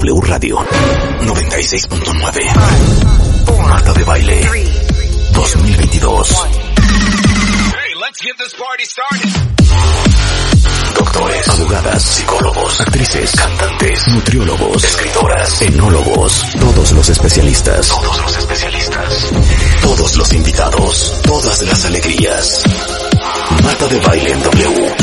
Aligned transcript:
W 0.00 0.20
Radio 0.22 0.56
96.9. 1.20 3.68
Marta 3.68 3.92
de 3.92 4.04
Baile 4.04 4.40
2022. 5.34 6.36
Doctores, 10.96 11.48
abogadas, 11.48 12.02
psicólogos, 12.02 12.80
actrices, 12.80 13.30
cantantes, 13.32 14.08
nutriólogos, 14.08 14.84
escritoras, 14.84 15.60
enólogos, 15.62 16.46
todos 16.58 16.92
los 16.92 17.08
especialistas. 17.10 17.88
Todos 17.88 18.22
los 18.22 18.38
especialistas. 18.38 19.28
Todos 19.82 20.16
los 20.16 20.32
invitados, 20.32 21.20
todas 21.24 21.60
las 21.62 21.84
alegrías. 21.84 22.62
Marta 23.62 23.86
de 23.86 24.00
Baile 24.00 24.32
en 24.32 24.42
W. 24.44 24.94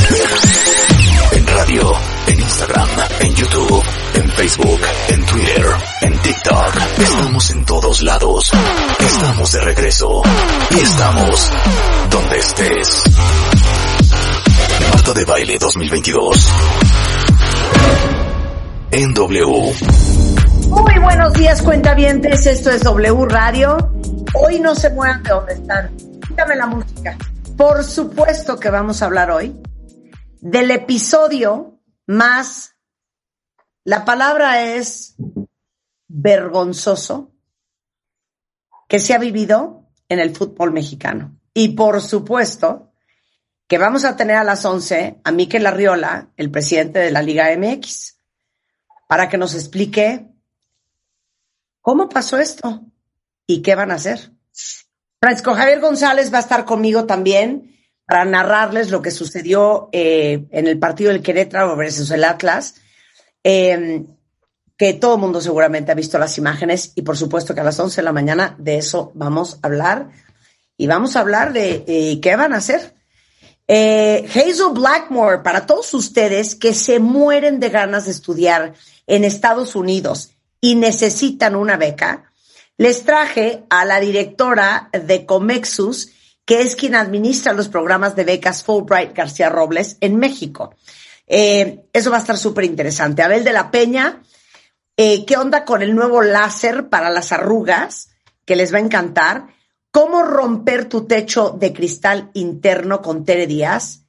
En 1.34 1.46
radio, 1.48 1.92
en 2.26 2.40
Instagram, 2.40 2.90
en 3.20 3.36
YouTube, 3.36 3.84
Facebook, 4.38 4.80
en 5.10 5.26
Twitter, 5.26 5.66
en 6.02 6.22
TikTok. 6.22 6.76
Estamos 7.00 7.50
en 7.50 7.66
todos 7.66 8.04
lados. 8.04 8.52
Estamos 9.00 9.52
de 9.52 9.62
regreso. 9.62 10.22
Y 10.70 10.80
estamos 10.80 11.52
donde 12.12 12.38
estés. 12.38 13.04
Marta 14.94 15.14
de 15.14 15.26
Baile 15.26 15.58
2022. 15.58 16.50
En 18.92 19.14
W. 19.16 19.74
Muy 20.68 21.00
buenos 21.00 21.34
días, 21.34 21.64
cuentavientes. 21.64 22.46
Esto 22.46 22.70
es 22.70 22.84
W 22.84 23.26
Radio. 23.26 23.92
Hoy 24.36 24.60
no 24.60 24.76
se 24.76 24.92
muevan 24.92 25.24
de 25.24 25.30
donde 25.32 25.54
están. 25.56 25.98
Quítame 26.28 26.56
la 26.56 26.68
música. 26.68 27.18
Por 27.58 27.84
supuesto 27.84 28.60
que 28.60 28.70
vamos 28.70 29.02
a 29.02 29.06
hablar 29.06 29.32
hoy 29.32 29.60
del 30.42 30.70
episodio 30.70 31.80
más, 32.06 32.77
la 33.88 34.04
palabra 34.04 34.64
es 34.64 35.16
vergonzoso, 36.10 37.32
que 38.90 39.00
se 39.00 39.14
ha 39.14 39.18
vivido 39.18 39.88
en 40.10 40.20
el 40.20 40.36
fútbol 40.36 40.74
mexicano. 40.74 41.40
Y 41.54 41.70
por 41.70 42.02
supuesto 42.02 42.92
que 43.66 43.78
vamos 43.78 44.04
a 44.04 44.18
tener 44.18 44.36
a 44.36 44.44
las 44.44 44.66
11 44.66 45.22
a 45.24 45.32
Miquel 45.32 45.66
Arriola, 45.66 46.34
el 46.36 46.52
presidente 46.52 47.00
de 47.00 47.12
la 47.12 47.22
Liga 47.22 47.48
MX, 47.58 48.18
para 49.08 49.30
que 49.30 49.38
nos 49.38 49.56
explique 49.56 50.28
cómo 51.80 52.10
pasó 52.10 52.40
esto 52.40 52.82
y 53.46 53.62
qué 53.62 53.76
van 53.76 53.92
a 53.92 53.96
hacer. 53.96 54.34
Francisco 55.22 55.56
Javier 55.56 55.80
González 55.80 56.34
va 56.34 56.40
a 56.40 56.42
estar 56.42 56.66
conmigo 56.66 57.06
también 57.06 57.80
para 58.06 58.26
narrarles 58.26 58.92
lo 58.92 59.02
que 59.02 59.12
sucedió 59.12 59.88
eh, 59.94 60.46
en 60.52 60.68
el 60.68 60.78
partido 60.78 61.14
del 61.14 61.24
Querétaro 61.24 61.78
versus 61.78 62.12
el 62.12 62.26
Atlas, 62.26 62.82
eh, 63.50 64.04
que 64.76 64.94
todo 64.94 65.16
el 65.16 65.22
mundo 65.22 65.40
seguramente 65.40 65.94
ha 65.94 65.96
visto 65.96 66.20
las 66.20 66.38
imágenes 66.38 66.92
y 66.96 67.04
por 67.04 67.16
supuesto 67.16 67.56
que 67.56 67.62
a 67.62 67.64
las 67.64 67.80
11 67.80 68.02
de 68.02 68.04
la 68.04 68.12
mañana 68.12 68.56
de 68.58 68.78
eso 68.78 69.14
vamos 69.16 69.60
a 69.62 69.68
hablar 69.68 70.10
y 70.76 70.86
vamos 70.86 71.16
a 71.16 71.22
hablar 71.22 71.54
de 71.54 71.86
eh, 71.88 72.20
qué 72.22 72.36
van 72.36 72.52
a 72.54 72.58
hacer. 72.58 72.94
Eh, 73.66 74.28
Hazel 74.30 74.74
Blackmore, 74.74 75.44
para 75.44 75.66
todos 75.66 75.94
ustedes 75.94 76.56
que 76.56 76.74
se 76.74 77.00
mueren 77.00 77.62
de 77.62 77.70
ganas 77.70 78.04
de 78.04 78.12
estudiar 78.12 78.74
en 79.08 79.24
Estados 79.24 79.78
Unidos 79.78 80.32
y 80.60 80.76
necesitan 80.76 81.56
una 81.56 81.78
beca, 81.78 82.34
les 82.76 83.06
traje 83.06 83.64
a 83.70 83.86
la 83.86 84.02
directora 84.02 84.90
de 84.92 85.26
Comexus, 85.26 86.10
que 86.44 86.60
es 86.60 86.76
quien 86.76 86.96
administra 86.96 87.54
los 87.54 87.70
programas 87.70 88.14
de 88.18 88.26
becas 88.26 88.62
Fulbright 88.62 89.16
García 89.16 89.48
Robles 89.48 89.96
en 90.02 90.18
México. 90.18 90.76
Eh, 91.28 91.90
eso 91.92 92.10
va 92.10 92.18
a 92.18 92.22
estar 92.22 92.38
súper 92.38 92.64
interesante. 92.64 93.22
Abel 93.22 93.44
de 93.44 93.54
la 93.54 93.70
Peña, 93.70 94.24
eh, 94.96 95.26
¿qué 95.26 95.38
onda 95.38 95.66
con 95.66 95.82
el 95.82 95.94
nuevo 95.94 96.22
láser 96.22 96.90
para 96.90 97.10
las 97.10 97.32
arrugas? 97.32 98.10
Que 98.46 98.56
les 98.56 98.74
va 98.74 98.78
a 98.78 98.82
encantar. 98.82 99.48
¿Cómo 99.92 100.24
romper 100.24 100.86
tu 100.86 101.06
techo 101.06 101.52
de 101.52 101.74
cristal 101.74 102.32
interno 102.34 103.02
con 103.02 103.26
Tere 103.26 103.46
Díaz? 103.46 104.06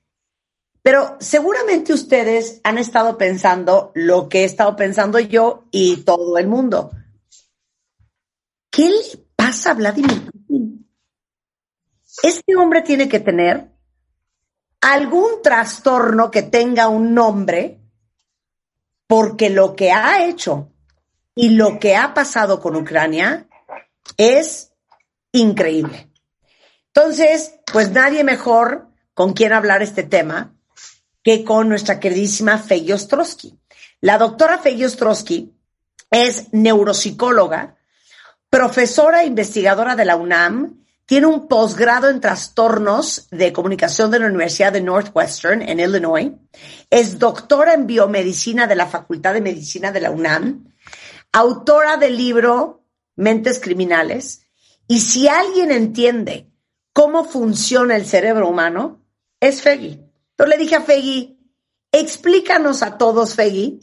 Pero 0.83 1.17
seguramente 1.21 1.93
ustedes 1.93 2.61
han 2.63 2.79
estado 2.79 3.19
pensando 3.19 3.91
lo 3.95 4.29
que 4.29 4.43
he 4.43 4.45
estado 4.45 4.77
pensando 4.77 5.19
yo 5.19 5.65
y 5.71 5.99
todo 5.99 6.39
el 6.39 6.47
mundo. 6.47 6.91
¿Qué 8.71 8.89
le 8.89 9.27
pasa 9.35 9.73
a 9.73 9.75
Vladimir 9.75 10.31
Putin? 10.31 10.89
Este 12.23 12.57
hombre 12.57 12.83
tiene 12.83 13.09
que 13.09 13.21
tener 13.21 13.71
algún 14.81 15.43
trastorno 15.43 16.31
que 16.31 16.43
tenga 16.43 16.89
un 16.89 17.15
nombre, 17.15 17.81
porque 19.07 19.51
lo 19.51 19.75
que 19.75 19.91
ha 19.91 20.25
hecho 20.25 20.71
y 21.35 21.51
lo 21.51 21.79
que 21.79 21.97
ha 21.97 22.15
pasado 22.15 22.61
con 22.61 22.77
Ucrania 22.77 23.49
es 24.17 24.73
increíble. 25.33 26.11
Entonces, 26.95 27.55
pues 27.73 27.91
nadie 27.91 28.25
mejor 28.25 28.89
con 29.15 29.33
quien 29.33 29.53
hablar 29.53 29.83
este 29.83 30.03
tema 30.03 30.55
que 31.23 31.45
con 31.45 31.69
nuestra 31.69 32.01
queridísima 32.01 32.59
Fey 32.59 32.91
Ostrowski. 32.93 33.59
La 34.01 34.19
doctora 34.19 34.59
Fey 34.59 34.85
Ostrowski 34.85 35.55
es 36.11 36.53
neuropsicóloga, 36.53 37.77
profesora 38.49 39.23
e 39.23 39.27
investigadora 39.27 39.95
de 39.95 40.05
la 40.05 40.17
UNAM, 40.17 40.87
tiene 41.09 41.27
un 41.27 41.49
posgrado 41.49 42.11
en 42.11 42.21
trastornos 42.21 43.29
de 43.31 43.51
comunicación 43.51 44.11
de 44.11 44.19
la 44.19 44.27
Universidad 44.27 44.75
de 44.75 44.83
Northwestern 44.83 45.63
en 45.63 45.81
Illinois, 45.81 46.33
es 46.91 47.19
doctora 47.19 47.73
en 47.73 47.87
biomedicina 47.87 48.67
de 48.67 48.75
la 48.75 48.87
Facultad 48.87 49.33
de 49.33 49.41
Medicina 49.41 49.91
de 49.91 50.03
la 50.03 50.11
UNAM, 50.11 50.71
autora 51.33 51.97
del 51.97 52.15
libro 52.15 52.85
Mentes 53.17 53.59
Criminales, 53.59 54.43
y 54.87 55.01
si 55.01 55.29
alguien 55.29 55.71
entiende 55.71 56.53
cómo 56.93 57.25
funciona 57.25 57.97
el 57.97 58.05
cerebro 58.05 58.47
humano, 58.47 59.01
es 59.41 59.63
Feggy. 59.63 60.05
Entonces 60.33 60.59
le 60.59 60.63
dije 60.63 60.77
a 60.77 60.83
Feggy, 60.83 61.39
explícanos 61.91 62.83
a 62.83 62.99
todos, 62.99 63.35
Feggy, 63.35 63.81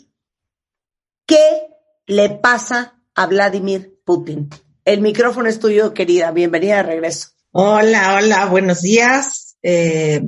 qué 1.26 1.70
le 2.06 2.30
pasa 2.30 3.02
a 3.16 3.26
Vladimir 3.26 4.00
Putin. 4.06 4.48
El 4.86 5.02
micrófono 5.02 5.50
es 5.50 5.60
tuyo, 5.60 5.96
querida. 5.96 6.30
Bienvenida 6.30 6.78
de 6.78 6.84
regreso. 6.84 7.30
Hola, 7.50 8.18
hola, 8.18 8.46
buenos 8.46 8.84
días. 8.84 9.58
Eh, 9.64 10.22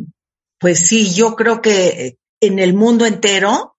pues 0.58 0.80
sí, 0.80 1.14
yo 1.14 1.36
creo 1.36 1.62
que 1.62 2.18
en 2.42 2.58
el 2.58 2.74
mundo 2.74 3.06
entero 3.06 3.76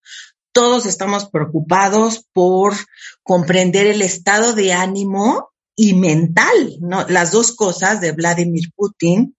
todos 0.52 0.86
estamos 0.86 1.28
preocupados 1.30 2.24
por 2.32 2.74
comprender 3.24 3.88
el 3.88 4.02
estado 4.02 4.52
de 4.52 4.72
ánimo 4.72 5.50
y 5.74 5.94
mental, 5.94 6.76
¿no? 6.80 7.04
Las 7.08 7.32
dos 7.32 7.56
cosas 7.56 8.00
de 8.00 8.12
Vladimir 8.12 8.70
Putin. 8.76 9.36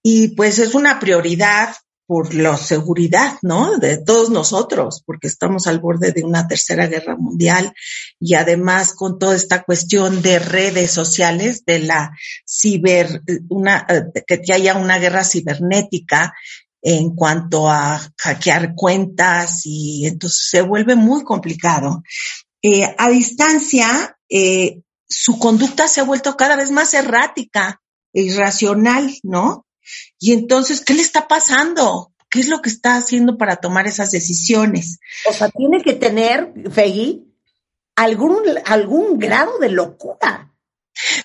Y 0.00 0.28
pues 0.36 0.60
es 0.60 0.76
una 0.76 1.00
prioridad 1.00 1.74
por 2.08 2.32
la 2.32 2.56
seguridad, 2.56 3.36
¿no? 3.42 3.76
De 3.76 3.98
todos 3.98 4.30
nosotros, 4.30 5.02
porque 5.04 5.26
estamos 5.26 5.66
al 5.66 5.78
borde 5.78 6.10
de 6.12 6.24
una 6.24 6.48
tercera 6.48 6.86
guerra 6.86 7.16
mundial 7.16 7.74
y 8.18 8.32
además 8.32 8.94
con 8.94 9.18
toda 9.18 9.36
esta 9.36 9.62
cuestión 9.62 10.22
de 10.22 10.38
redes 10.38 10.90
sociales, 10.90 11.66
de 11.66 11.80
la 11.80 12.16
ciber, 12.46 13.20
una, 13.50 13.86
que 14.26 14.52
haya 14.54 14.76
una 14.76 14.98
guerra 14.98 15.22
cibernética 15.22 16.32
en 16.80 17.14
cuanto 17.14 17.68
a 17.68 18.00
hackear 18.16 18.74
cuentas 18.74 19.66
y 19.66 20.06
entonces 20.06 20.48
se 20.48 20.62
vuelve 20.62 20.94
muy 20.94 21.24
complicado. 21.24 22.02
Eh, 22.62 22.84
a 22.96 23.10
distancia, 23.10 24.16
eh, 24.30 24.80
su 25.06 25.38
conducta 25.38 25.86
se 25.86 26.00
ha 26.00 26.04
vuelto 26.04 26.38
cada 26.38 26.56
vez 26.56 26.70
más 26.70 26.94
errática 26.94 27.82
e 28.14 28.22
irracional, 28.22 29.14
¿no? 29.22 29.66
Y 30.18 30.32
entonces, 30.32 30.82
¿qué 30.84 30.94
le 30.94 31.02
está 31.02 31.28
pasando? 31.28 32.12
¿Qué 32.30 32.40
es 32.40 32.48
lo 32.48 32.60
que 32.60 32.70
está 32.70 32.96
haciendo 32.96 33.38
para 33.38 33.56
tomar 33.56 33.86
esas 33.86 34.10
decisiones? 34.10 34.98
O 35.28 35.32
sea, 35.32 35.48
tiene 35.48 35.82
que 35.82 35.94
tener, 35.94 36.52
Feggy, 36.70 37.24
algún, 37.96 38.36
algún 38.64 39.18
grado 39.18 39.58
de 39.58 39.70
locura. 39.70 40.52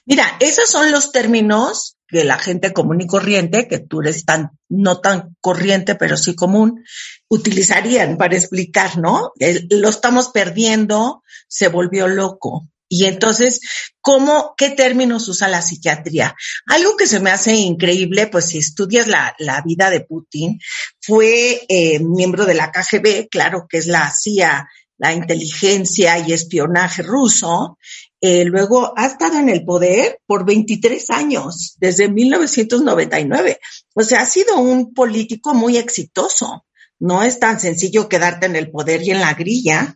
Mira, 0.05 0.37
esos 0.39 0.69
son 0.69 0.91
los 0.91 1.11
términos 1.11 1.97
que 2.07 2.23
la 2.23 2.37
gente 2.37 2.73
común 2.73 3.01
y 3.01 3.07
corriente, 3.07 3.67
que 3.67 3.79
tú 3.79 4.01
eres 4.01 4.23
tan, 4.23 4.51
no 4.69 5.01
tan 5.01 5.35
corriente, 5.41 5.95
pero 5.95 6.15
sí 6.15 6.35
común, 6.35 6.83
utilizarían 7.27 8.17
para 8.17 8.35
explicar, 8.35 8.99
¿no? 8.99 9.31
lo 9.71 9.89
estamos 9.89 10.29
perdiendo, 10.29 11.23
se 11.47 11.69
volvió 11.69 12.07
loco. 12.07 12.67
Y 12.95 13.05
entonces, 13.05 13.59
¿cómo, 14.01 14.53
qué 14.55 14.69
términos 14.69 15.27
usa 15.27 15.47
la 15.47 15.63
psiquiatría? 15.63 16.35
Algo 16.67 16.95
que 16.95 17.07
se 17.07 17.19
me 17.19 17.31
hace 17.31 17.55
increíble, 17.55 18.27
pues 18.27 18.45
si 18.45 18.59
estudias 18.59 19.07
la, 19.07 19.33
la 19.39 19.63
vida 19.65 19.89
de 19.89 20.01
Putin, 20.01 20.59
fue 21.01 21.65
eh, 21.67 21.99
miembro 22.01 22.45
de 22.45 22.53
la 22.53 22.71
KGB, 22.71 23.29
claro 23.31 23.65
que 23.67 23.79
es 23.79 23.87
la 23.87 24.13
CIA, 24.13 24.69
la 24.99 25.11
inteligencia 25.11 26.19
y 26.19 26.33
espionaje 26.33 27.01
ruso. 27.01 27.79
Eh, 28.21 28.45
luego 28.45 28.93
ha 28.95 29.07
estado 29.07 29.39
en 29.39 29.49
el 29.49 29.65
poder 29.65 30.19
por 30.27 30.45
23 30.45 31.09
años, 31.09 31.75
desde 31.79 32.09
1999. 32.09 33.59
O 33.95 34.03
sea, 34.03 34.21
ha 34.21 34.27
sido 34.27 34.59
un 34.59 34.93
político 34.93 35.55
muy 35.55 35.77
exitoso. 35.77 36.67
No 36.99 37.23
es 37.23 37.39
tan 37.39 37.59
sencillo 37.59 38.07
quedarte 38.07 38.45
en 38.45 38.55
el 38.55 38.69
poder 38.69 39.01
y 39.01 39.09
en 39.09 39.19
la 39.19 39.33
grilla. 39.33 39.95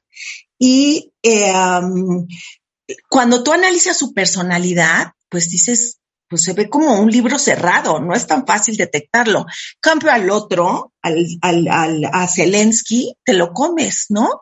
Y 0.58 1.14
eh, 1.22 1.54
cuando 3.10 3.44
tú 3.44 3.54
analizas 3.54 3.98
su 3.98 4.14
personalidad, 4.14 5.12
pues 5.30 5.50
dices, 5.50 6.00
pues 6.28 6.44
se 6.44 6.54
ve 6.54 6.70
como 6.70 7.00
un 7.00 7.10
libro 7.10 7.40
cerrado, 7.40 8.00
no 8.00 8.14
es 8.14 8.28
tan 8.28 8.46
fácil 8.46 8.76
detectarlo. 8.76 9.46
Cambio 9.80 10.12
al 10.12 10.30
otro, 10.30 10.94
al, 11.02 11.26
al, 11.42 11.68
al, 11.68 12.06
a 12.12 12.28
Zelensky, 12.28 13.14
te 13.24 13.34
lo 13.34 13.54
comes, 13.54 14.08
¿no? 14.10 14.42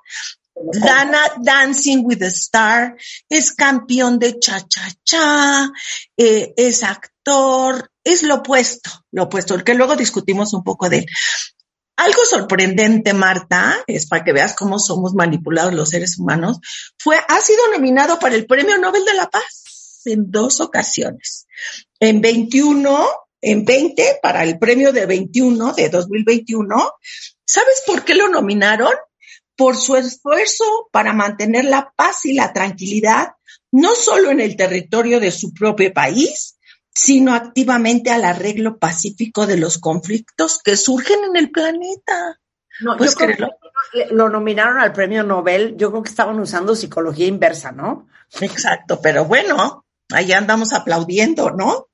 Dana 0.55 1.21
Dancing 1.41 2.05
with 2.05 2.19
the 2.19 2.27
Star 2.27 2.95
es 3.27 3.51
campeón 3.53 4.17
de 4.19 4.39
cha-cha-cha, 4.39 5.69
eh, 6.15 6.53
es 6.55 6.81
actor, 6.83 7.91
es 8.03 8.23
lo 8.23 8.35
opuesto, 8.35 8.89
lo 9.11 9.23
opuesto, 9.23 9.61
que 9.63 9.73
luego 9.73 9.95
discutimos 9.95 10.53
un 10.53 10.63
poco 10.63 10.87
de 10.87 10.99
él. 10.99 11.05
Algo 11.97 12.25
sorprendente, 12.25 13.13
Marta, 13.13 13.83
es 13.87 14.07
para 14.07 14.23
que 14.23 14.33
veas 14.33 14.55
cómo 14.55 14.79
somos 14.79 15.13
manipulados 15.13 15.73
los 15.73 15.89
seres 15.89 16.19
humanos, 16.19 16.59
fue, 16.97 17.17
ha 17.27 17.39
sido 17.41 17.71
nominado 17.71 18.19
para 18.19 18.35
el 18.35 18.45
Premio 18.45 18.77
Nobel 18.77 19.05
de 19.05 19.13
la 19.13 19.29
Paz 19.29 19.65
en 20.05 20.31
dos 20.31 20.59
ocasiones. 20.61 21.47
En 21.99 22.21
21, 22.21 23.07
en 23.41 23.65
20, 23.65 24.19
para 24.21 24.43
el 24.43 24.57
premio 24.59 24.91
de 24.91 25.05
21, 25.05 25.73
de 25.73 25.89
2021. 25.89 26.91
¿Sabes 27.45 27.83
por 27.85 28.03
qué 28.03 28.15
lo 28.15 28.27
nominaron? 28.27 28.93
Por 29.55 29.77
su 29.77 29.95
esfuerzo 29.95 30.89
para 30.91 31.13
mantener 31.13 31.65
la 31.65 31.93
paz 31.95 32.25
y 32.25 32.33
la 32.33 32.51
tranquilidad, 32.51 33.29
no 33.71 33.95
solo 33.95 34.31
en 34.31 34.41
el 34.41 34.55
territorio 34.55 35.19
de 35.19 35.31
su 35.31 35.53
propio 35.53 35.93
país, 35.93 36.54
sino 36.95 37.35
activamente 37.35 38.09
al 38.09 38.23
arreglo 38.23 38.79
pacífico 38.79 39.45
de 39.45 39.57
los 39.57 39.77
conflictos 39.77 40.61
que 40.63 40.77
surgen 40.77 41.25
en 41.25 41.35
el 41.35 41.51
planeta. 41.51 42.39
No, 42.79 42.97
yo 42.97 43.11
creo 43.11 43.49
que 43.91 44.07
lo 44.11 44.29
nominaron 44.29 44.79
al 44.79 44.93
premio 44.93 45.23
Nobel, 45.23 45.75
yo 45.77 45.91
creo 45.91 46.03
que 46.03 46.09
estaban 46.09 46.39
usando 46.39 46.75
psicología 46.75 47.27
inversa, 47.27 47.71
¿no? 47.71 48.07
Exacto, 48.39 48.99
pero 49.01 49.25
bueno, 49.25 49.85
allá 50.11 50.37
andamos 50.37 50.71
aplaudiendo, 50.73 51.51
¿no? 51.51 51.89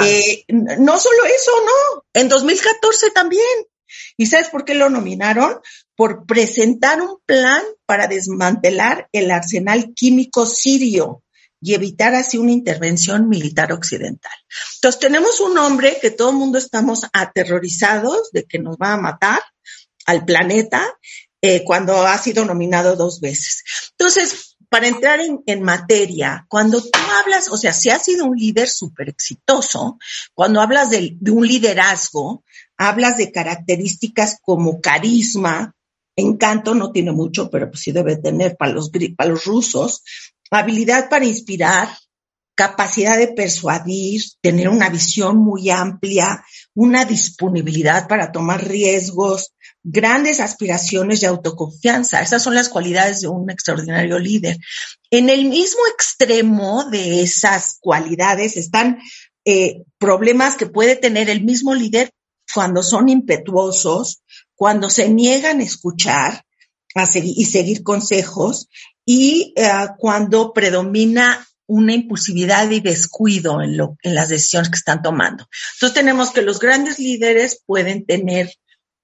Eh, 0.00 0.44
no 0.48 0.98
solo 0.98 1.24
eso, 1.26 1.52
no, 1.66 2.04
en 2.14 2.28
2014 2.28 3.10
también. 3.10 3.42
¿Y 4.16 4.26
sabes 4.26 4.48
por 4.48 4.64
qué 4.64 4.74
lo 4.74 4.88
nominaron? 4.88 5.60
Por 5.94 6.24
presentar 6.24 7.02
un 7.02 7.18
plan 7.26 7.62
para 7.84 8.06
desmantelar 8.06 9.08
el 9.12 9.30
arsenal 9.30 9.92
químico 9.94 10.46
sirio 10.46 11.21
y 11.62 11.74
evitar 11.74 12.14
así 12.14 12.36
una 12.36 12.52
intervención 12.52 13.28
militar 13.28 13.72
occidental. 13.72 14.32
Entonces 14.74 15.00
tenemos 15.00 15.40
un 15.40 15.56
hombre 15.56 15.96
que 16.02 16.10
todo 16.10 16.30
el 16.30 16.36
mundo 16.36 16.58
estamos 16.58 17.06
aterrorizados 17.12 18.30
de 18.32 18.44
que 18.44 18.58
nos 18.58 18.76
va 18.76 18.94
a 18.94 19.00
matar 19.00 19.40
al 20.06 20.24
planeta 20.24 20.84
eh, 21.40 21.62
cuando 21.64 22.02
ha 22.02 22.18
sido 22.18 22.44
nominado 22.44 22.96
dos 22.96 23.20
veces. 23.20 23.62
Entonces, 23.92 24.56
para 24.68 24.88
entrar 24.88 25.20
en, 25.20 25.62
materia, 25.62 26.46
cuando 26.48 26.80
tú 26.80 26.98
hablas, 27.20 27.50
o 27.50 27.58
sea, 27.58 27.74
si 27.74 27.90
has 27.90 28.04
sido 28.04 28.24
un 28.24 28.38
líder 28.38 28.68
súper 28.68 29.10
exitoso, 29.10 29.98
cuando 30.32 30.62
hablas 30.62 30.88
de, 30.88 31.18
un 31.30 31.46
liderazgo, 31.46 32.42
hablas 32.78 33.18
de 33.18 33.30
características 33.30 34.38
como 34.40 34.80
carisma, 34.80 35.74
encanto 36.16 36.74
no 36.74 36.90
tiene 36.90 37.12
mucho, 37.12 37.50
pero 37.50 37.70
pues 37.70 37.82
sí 37.82 37.92
debe 37.92 38.16
tener 38.16 38.56
para 38.56 38.72
los, 38.72 38.90
para 39.14 39.30
los 39.30 39.44
rusos, 39.44 40.04
habilidad 40.58 41.08
para 41.08 41.24
inspirar, 41.24 41.88
capacidad 42.54 43.18
de 43.18 43.28
persuadir, 43.28 44.22
tener 44.40 44.68
una 44.68 44.88
visión 44.88 45.38
muy 45.38 45.70
amplia, 45.70 46.44
una 46.74 47.04
disponibilidad 47.04 48.06
para 48.08 48.30
tomar 48.30 48.66
riesgos, 48.66 49.54
grandes 49.82 50.40
aspiraciones 50.40 51.22
y 51.22 51.26
autoconfianza. 51.26 52.20
Esas 52.20 52.42
son 52.42 52.54
las 52.54 52.68
cualidades 52.68 53.22
de 53.22 53.28
un 53.28 53.50
extraordinario 53.50 54.18
líder. 54.18 54.58
En 55.10 55.30
el 55.30 55.46
mismo 55.46 55.80
extremo 55.92 56.84
de 56.90 57.22
esas 57.22 57.78
cualidades 57.80 58.56
están 58.56 58.98
eh, 59.44 59.82
problemas 59.98 60.56
que 60.56 60.66
puede 60.66 60.96
tener 60.96 61.30
el 61.30 61.42
mismo 61.42 61.74
líder 61.74 62.12
cuando 62.54 62.82
son 62.82 63.08
impetuosos, 63.08 64.22
cuando 64.54 64.90
se 64.90 65.08
niegan 65.08 65.60
a 65.60 65.64
escuchar 65.64 66.44
a 66.94 67.06
seguir, 67.06 67.34
y 67.36 67.44
seguir 67.44 67.82
consejos 67.82 68.68
y 69.04 69.52
eh, 69.56 69.70
cuando 69.98 70.52
predomina 70.52 71.46
una 71.66 71.94
impulsividad 71.94 72.70
y 72.70 72.80
descuido 72.80 73.62
en, 73.62 73.76
lo, 73.76 73.96
en 74.02 74.14
las 74.14 74.28
decisiones 74.28 74.68
que 74.68 74.76
están 74.76 75.02
tomando. 75.02 75.48
Entonces 75.74 75.94
tenemos 75.94 76.30
que 76.30 76.42
los 76.42 76.58
grandes 76.58 76.98
líderes 76.98 77.62
pueden 77.64 78.04
tener 78.04 78.52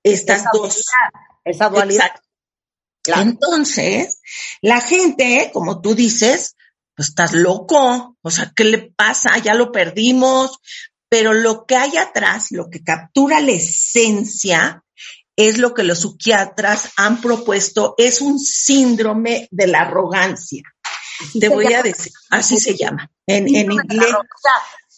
estas 0.03 0.45
dos. 0.53 0.85
esa 1.45 1.69
dualidad. 1.69 2.11
Entonces, 3.07 4.21
la 4.61 4.81
gente, 4.81 5.51
como 5.55 5.81
tú 5.81 5.95
dices, 5.95 6.57
pues 6.95 7.09
estás 7.09 7.33
loco, 7.33 8.17
o 8.21 8.31
sea, 8.31 8.53
¿qué 8.55 8.65
le 8.65 8.79
pasa? 8.95 9.39
Ya 9.39 9.55
lo 9.55 9.73
perdimos, 9.73 10.59
pero 11.09 11.33
lo 11.33 11.65
que 11.65 11.77
hay 11.77 11.97
atrás, 11.97 12.49
lo 12.51 12.69
que 12.69 12.83
captura 12.83 13.41
la 13.41 13.53
esencia, 13.53 14.85
es 15.39 15.59
lo 15.59 15.73
que 15.73 15.85
los 15.85 16.01
psiquiatras 16.01 16.91
han 16.97 17.21
propuesto, 17.21 17.95
es 17.97 18.21
un 18.21 18.41
síndrome 18.41 19.47
de 19.53 19.69
la 19.69 19.83
arrogancia. 19.83 20.65
Te 21.39 21.49
voy 21.49 21.73
a 21.73 21.81
decir, 21.81 22.13
así 22.29 22.59
se 22.59 22.77
llama. 22.77 23.09
En, 23.25 23.47
inglés. 23.47 24.15
O 24.15 24.41
sea, 24.43 24.53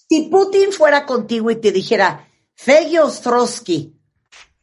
si 0.08 0.22
Putin 0.30 0.72
fuera 0.72 1.04
contigo 1.04 1.50
y 1.50 1.60
te 1.60 1.72
dijera, 1.72 2.26
Fegio 2.56 3.04
Ostrowski, 3.04 3.94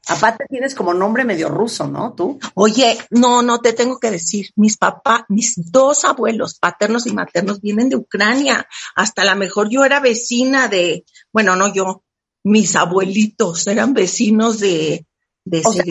aparte 0.07 0.45
tienes 0.49 0.73
como 0.73 0.95
nombre 0.95 1.23
medio 1.23 1.47
ruso, 1.47 1.85
¿no? 1.85 2.15
Tú. 2.15 2.39
Oye, 2.55 2.97
no, 3.11 3.43
no 3.43 3.59
te 3.59 3.73
tengo 3.73 3.99
que 3.99 4.09
decir, 4.09 4.49
mis 4.55 4.77
papás, 4.77 5.25
mis 5.29 5.53
dos 5.71 6.05
abuelos, 6.05 6.57
paternos 6.57 7.05
y 7.05 7.13
maternos, 7.13 7.61
vienen 7.61 7.89
de 7.89 7.97
Ucrania. 7.97 8.67
Hasta 8.95 9.23
la 9.23 9.35
mejor 9.35 9.69
yo 9.69 9.85
era 9.85 9.99
vecina 9.99 10.69
de, 10.69 11.05
bueno, 11.31 11.55
no 11.55 11.71
yo, 11.71 12.03
mis 12.43 12.75
abuelitos 12.75 13.67
eran 13.67 13.93
vecinos 13.93 14.59
de, 14.59 15.05
de 15.49 15.61
o 15.63 15.71
sea, 15.71 15.85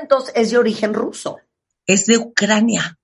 entonces 0.00 0.32
es 0.34 0.50
de 0.50 0.58
origen 0.58 0.94
ruso. 0.94 1.38
Es 1.86 2.06
de 2.06 2.18
Ucrania. 2.18 2.98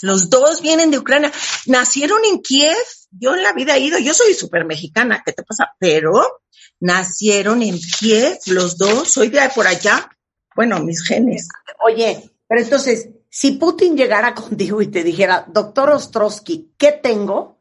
Los 0.00 0.30
dos 0.30 0.62
vienen 0.62 0.90
de 0.90 0.98
Ucrania. 0.98 1.32
Nacieron 1.66 2.24
en 2.24 2.40
Kiev. 2.40 2.76
Yo 3.10 3.34
en 3.34 3.42
la 3.42 3.52
vida 3.52 3.76
he 3.76 3.80
ido. 3.80 3.98
Yo 3.98 4.14
soy 4.14 4.34
súper 4.34 4.64
mexicana. 4.64 5.22
¿Qué 5.24 5.32
te 5.32 5.42
pasa? 5.42 5.74
Pero 5.78 6.40
nacieron 6.80 7.62
en 7.62 7.78
Kiev 7.78 8.38
los 8.46 8.78
dos. 8.78 9.10
Soy 9.10 9.28
de 9.28 9.40
por 9.54 9.66
allá. 9.66 10.10
Bueno, 10.54 10.80
mis 10.80 11.02
genes. 11.04 11.48
Oye, 11.84 12.30
pero 12.46 12.60
entonces, 12.60 13.08
si 13.28 13.52
Putin 13.52 13.96
llegara 13.96 14.34
contigo 14.34 14.80
y 14.80 14.88
te 14.88 15.04
dijera, 15.04 15.44
doctor 15.48 15.90
Ostrowski, 15.90 16.74
¿qué 16.78 16.92
tengo? 16.92 17.58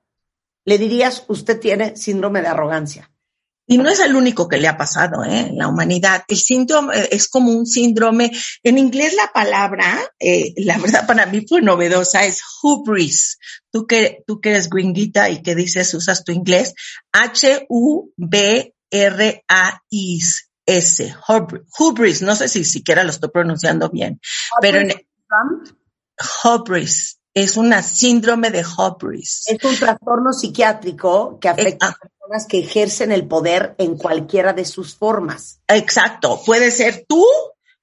Le 0.63 0.77
dirías, 0.77 1.23
usted 1.27 1.59
tiene 1.59 1.95
síndrome 1.95 2.41
de 2.41 2.47
arrogancia. 2.47 3.09
Y 3.69 3.77
no 3.77 3.89
es 3.89 3.99
el 3.99 4.15
único 4.15 4.47
que 4.47 4.57
le 4.57 4.69
ha 4.69 4.77
pasado 4.77 5.25
¿eh? 5.25 5.41
en 5.49 5.57
la 5.57 5.67
humanidad. 5.67 6.23
El 6.29 6.37
síndrome 6.37 6.97
eh, 6.97 7.09
es 7.11 7.27
como 7.27 7.51
un 7.51 7.65
síndrome. 7.65 8.31
En 8.63 8.77
inglés 8.77 9.13
la 9.13 9.29
palabra, 9.33 9.99
eh, 10.19 10.53
la 10.55 10.77
verdad 10.77 11.05
para 11.05 11.25
mí 11.25 11.45
fue 11.47 11.61
novedosa, 11.61 12.23
es 12.23 12.41
hubris. 12.63 13.37
Tú 13.69 13.85
que, 13.85 14.23
tú 14.25 14.39
que 14.39 14.51
eres 14.51 14.69
gringuita 14.69 15.29
y 15.29 15.41
que 15.41 15.53
dices, 15.53 15.93
usas 15.93 16.23
tu 16.23 16.31
inglés, 16.31 16.73
H-U-B-R-A-I-S. 17.11 17.65
Hubris, 21.77 22.21
no 22.21 22.35
sé 22.37 22.47
si 22.47 22.63
siquiera 22.63 23.03
lo 23.03 23.09
estoy 23.09 23.29
pronunciando 23.29 23.89
bien, 23.89 24.21
pero 24.61 24.79
en, 24.79 24.93
hubris 26.43 27.19
es 27.33 27.57
una 27.57 27.83
síndrome 27.83 28.49
de 28.49 28.65
hubris. 28.65 29.43
Es 29.45 29.63
un 29.63 29.75
trastorno 29.75 30.33
psiquiátrico 30.33 31.37
que 31.39 31.49
afecta 31.49 31.87
a 31.89 31.97
personas 32.27 32.47
que 32.47 32.59
ejercen 32.59 33.11
el 33.11 33.27
poder 33.27 33.75
en 33.77 33.97
cualquiera 33.97 34.53
de 34.53 34.65
sus 34.65 34.95
formas. 34.95 35.61
Exacto. 35.67 36.41
Puede 36.45 36.71
ser 36.71 37.05
tú, 37.07 37.25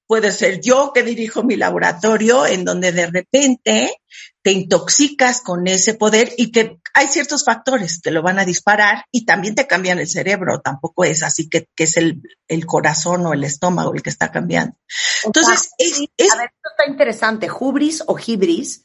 puede 0.06 0.30
ser 0.32 0.60
yo 0.60 0.92
que 0.94 1.02
dirijo 1.02 1.42
mi 1.42 1.56
laboratorio, 1.56 2.46
en 2.46 2.64
donde 2.64 2.92
de 2.92 3.06
repente 3.06 3.96
te 4.42 4.52
intoxicas 4.52 5.40
con 5.40 5.66
ese 5.66 5.94
poder 5.94 6.32
y 6.36 6.52
que 6.52 6.78
hay 6.92 7.08
ciertos 7.08 7.44
factores 7.44 8.00
que 8.00 8.10
lo 8.10 8.22
van 8.22 8.38
a 8.38 8.44
disparar 8.44 9.06
y 9.10 9.24
también 9.24 9.54
te 9.54 9.66
cambian 9.66 9.98
el 9.98 10.08
cerebro. 10.08 10.60
Tampoco 10.60 11.04
es 11.04 11.22
así 11.22 11.48
que, 11.48 11.66
es 11.76 11.96
el, 11.96 12.20
corazón 12.66 13.24
o 13.26 13.32
el 13.32 13.44
estómago 13.44 13.94
el 13.94 14.02
que 14.02 14.10
está 14.10 14.30
cambiando. 14.30 14.76
Entonces, 15.24 15.70
es, 15.78 15.94
A 16.30 16.36
ver, 16.36 16.50
esto 16.54 16.70
está 16.70 16.90
interesante. 16.90 17.48
Hubris 17.50 18.02
o 18.06 18.18
hibris 18.18 18.84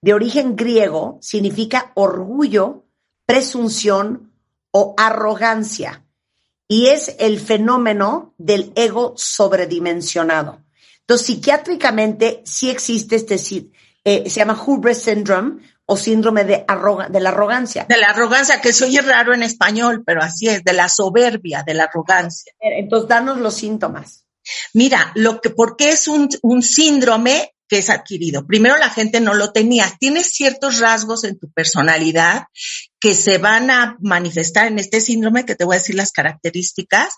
de 0.00 0.14
origen 0.14 0.56
griego 0.56 1.18
significa 1.20 1.92
orgullo, 1.94 2.84
presunción 3.26 4.27
o 4.70 4.94
arrogancia 4.96 6.04
y 6.68 6.88
es 6.88 7.16
el 7.18 7.40
fenómeno 7.40 8.34
del 8.36 8.72
ego 8.76 9.14
sobredimensionado. 9.16 10.62
Entonces, 11.00 11.26
psiquiátricamente 11.26 12.42
sí 12.44 12.68
existe 12.68 13.16
este, 13.16 13.36
eh, 14.04 14.28
se 14.28 14.40
llama 14.40 14.62
hubris 14.66 14.98
syndrome 14.98 15.62
o 15.86 15.96
síndrome 15.96 16.44
de, 16.44 16.66
de 17.08 17.20
la 17.20 17.30
arrogancia. 17.30 17.86
De 17.88 17.96
la 17.96 18.08
arrogancia, 18.08 18.60
que 18.60 18.74
se 18.74 18.84
oye 18.84 19.00
raro 19.00 19.32
en 19.32 19.42
español, 19.42 20.02
pero 20.04 20.22
así 20.22 20.46
es, 20.48 20.62
de 20.62 20.74
la 20.74 20.90
soberbia, 20.90 21.62
de 21.66 21.72
la 21.72 21.84
arrogancia. 21.84 22.52
Entonces, 22.60 23.08
danos 23.08 23.38
los 23.38 23.54
síntomas. 23.54 24.26
Mira, 24.74 25.12
lo 25.14 25.40
que, 25.40 25.48
porque 25.48 25.90
es 25.90 26.06
un, 26.08 26.28
un 26.42 26.62
síndrome 26.62 27.54
que 27.68 27.78
es 27.78 27.90
adquirido. 27.90 28.46
Primero 28.46 28.76
la 28.78 28.90
gente 28.90 29.20
no 29.20 29.34
lo 29.34 29.52
tenía. 29.52 29.94
Tienes 30.00 30.32
ciertos 30.32 30.78
rasgos 30.78 31.24
en 31.24 31.38
tu 31.38 31.50
personalidad 31.50 32.44
que 33.00 33.14
se 33.14 33.38
van 33.38 33.70
a 33.70 33.96
manifestar 34.00 34.66
en 34.66 34.78
este 34.78 35.00
síndrome, 35.00 35.44
que 35.44 35.54
te 35.54 35.64
voy 35.64 35.76
a 35.76 35.78
decir 35.78 35.94
las 35.94 36.10
características, 36.10 37.14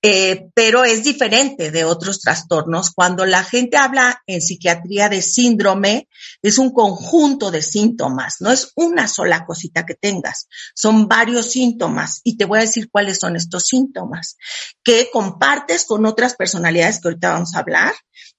eh, 0.00 0.46
pero 0.54 0.84
es 0.84 1.02
diferente 1.02 1.72
de 1.72 1.84
otros 1.84 2.20
trastornos. 2.20 2.92
Cuando 2.92 3.26
la 3.26 3.42
gente 3.42 3.76
habla 3.76 4.22
en 4.26 4.40
psiquiatría 4.40 5.08
de 5.08 5.22
síndrome, 5.22 6.08
es 6.42 6.58
un 6.58 6.70
conjunto 6.70 7.50
de 7.50 7.62
síntomas, 7.62 8.36
no 8.40 8.52
es 8.52 8.70
una 8.76 9.08
sola 9.08 9.44
cosita 9.46 9.84
que 9.84 9.94
tengas, 9.94 10.48
son 10.74 11.08
varios 11.08 11.50
síntomas 11.50 12.20
y 12.22 12.36
te 12.36 12.44
voy 12.44 12.58
a 12.58 12.62
decir 12.62 12.88
cuáles 12.90 13.18
son 13.18 13.34
estos 13.34 13.64
síntomas 13.64 14.36
que 14.84 15.08
compartes 15.12 15.86
con 15.86 16.06
otras 16.06 16.36
personalidades 16.36 17.00
que 17.00 17.08
ahorita 17.08 17.32
vamos 17.32 17.54
a 17.54 17.60
hablar 17.60 17.94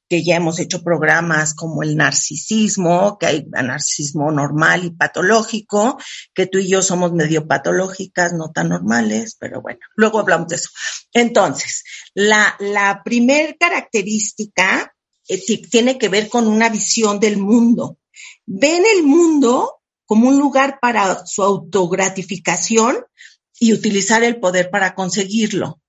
que 0.10 0.24
ya 0.24 0.36
hemos 0.36 0.60
hecho 0.60 0.84
programas 0.84 1.54
como 1.54 1.84
el 1.84 1.96
narcisismo, 1.96 3.18
que 3.18 3.26
hay 3.26 3.46
narcisismo 3.46 4.32
normal 4.32 4.86
y 4.86 4.92
patológico, 4.92 5.98
que 6.34 6.48
tú 6.48 6.60
y 6.60 6.68
yo 6.68 6.82
somos 6.82 7.14
medio 7.14 7.48
patológicas, 7.48 8.34
no 8.34 8.52
tan 8.52 8.70
normales, 8.70 9.36
pero 9.40 9.62
bueno, 9.62 9.80
luego 9.96 10.20
hablamos 10.20 10.48
de 10.48 10.56
eso. 10.56 10.70
Entonces, 11.14 11.84
la, 12.14 12.56
la 12.60 13.02
primer 13.04 13.58
característica 13.58 14.94
eh, 15.28 15.42
tiene 15.70 15.98
que 15.98 16.10
ver 16.10 16.30
con 16.30 16.48
una 16.48 16.70
visión 16.70 17.20
del 17.20 17.38
mundo. 17.38 17.98
Ven 18.46 18.84
el 18.96 19.04
mundo 19.04 19.82
como 20.06 20.30
un 20.30 20.40
lugar 20.40 20.80
para 20.82 21.26
su 21.26 21.44
autogratificación 21.44 23.06
y 23.60 23.74
utilizar 23.74 24.24
el 24.24 24.40
poder 24.40 24.70
para 24.70 24.96
conseguirlo, 24.96 25.82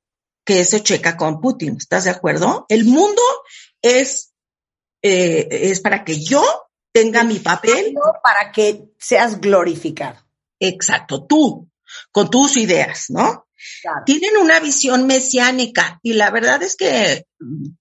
que 0.44 0.60
eso 0.60 0.78
checa 0.80 1.16
con 1.16 1.40
Putin, 1.40 1.76
¿estás 1.76 2.04
de 2.04 2.10
acuerdo? 2.10 2.66
El 2.68 2.84
mundo 2.84 3.22
es, 3.82 4.32
eh, 5.02 5.48
es 5.50 5.80
para 5.80 6.04
que 6.04 6.22
yo 6.22 6.42
tenga 6.92 7.24
mi 7.24 7.38
papel. 7.38 7.94
Para 8.22 8.52
que 8.52 8.90
seas 8.98 9.40
glorificado. 9.40 10.18
Exacto, 10.60 11.26
tú, 11.26 11.70
con 12.10 12.30
tus 12.30 12.56
ideas, 12.56 13.06
¿no? 13.10 13.48
Tienen 14.06 14.36
una 14.36 14.60
visión 14.60 15.06
mesiánica 15.06 15.98
y 16.02 16.12
la 16.12 16.30
verdad 16.30 16.62
es 16.62 16.76
que 16.76 17.26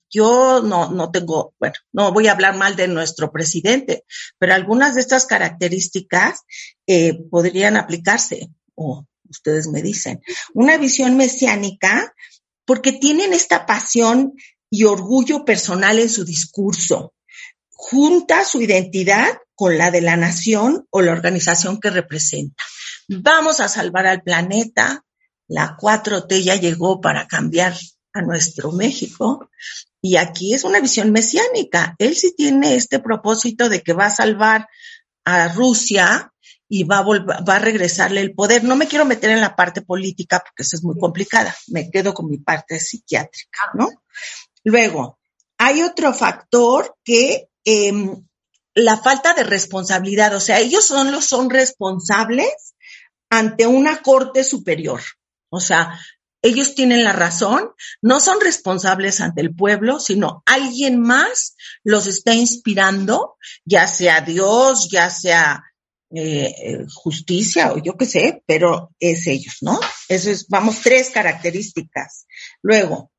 yo 0.09 0.61
no, 0.61 0.91
no 0.91 1.11
tengo, 1.11 1.53
bueno, 1.59 1.75
no 1.91 2.11
voy 2.11 2.27
a 2.27 2.31
hablar 2.31 2.55
mal 2.55 2.75
de 2.75 2.87
nuestro 2.87 3.31
presidente, 3.31 4.03
pero 4.39 4.53
algunas 4.53 4.95
de 4.95 5.01
estas 5.01 5.25
características 5.25 6.41
eh, 6.87 7.19
podrían 7.29 7.77
aplicarse, 7.77 8.49
o 8.73 9.05
ustedes 9.29 9.67
me 9.67 9.81
dicen. 9.81 10.21
Una 10.53 10.77
visión 10.77 11.15
mesiánica 11.15 12.13
porque 12.65 12.91
tienen 12.91 13.33
esta 13.33 13.65
pasión 13.65 14.33
y 14.69 14.83
orgullo 14.83 15.45
personal 15.45 15.99
en 15.99 16.09
su 16.09 16.25
discurso. 16.25 17.13
Junta 17.69 18.43
su 18.43 18.61
identidad 18.61 19.37
con 19.55 19.77
la 19.77 19.91
de 19.91 20.01
la 20.01 20.17
nación 20.17 20.85
o 20.89 21.01
la 21.01 21.11
organización 21.11 21.79
que 21.79 21.89
representa. 21.89 22.63
Vamos 23.07 23.59
a 23.59 23.69
salvar 23.69 24.07
al 24.07 24.21
planeta. 24.21 25.03
La 25.47 25.77
4T 25.77 26.43
ya 26.43 26.55
llegó 26.55 26.99
para 26.99 27.27
cambiar 27.27 27.73
a 28.13 28.21
nuestro 28.21 28.71
México. 28.71 29.49
Y 30.01 30.17
aquí 30.17 30.53
es 30.53 30.63
una 30.63 30.79
visión 30.79 31.11
mesiánica. 31.11 31.95
Él 31.99 32.15
sí 32.15 32.33
tiene 32.35 32.75
este 32.75 32.99
propósito 32.99 33.69
de 33.69 33.81
que 33.81 33.93
va 33.93 34.07
a 34.07 34.15
salvar 34.15 34.67
a 35.23 35.47
Rusia 35.53 36.31
y 36.69 36.83
va 36.83 36.99
a, 36.99 37.03
va 37.03 37.55
a 37.55 37.59
regresarle 37.59 38.21
el 38.21 38.33
poder. 38.33 38.63
No 38.63 38.75
me 38.75 38.87
quiero 38.87 39.05
meter 39.05 39.31
en 39.31 39.41
la 39.41 39.55
parte 39.55 39.81
política 39.81 40.39
porque 40.39 40.63
eso 40.63 40.75
es 40.75 40.83
muy 40.83 40.99
complicada. 40.99 41.55
Me 41.67 41.89
quedo 41.89 42.13
con 42.13 42.29
mi 42.29 42.37
parte 42.37 42.79
psiquiátrica, 42.79 43.71
¿no? 43.73 43.89
Luego, 44.67 45.17
hay 45.57 45.81
otro 45.81 46.13
factor 46.13 46.97
que 47.05 47.47
em, 47.63 48.27
la 48.73 48.97
falta 48.97 49.33
de 49.33 49.45
responsabilidad, 49.45 50.35
o 50.35 50.41
sea, 50.41 50.59
ellos 50.59 50.85
son 50.85 51.13
los 51.13 51.23
son 51.23 51.49
responsables 51.49 52.75
ante 53.29 53.65
una 53.65 54.01
corte 54.01 54.43
superior. 54.43 54.99
O 55.49 55.61
sea, 55.61 55.97
ellos 56.41 56.75
tienen 56.75 57.05
la 57.05 57.13
razón, 57.13 57.69
no 58.01 58.19
son 58.19 58.41
responsables 58.41 59.21
ante 59.21 59.39
el 59.39 59.55
pueblo, 59.55 60.01
sino 60.01 60.43
alguien 60.45 60.99
más 60.99 61.55
los 61.85 62.05
está 62.05 62.33
inspirando, 62.33 63.37
ya 63.63 63.87
sea 63.87 64.19
Dios, 64.19 64.89
ya 64.91 65.09
sea 65.09 65.63
eh, 66.13 66.53
eh, 66.61 66.85
justicia 66.93 67.71
o 67.71 67.77
yo 67.77 67.95
qué 67.95 68.05
sé, 68.05 68.43
pero 68.45 68.91
es 68.99 69.27
ellos, 69.27 69.59
¿no? 69.61 69.79
Eso 70.09 70.29
es, 70.29 70.45
vamos, 70.49 70.81
tres 70.81 71.09
características. 71.09 72.27
Luego, 72.61 73.11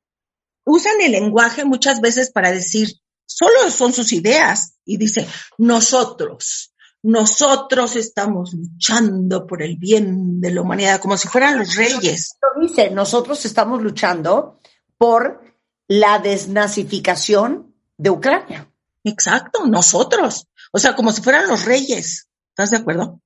usan 0.69 1.01
el 1.01 1.11
lenguaje 1.11 1.65
muchas 1.65 1.99
veces 1.99 2.31
para 2.31 2.51
decir, 2.51 2.93
solo 3.25 3.69
son 3.71 3.91
sus 3.93 4.13
ideas 4.13 4.75
y 4.85 4.97
dice, 4.97 5.27
nosotros, 5.57 6.73
nosotros 7.01 7.95
estamos 7.95 8.53
luchando 8.53 9.47
por 9.47 9.63
el 9.63 9.77
bien 9.77 10.39
de 10.39 10.51
la 10.51 10.61
humanidad, 10.61 11.01
como 11.01 11.17
si 11.17 11.27
fueran 11.27 11.57
los 11.57 11.75
reyes. 11.75 12.37
Dice, 12.61 12.91
nosotros 12.91 13.43
estamos 13.45 13.81
luchando 13.81 14.59
por 14.97 15.41
la 15.87 16.19
desnazificación 16.19 17.73
de 17.97 18.09
Ucrania. 18.09 18.71
Exacto, 19.03 19.65
nosotros. 19.65 20.47
O 20.71 20.77
sea, 20.77 20.95
como 20.95 21.11
si 21.11 21.21
fueran 21.21 21.47
los 21.47 21.65
reyes. 21.65 22.27
¿Estás 22.49 22.71
de 22.71 22.77
acuerdo? 22.77 23.21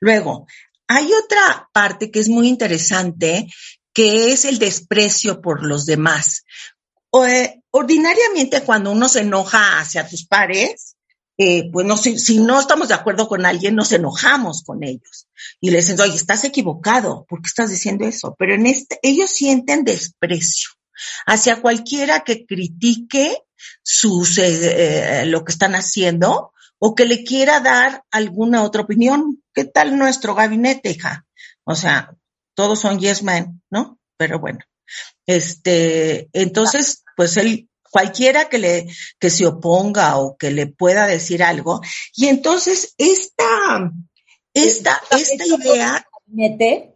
Luego, 0.00 0.46
hay 0.88 1.10
otra 1.12 1.70
parte 1.72 2.10
que 2.10 2.20
es 2.20 2.28
muy 2.28 2.48
interesante, 2.48 3.48
que 3.94 4.32
es 4.32 4.44
el 4.44 4.58
desprecio 4.58 5.40
por 5.40 5.64
los 5.64 5.86
demás. 5.86 6.44
Eh, 7.12 7.62
ordinariamente 7.70 8.62
cuando 8.62 8.90
uno 8.90 9.08
se 9.08 9.20
enoja 9.20 9.78
hacia 9.78 10.08
tus 10.08 10.26
pares, 10.26 10.96
eh, 11.38 11.70
pues 11.72 11.86
no, 11.86 11.96
si, 11.96 12.18
si, 12.18 12.38
no 12.38 12.60
estamos 12.60 12.88
de 12.88 12.94
acuerdo 12.94 13.28
con 13.28 13.44
alguien, 13.44 13.74
nos 13.74 13.92
enojamos 13.92 14.62
con 14.64 14.82
ellos. 14.84 15.28
Y 15.60 15.70
le 15.70 15.78
dicen, 15.78 16.00
oye, 16.00 16.14
estás 16.14 16.44
equivocado, 16.44 17.24
¿por 17.28 17.42
qué 17.42 17.48
estás 17.48 17.70
diciendo 17.70 18.06
eso? 18.06 18.34
Pero 18.38 18.54
en 18.54 18.66
este, 18.66 18.98
ellos 19.02 19.30
sienten 19.30 19.84
desprecio 19.84 20.70
hacia 21.26 21.60
cualquiera 21.60 22.20
que 22.20 22.46
critique 22.46 23.42
sus, 23.82 24.38
eh, 24.38 25.24
lo 25.26 25.44
que 25.44 25.52
están 25.52 25.74
haciendo 25.74 26.52
o 26.78 26.94
que 26.94 27.04
le 27.04 27.24
quiera 27.24 27.60
dar 27.60 28.04
alguna 28.10 28.62
otra 28.62 28.82
opinión. 28.82 29.42
¿Qué 29.54 29.64
tal 29.64 29.96
nuestro 29.98 30.34
gabinete, 30.34 30.90
hija? 30.90 31.26
O 31.64 31.74
sea, 31.74 32.16
todos 32.54 32.80
son 32.80 32.98
yes 32.98 33.22
men, 33.22 33.62
¿no? 33.70 33.98
Pero 34.16 34.38
bueno. 34.38 34.58
Este, 35.26 36.28
entonces, 36.32 37.04
pues 37.16 37.36
él, 37.36 37.68
cualquiera 37.90 38.48
que 38.48 38.58
le, 38.58 38.86
que 39.18 39.30
se 39.30 39.46
oponga 39.46 40.18
o 40.18 40.36
que 40.36 40.50
le 40.50 40.66
pueda 40.66 41.06
decir 41.06 41.42
algo. 41.42 41.80
Y 42.14 42.26
entonces, 42.26 42.94
esta, 42.96 43.92
esta, 44.54 45.00
esta 45.10 45.46
idea. 45.46 46.06
Gabinete, 46.26 46.94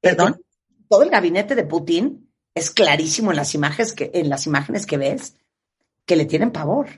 perdón. 0.00 0.40
Todo 0.88 1.02
el 1.02 1.10
gabinete 1.10 1.54
de 1.54 1.64
Putin 1.64 2.32
es 2.54 2.70
clarísimo 2.70 3.30
en 3.30 3.36
las 3.36 3.54
imágenes 3.54 3.92
que, 3.92 4.10
en 4.14 4.28
las 4.28 4.46
imágenes 4.46 4.86
que 4.86 4.96
ves, 4.96 5.34
que 6.04 6.16
le 6.16 6.24
tienen 6.24 6.50
pavor. 6.50 6.88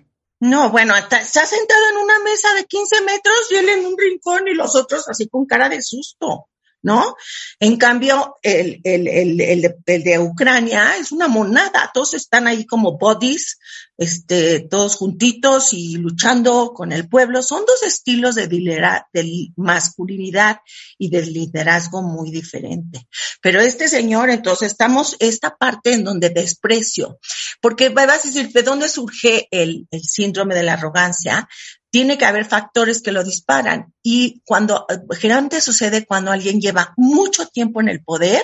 No, 0.40 0.70
bueno, 0.70 0.96
está, 0.96 1.20
está 1.20 1.46
sentado 1.46 1.80
en 1.90 1.98
una 1.98 2.18
mesa 2.20 2.52
de 2.54 2.64
15 2.64 3.02
metros 3.02 3.36
y 3.50 3.54
él 3.56 3.68
en 3.68 3.86
un 3.86 3.96
rincón 3.96 4.48
y 4.48 4.54
los 4.54 4.74
otros 4.74 5.08
así 5.08 5.28
con 5.28 5.46
cara 5.46 5.68
de 5.68 5.80
susto. 5.80 6.48
¿No? 6.82 7.16
En 7.60 7.76
cambio, 7.76 8.36
el, 8.42 8.80
el, 8.84 9.08
el, 9.08 9.40
el, 9.40 9.62
de, 9.62 9.76
el 9.86 10.02
de 10.02 10.18
Ucrania 10.18 10.96
es 10.96 11.12
una 11.12 11.28
monada, 11.28 11.90
todos 11.94 12.14
están 12.14 12.46
ahí 12.46 12.66
como 12.66 12.98
bodies, 12.98 13.58
este, 13.96 14.60
todos 14.60 14.96
juntitos 14.96 15.72
y 15.72 15.96
luchando 15.96 16.72
con 16.74 16.90
el 16.92 17.08
pueblo. 17.08 17.42
Son 17.42 17.64
dos 17.64 17.82
estilos 17.84 18.34
de, 18.34 18.48
de 18.48 19.52
masculinidad 19.56 20.58
y 20.98 21.08
de 21.08 21.22
liderazgo 21.26 22.02
muy 22.02 22.30
diferente. 22.30 23.06
Pero 23.40 23.60
este 23.60 23.88
señor, 23.88 24.30
entonces, 24.30 24.72
estamos 24.72 25.16
esta 25.20 25.56
parte 25.56 25.92
en 25.92 26.04
donde 26.04 26.30
desprecio, 26.30 27.18
porque 27.60 27.90
vas 27.90 28.24
a 28.24 28.28
decir, 28.28 28.50
¿de 28.50 28.62
dónde 28.62 28.88
surge 28.88 29.46
el, 29.50 29.86
el 29.90 30.02
síndrome 30.02 30.54
de 30.54 30.64
la 30.64 30.74
arrogancia? 30.74 31.48
Tiene 31.92 32.16
que 32.16 32.24
haber 32.24 32.46
factores 32.46 33.02
que 33.02 33.12
lo 33.12 33.22
disparan. 33.22 33.92
Y 34.02 34.40
cuando, 34.46 34.86
generalmente 35.10 35.60
sucede 35.60 36.06
cuando 36.06 36.32
alguien 36.32 36.58
lleva 36.58 36.94
mucho 36.96 37.46
tiempo 37.48 37.82
en 37.82 37.90
el 37.90 38.02
poder 38.02 38.42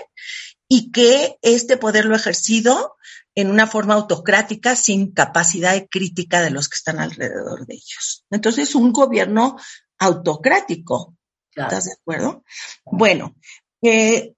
y 0.69 0.93
que 0.93 1.39
este 1.41 1.79
poder 1.79 2.05
lo 2.05 2.15
ha 2.15 2.19
ejercido 2.19 2.97
en 3.35 3.51
una 3.51 3.67
forma 3.67 3.95
autocrática 3.95 4.77
sin 4.77 5.13
capacidad 5.13 5.73
de 5.73 5.89
crítica 5.89 6.43
de 6.43 6.51
los 6.51 6.69
que 6.69 6.77
están 6.77 6.99
alrededor 6.99 7.67
de 7.67 7.75
ellos. 7.75 8.27
Entonces, 8.31 8.75
un 8.75 8.93
gobierno 8.93 9.57
autocrático. 9.99 11.17
¿Estás 11.57 11.87
de 11.87 11.93
acuerdo? 11.93 12.45
Bueno, 12.85 13.35
eh, 13.83 14.35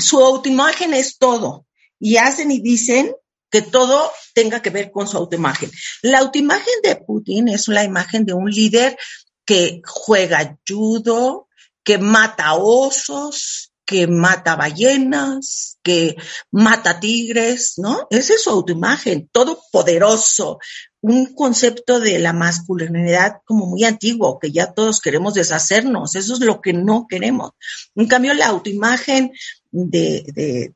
su 0.00 0.24
autoimagen 0.24 0.94
es 0.94 1.18
todo. 1.18 1.66
Y 2.00 2.16
hacen 2.16 2.50
y 2.50 2.60
dicen 2.60 3.14
que 3.54 3.62
todo 3.62 4.10
tenga 4.34 4.60
que 4.60 4.70
ver 4.70 4.90
con 4.90 5.06
su 5.06 5.16
autoimagen. 5.16 5.70
La 6.02 6.18
autoimagen 6.18 6.74
de 6.82 6.96
Putin 6.96 7.46
es 7.46 7.68
la 7.68 7.84
imagen 7.84 8.26
de 8.26 8.32
un 8.32 8.50
líder 8.50 8.98
que 9.44 9.80
juega 9.86 10.58
judo, 10.68 11.46
que 11.84 11.98
mata 11.98 12.54
osos, 12.54 13.70
que 13.86 14.08
mata 14.08 14.56
ballenas, 14.56 15.78
que 15.84 16.16
mata 16.50 16.98
tigres, 16.98 17.74
¿no? 17.76 18.08
Esa 18.10 18.34
es 18.34 18.42
su 18.42 18.50
autoimagen, 18.50 19.28
todo 19.30 19.62
poderoso, 19.70 20.58
un 21.06 21.34
concepto 21.34 22.00
de 22.00 22.18
la 22.18 22.32
masculinidad 22.32 23.42
como 23.44 23.66
muy 23.66 23.84
antiguo, 23.84 24.38
que 24.38 24.50
ya 24.50 24.72
todos 24.72 25.02
queremos 25.02 25.34
deshacernos. 25.34 26.16
Eso 26.16 26.32
es 26.32 26.40
lo 26.40 26.62
que 26.62 26.72
no 26.72 27.06
queremos. 27.06 27.50
En 27.94 28.06
cambio, 28.06 28.32
la 28.32 28.46
autoimagen 28.46 29.30
de, 29.70 30.72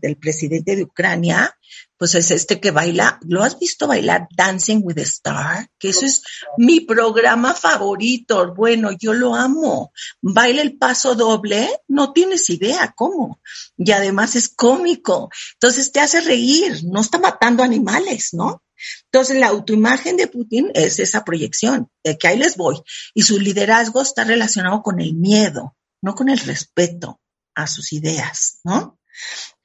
del, 0.00 0.16
presidente 0.16 0.74
de 0.74 0.84
Ucrania, 0.84 1.54
pues 1.98 2.14
es 2.14 2.30
este 2.30 2.60
que 2.60 2.70
baila, 2.70 3.20
¿lo 3.26 3.42
has 3.42 3.58
visto 3.58 3.86
bailar 3.86 4.26
Dancing 4.34 4.80
with 4.82 4.94
the 4.94 5.02
Star? 5.02 5.68
Que 5.78 5.90
eso 5.90 6.06
es 6.06 6.22
mi 6.56 6.80
programa 6.80 7.52
favorito. 7.52 8.54
Bueno, 8.54 8.92
yo 8.98 9.12
lo 9.12 9.34
amo. 9.34 9.92
Baila 10.22 10.62
el 10.62 10.78
paso 10.78 11.14
doble, 11.14 11.68
no 11.88 12.14
tienes 12.14 12.48
idea 12.48 12.94
cómo. 12.96 13.42
Y 13.76 13.92
además 13.92 14.34
es 14.34 14.48
cómico. 14.48 15.28
Entonces 15.56 15.92
te 15.92 16.00
hace 16.00 16.22
reír, 16.22 16.84
no 16.84 17.02
está 17.02 17.18
matando 17.18 17.62
animales, 17.62 18.30
¿no? 18.32 18.62
Entonces 19.04 19.38
la 19.38 19.48
autoimagen 19.48 20.16
de 20.16 20.26
Putin 20.26 20.70
es 20.74 20.98
esa 20.98 21.24
proyección, 21.24 21.90
de 22.04 22.18
que 22.18 22.28
ahí 22.28 22.38
les 22.38 22.56
voy. 22.56 22.80
Y 23.14 23.22
su 23.22 23.38
liderazgo 23.38 24.02
está 24.02 24.24
relacionado 24.24 24.82
con 24.82 25.00
el 25.00 25.14
miedo, 25.14 25.76
no 26.02 26.14
con 26.14 26.28
el 26.28 26.38
respeto 26.38 27.20
a 27.54 27.66
sus 27.66 27.92
ideas, 27.92 28.60
¿no? 28.64 28.98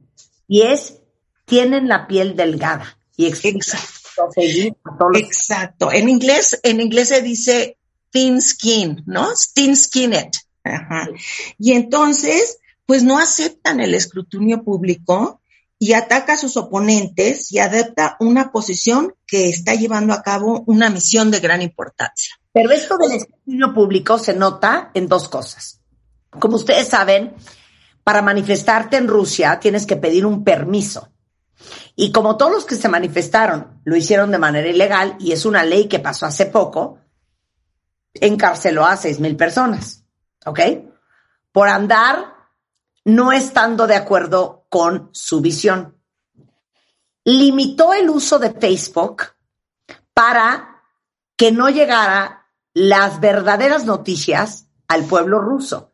y 0.46 0.60
es, 0.60 1.00
tienen 1.46 1.88
la 1.88 2.06
piel 2.06 2.36
delgada. 2.36 2.98
Y 3.16 3.24
Exacto. 3.24 4.28
Exacto. 5.14 5.92
En 5.92 6.10
inglés, 6.10 6.60
en 6.62 6.82
inglés 6.82 7.08
se 7.08 7.22
dice 7.22 7.78
thin 8.14 8.40
skin, 8.40 9.02
¿no? 9.06 9.28
Thin 9.54 9.76
skinned. 9.76 10.30
Y 11.58 11.72
entonces, 11.72 12.58
pues 12.86 13.02
no 13.02 13.18
aceptan 13.18 13.80
el 13.80 13.92
escrutinio 13.92 14.62
público 14.62 15.42
y 15.80 15.94
ataca 15.94 16.34
a 16.34 16.38
sus 16.38 16.56
oponentes 16.56 17.50
y 17.50 17.58
adopta 17.58 18.16
una 18.20 18.52
posición 18.52 19.14
que 19.26 19.48
está 19.48 19.74
llevando 19.74 20.14
a 20.14 20.22
cabo 20.22 20.62
una 20.66 20.88
misión 20.88 21.32
de 21.32 21.40
gran 21.40 21.60
importancia. 21.60 22.36
Pero 22.52 22.70
esto 22.70 22.96
del 22.96 23.12
escrutinio 23.12 23.74
público 23.74 24.16
se 24.16 24.32
nota 24.32 24.92
en 24.94 25.08
dos 25.08 25.28
cosas. 25.28 25.80
Como 26.30 26.56
ustedes 26.56 26.86
saben, 26.86 27.34
para 28.04 28.22
manifestarte 28.22 28.96
en 28.96 29.08
Rusia 29.08 29.58
tienes 29.58 29.86
que 29.86 29.96
pedir 29.96 30.24
un 30.24 30.44
permiso. 30.44 31.10
Y 31.96 32.12
como 32.12 32.36
todos 32.36 32.52
los 32.52 32.64
que 32.64 32.76
se 32.76 32.88
manifestaron 32.88 33.80
lo 33.84 33.96
hicieron 33.96 34.30
de 34.30 34.38
manera 34.38 34.68
ilegal, 34.68 35.16
y 35.18 35.32
es 35.32 35.44
una 35.44 35.64
ley 35.64 35.88
que 35.88 35.98
pasó 35.98 36.26
hace 36.26 36.46
poco, 36.46 37.00
encarceló 38.14 38.86
a 38.86 38.96
seis 38.96 39.20
mil 39.20 39.36
personas, 39.36 40.04
¿ok? 40.46 40.60
Por 41.52 41.68
andar 41.68 42.34
no 43.04 43.32
estando 43.32 43.86
de 43.86 43.96
acuerdo 43.96 44.66
con 44.68 45.10
su 45.12 45.40
visión. 45.40 45.98
Limitó 47.24 47.92
el 47.92 48.08
uso 48.10 48.38
de 48.38 48.52
Facebook 48.52 49.24
para 50.12 50.82
que 51.36 51.52
no 51.52 51.68
llegara 51.68 52.46
las 52.72 53.20
verdaderas 53.20 53.84
noticias 53.84 54.66
al 54.88 55.04
pueblo 55.04 55.38
ruso. 55.38 55.92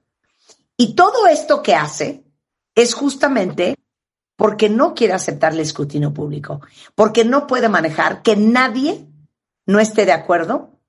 Y 0.77 0.95
todo 0.95 1.27
esto 1.27 1.63
que 1.63 1.75
hace 1.75 2.25
es 2.75 2.95
justamente 2.95 3.77
porque 4.37 4.71
no 4.71 4.95
quiere 4.95 5.13
aceptar 5.13 5.53
el 5.53 5.61
escrutinio 5.61 6.15
público, 6.15 6.63
porque 6.95 7.25
no 7.25 7.47
puede 7.47 7.69
manejar 7.69 8.23
que 8.23 8.37
nadie 8.37 9.07
no 9.67 9.79
esté 9.79 10.07
de 10.07 10.13
acuerdo 10.13 10.80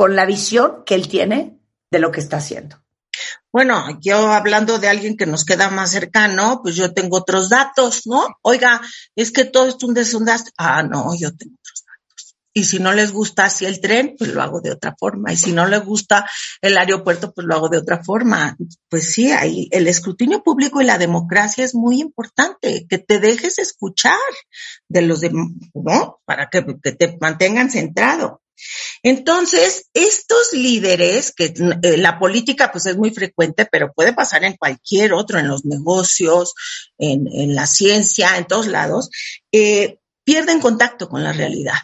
con 0.00 0.16
la 0.16 0.24
visión 0.24 0.82
que 0.86 0.94
él 0.94 1.08
tiene 1.08 1.60
de 1.90 1.98
lo 1.98 2.10
que 2.10 2.20
está 2.20 2.38
haciendo. 2.38 2.82
Bueno, 3.52 3.98
yo 4.00 4.32
hablando 4.32 4.78
de 4.78 4.88
alguien 4.88 5.14
que 5.14 5.26
nos 5.26 5.44
queda 5.44 5.68
más 5.68 5.90
cercano, 5.90 6.60
pues 6.62 6.74
yo 6.74 6.94
tengo 6.94 7.18
otros 7.18 7.50
datos, 7.50 8.06
¿no? 8.06 8.26
Oiga, 8.40 8.80
es 9.14 9.30
que 9.30 9.44
todo 9.44 9.66
es 9.68 9.84
un 9.84 9.92
desondaste. 9.92 10.52
Ah, 10.56 10.82
no, 10.82 11.14
yo 11.14 11.36
tengo 11.36 11.54
otros 11.54 11.84
y 12.52 12.64
si 12.64 12.80
no 12.80 12.92
les 12.92 13.12
gusta 13.12 13.44
así 13.44 13.64
el 13.64 13.80
tren, 13.80 14.16
pues 14.18 14.32
lo 14.32 14.42
hago 14.42 14.60
de 14.60 14.72
otra 14.72 14.96
forma. 14.98 15.32
Y 15.32 15.36
si 15.36 15.52
no 15.52 15.66
les 15.66 15.84
gusta 15.84 16.28
el 16.60 16.76
aeropuerto, 16.78 17.32
pues 17.32 17.46
lo 17.46 17.54
hago 17.54 17.68
de 17.68 17.78
otra 17.78 18.02
forma. 18.02 18.56
Pues 18.88 19.12
sí, 19.12 19.30
ahí 19.30 19.68
el 19.70 19.86
escrutinio 19.86 20.42
público 20.42 20.80
y 20.80 20.84
la 20.84 20.98
democracia 20.98 21.64
es 21.64 21.74
muy 21.74 22.00
importante, 22.00 22.86
que 22.88 22.98
te 22.98 23.20
dejes 23.20 23.58
escuchar 23.58 24.18
de 24.88 25.02
los 25.02 25.20
demás, 25.20 25.48
¿no? 25.74 26.20
Para 26.24 26.48
que, 26.50 26.62
te 26.62 27.18
mantengan 27.20 27.70
centrado. 27.70 28.42
Entonces, 29.02 29.88
estos 29.94 30.52
líderes, 30.52 31.32
que 31.32 31.52
eh, 31.82 31.96
la 31.96 32.18
política 32.18 32.70
pues 32.70 32.86
es 32.86 32.96
muy 32.96 33.10
frecuente, 33.10 33.66
pero 33.70 33.92
puede 33.92 34.12
pasar 34.12 34.44
en 34.44 34.56
cualquier 34.56 35.12
otro, 35.12 35.38
en 35.38 35.48
los 35.48 35.64
negocios, 35.64 36.54
en, 36.98 37.54
la 37.54 37.66
ciencia, 37.66 38.36
en 38.36 38.46
todos 38.46 38.66
lados, 38.66 39.10
eh, 39.52 39.98
pierden 40.24 40.60
contacto 40.60 41.08
con 41.08 41.22
la 41.22 41.32
realidad 41.32 41.78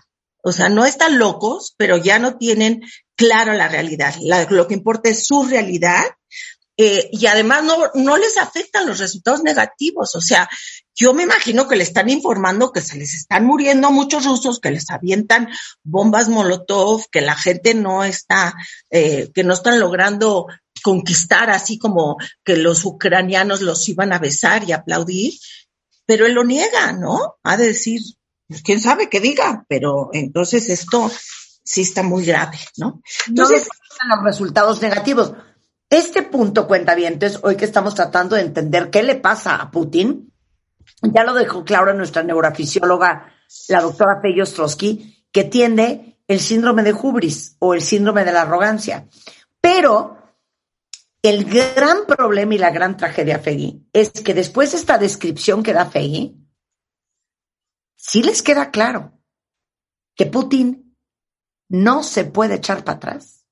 o 0.48 0.52
sea, 0.52 0.68
no 0.68 0.86
están 0.86 1.18
locos, 1.18 1.74
pero 1.76 1.96
ya 1.96 2.20
no 2.20 2.36
tienen 2.38 2.80
claro 3.16 3.52
la 3.54 3.66
realidad. 3.66 4.14
lo 4.50 4.68
que 4.68 4.74
importa 4.74 5.10
es 5.10 5.26
su 5.26 5.42
realidad. 5.42 6.04
Eh, 6.76 7.08
y 7.10 7.26
además 7.26 7.64
no, 7.64 7.90
no 7.94 8.16
les 8.16 8.38
afectan 8.38 8.86
los 8.86 9.00
resultados 9.00 9.42
negativos. 9.42 10.14
O 10.14 10.20
sea, 10.20 10.48
yo 10.96 11.12
me 11.12 11.24
imagino 11.24 11.68
que 11.68 11.76
le 11.76 11.84
están 11.84 12.08
informando 12.08 12.72
que 12.72 12.80
se 12.80 12.96
les 12.96 13.14
están 13.14 13.44
muriendo 13.44 13.92
muchos 13.92 14.24
rusos, 14.24 14.60
que 14.60 14.70
les 14.70 14.90
avientan 14.90 15.48
bombas 15.84 16.30
Molotov, 16.30 17.04
que 17.12 17.20
la 17.20 17.36
gente 17.36 17.74
no 17.74 18.02
está, 18.02 18.54
eh, 18.90 19.30
que 19.34 19.44
no 19.44 19.52
están 19.52 19.78
logrando 19.78 20.46
conquistar 20.82 21.50
así 21.50 21.78
como 21.78 22.16
que 22.42 22.56
los 22.56 22.84
ucranianos 22.84 23.60
los 23.60 23.86
iban 23.90 24.12
a 24.14 24.18
besar 24.18 24.64
y 24.64 24.72
aplaudir, 24.72 25.34
pero 26.06 26.24
él 26.24 26.32
lo 26.32 26.44
niega, 26.44 26.92
¿no? 26.92 27.36
Ha 27.42 27.58
de 27.58 27.66
decir, 27.66 28.00
pues 28.48 28.62
quién 28.62 28.80
sabe 28.80 29.10
qué 29.10 29.20
diga, 29.20 29.66
pero 29.68 30.08
entonces 30.14 30.70
esto 30.70 31.10
sí 31.62 31.82
está 31.82 32.02
muy 32.02 32.24
grave, 32.24 32.58
¿no? 32.78 33.02
Entonces, 33.26 33.68
no 34.08 34.16
los 34.16 34.24
resultados 34.24 34.80
negativos. 34.80 35.34
Este 35.90 36.22
punto, 36.22 36.66
cuentavientes, 36.66 37.40
hoy 37.42 37.56
que 37.56 37.64
estamos 37.66 37.94
tratando 37.94 38.36
de 38.36 38.42
entender 38.42 38.88
qué 38.90 39.02
le 39.02 39.16
pasa 39.16 39.56
a 39.56 39.70
Putin, 39.70 40.32
ya 41.02 41.24
lo 41.24 41.34
dejó 41.34 41.64
claro 41.64 41.92
nuestra 41.94 42.22
neurofisióloga, 42.22 43.32
la 43.68 43.80
doctora 43.80 44.20
Peyo 44.20 44.42
Ostrowski, 44.42 45.26
que 45.30 45.44
tiene 45.44 46.22
el 46.26 46.40
síndrome 46.40 46.82
de 46.82 46.92
hubris 46.92 47.56
o 47.58 47.74
el 47.74 47.82
síndrome 47.82 48.24
de 48.24 48.32
la 48.32 48.42
arrogancia. 48.42 49.08
Pero 49.60 50.16
el 51.22 51.44
gran 51.44 52.06
problema 52.06 52.54
y 52.54 52.58
la 52.58 52.70
gran 52.70 52.96
tragedia, 52.96 53.38
Fegui, 53.38 53.88
es 53.92 54.10
que 54.10 54.34
después 54.34 54.72
de 54.72 54.78
esta 54.78 54.98
descripción 54.98 55.62
que 55.62 55.72
da 55.72 55.86
Fegui, 55.86 56.36
sí 57.96 58.22
les 58.22 58.42
queda 58.42 58.70
claro 58.70 59.12
que 60.14 60.26
Putin 60.26 60.96
no 61.68 62.02
se 62.02 62.24
puede 62.24 62.54
echar 62.54 62.84
para 62.84 62.96
atrás. 62.96 63.44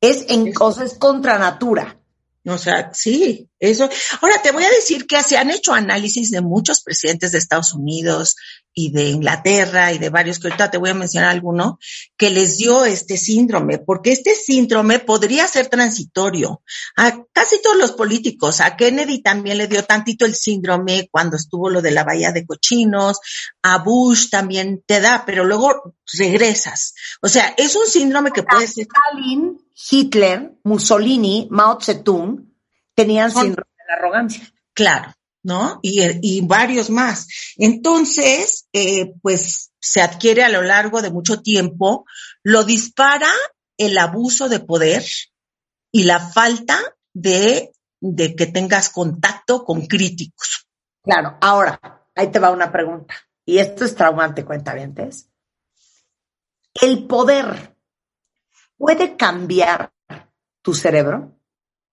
Es 0.00 0.26
en 0.28 0.52
cosas 0.52 0.98
contra 0.98 1.38
natura. 1.38 2.00
O 2.46 2.58
sea, 2.58 2.90
sí, 2.94 3.48
eso. 3.58 3.88
Ahora 4.20 4.40
te 4.42 4.52
voy 4.52 4.64
a 4.64 4.70
decir 4.70 5.06
que 5.06 5.20
se 5.22 5.36
han 5.36 5.50
hecho 5.50 5.72
análisis 5.72 6.30
de 6.30 6.40
muchos 6.40 6.80
presidentes 6.80 7.32
de 7.32 7.38
Estados 7.38 7.74
Unidos 7.74 8.36
y 8.78 8.90
de 8.90 9.08
Inglaterra 9.08 9.90
y 9.94 9.98
de 9.98 10.10
varios, 10.10 10.38
que 10.38 10.48
ahorita 10.48 10.70
te 10.70 10.76
voy 10.76 10.90
a 10.90 10.94
mencionar 10.94 11.30
alguno, 11.30 11.78
que 12.14 12.28
les 12.28 12.58
dio 12.58 12.84
este 12.84 13.16
síndrome, 13.16 13.78
porque 13.78 14.12
este 14.12 14.34
síndrome 14.34 14.98
podría 14.98 15.48
ser 15.48 15.68
transitorio. 15.68 16.62
A 16.94 17.24
casi 17.32 17.62
todos 17.62 17.78
los 17.78 17.92
políticos, 17.92 18.60
a 18.60 18.76
Kennedy 18.76 19.22
también 19.22 19.56
le 19.56 19.66
dio 19.66 19.82
tantito 19.82 20.26
el 20.26 20.34
síndrome 20.34 21.08
cuando 21.10 21.36
estuvo 21.36 21.70
lo 21.70 21.80
de 21.80 21.90
la 21.90 22.04
bahía 22.04 22.32
de 22.32 22.44
cochinos, 22.44 23.18
a 23.62 23.78
Bush 23.78 24.28
también 24.28 24.84
te 24.86 25.00
da, 25.00 25.24
pero 25.24 25.46
luego 25.46 25.94
regresas. 26.12 26.94
O 27.22 27.28
sea, 27.28 27.54
es 27.56 27.74
un 27.76 27.86
síndrome 27.86 28.30
que 28.30 28.42
puede 28.42 28.66
ser. 28.66 28.86
Stalin, 28.86 29.58
Hitler, 29.90 30.52
Mussolini, 30.64 31.48
Mao 31.50 31.80
Zedong 31.80 32.52
tenían 32.94 33.30
síndrome 33.30 33.72
de 33.78 33.84
la 33.88 33.94
arrogancia. 33.94 34.52
Claro, 34.74 35.15
¿no? 35.46 35.78
Y, 35.80 36.02
y 36.22 36.40
varios 36.40 36.90
más. 36.90 37.28
Entonces, 37.56 38.66
eh, 38.72 39.14
pues 39.22 39.70
se 39.80 40.02
adquiere 40.02 40.42
a 40.42 40.48
lo 40.48 40.60
largo 40.60 41.00
de 41.02 41.10
mucho 41.10 41.40
tiempo, 41.40 42.04
lo 42.42 42.64
dispara 42.64 43.30
el 43.78 43.96
abuso 43.96 44.48
de 44.48 44.58
poder 44.58 45.04
y 45.92 46.02
la 46.02 46.18
falta 46.18 46.80
de, 47.14 47.72
de 48.00 48.34
que 48.34 48.46
tengas 48.46 48.90
contacto 48.90 49.64
con 49.64 49.86
críticos. 49.86 50.66
Claro, 51.00 51.38
ahora, 51.40 51.80
ahí 52.16 52.32
te 52.32 52.40
va 52.40 52.50
una 52.50 52.72
pregunta. 52.72 53.14
Y 53.44 53.58
esto 53.58 53.84
es 53.84 53.94
traumante, 53.94 54.44
cuenta 54.44 54.72
antes. 54.72 55.28
¿El 56.74 57.06
poder 57.06 57.76
puede 58.76 59.16
cambiar 59.16 59.92
tu 60.60 60.74
cerebro? 60.74 61.38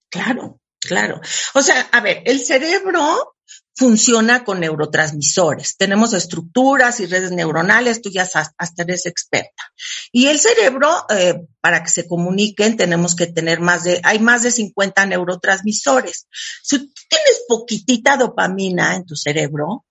Claro, 0.09 0.59
claro. 0.79 1.21
O 1.53 1.61
sea, 1.61 1.81
a 1.91 2.01
ver, 2.01 2.23
el 2.25 2.39
cerebro 2.39 3.32
funciona 3.75 4.43
con 4.43 4.59
neurotransmisores. 4.59 5.77
Tenemos 5.77 6.13
estructuras 6.13 6.99
y 6.99 7.07
redes 7.07 7.31
neuronales, 7.31 8.01
tú 8.01 8.09
ya 8.09 8.23
hasta 8.23 8.83
eres 8.83 9.05
experta. 9.05 9.63
Y 10.11 10.27
el 10.27 10.39
cerebro, 10.39 11.05
eh, 11.09 11.41
para 11.59 11.83
que 11.83 11.89
se 11.89 12.07
comuniquen, 12.07 12.77
tenemos 12.77 13.15
que 13.15 13.27
tener 13.27 13.59
más 13.59 13.83
de, 13.83 13.99
hay 14.03 14.19
más 14.19 14.43
de 14.43 14.51
50 14.51 15.05
neurotransmisores. 15.07 16.27
Si 16.61 16.77
tienes 16.77 17.43
poquitita 17.47 18.17
dopamina 18.17 18.95
en 18.95 19.05
tu 19.05 19.15
cerebro, 19.15 19.85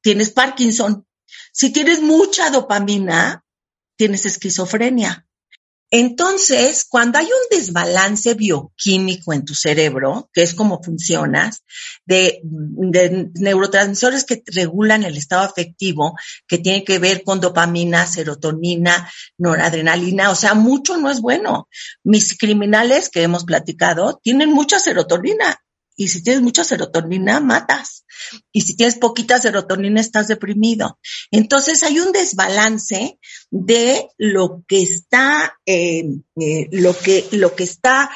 tienes 0.00 0.30
Parkinson. 0.30 1.06
Si 1.52 1.70
tienes 1.70 2.00
mucha 2.00 2.50
dopamina, 2.50 3.44
tienes 3.96 4.24
esquizofrenia. 4.24 5.27
Entonces, 5.90 6.84
cuando 6.86 7.18
hay 7.18 7.24
un 7.24 7.58
desbalance 7.58 8.34
bioquímico 8.34 9.32
en 9.32 9.44
tu 9.44 9.54
cerebro, 9.54 10.28
que 10.34 10.42
es 10.42 10.52
como 10.52 10.82
funcionas, 10.82 11.62
de, 12.04 12.42
neurotransmisores 13.34 14.24
que 14.24 14.42
regulan 14.46 15.02
el 15.04 15.16
estado 15.16 15.42
afectivo, 15.42 16.14
que 16.46 16.58
tiene 16.58 16.84
que 16.84 16.98
ver 16.98 17.24
con 17.24 17.40
dopamina, 17.40 18.06
serotonina, 18.06 19.10
noradrenalina, 19.38 20.30
o 20.30 20.34
sea, 20.34 20.52
mucho 20.54 20.98
no 20.98 21.10
es 21.10 21.20
bueno. 21.20 21.68
Mis 22.04 22.36
criminales 22.36 23.08
que 23.08 23.22
hemos 23.22 23.44
platicado 23.44 24.20
tienen 24.22 24.52
mucha 24.52 24.78
serotonina 24.78 25.58
y 25.98 26.08
si 26.08 26.22
tienes 26.22 26.42
mucha 26.42 26.62
serotonina, 26.62 27.40
matas. 27.40 28.04
Y 28.52 28.60
si 28.60 28.76
tienes 28.76 28.98
poquita 28.98 29.40
serotonina, 29.40 30.00
estás 30.00 30.28
deprimido. 30.28 31.00
Entonces 31.32 31.82
hay 31.82 31.98
un 31.98 32.12
desbalance 32.12 33.18
de 33.50 34.08
lo 34.16 34.62
que 34.68 34.82
está, 34.82 35.58
eh, 35.66 36.04
eh, 36.40 36.68
lo 36.70 36.96
que, 36.96 37.26
lo 37.32 37.56
que 37.56 37.64
está 37.64 38.10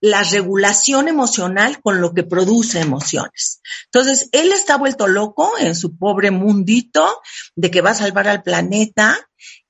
la 0.00 0.22
regulación 0.22 1.08
emocional 1.08 1.80
con 1.80 2.00
lo 2.00 2.12
que 2.12 2.22
produce 2.22 2.80
emociones. 2.80 3.60
Entonces, 3.86 4.28
él 4.30 4.52
está 4.52 4.76
vuelto 4.76 5.08
loco 5.08 5.50
en 5.58 5.74
su 5.74 5.96
pobre 5.96 6.30
mundito 6.30 7.20
de 7.56 7.70
que 7.70 7.80
va 7.80 7.90
a 7.90 7.94
salvar 7.94 8.28
al 8.28 8.44
planeta 8.44 9.18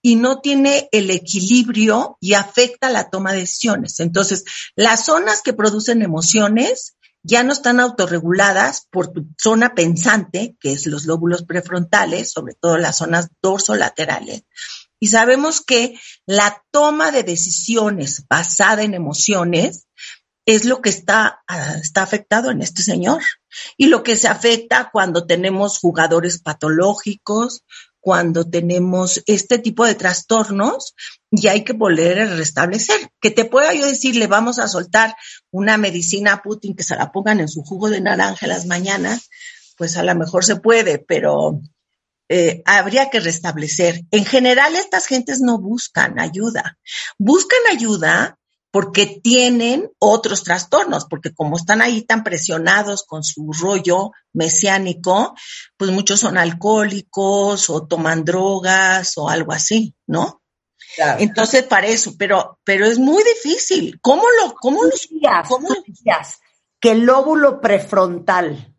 y 0.03 0.17
no 0.17 0.41
tiene 0.41 0.89
el 0.93 1.11
equilibrio 1.11 2.19
y 2.21 2.35
afecta 2.35 2.91
la 2.91 3.09
toma 3.09 3.33
de 3.33 3.41
decisiones. 3.41 4.01
Entonces, 4.01 4.45
las 4.77 5.07
zonas 5.07 5.41
que 5.41 5.55
producen 5.55 6.03
emociones 6.03 6.98
ya 7.29 7.45
no 7.45 7.53
están 7.53 7.79
autorreguladas 7.79 8.89
por 8.91 9.13
tu 9.13 9.27
zona 9.39 9.75
pensante, 9.75 10.57
que 10.59 10.73
es 10.73 10.87
los 10.87 11.05
lóbulos 11.05 11.45
prefrontales, 11.45 12.33
sobre 12.33 12.55
todo 12.55 12.79
las 12.79 12.97
zonas 12.97 13.29
dorsolaterales. 13.43 14.45
Y 14.99 15.09
sabemos 15.09 15.61
que 15.61 16.01
la 16.27 16.65
toma 16.71 17.11
de 17.11 17.25
decisiones 17.25 18.25
basada 18.29 18.83
en 18.83 18.95
emociones 18.95 19.87
es 20.47 20.65
lo 20.65 20.81
que 20.81 20.89
está, 20.89 21.43
ah, 21.47 21.75
está 21.83 22.03
afectado 22.03 22.51
en 22.51 22.63
este 22.63 22.83
señor. 22.83 23.23
Y 23.77 23.89
lo 23.89 24.03
que 24.03 24.17
se 24.17 24.29
afecta 24.29 24.89
cuando 24.91 25.27
tenemos 25.27 25.79
jugadores 25.79 26.41
patológicos, 26.41 27.63
cuando 28.09 28.49
tenemos 28.49 29.23
este 29.27 29.59
tipo 29.59 29.85
de 29.85 29.95
trastornos 29.95 30.95
y 31.31 31.49
hay 31.49 31.63
que 31.63 31.75
volver 31.75 32.19
a 32.21 32.37
restablecer. 32.37 33.11
Que 33.21 33.31
te 33.31 33.45
pueda 33.45 33.75
yo 33.75 33.85
decir, 33.85 34.17
le 34.17 34.27
vamos 34.27 34.59
a 34.59 34.67
soltar 34.67 35.15
una 35.51 35.77
medicina 35.77 36.33
a 36.33 36.43
Putin 36.43 36.75
que 36.75 36.85
se 36.85 36.97
la 36.97 37.13
pongan 37.13 37.41
en 37.41 37.49
su 37.49 37.61
jugo 37.61 37.91
de 37.91 38.01
naranja 38.01 38.47
las 38.47 38.65
mañanas, 38.65 39.29
pues 39.77 39.99
a 39.99 40.03
lo 40.03 40.15
mejor 40.15 40.43
se 40.43 40.57
puede, 40.57 40.99
pero 40.99 41.61
eh, 42.31 42.63
habría 42.65 43.11
que 43.11 43.21
restablecer. 43.21 44.01
En 44.11 44.25
general, 44.25 44.75
estas 44.75 45.07
gentes 45.07 45.43
no 45.43 45.59
buscan 45.59 46.19
ayuda. 46.19 46.79
Buscan 47.19 47.61
ayuda 47.71 48.38
porque 48.71 49.21
tienen 49.23 49.91
otros 49.99 50.45
trastornos, 50.45 51.07
porque 51.07 51.33
como 51.33 51.57
están 51.57 51.81
ahí 51.81 52.03
tan 52.03 52.23
presionados 52.23 53.05
con 53.05 53.25
su 53.25 53.51
rollo 53.53 54.13
mesiánico, 54.33 55.35
pues 55.77 55.91
muchos 55.91 56.21
son 56.21 56.37
alcohólicos 56.37 57.71
o 57.71 57.87
toman 57.87 58.25
drogas 58.25 59.17
o 59.17 59.29
algo 59.29 59.53
así, 59.53 59.95
¿no? 60.07 60.43
Entonces, 61.19 61.65
para 61.65 61.87
eso, 61.87 62.15
pero, 62.19 62.59
pero 62.65 62.87
es 62.87 62.99
muy 62.99 63.23
difícil. 63.23 63.99
¿Cómo 64.01 64.23
lo, 64.43 64.55
cómo 64.55 64.85
lo, 64.85 64.91
cómo 65.47 65.69
que 66.81 66.91
el 66.91 67.03
lóbulo 67.03 67.61
prefrontal, 67.61 68.75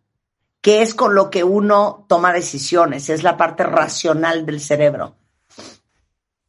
que 0.61 0.81
es 0.81 0.93
con 0.93 1.15
lo 1.15 1.29
que 1.29 1.43
uno 1.43 2.05
toma 2.09 2.33
decisiones, 2.33 3.09
es 3.09 3.23
la 3.23 3.37
parte 3.37 3.63
racional 3.63 4.45
del 4.45 4.59
cerebro, 4.59 5.15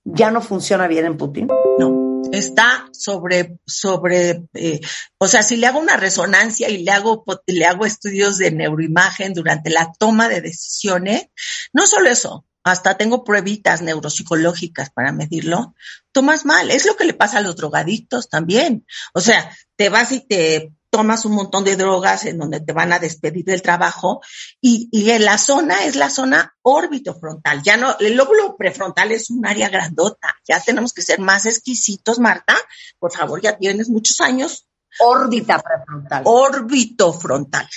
ya 0.04 0.30
no 0.30 0.40
funciona 0.40 0.88
bien 0.88 1.06
en 1.06 1.16
Putin? 1.16 1.48
No 1.78 1.99
está 2.32 2.88
sobre, 2.92 3.58
sobre, 3.66 4.44
eh, 4.54 4.80
o 5.18 5.28
sea, 5.28 5.42
si 5.42 5.56
le 5.56 5.66
hago 5.66 5.78
una 5.78 5.96
resonancia 5.96 6.68
y 6.68 6.78
le 6.78 6.90
hago, 6.90 7.24
le 7.46 7.64
hago 7.64 7.86
estudios 7.86 8.38
de 8.38 8.50
neuroimagen 8.50 9.34
durante 9.34 9.70
la 9.70 9.92
toma 9.98 10.28
de 10.28 10.40
decisiones, 10.40 11.26
no 11.72 11.86
solo 11.86 12.08
eso, 12.10 12.46
hasta 12.62 12.96
tengo 12.96 13.24
pruebitas 13.24 13.82
neuropsicológicas 13.82 14.90
para 14.90 15.12
medirlo, 15.12 15.74
tomas 16.12 16.44
mal. 16.44 16.70
Es 16.70 16.86
lo 16.86 16.96
que 16.96 17.04
le 17.04 17.14
pasa 17.14 17.38
a 17.38 17.42
los 17.42 17.56
drogadictos 17.56 18.28
también. 18.28 18.86
O 19.14 19.20
sea, 19.20 19.50
te 19.76 19.88
vas 19.88 20.12
y 20.12 20.20
te 20.20 20.72
tomas 20.90 21.24
un 21.24 21.32
montón 21.32 21.64
de 21.64 21.76
drogas 21.76 22.24
en 22.24 22.38
donde 22.38 22.60
te 22.60 22.72
van 22.72 22.92
a 22.92 22.98
despedir 22.98 23.44
del 23.44 23.62
trabajo 23.62 24.20
y, 24.60 24.88
y 24.90 25.10
en 25.10 25.24
la 25.24 25.38
zona 25.38 25.84
es 25.84 25.96
la 25.96 26.10
zona 26.10 26.54
órbito 26.62 27.14
frontal. 27.14 27.62
Ya 27.62 27.76
no, 27.76 27.96
el 27.98 28.16
lóbulo 28.16 28.56
prefrontal 28.56 29.12
es 29.12 29.30
un 29.30 29.46
área 29.46 29.68
grandota. 29.68 30.34
Ya 30.46 30.60
tenemos 30.60 30.92
que 30.92 31.02
ser 31.02 31.20
más 31.20 31.46
exquisitos, 31.46 32.18
Marta. 32.18 32.56
Por 32.98 33.12
favor, 33.12 33.40
ya 33.40 33.56
tienes 33.56 33.88
muchos 33.88 34.20
años. 34.20 34.66
Órbita 34.98 35.60
prefrontal. 35.60 36.22
Órbito 36.26 37.12
frontal. 37.12 37.68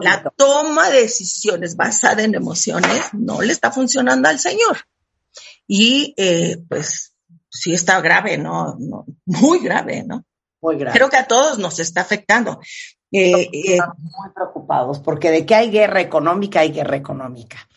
La 0.00 0.22
toma 0.36 0.88
de 0.88 1.02
decisiones 1.02 1.76
basada 1.76 2.22
en 2.22 2.34
emociones 2.34 3.12
no 3.12 3.42
le 3.42 3.52
está 3.52 3.70
funcionando 3.70 4.28
al 4.28 4.40
señor. 4.40 4.78
Y 5.66 6.14
eh, 6.16 6.58
pues 6.68 7.14
sí 7.50 7.74
está 7.74 8.00
grave, 8.00 8.38
¿no? 8.38 8.76
no 8.78 9.04
muy 9.26 9.60
grave, 9.60 10.04
¿no? 10.04 10.24
Creo 10.92 11.08
que 11.08 11.16
a 11.16 11.26
todos 11.26 11.58
nos 11.58 11.78
está 11.78 12.00
afectando. 12.00 12.60
Eh, 13.12 13.32
eh, 13.32 13.48
Estamos 13.52 13.98
muy 13.98 14.30
preocupados 14.34 14.98
porque 14.98 15.30
de 15.30 15.46
que 15.46 15.54
hay 15.54 15.70
guerra 15.70 16.00
económica, 16.00 16.60
hay 16.60 16.72
guerra 16.72 16.96
económica. 16.96 17.68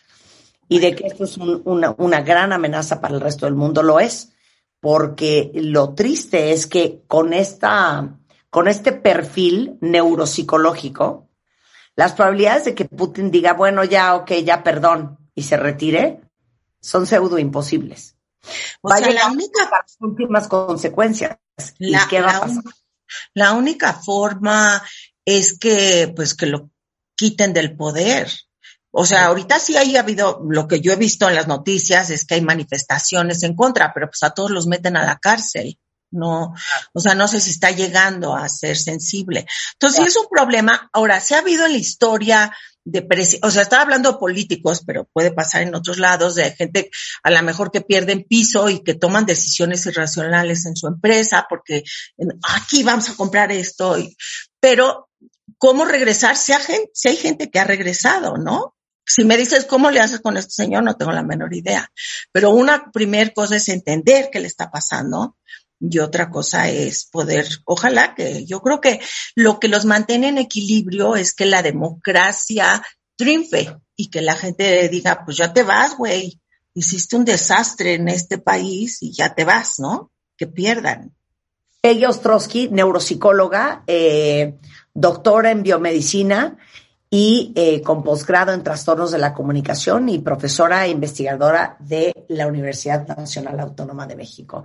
Y 0.68 0.80
de 0.80 0.94
que 0.94 1.06
esto 1.06 1.24
es 1.24 1.36
una, 1.38 1.94
una 1.96 2.20
gran 2.20 2.52
amenaza 2.52 3.00
para 3.00 3.14
el 3.14 3.20
resto 3.20 3.46
del 3.46 3.54
mundo, 3.54 3.82
lo 3.82 4.00
es. 4.00 4.32
Porque 4.80 5.50
lo 5.54 5.94
triste 5.94 6.52
es 6.52 6.66
que 6.66 7.02
con 7.08 7.32
esta 7.32 8.18
con 8.50 8.68
este 8.68 8.92
perfil 8.92 9.76
neuropsicológico, 9.80 11.28
las 11.96 12.14
probabilidades 12.14 12.64
de 12.64 12.74
que 12.74 12.84
Putin 12.84 13.30
diga, 13.30 13.52
bueno, 13.52 13.84
ya, 13.84 14.14
ok, 14.14 14.32
ya, 14.44 14.62
perdón, 14.62 15.18
y 15.34 15.42
se 15.42 15.56
retire, 15.56 16.20
son 16.80 17.06
pseudo 17.06 17.38
imposibles. 17.38 18.16
O 18.80 18.88
sea, 18.88 19.10
la 19.10 19.26
única 19.30 19.68
las 19.70 19.96
últimas 20.00 20.48
consecuencias. 20.48 21.38
La, 21.78 22.06
qué 22.08 22.20
va 22.20 22.36
a 22.36 22.40
pasar? 22.40 22.62
la 23.34 23.52
única 23.52 23.94
forma 23.94 24.82
es 25.24 25.58
que, 25.58 26.12
pues, 26.14 26.34
que 26.34 26.46
lo 26.46 26.70
quiten 27.16 27.52
del 27.52 27.76
poder. 27.76 28.30
O 28.90 29.04
sea, 29.04 29.26
ahorita 29.26 29.58
sí 29.58 29.76
ha 29.76 30.00
habido, 30.00 30.40
lo 30.48 30.66
que 30.66 30.80
yo 30.80 30.92
he 30.92 30.96
visto 30.96 31.28
en 31.28 31.34
las 31.34 31.46
noticias 31.46 32.10
es 32.10 32.24
que 32.24 32.34
hay 32.34 32.40
manifestaciones 32.40 33.42
en 33.42 33.54
contra, 33.54 33.92
pero 33.92 34.08
pues 34.08 34.22
a 34.22 34.30
todos 34.30 34.50
los 34.50 34.66
meten 34.66 34.96
a 34.96 35.04
la 35.04 35.18
cárcel. 35.18 35.78
No, 36.10 36.54
o 36.94 37.00
sea, 37.00 37.14
no 37.14 37.28
sé 37.28 37.38
si 37.38 37.50
está 37.50 37.70
llegando 37.70 38.34
a 38.34 38.48
ser 38.48 38.78
sensible. 38.78 39.46
Entonces, 39.74 40.00
sí 40.00 40.08
es 40.08 40.16
un 40.16 40.26
problema. 40.30 40.88
Ahora, 40.94 41.20
se 41.20 41.34
ha 41.34 41.40
habido 41.40 41.66
en 41.66 41.72
la 41.72 41.78
historia 41.78 42.56
de, 42.90 43.38
o 43.42 43.50
sea, 43.50 43.62
estaba 43.62 43.82
hablando 43.82 44.12
de 44.12 44.18
políticos, 44.18 44.82
pero 44.86 45.08
puede 45.12 45.30
pasar 45.30 45.62
en 45.62 45.74
otros 45.74 45.98
lados, 45.98 46.34
de 46.34 46.50
gente 46.52 46.90
a 47.22 47.30
lo 47.30 47.42
mejor 47.42 47.70
que 47.70 47.82
pierden 47.82 48.24
piso 48.24 48.68
y 48.68 48.82
que 48.82 48.94
toman 48.94 49.26
decisiones 49.26 49.84
irracionales 49.86 50.64
en 50.66 50.74
su 50.74 50.86
empresa, 50.86 51.46
porque 51.48 51.84
aquí 52.42 52.82
vamos 52.82 53.10
a 53.10 53.14
comprar 53.14 53.52
esto, 53.52 53.96
pero 54.60 55.10
¿cómo 55.58 55.84
regresar? 55.84 56.36
Si 56.36 56.52
hay 56.52 57.16
gente 57.16 57.50
que 57.50 57.58
ha 57.58 57.64
regresado, 57.64 58.36
¿no? 58.38 58.74
Si 59.04 59.24
me 59.24 59.36
dices 59.36 59.64
cómo 59.64 59.90
le 59.90 60.00
haces 60.00 60.20
con 60.20 60.36
este 60.36 60.52
señor, 60.52 60.82
no 60.82 60.96
tengo 60.96 61.12
la 61.12 61.22
menor 61.22 61.54
idea. 61.54 61.90
Pero 62.30 62.50
una 62.50 62.90
primera 62.92 63.30
cosa 63.32 63.56
es 63.56 63.68
entender 63.68 64.28
qué 64.30 64.40
le 64.40 64.46
está 64.46 64.70
pasando 64.70 65.36
y 65.80 65.98
otra 65.98 66.30
cosa 66.30 66.68
es 66.68 67.06
poder, 67.06 67.46
ojalá 67.64 68.14
que 68.14 68.44
yo 68.44 68.60
creo 68.60 68.80
que 68.80 69.00
lo 69.34 69.60
que 69.60 69.68
los 69.68 69.84
mantiene 69.84 70.28
en 70.28 70.38
equilibrio 70.38 71.16
es 71.16 71.32
que 71.32 71.46
la 71.46 71.62
democracia 71.62 72.82
triunfe 73.16 73.76
y 73.96 74.10
que 74.10 74.22
la 74.22 74.34
gente 74.34 74.88
diga, 74.88 75.22
pues 75.24 75.36
ya 75.36 75.52
te 75.52 75.62
vas, 75.62 75.96
güey, 75.96 76.40
hiciste 76.74 77.16
un 77.16 77.24
desastre 77.24 77.94
en 77.94 78.08
este 78.08 78.38
país 78.38 79.02
y 79.02 79.12
ya 79.12 79.34
te 79.34 79.44
vas, 79.44 79.78
¿no? 79.78 80.12
Que 80.36 80.46
pierdan. 80.46 81.14
Peggy 81.80 82.04
Ostrowski, 82.06 82.68
neuropsicóloga, 82.68 83.84
eh, 83.86 84.58
doctora 84.94 85.50
en 85.50 85.62
biomedicina 85.62 86.56
y 87.10 87.52
eh, 87.56 87.82
con 87.82 88.02
posgrado 88.02 88.52
en 88.52 88.62
trastornos 88.62 89.12
de 89.12 89.18
la 89.18 89.32
comunicación 89.32 90.08
y 90.08 90.18
profesora 90.18 90.84
e 90.84 90.90
investigadora 90.90 91.76
de 91.80 92.26
la 92.28 92.46
Universidad 92.46 93.06
Nacional 93.06 93.58
Autónoma 93.60 94.06
de 94.06 94.16
México 94.16 94.64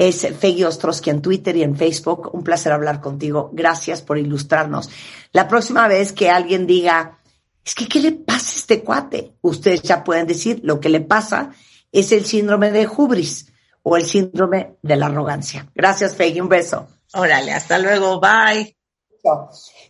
es 0.00 0.26
Feggy 0.38 0.64
Ostrowski 0.64 1.10
en 1.10 1.20
Twitter 1.20 1.54
y 1.56 1.62
en 1.62 1.76
Facebook. 1.76 2.30
Un 2.32 2.42
placer 2.42 2.72
hablar 2.72 3.02
contigo. 3.02 3.50
Gracias 3.52 4.00
por 4.00 4.16
ilustrarnos. 4.16 4.88
La 5.32 5.46
próxima 5.46 5.88
vez 5.88 6.14
que 6.14 6.30
alguien 6.30 6.66
diga, 6.66 7.18
es 7.62 7.74
que, 7.74 7.86
¿qué 7.86 8.00
le 8.00 8.12
pasa 8.12 8.52
a 8.52 8.56
este 8.60 8.82
cuate? 8.82 9.34
Ustedes 9.42 9.82
ya 9.82 10.02
pueden 10.02 10.26
decir, 10.26 10.60
lo 10.64 10.80
que 10.80 10.88
le 10.88 11.02
pasa 11.02 11.50
es 11.92 12.12
el 12.12 12.24
síndrome 12.24 12.70
de 12.70 12.88
hubris 12.88 13.52
o 13.82 13.98
el 13.98 14.06
síndrome 14.06 14.78
de 14.80 14.96
la 14.96 15.06
arrogancia. 15.06 15.70
Gracias, 15.74 16.16
Feggy. 16.16 16.40
Un 16.40 16.48
beso. 16.48 16.88
Órale, 17.12 17.52
hasta 17.52 17.78
luego. 17.78 18.20
Bye. 18.20 18.74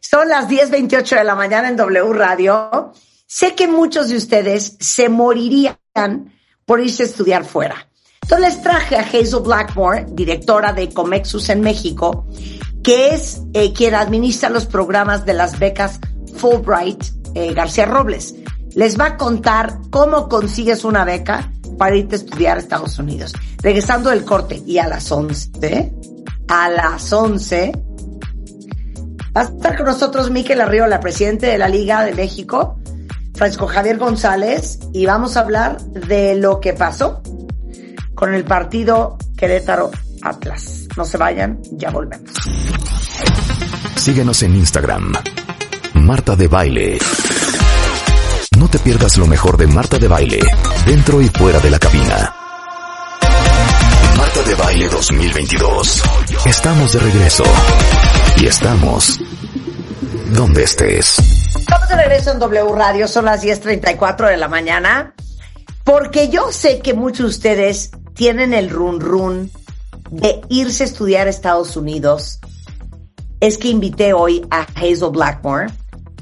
Son 0.01 0.29
las 0.29 0.49
10.28 0.49 1.19
de 1.19 1.25
la 1.25 1.37
mañana 1.37 1.69
en 1.69 1.77
W 1.77 2.13
Radio. 2.15 2.93
Sé 3.29 3.55
que 3.55 3.69
muchos 3.69 4.09
de 4.09 4.17
ustedes 4.17 4.77
se 4.81 5.09
morirían 5.09 5.77
por 6.65 6.81
irse 6.81 7.05
a 7.05 7.07
estudiar 7.07 7.45
fuera. 7.45 7.90
Entonces 8.23 8.55
les 8.55 8.63
traje 8.63 8.97
a 8.97 9.01
Hazel 9.01 9.41
Blackmore, 9.43 10.07
directora 10.11 10.73
de 10.73 10.89
Comexus 10.91 11.49
en 11.49 11.61
México, 11.63 12.27
que 12.83 13.15
es 13.15 13.43
eh, 13.55 13.73
quien 13.73 13.95
administra 13.95 14.51
los 14.51 14.67
programas 14.67 15.27
de 15.27 15.35
las 15.35 15.59
becas 15.59 16.01
Fulbright 16.37 17.03
eh, 17.35 17.53
García 17.55 17.87
Robles. 17.87 18.35
Les 18.75 18.99
va 18.99 19.07
a 19.07 19.17
contar 19.17 19.79
cómo 19.91 20.29
consigues 20.29 20.85
una 20.85 21.05
beca 21.05 21.53
para 21.77 21.97
irte 21.97 22.15
a 22.15 22.19
estudiar 22.19 22.57
a 22.57 22.61
Estados 22.61 22.99
Unidos. 22.99 23.33
Regresando 23.63 24.11
del 24.11 24.25
corte 24.25 24.63
y 24.67 24.79
a 24.79 24.87
las 24.87 25.11
11, 25.11 25.93
a 26.49 26.69
las 26.69 27.13
11, 27.13 27.73
va 29.37 29.41
a 29.41 29.45
estar 29.45 29.77
con 29.77 29.87
nosotros 29.87 30.31
Miquel 30.31 30.61
Arriola, 30.61 31.01
presidente 31.01 31.47
de 31.47 31.59
la 31.59 31.69
Liga 31.69 32.05
de 32.05 32.15
México, 32.15 32.79
Francisco 33.35 33.67
Javier 33.67 33.99
González, 33.99 34.79
y 34.93 35.07
vamos 35.07 35.37
a 35.37 35.41
hablar 35.41 35.81
de 35.81 36.37
lo 36.37 36.61
que 36.61 36.75
pasó 36.75 37.23
con 38.21 38.35
el 38.35 38.45
partido 38.45 39.17
Querétaro 39.35 39.91
Atlas. 40.21 40.87
No 40.95 41.07
se 41.07 41.17
vayan, 41.17 41.59
ya 41.73 41.89
volvemos. 41.89 42.31
Síguenos 43.97 44.43
en 44.43 44.57
Instagram. 44.57 45.15
Marta 45.95 46.37
de 46.37 46.47
Baile. 46.47 46.99
No 48.59 48.69
te 48.69 48.79
pierdas 48.79 49.17
lo 49.17 49.27
mejor 49.27 49.57
de 49.57 49.67
Marta 49.67 49.99
de 49.99 50.07
Baile, 50.07 50.41
dentro 50.85 51.23
y 51.23 51.29
fuera 51.29 51.61
de 51.61 51.71
la 51.71 51.79
cabina. 51.79 52.35
Marta 54.19 54.43
de 54.47 54.55
Baile 54.55 54.89
2022. 54.91 56.03
Estamos 56.45 56.93
de 56.93 56.99
regreso. 56.99 57.45
Y 58.37 58.47
estamos 58.47 59.19
donde 60.35 60.65
estés. 60.65 61.19
Estamos 61.57 61.89
de 61.89 61.97
regreso 61.97 62.33
en 62.33 62.39
W 62.39 62.73
Radio, 62.75 63.09
son 63.09 63.25
las 63.25 63.43
10.34 63.43 64.29
de 64.29 64.37
la 64.37 64.49
mañana. 64.49 65.15
Porque 65.85 66.29
yo 66.29 66.53
sé 66.53 66.81
que 66.81 66.93
muchos 66.93 67.19
de 67.21 67.31
ustedes 67.31 67.91
tienen 68.15 68.55
el 68.55 68.71
run 68.71 69.01
run 69.01 69.51
de 70.11 70.41
irse 70.49 70.85
a 70.85 70.87
estudiar 70.87 71.27
a 71.27 71.31
Estados 71.31 71.77
Unidos, 71.77 72.41
es 73.41 73.59
que 73.59 73.69
invité 73.69 74.13
hoy 74.13 74.47
a 74.51 74.63
Hazel 74.75 75.11
Blackmore. 75.11 75.73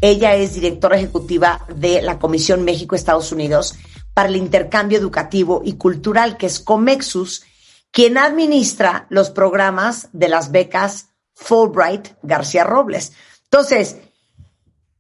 Ella 0.01 0.35
es 0.35 0.55
directora 0.55 0.97
ejecutiva 0.97 1.67
de 1.75 2.03
la 2.03 2.19
Comisión 2.19 2.65
México-Estados 2.65 3.33
Unidos 3.33 3.75
para 4.15 4.29
el 4.29 4.37
Intercambio 4.37 4.99
Educativo 4.99 5.63
y 5.65 5.75
Cultural, 5.75 6.37
que 6.37 6.47
es 6.47 6.61
Comexus, 6.61 7.45
quien 7.91 8.19
administra 8.19 9.07
los 9.11 9.31
programas 9.31 10.09
de 10.13 10.29
las 10.29 10.51
becas 10.53 11.09
Fulbright 11.35 12.09
García 12.23 12.65
Robles. 12.65 13.13
Entonces, 13.45 13.97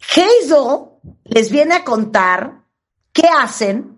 Hazel 0.00 0.86
les 1.24 1.50
viene 1.50 1.74
a 1.74 1.84
contar 1.84 2.64
qué 3.12 3.28
hacen 3.28 3.97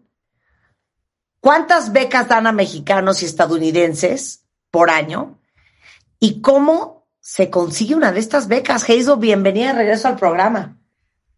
¿Cuántas 1.41 1.93
becas 1.93 2.29
dan 2.29 2.47
a 2.47 2.53
mexicanos 2.53 3.23
y 3.23 3.25
estadounidenses 3.25 4.45
por 4.71 4.91
año? 4.91 5.39
¿Y 6.19 6.43
cómo 6.43 7.09
se 7.19 7.49
consigue 7.49 7.95
una 7.95 8.13
de 8.13 8.21
estas 8.21 8.47
becas? 8.47 8.85
Hazel, 8.85 9.17
bienvenida 9.17 9.69
de 9.69 9.79
regreso 9.79 10.09
al 10.09 10.17
programa. 10.17 10.77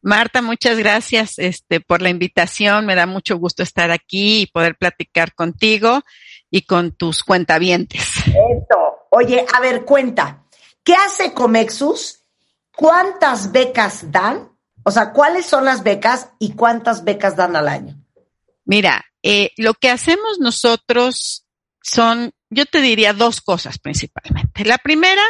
Marta, 0.01 0.43
muchas 0.43 0.77
gracias 0.77 1.39
este, 1.39 1.81
por 1.81 2.03
la 2.03 2.11
invitación. 2.11 2.85
Me 2.85 2.97
da 2.97 3.07
mucho 3.07 3.39
gusto 3.39 3.63
estar 3.63 3.93
aquí 3.93 4.43
y 4.43 4.47
poder 4.47 4.77
platicar 4.77 5.35
contigo 5.35 6.03
y 6.51 6.63
con 6.63 6.91
tus 6.91 7.23
cuentavientes. 7.23 8.03
Esto. 8.27 9.07
Oye, 9.11 9.47
a 9.55 9.61
ver, 9.61 9.85
cuenta. 9.85 10.43
¿Qué 10.83 10.95
hace 10.95 11.33
Comexus? 11.33 12.25
¿Cuántas 12.75 13.53
becas 13.53 14.11
dan? 14.11 14.51
O 14.83 14.91
sea, 14.91 15.13
¿cuáles 15.13 15.47
son 15.47 15.65
las 15.65 15.85
becas 15.85 16.31
y 16.41 16.55
cuántas 16.55 17.05
becas 17.05 17.37
dan 17.37 17.55
al 17.55 17.69
año? 17.69 18.02
Mira, 18.65 19.05
eh, 19.23 19.51
lo 19.57 19.75
que 19.75 19.91
hacemos 19.91 20.39
nosotros 20.39 21.47
son, 21.83 22.33
yo 22.51 22.67
te 22.67 22.81
diría 22.81 23.13
dos 23.13 23.41
cosas 23.41 23.79
principalmente. 23.79 24.65
La 24.65 24.79
primera 24.79 25.23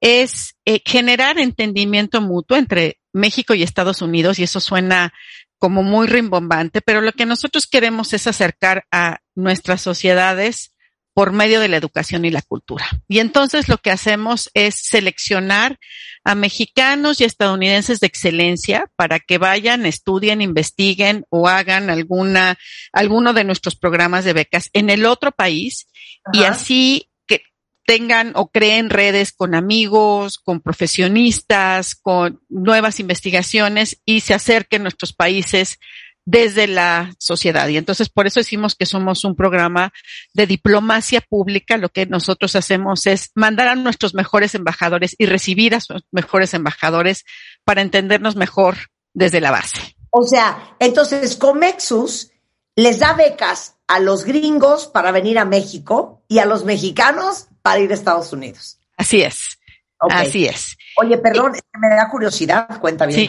es 0.00 0.54
eh, 0.64 0.82
generar 0.84 1.38
entendimiento 1.38 2.20
mutuo 2.20 2.56
entre 2.56 2.98
México 3.12 3.54
y 3.54 3.62
Estados 3.62 4.02
Unidos, 4.02 4.38
y 4.38 4.42
eso 4.42 4.60
suena 4.60 5.12
como 5.58 5.82
muy 5.82 6.06
rimbombante, 6.06 6.82
pero 6.82 7.00
lo 7.00 7.12
que 7.12 7.24
nosotros 7.24 7.66
queremos 7.66 8.12
es 8.12 8.26
acercar 8.26 8.84
a 8.90 9.20
nuestras 9.34 9.80
sociedades 9.80 10.74
por 11.16 11.32
medio 11.32 11.60
de 11.60 11.68
la 11.68 11.78
educación 11.78 12.26
y 12.26 12.30
la 12.30 12.42
cultura. 12.42 12.86
Y 13.08 13.20
entonces 13.20 13.70
lo 13.70 13.78
que 13.78 13.90
hacemos 13.90 14.50
es 14.52 14.74
seleccionar 14.74 15.78
a 16.24 16.34
mexicanos 16.34 17.22
y 17.22 17.24
estadounidenses 17.24 18.00
de 18.00 18.06
excelencia 18.06 18.90
para 18.96 19.18
que 19.18 19.38
vayan, 19.38 19.86
estudien, 19.86 20.42
investiguen 20.42 21.24
o 21.30 21.48
hagan 21.48 21.88
alguna, 21.88 22.58
alguno 22.92 23.32
de 23.32 23.44
nuestros 23.44 23.76
programas 23.76 24.26
de 24.26 24.34
becas 24.34 24.68
en 24.74 24.90
el 24.90 25.06
otro 25.06 25.32
país 25.32 25.88
y 26.34 26.42
así 26.42 27.08
que 27.26 27.44
tengan 27.86 28.32
o 28.34 28.50
creen 28.50 28.90
redes 28.90 29.32
con 29.32 29.54
amigos, 29.54 30.36
con 30.36 30.60
profesionistas, 30.60 31.94
con 31.94 32.42
nuevas 32.50 33.00
investigaciones 33.00 34.02
y 34.04 34.20
se 34.20 34.34
acerquen 34.34 34.82
nuestros 34.82 35.14
países 35.14 35.78
desde 36.26 36.66
la 36.66 37.14
sociedad. 37.18 37.68
Y 37.68 37.78
entonces 37.78 38.10
por 38.10 38.26
eso 38.26 38.40
decimos 38.40 38.74
que 38.74 38.84
somos 38.84 39.24
un 39.24 39.36
programa 39.36 39.92
de 40.34 40.46
diplomacia 40.46 41.22
pública. 41.22 41.78
Lo 41.78 41.88
que 41.88 42.04
nosotros 42.04 42.54
hacemos 42.56 43.06
es 43.06 43.30
mandar 43.34 43.68
a 43.68 43.76
nuestros 43.76 44.12
mejores 44.12 44.54
embajadores 44.54 45.14
y 45.16 45.26
recibir 45.26 45.74
a 45.74 45.80
sus 45.80 46.04
mejores 46.10 46.52
embajadores 46.52 47.24
para 47.64 47.80
entendernos 47.80 48.36
mejor 48.36 48.76
desde 49.14 49.40
la 49.40 49.52
base. 49.52 49.96
O 50.10 50.24
sea, 50.24 50.76
entonces 50.80 51.36
Comexus 51.36 52.32
les 52.74 52.98
da 52.98 53.14
becas 53.14 53.76
a 53.86 54.00
los 54.00 54.24
gringos 54.24 54.88
para 54.88 55.12
venir 55.12 55.38
a 55.38 55.44
México 55.44 56.24
y 56.28 56.40
a 56.40 56.44
los 56.44 56.64
mexicanos 56.64 57.46
para 57.62 57.78
ir 57.78 57.92
a 57.92 57.94
Estados 57.94 58.32
Unidos. 58.32 58.78
Así 58.96 59.22
es. 59.22 59.58
Así 59.98 60.46
es. 60.46 60.76
Oye, 61.00 61.18
perdón, 61.18 61.52
me 61.52 61.88
da 61.94 62.08
curiosidad, 62.10 62.80
cuenta 62.80 63.06
bien. 63.06 63.28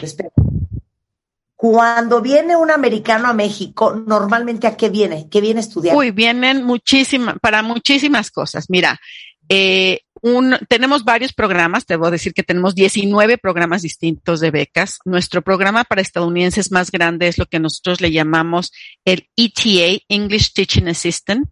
Cuando 1.60 2.22
viene 2.22 2.54
un 2.54 2.70
americano 2.70 3.26
a 3.26 3.32
México, 3.32 3.92
normalmente 4.06 4.68
a 4.68 4.76
qué 4.76 4.90
viene? 4.90 5.26
¿Qué 5.28 5.40
viene 5.40 5.58
a 5.58 5.62
estudiar? 5.62 5.96
Uy, 5.96 6.12
vienen 6.12 6.62
muchísimas, 6.62 7.34
para 7.40 7.64
muchísimas 7.64 8.30
cosas. 8.30 8.66
Mira, 8.68 9.00
eh, 9.48 10.02
un, 10.22 10.56
tenemos 10.68 11.02
varios 11.02 11.32
programas, 11.32 11.84
te 11.84 11.96
voy 11.96 12.06
a 12.06 12.12
decir 12.12 12.32
que 12.32 12.44
tenemos 12.44 12.76
19 12.76 13.38
programas 13.38 13.82
distintos 13.82 14.38
de 14.38 14.52
becas. 14.52 15.00
Nuestro 15.04 15.42
programa 15.42 15.82
para 15.82 16.00
estadounidenses 16.00 16.70
más 16.70 16.92
grande 16.92 17.26
es 17.26 17.38
lo 17.38 17.46
que 17.46 17.58
nosotros 17.58 18.00
le 18.00 18.12
llamamos 18.12 18.70
el 19.04 19.28
ETA, 19.34 20.00
English 20.08 20.52
Teaching 20.52 20.86
Assistant, 20.86 21.48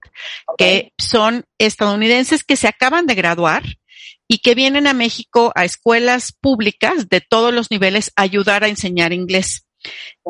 que 0.57 0.93
son 0.99 1.47
estadounidenses 1.59 2.45
que 2.45 2.55
se 2.55 2.69
acaban 2.69 3.07
de 3.07 3.17
graduar 3.17 3.65
y 4.29 4.39
que 4.39 4.55
vienen 4.55 4.87
a 4.87 4.93
México 4.93 5.51
a 5.57 5.65
escuelas 5.65 6.33
públicas 6.33 7.09
de 7.09 7.21
todos 7.21 7.53
los 7.53 7.73
niveles 7.73 8.13
a 8.15 8.23
ayudar 8.23 8.63
a 8.63 8.69
enseñar 8.69 9.13
inglés. 9.13 9.66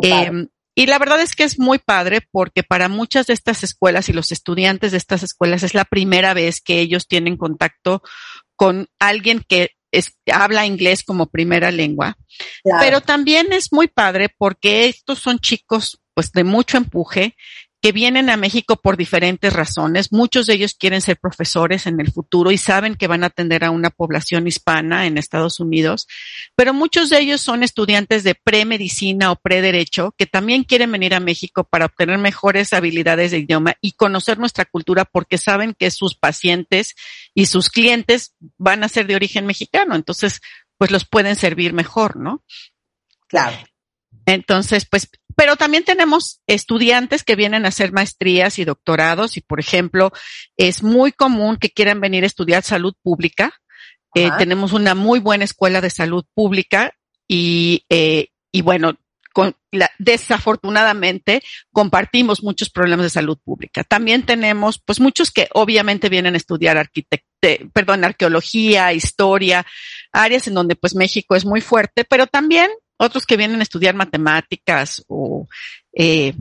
Eh, 0.02 0.46
y 0.78 0.86
la 0.86 0.98
verdad 0.98 1.20
es 1.22 1.34
que 1.34 1.44
es 1.44 1.58
muy 1.58 1.78
padre 1.78 2.20
porque 2.30 2.62
para 2.62 2.88
muchas 2.88 3.26
de 3.26 3.34
estas 3.34 3.64
escuelas 3.64 4.10
y 4.10 4.12
los 4.12 4.30
estudiantes 4.30 4.92
de 4.92 4.98
estas 4.98 5.22
escuelas 5.22 5.62
es 5.62 5.74
la 5.74 5.86
primera 5.86 6.34
vez 6.34 6.60
que 6.60 6.80
ellos 6.80 7.08
tienen 7.08 7.38
contacto 7.38 8.02
con 8.56 8.88
alguien 8.98 9.42
que 9.48 9.70
habla 10.30 10.66
inglés 10.66 11.02
como 11.02 11.30
primera 11.30 11.70
lengua. 11.70 12.18
Pero 12.78 13.00
también 13.00 13.54
es 13.54 13.72
muy 13.72 13.88
padre 13.88 14.28
porque 14.36 14.86
estos 14.86 15.18
son 15.18 15.38
chicos 15.38 16.00
pues 16.12 16.32
de 16.32 16.44
mucho 16.44 16.76
empuje 16.78 17.36
que 17.86 17.92
vienen 17.92 18.30
a 18.30 18.36
México 18.36 18.74
por 18.74 18.96
diferentes 18.96 19.52
razones. 19.52 20.10
Muchos 20.10 20.48
de 20.48 20.54
ellos 20.54 20.74
quieren 20.74 21.00
ser 21.00 21.18
profesores 21.18 21.86
en 21.86 22.00
el 22.00 22.10
futuro 22.10 22.50
y 22.50 22.58
saben 22.58 22.96
que 22.96 23.06
van 23.06 23.22
a 23.22 23.28
atender 23.28 23.62
a 23.62 23.70
una 23.70 23.90
población 23.90 24.48
hispana 24.48 25.06
en 25.06 25.18
Estados 25.18 25.60
Unidos, 25.60 26.08
pero 26.56 26.74
muchos 26.74 27.10
de 27.10 27.20
ellos 27.20 27.40
son 27.40 27.62
estudiantes 27.62 28.24
de 28.24 28.34
pre-medicina 28.34 29.30
o 29.30 29.36
pre-derecho 29.36 30.16
que 30.18 30.26
también 30.26 30.64
quieren 30.64 30.90
venir 30.90 31.14
a 31.14 31.20
México 31.20 31.62
para 31.62 31.86
obtener 31.86 32.18
mejores 32.18 32.72
habilidades 32.72 33.30
de 33.30 33.38
idioma 33.38 33.76
y 33.80 33.92
conocer 33.92 34.40
nuestra 34.40 34.64
cultura 34.64 35.04
porque 35.04 35.38
saben 35.38 35.72
que 35.72 35.92
sus 35.92 36.16
pacientes 36.16 36.96
y 37.34 37.46
sus 37.46 37.70
clientes 37.70 38.34
van 38.58 38.82
a 38.82 38.88
ser 38.88 39.06
de 39.06 39.14
origen 39.14 39.46
mexicano. 39.46 39.94
Entonces, 39.94 40.40
pues 40.76 40.90
los 40.90 41.04
pueden 41.04 41.36
servir 41.36 41.72
mejor, 41.72 42.16
¿no? 42.16 42.42
Claro. 43.28 43.56
Entonces, 44.24 44.86
pues 44.90 45.08
pero 45.36 45.56
también 45.56 45.84
tenemos 45.84 46.40
estudiantes 46.46 47.22
que 47.22 47.36
vienen 47.36 47.64
a 47.64 47.68
hacer 47.68 47.92
maestrías 47.92 48.58
y 48.58 48.64
doctorados 48.64 49.36
y, 49.36 49.42
por 49.42 49.60
ejemplo, 49.60 50.10
es 50.56 50.82
muy 50.82 51.12
común 51.12 51.58
que 51.58 51.70
quieran 51.70 52.00
venir 52.00 52.24
a 52.24 52.26
estudiar 52.26 52.62
salud 52.62 52.94
pública. 53.02 53.52
Eh, 54.14 54.30
tenemos 54.38 54.72
una 54.72 54.94
muy 54.94 55.20
buena 55.20 55.44
escuela 55.44 55.82
de 55.82 55.90
salud 55.90 56.24
pública 56.34 56.94
y, 57.28 57.84
eh, 57.90 58.28
y 58.50 58.62
bueno, 58.62 58.94
con 59.34 59.54
la, 59.70 59.90
desafortunadamente 59.98 61.42
compartimos 61.70 62.42
muchos 62.42 62.70
problemas 62.70 63.04
de 63.04 63.10
salud 63.10 63.38
pública. 63.44 63.84
También 63.84 64.24
tenemos, 64.24 64.80
pues, 64.82 64.98
muchos 64.98 65.30
que 65.30 65.48
obviamente 65.52 66.08
vienen 66.08 66.32
a 66.32 66.38
estudiar 66.38 66.78
arquitectura, 66.78 67.26
perdón, 67.74 68.04
arqueología, 68.04 68.94
historia, 68.94 69.66
áreas 70.10 70.48
en 70.48 70.54
donde 70.54 70.74
pues 70.74 70.94
México 70.94 71.36
es 71.36 71.44
muy 71.44 71.60
fuerte, 71.60 72.04
pero 72.04 72.26
también 72.26 72.70
otros 72.98 73.26
que 73.26 73.36
vienen 73.36 73.60
a 73.60 73.62
estudiar 73.62 73.94
matemáticas 73.94 75.04
o 75.08 75.46
eh, 75.92 76.34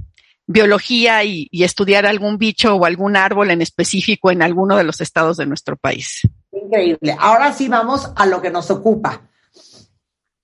biología 0.48 1.24
y, 1.24 1.50
estudiar 1.52 2.06
algún 2.06 2.38
bicho 2.38 2.76
o 2.76 2.86
algún 2.86 3.16
árbol 3.16 3.52
en 3.52 3.62
específico 3.62 4.32
en 4.32 4.42
alguno 4.42 4.78
de 4.78 4.84
los 4.84 5.02
estados 5.02 5.38
de 5.38 5.46
nuestro 5.46 5.76
país. 5.76 6.22
Increíble. 6.52 7.16
Ahora 7.20 7.54
sí 7.54 7.68
vamos 7.68 8.12
a 8.16 8.26
lo 8.26 8.42
que 8.42 8.52
nos 8.52 8.70
ocupa. 8.72 9.30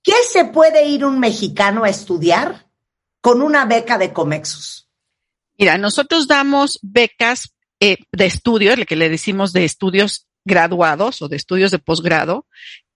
¿Qué 0.03 0.15
se 0.27 0.45
puede 0.45 0.87
ir 0.87 1.05
un 1.05 1.19
mexicano 1.19 1.83
a 1.83 1.89
estudiar 1.89 2.67
con 3.21 3.41
una 3.41 3.65
beca 3.65 3.97
de 3.97 4.11
Comexus? 4.11 4.89
Mira, 5.57 5.77
nosotros 5.77 6.27
damos 6.27 6.79
becas 6.81 7.53
eh, 7.79 7.97
de 8.11 8.25
estudios, 8.25 8.79
lo 8.79 8.85
que 8.85 8.95
le 8.95 9.09
decimos 9.09 9.53
de 9.53 9.63
estudios 9.63 10.27
graduados 10.43 11.21
o 11.21 11.27
de 11.27 11.35
estudios 11.35 11.69
de 11.69 11.77
posgrado, 11.77 12.47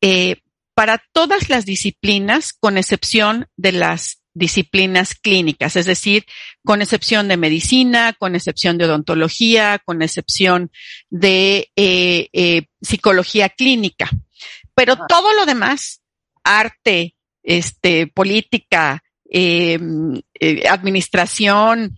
eh, 0.01 0.38
para 0.75 1.01
todas 1.13 1.49
las 1.49 1.65
disciplinas, 1.65 2.53
con 2.53 2.77
excepción 2.77 3.47
de 3.55 3.71
las 3.71 4.21
disciplinas 4.35 5.15
clínicas, 5.15 5.77
es 5.77 5.85
decir, 5.85 6.25
con 6.63 6.81
excepción 6.81 7.29
de 7.29 7.38
medicina, 7.38 8.13
con 8.13 8.35
excepción 8.35 8.77
de 8.77 8.85
odontología, 8.85 9.79
con 9.83 10.01
excepción 10.01 10.69
de 11.09 11.71
eh, 11.77 12.27
eh, 12.33 12.65
psicología 12.81 13.49
clínica. 13.49 14.09
Pero 14.75 14.93
ah. 14.93 15.05
todo 15.07 15.33
lo 15.33 15.45
demás, 15.45 16.01
arte, 16.43 17.15
este, 17.41 18.07
política, 18.07 19.01
em, 19.29 20.21
eh, 20.39 20.67
administración, 20.67 21.97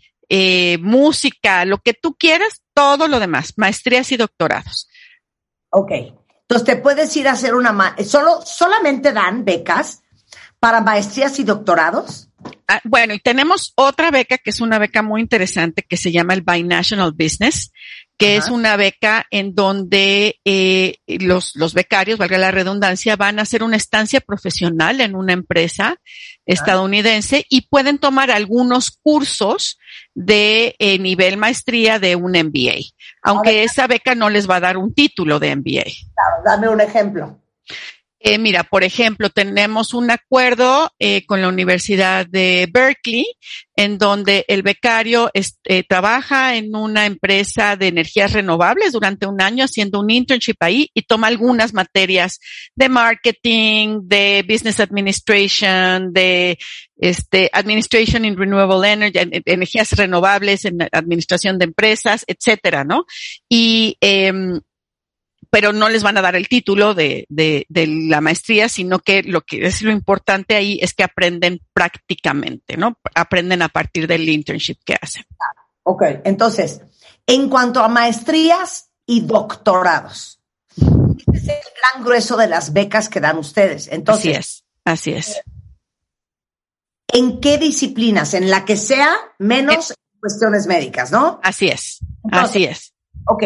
música, 0.82 1.64
lo 1.66 1.78
que 1.80 1.94
tú 1.94 2.16
quieras, 2.16 2.62
todo 2.74 3.08
lo 3.08 3.20
demás, 3.20 3.54
maestrías 3.56 4.12
y 4.12 4.18
doctorados. 4.18 4.90
Ok. 5.70 5.92
Entonces 6.50 6.66
te 6.66 6.82
puedes 6.82 7.16
ir 7.18 7.28
a 7.28 7.34
hacer 7.34 7.56
una, 7.56 7.96
solo, 8.06 8.42
solamente 8.46 9.12
dan 9.12 9.44
becas 9.44 10.04
para 10.60 10.80
maestrías 10.80 11.38
y 11.40 11.44
doctorados. 11.44 12.30
Ah, 12.68 12.82
bueno, 12.84 13.14
y 13.14 13.20
tenemos 13.20 13.72
otra 13.76 14.12
beca 14.12 14.38
que 14.38 14.50
es 14.50 14.60
una 14.60 14.78
beca 14.78 15.02
muy 15.02 15.22
interesante 15.22 15.84
que 15.84 15.96
se 15.96 16.12
llama 16.12 16.34
el 16.34 16.42
Binational 16.42 17.14
Business, 17.14 17.72
que 18.18 18.36
es 18.36 18.50
una 18.50 18.76
beca 18.76 19.26
en 19.30 19.54
donde 19.54 20.40
eh, 20.44 20.98
los, 21.08 21.56
los 21.56 21.74
becarios, 21.74 22.18
valga 22.18 22.38
la 22.40 22.52
redundancia, 22.52 23.16
van 23.16 23.38
a 23.38 23.44
hacer 23.44 23.62
una 23.62 23.78
estancia 23.78 24.20
profesional 24.22 25.02
en 25.02 25.16
una 25.16 25.34
empresa 25.34 25.98
estadounidense 26.46 27.46
y 27.50 27.68
pueden 27.68 28.00
tomar 28.00 28.32
algunos 28.32 28.92
cursos 29.04 29.78
de 30.16 30.76
eh, 30.80 30.98
nivel 30.98 31.38
maestría 31.38 32.00
de 32.00 32.16
un 32.16 32.32
MBA, 32.32 32.80
aunque 33.22 33.64
esa 33.64 33.86
beca 33.86 34.16
no 34.16 34.30
les 34.30 34.50
va 34.50 34.56
a 34.56 34.62
dar 34.62 34.78
un 34.78 34.94
título 34.94 35.40
de 35.40 35.56
MBA. 35.56 35.86
dame 36.44 36.70
un 36.70 36.82
ejemplo. 36.82 37.40
Eh, 38.20 38.40
mira, 38.40 38.64
por 38.64 38.84
ejemplo, 38.84 39.30
tenemos 39.30 39.94
un 39.94 40.10
acuerdo 40.10 40.92
eh, 40.98 41.24
con 41.28 41.40
la 41.42 41.50
Universidad 41.50 42.26
de 42.26 42.68
Berkeley, 42.72 43.26
en 43.76 44.00
donde 44.00 44.44
el 44.48 44.64
becario 44.64 45.30
eh, 45.34 45.84
trabaja 45.88 46.56
en 46.56 46.76
una 46.76 47.06
empresa 47.06 47.76
de 47.76 47.90
energías 47.90 48.34
renovables 48.34 48.92
durante 48.92 49.28
un 49.28 49.40
año 49.40 49.66
haciendo 49.66 50.00
un 50.00 50.10
internship 50.10 50.56
ahí 50.62 50.90
y 50.96 51.04
toma 51.04 51.28
algunas 51.28 51.76
materias 51.76 52.40
de 52.76 52.90
marketing, 52.90 54.00
de 54.04 54.44
business 54.50 54.80
administration, 54.80 56.12
de 56.12 56.58
este, 56.98 57.52
administration 57.54 58.26
in 58.26 58.36
renewable 58.36 58.92
energy, 58.92 59.20
energías 59.46 59.92
renovables, 59.92 60.66
en 60.66 60.80
administración 60.92 61.60
de 61.60 61.66
empresas, 61.66 62.26
etcétera, 62.28 62.84
¿no? 62.84 63.06
Y 63.48 63.96
eh, 64.02 64.34
pero 65.50 65.74
no 65.74 65.90
les 65.90 66.04
van 66.04 66.18
a 66.18 66.22
dar 66.22 66.36
el 66.36 66.48
título 66.48 66.94
de, 66.94 67.26
de, 67.30 67.66
de, 67.70 67.88
la 67.88 68.22
maestría, 68.22 68.70
sino 68.70 69.00
que 69.00 69.24
lo 69.24 69.42
que 69.42 69.66
es 69.66 69.82
lo 69.82 69.92
importante 69.92 70.56
ahí 70.56 70.80
es 70.82 70.94
que 70.94 71.04
aprenden 71.04 71.62
prácticamente, 71.74 72.78
¿no? 72.78 72.98
Aprenden 73.16 73.62
a 73.62 73.70
partir 73.70 74.08
del 74.08 74.28
internship 74.28 74.78
que 74.86 74.96
hacen. 75.00 75.26
Ok, 75.84 76.04
entonces, 76.26 76.82
en 77.26 77.50
cuanto 77.50 77.82
a 77.82 77.88
maestrías 77.88 78.90
y 79.06 79.22
doctorados, 79.22 80.42
este 80.76 81.52
es 81.52 81.66
el 81.66 81.74
gran 81.82 82.04
grueso 82.04 82.38
de 82.38 82.48
las 82.48 82.74
becas 82.74 83.10
que 83.10 83.20
dan 83.20 83.38
ustedes. 83.38 83.88
Entonces, 83.92 84.26
así 84.26 84.38
es, 84.38 84.64
así 84.86 85.12
es. 85.14 85.42
¿En 87.14 87.40
qué 87.40 87.58
disciplinas? 87.58 88.34
En 88.34 88.50
la 88.50 88.66
que 88.66 88.76
sea, 88.76 89.16
menos 89.40 89.94
cuestiones 90.20 90.68
médicas, 90.68 91.12
¿no? 91.12 91.40
Así 91.42 91.68
es, 91.68 92.00
así 92.32 92.66
es. 92.66 92.94
Ok 93.26 93.44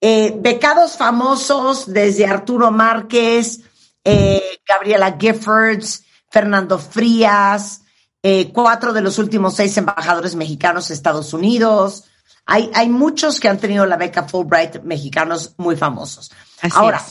eh, 0.00 0.32
becados 0.38 0.96
famosos 0.96 1.92
desde 1.92 2.24
Arturo 2.24 2.70
Márquez, 2.70 3.60
eh, 4.04 4.60
Gabriela 4.66 5.16
Giffords, 5.18 6.04
Fernando 6.30 6.78
Frías, 6.78 7.82
eh, 8.22 8.52
cuatro 8.52 8.92
de 8.92 9.00
los 9.00 9.18
últimos 9.18 9.56
seis 9.56 9.76
embajadores 9.76 10.36
mexicanos 10.36 10.88
en 10.88 10.94
Estados 10.94 11.32
Unidos. 11.32 12.04
Hay, 12.46 12.70
hay 12.74 12.88
muchos 12.88 13.40
que 13.40 13.48
han 13.48 13.58
tenido 13.58 13.86
la 13.86 13.96
beca 13.96 14.22
Fulbright 14.22 14.82
mexicanos 14.82 15.54
muy 15.58 15.76
famosos. 15.76 16.30
Ahora, 16.74 17.02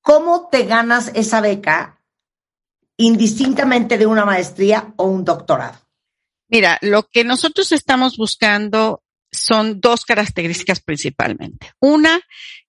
¿cómo 0.00 0.48
te 0.48 0.64
ganas 0.64 1.10
esa 1.14 1.40
beca 1.40 2.00
indistintamente 2.96 3.98
de 3.98 4.06
una 4.06 4.24
maestría 4.24 4.94
o 4.96 5.04
un 5.04 5.24
doctorado? 5.24 5.83
Mira, 6.48 6.78
lo 6.82 7.08
que 7.08 7.24
nosotros 7.24 7.72
estamos 7.72 8.16
buscando 8.16 9.02
son 9.34 9.80
dos 9.80 10.04
características 10.04 10.80
principalmente. 10.80 11.72
Una 11.80 12.20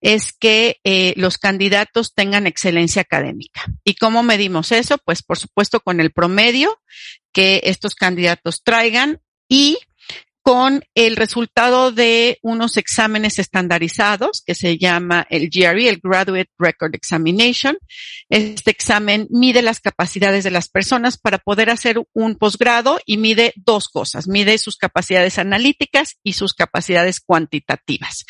es 0.01 0.33
que 0.33 0.79
eh, 0.83 1.13
los 1.15 1.37
candidatos 1.37 2.13
tengan 2.13 2.47
excelencia 2.47 3.01
académica. 3.01 3.65
¿Y 3.83 3.95
cómo 3.95 4.23
medimos 4.23 4.71
eso? 4.71 4.97
Pues 4.97 5.21
por 5.21 5.37
supuesto 5.37 5.79
con 5.79 5.99
el 5.99 6.11
promedio 6.11 6.79
que 7.31 7.61
estos 7.65 7.95
candidatos 7.95 8.63
traigan 8.63 9.21
y 9.47 9.77
con 10.45 10.85
el 10.93 11.15
resultado 11.15 11.91
de 11.91 12.37
unos 12.43 12.77
exámenes 12.77 13.39
estandarizados 13.39 14.43
que 14.45 14.53
se 14.53 14.77
llama 14.77 15.25
el 15.31 15.49
GRE, 15.49 15.89
el 15.89 15.99
Graduate 16.03 16.51
Record 16.59 16.93
Examination. 16.93 17.75
Este 18.29 18.69
examen 18.69 19.25
mide 19.31 19.63
las 19.63 19.79
capacidades 19.79 20.43
de 20.43 20.51
las 20.51 20.69
personas 20.69 21.17
para 21.17 21.39
poder 21.39 21.71
hacer 21.71 21.99
un 22.13 22.35
posgrado 22.35 22.99
y 23.07 23.17
mide 23.17 23.53
dos 23.55 23.89
cosas. 23.89 24.27
Mide 24.27 24.59
sus 24.59 24.77
capacidades 24.77 25.39
analíticas 25.39 26.17
y 26.21 26.33
sus 26.33 26.53
capacidades 26.53 27.21
cuantitativas. 27.21 28.25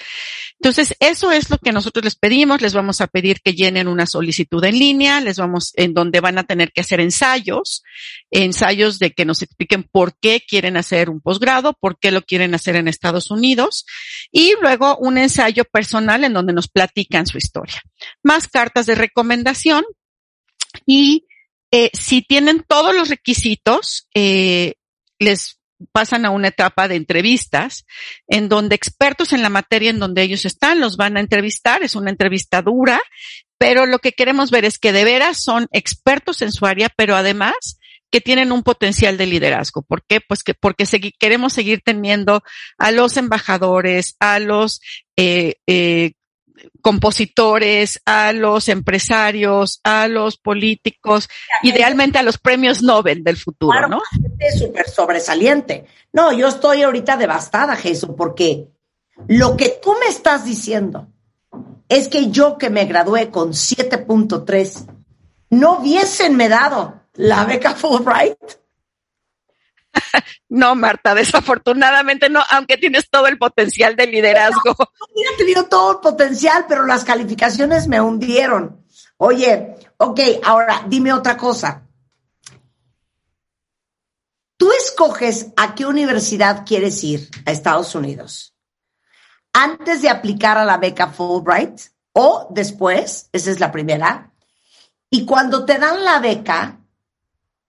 Entonces, 0.62 0.96
eso 1.02 1.34
es 1.34 1.50
lo 1.50 1.58
que 1.58 1.74
nosotros 1.74 2.06
les 2.06 2.16
pedimos. 2.16 2.62
Les 2.62 2.74
vamos 2.74 3.02
a 3.02 3.08
pedir 3.08 3.42
que 3.42 3.56
llenen 3.56 3.90
una 3.90 4.06
solicitud 4.06 4.64
en 4.64 4.80
línea, 4.80 5.20
les 5.20 5.38
vamos, 5.38 5.74
en 5.76 5.94
donde 5.94 6.22
van 6.22 6.38
a 6.38 6.46
tener 6.46 6.72
que 6.72 6.80
hacer 6.80 7.02
ensayos, 7.02 7.84
ensayos 8.32 9.00
de 9.00 9.12
que 9.12 9.26
nos 9.26 9.42
expliquen 9.42 9.84
por 9.84 10.18
qué 10.18 10.42
quieren 10.48 10.78
hacer 10.78 11.10
un 11.10 11.20
posgrado, 11.20 11.74
por 11.74 12.00
qué 12.00 12.05
qué 12.06 12.12
lo 12.12 12.22
quieren 12.22 12.54
hacer 12.54 12.76
en 12.76 12.88
Estados 12.88 13.32
Unidos 13.32 13.84
y 14.32 14.54
luego 14.62 14.96
un 14.98 15.18
ensayo 15.18 15.66
personal 15.66 16.24
en 16.24 16.34
donde 16.34 16.54
nos 16.54 16.68
platican 16.68 17.26
su 17.26 17.40
historia. 17.40 17.82
Más 18.22 18.48
cartas 18.48 18.86
de 18.86 18.94
recomendación 18.94 19.84
y 20.86 21.26
eh, 21.72 21.90
si 21.94 22.22
tienen 22.22 22.64
todos 22.68 22.94
los 22.96 23.10
requisitos, 23.10 24.08
eh, 24.14 24.76
les 25.18 25.60
pasan 25.92 26.28
a 26.28 26.30
una 26.30 26.50
etapa 26.50 26.88
de 26.88 26.96
entrevistas 26.96 27.88
en 28.28 28.50
donde 28.50 28.76
expertos 28.76 29.34
en 29.34 29.42
la 29.42 29.50
materia 29.50 29.90
en 29.90 29.98
donde 29.98 30.22
ellos 30.22 30.46
están 30.46 30.80
los 30.80 30.98
van 30.98 31.18
a 31.18 31.22
entrevistar. 31.22 31.82
Es 31.82 31.96
una 31.96 32.12
entrevista 32.12 32.62
dura, 32.62 33.02
pero 33.58 33.88
lo 33.88 33.98
que 33.98 34.12
queremos 34.12 34.52
ver 34.52 34.64
es 34.64 34.78
que 34.78 34.94
de 34.94 35.06
veras 35.06 35.44
son 35.44 35.68
expertos 35.72 36.44
en 36.44 36.52
su 36.52 36.68
área, 36.68 36.90
pero 36.96 37.16
además 37.16 37.80
que 38.12 38.22
tienen 38.22 38.52
un 38.52 38.64
potencial 38.64 39.18
de 39.18 39.26
liderazgo. 39.26 39.82
¿Por 39.82 40.04
qué? 40.04 40.22
Pues 40.22 40.44
que 40.44 40.54
porque 40.54 40.86
queremos 41.20 41.54
seguir 41.54 41.82
teniendo 41.84 42.44
a 42.78 42.92
los 42.92 43.18
embajadores, 43.18 44.16
a 44.20 44.40
los 44.40 44.82
eh, 45.18 45.56
eh, 45.68 46.14
compositores, 46.82 48.02
a 48.06 48.34
los 48.34 48.70
empresarios, 48.70 49.80
a 49.84 50.08
los 50.08 50.38
políticos, 50.38 51.28
idealmente 51.64 52.18
a 52.18 52.24
los 52.24 52.38
premios 52.38 52.82
Nobel 52.82 53.24
del 53.24 53.38
futuro, 53.38 53.88
¿no? 53.88 54.02
Es 54.40 54.60
súper 54.60 54.90
sobresaliente. 54.90 55.86
No, 56.14 56.32
yo 56.32 56.48
estoy 56.48 56.84
ahorita 56.84 57.18
devastada, 57.18 57.76
Jesús, 57.76 58.12
porque 58.18 58.68
lo 59.28 59.58
que 59.58 59.80
tú 59.82 59.94
me 60.00 60.08
estás 60.08 60.46
diciendo 60.46 61.08
es 61.90 62.08
que 62.08 62.30
yo 62.32 62.58
que 62.58 62.70
me 62.70 62.86
gradué 62.86 63.30
con 63.30 63.50
7.3 63.52 64.88
no 65.50 65.80
hubiesen 65.80 66.38
dado 66.38 67.05
la 67.16 67.46
beca 67.46 67.76
Fulbright? 67.76 68.38
No, 70.50 70.76
Marta, 70.76 71.16
desafortunadamente 71.16 72.30
no, 72.30 72.42
aunque 72.52 72.78
tienes 72.78 73.10
todo 73.10 73.28
el 73.28 73.38
potencial 73.38 73.96
de 73.96 74.08
liderazgo. 74.08 74.76
No, 74.78 75.08
hubiera 75.14 75.38
tenido 75.38 75.66
todo 75.66 75.94
el 75.94 76.00
potencial, 76.00 76.66
pero 76.68 76.86
las 76.86 77.04
calificaciones 77.04 77.88
me 77.88 78.00
hundieron. 78.00 78.86
Oye, 79.18 79.76
ok, 79.98 80.20
ahora 80.44 80.84
dime 80.88 81.14
otra 81.14 81.36
cosa. 81.38 81.88
Tú 84.58 84.72
escoges 84.72 85.48
a 85.56 85.76
qué 85.76 85.86
universidad 85.86 86.66
quieres 86.66 87.04
ir 87.04 87.30
a 87.46 87.52
Estados 87.52 87.96
Unidos 87.96 88.56
antes 89.56 90.02
de 90.02 90.10
aplicar 90.10 90.58
a 90.58 90.66
la 90.66 90.78
beca 90.78 91.08
Fulbright 91.08 91.80
o 92.12 92.48
después, 92.52 93.30
esa 93.32 93.52
es 93.52 93.60
la 93.62 93.72
primera. 93.72 94.34
Y 95.10 95.26
cuando 95.26 95.64
te 95.66 95.78
dan 95.78 96.04
la 96.04 96.20
beca, 96.20 96.82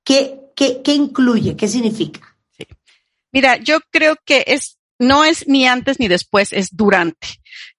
¿Qué, 0.07 0.38
qué, 0.54 0.82
qué 0.84 0.94
incluye? 0.94 1.57
¿Qué 1.57 1.66
significa? 1.66 2.20
Sí. 2.57 2.64
Mira, 3.32 3.57
yo 3.57 3.80
creo 3.90 4.16
que 4.24 4.44
es, 4.46 4.78
no 5.00 5.24
es 5.24 5.48
ni 5.48 5.66
antes 5.66 5.98
ni 5.98 6.07
después, 6.07 6.52
es 6.52 6.68
durante. 6.70 7.26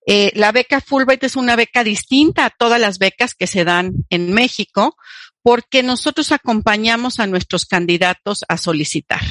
Eh, 0.05 0.34
la 0.36 0.51
beca 0.51 0.82
Fulbright 0.82 1.23
es 1.23 1.38
una 1.38 1.55
beca 1.55 1.86
distinta 1.86 2.45
a 2.45 2.49
todas 2.49 2.82
las 2.82 2.99
becas 2.99 3.34
que 3.34 3.47
se 3.47 3.63
dan 3.63 3.93
en 4.09 4.34
México 4.34 4.97
porque 5.41 5.84
nosotros 5.84 6.34
acompañamos 6.34 7.21
a 7.21 7.28
nuestros 7.28 7.65
candidatos 7.65 8.43
a 8.49 8.57
solicitar. 8.57 9.21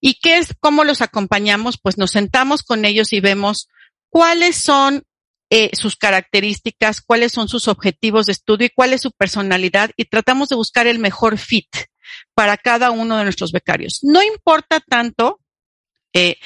¿Y 0.00 0.14
qué 0.20 0.38
es, 0.38 0.54
cómo 0.60 0.84
los 0.84 1.02
acompañamos? 1.02 1.76
Pues 1.82 1.98
nos 1.98 2.12
sentamos 2.12 2.62
con 2.62 2.84
ellos 2.84 3.12
y 3.12 3.18
vemos 3.18 3.68
cuáles 4.10 4.54
son 4.54 5.02
eh, 5.50 5.70
sus 5.72 5.96
características, 5.96 7.00
cuáles 7.00 7.32
son 7.32 7.48
sus 7.48 7.66
objetivos 7.66 8.26
de 8.26 8.32
estudio 8.32 8.66
y 8.66 8.70
cuál 8.70 8.92
es 8.92 9.00
su 9.00 9.10
personalidad 9.10 9.90
y 9.96 10.04
tratamos 10.04 10.50
de 10.50 10.56
buscar 10.56 10.86
el 10.86 11.00
mejor 11.00 11.36
fit 11.36 11.66
para 12.34 12.56
cada 12.56 12.90
uno 12.90 13.16
de 13.16 13.24
nuestros 13.24 13.52
becarios. 13.52 14.00
No 14.02 14.22
importa 14.22 14.80
tanto 14.80 15.40
eh, 16.12 16.36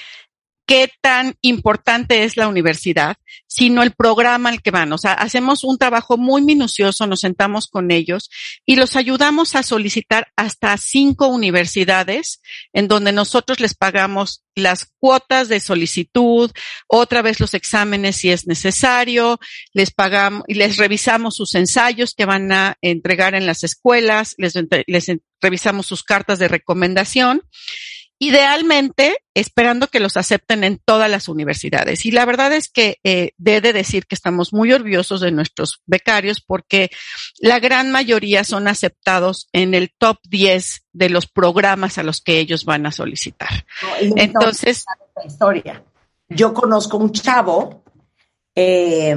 qué 0.66 0.90
tan 1.00 1.34
importante 1.42 2.24
es 2.24 2.36
la 2.36 2.48
universidad, 2.48 3.16
sino 3.46 3.82
el 3.82 3.92
programa 3.92 4.48
al 4.48 4.62
que 4.62 4.70
van. 4.70 4.92
O 4.92 4.98
sea, 4.98 5.12
hacemos 5.12 5.64
un 5.64 5.76
trabajo 5.76 6.16
muy 6.16 6.40
minucioso, 6.42 7.06
nos 7.06 7.20
sentamos 7.20 7.66
con 7.66 7.90
ellos 7.90 8.30
y 8.64 8.76
los 8.76 8.96
ayudamos 8.96 9.54
a 9.54 9.62
solicitar 9.62 10.28
hasta 10.36 10.76
cinco 10.78 11.26
universidades 11.26 12.40
en 12.72 12.88
donde 12.88 13.12
nosotros 13.12 13.60
les 13.60 13.74
pagamos 13.74 14.44
las 14.54 14.90
cuotas 14.98 15.48
de 15.48 15.60
solicitud, 15.60 16.50
otra 16.86 17.22
vez 17.22 17.40
los 17.40 17.54
exámenes 17.54 18.16
si 18.16 18.30
es 18.30 18.46
necesario, 18.46 19.40
les 19.72 19.90
pagamos 19.90 20.44
y 20.46 20.54
les 20.54 20.76
revisamos 20.76 21.36
sus 21.36 21.54
ensayos 21.54 22.14
que 22.14 22.24
van 22.24 22.52
a 22.52 22.76
entregar 22.80 23.34
en 23.34 23.46
las 23.46 23.64
escuelas, 23.64 24.34
les, 24.38 24.54
les 24.86 25.08
revisamos 25.42 25.86
sus 25.86 26.02
cartas 26.02 26.38
de 26.38 26.48
recomendación 26.48 27.42
idealmente 28.22 29.16
esperando 29.34 29.88
que 29.88 29.98
los 29.98 30.16
acepten 30.16 30.62
en 30.62 30.78
todas 30.78 31.10
las 31.10 31.28
universidades. 31.28 32.06
Y 32.06 32.12
la 32.12 32.24
verdad 32.24 32.52
es 32.52 32.68
que 32.68 33.00
eh, 33.02 33.32
debe 33.36 33.72
decir 33.72 34.06
que 34.06 34.14
estamos 34.14 34.52
muy 34.52 34.72
orgullosos 34.72 35.20
de 35.20 35.32
nuestros 35.32 35.82
becarios 35.86 36.40
porque 36.40 36.92
la 37.40 37.58
gran 37.58 37.90
mayoría 37.90 38.44
son 38.44 38.68
aceptados 38.68 39.48
en 39.52 39.74
el 39.74 39.92
top 39.98 40.18
10 40.28 40.84
de 40.92 41.08
los 41.08 41.26
programas 41.26 41.98
a 41.98 42.04
los 42.04 42.20
que 42.20 42.38
ellos 42.38 42.64
van 42.64 42.86
a 42.86 42.92
solicitar. 42.92 43.66
Entonces, 44.00 44.84
historia. 45.26 45.82
Yo 46.28 46.54
conozco 46.54 46.98
un 46.98 47.10
chavo 47.10 47.82
eh, 48.54 49.16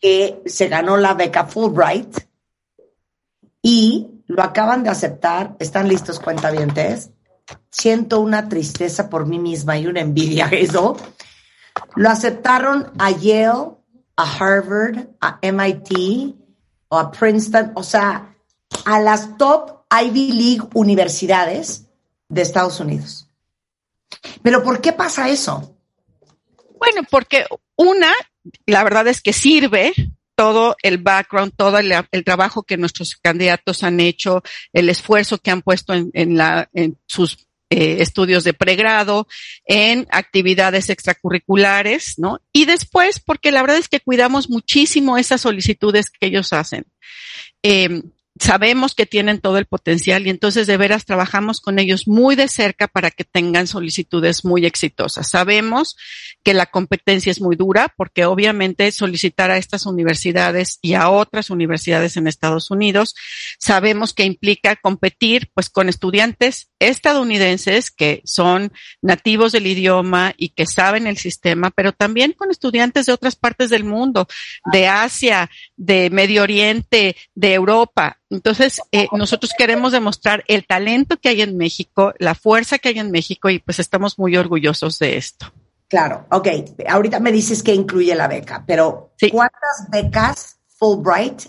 que 0.00 0.40
se 0.46 0.68
ganó 0.68 0.96
la 0.96 1.12
beca 1.12 1.44
Fulbright 1.44 2.16
y 3.60 4.06
lo 4.26 4.42
acaban 4.42 4.82
de 4.82 4.90
aceptar. 4.90 5.56
¿Están 5.58 5.88
listos, 5.88 6.20
cuentavientes? 6.20 7.10
siento 7.70 8.20
una 8.20 8.48
tristeza 8.48 9.08
por 9.08 9.26
mí 9.26 9.38
misma 9.38 9.78
y 9.78 9.86
una 9.86 10.00
envidia 10.00 10.46
eso. 10.52 10.96
Lo 11.96 12.10
aceptaron 12.10 12.92
a 12.98 13.10
Yale, 13.10 13.76
a 14.16 14.38
Harvard, 14.38 15.08
a 15.20 15.38
MIT 15.42 16.36
o 16.88 16.98
a 16.98 17.10
Princeton, 17.10 17.72
o 17.74 17.82
sea, 17.82 18.36
a 18.84 19.00
las 19.00 19.36
top 19.36 19.84
Ivy 19.90 20.32
League 20.32 20.68
universidades 20.74 21.86
de 22.28 22.42
Estados 22.42 22.80
Unidos. 22.80 23.28
Pero 24.42 24.62
¿por 24.62 24.80
qué 24.80 24.92
pasa 24.92 25.28
eso? 25.28 25.76
Bueno, 26.78 27.02
porque 27.10 27.46
una, 27.76 28.12
la 28.66 28.84
verdad 28.84 29.06
es 29.08 29.20
que 29.20 29.32
sirve 29.32 29.92
todo 30.42 30.76
el 30.82 30.98
background, 30.98 31.52
todo 31.56 31.78
el, 31.78 32.24
trabajo 32.24 32.64
que 32.64 32.76
nuestros 32.76 33.14
candidatos 33.14 33.84
han 33.84 34.00
hecho, 34.00 34.42
el 34.72 34.88
esfuerzo 34.88 35.38
que 35.38 35.52
han 35.52 35.62
puesto 35.62 35.94
en, 35.94 36.98
sus 37.06 37.46
eh, 37.70 37.98
estudios 38.00 38.42
de 38.42 38.52
pregrado, 38.52 39.28
en 39.66 40.08
actividades 40.10 40.90
extracurriculares, 40.90 42.14
¿no? 42.18 42.40
Y 42.52 42.64
después, 42.64 43.20
porque 43.20 43.52
la 43.52 43.60
verdad 43.60 43.78
es 43.78 43.88
que 43.88 44.00
cuidamos 44.00 44.50
muchísimo 44.50 45.16
esas 45.16 45.42
solicitudes 45.42 46.10
que 46.10 46.26
ellos 46.26 46.52
hacen. 46.52 46.86
Eh, 47.62 48.02
sabemos 48.38 48.94
que 48.94 49.06
tienen 49.06 49.40
todo 49.40 49.58
el 49.58 49.66
potencial 49.66 50.26
y 50.26 50.30
entonces 50.30 50.66
de 50.66 50.76
veras 50.76 51.04
trabajamos 51.04 51.60
con 51.60 51.78
ellos 51.78 52.08
muy 52.08 52.34
de 52.34 52.48
cerca 52.48 52.88
para 52.88 53.10
que 53.10 53.24
tengan 53.24 53.66
solicitudes 53.66 54.44
muy 54.44 54.64
exitosas. 54.64 55.28
Sabemos 55.28 55.96
que 56.42 56.54
la 56.54 56.66
competencia 56.66 57.30
es 57.30 57.40
muy 57.40 57.56
dura 57.56 57.92
porque 57.96 58.24
obviamente 58.24 58.90
solicitar 58.92 59.50
a 59.50 59.58
estas 59.58 59.86
universidades 59.86 60.78
y 60.80 60.94
a 60.94 61.10
otras 61.10 61.50
universidades 61.50 62.16
en 62.16 62.26
Estados 62.26 62.70
Unidos, 62.70 63.14
sabemos 63.58 64.14
que 64.14 64.24
implica 64.24 64.76
competir 64.76 65.50
pues 65.54 65.68
con 65.68 65.88
estudiantes 65.88 66.70
estadounidenses 66.78 67.90
que 67.90 68.22
son 68.24 68.72
nativos 69.02 69.52
del 69.52 69.66
idioma 69.66 70.34
y 70.36 70.50
que 70.50 70.66
saben 70.66 71.06
el 71.06 71.18
sistema, 71.18 71.70
pero 71.70 71.92
también 71.92 72.32
con 72.32 72.50
estudiantes 72.50 73.06
de 73.06 73.12
otras 73.12 73.36
partes 73.36 73.70
del 73.70 73.84
mundo, 73.84 74.26
de 74.72 74.88
Asia, 74.88 75.50
de 75.76 76.10
Medio 76.10 76.42
Oriente, 76.42 77.16
de 77.34 77.54
Europa. 77.54 78.18
Entonces, 78.32 78.80
eh, 78.92 79.08
nosotros 79.12 79.52
queremos 79.56 79.92
demostrar 79.92 80.42
el 80.48 80.66
talento 80.66 81.18
que 81.18 81.28
hay 81.28 81.42
en 81.42 81.58
México, 81.58 82.14
la 82.18 82.34
fuerza 82.34 82.78
que 82.78 82.88
hay 82.88 82.98
en 82.98 83.10
México 83.10 83.50
y 83.50 83.58
pues 83.58 83.78
estamos 83.78 84.18
muy 84.18 84.34
orgullosos 84.38 84.98
de 84.98 85.18
esto. 85.18 85.52
Claro, 85.86 86.26
ok. 86.30 86.48
Ahorita 86.88 87.20
me 87.20 87.30
dices 87.30 87.62
que 87.62 87.74
incluye 87.74 88.14
la 88.14 88.28
beca, 88.28 88.64
pero 88.66 89.12
¿cuántas 89.30 89.90
becas 89.90 90.56
Fulbright 90.78 91.42